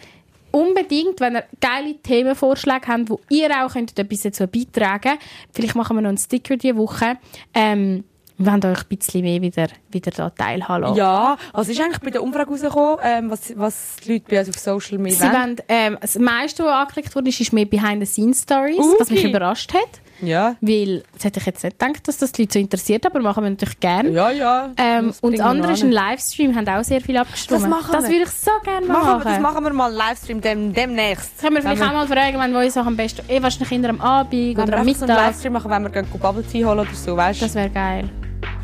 unbedingt, 0.50 1.18
wenn 1.20 1.36
ihr 1.36 1.44
geile 1.60 1.94
Themenvorschläge 2.02 2.86
habt, 2.88 3.08
wo 3.10 3.20
ihr 3.30 3.50
auch 3.64 3.72
könnt 3.72 3.98
etwas 3.98 4.20
dazu 4.22 4.46
beitragen 4.46 5.00
könnt. 5.12 5.20
Vielleicht 5.52 5.74
machen 5.74 5.96
wir 5.96 6.02
noch 6.02 6.08
einen 6.10 6.18
Sticker 6.18 6.56
diese 6.58 6.76
Woche. 6.76 7.16
Ähm, 7.54 8.04
wir 8.36 8.50
wollen 8.52 8.64
euch 8.66 8.82
ein 8.82 8.96
bisschen 8.96 9.22
mehr 9.22 9.40
wieder, 9.40 9.68
wieder 9.90 10.10
da 10.10 10.28
teilhaben 10.30 10.82
lassen. 10.82 10.96
Ja, 10.96 11.38
also 11.54 11.70
ist 11.70 11.80
eigentlich 11.80 12.00
bei 12.00 12.10
der 12.10 12.22
Umfrage 12.22 12.50
rausgekommen, 12.50 12.98
ähm, 13.02 13.30
was, 13.30 13.52
was 13.56 13.96
die 14.04 14.12
Leute 14.14 14.24
bei 14.28 14.40
uns 14.40 14.48
auf 14.50 14.58
Social 14.58 14.98
Media 14.98 15.18
Sie 15.18 15.32
wollen, 15.32 15.56
ähm, 15.68 15.96
das 16.00 16.18
meiste, 16.18 16.64
was 16.64 16.72
angeklickt 16.72 17.14
wurde, 17.14 17.28
ist, 17.30 17.52
mehr 17.52 17.64
Behind-the-Scenes-Stories, 17.66 18.78
was 18.98 19.10
mich 19.10 19.20
Okay. 19.20 19.30
überrascht 19.30 19.72
hat. 19.72 20.00
Ja. 20.22 20.54
Weil, 20.60 21.02
das 21.14 21.24
hätte 21.24 21.40
ich 21.40 21.46
jetzt 21.46 21.64
nicht 21.64 21.78
gedacht, 21.78 22.06
dass 22.08 22.16
das 22.18 22.32
die 22.32 22.42
Leute 22.42 22.52
so 22.54 22.58
interessiert, 22.60 23.04
aber 23.04 23.20
machen 23.20 23.42
wir 23.44 23.50
natürlich 23.50 23.80
gerne. 23.80 24.08
Ja, 24.10 24.30
ja. 24.30 24.70
Ähm, 24.76 25.08
Das 25.08 25.20
und 25.20 25.32
das 25.32 25.40
wir 25.40 25.46
andere 25.46 25.72
ist 25.72 25.82
ein. 25.82 25.92
Livestream, 25.92 26.54
haben 26.56 26.68
auch 26.68 26.84
sehr 26.84 27.00
viel 27.00 27.16
abgestimmt. 27.16 27.60
Das 27.60 27.68
machen 27.68 27.90
Das 27.92 28.04
wir. 28.04 28.10
würde 28.10 28.22
ich 28.24 28.30
so 28.30 28.50
gerne 28.64 28.86
Machen 28.86 29.02
machen. 29.06 29.24
wir, 29.24 29.30
das 29.32 29.40
machen 29.40 29.64
wir 29.64 29.72
mal 29.72 29.88
einen 29.88 29.96
Livestream 29.96 30.40
dem, 30.40 30.72
demnächst. 30.72 31.38
Können 31.40 31.56
wir 31.56 31.62
vielleicht 31.62 31.80
Wenn 31.80 31.88
auch 31.88 31.92
mal 31.92 32.06
fragen, 32.06 32.38
wenn 32.38 32.52
wir 32.52 32.60
uns 32.60 32.76
auch 32.76 32.86
am 32.86 32.96
besten, 32.96 33.22
eh 33.28 33.42
wahrscheinlich 33.42 33.72
eher 33.82 33.90
am 33.90 34.00
Abend 34.00 34.32
wenn 34.32 34.52
oder 34.56 34.66
wir 34.68 34.74
am 34.78 34.80
einfach 34.86 34.94
so 35.00 35.04
einen 35.04 35.12
Mittag. 35.14 35.26
Livestream 35.26 35.52
machen, 35.52 35.70
wenn 35.70 35.82
wir 35.82 35.90
gehen 35.90 36.06
Bubble 36.20 36.44
Tea 36.44 36.64
holen 36.64 36.78
oder 36.78 36.94
so, 36.94 37.16
weißt 37.16 37.40
du? 37.40 37.44
Das 37.46 37.54
wäre 37.54 37.70
geil. 37.70 38.08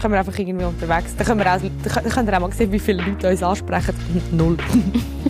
Können 0.01 0.14
wir 0.14 0.20
einfach 0.20 0.38
irgendwie 0.38 0.64
unterwegs. 0.64 1.14
Dann 1.16 1.26
können 1.26 1.40
wir 1.40 1.46
auch, 1.53 1.59
dann 1.61 1.92
könnt- 1.92 2.14
könnt 2.14 2.28
ihr 2.28 2.36
auch 2.36 2.40
mal 2.40 2.53
sehen, 2.53 2.70
wie 2.72 2.78
viele 2.78 3.03
Leute 3.03 3.30
uns 3.30 3.42
ansprechen. 3.42 3.94
Null. 4.32 4.57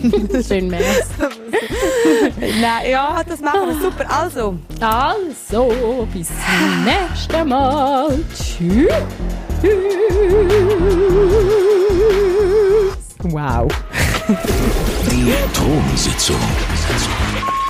Schön 0.47 0.71
wär's. 0.71 1.07
Nein, 2.39 2.89
ja, 2.91 3.21
das 3.27 3.39
machen 3.41 3.67
wir 3.69 3.75
super. 3.81 4.05
Also, 4.09 4.57
Also, 4.79 6.07
bis 6.13 6.27
zum 6.27 6.85
nächsten 6.85 7.49
Mal. 7.49 8.19
Tschüss. 8.33 8.89
wow. 13.23 13.67
Die 15.11 15.33
Thronsitzung. 15.53 16.35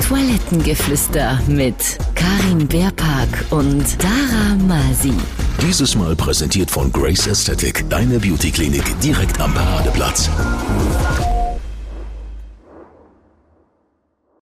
Toilettengeflüster 0.08 1.40
mit 1.48 1.76
Karin 2.16 2.68
Beerpark 2.68 3.46
und 3.52 3.86
Dara 4.04 4.56
Masi. 4.68 5.14
Dieses 5.62 5.96
Mal 5.96 6.16
präsentiert 6.16 6.72
von 6.72 6.92
Grace 6.92 7.28
Aesthetic, 7.28 7.90
deine 7.90 8.20
Beauty-Klinik 8.20 9.00
direkt 9.02 9.40
am 9.42 9.54
Paradeplatz. 9.54 10.30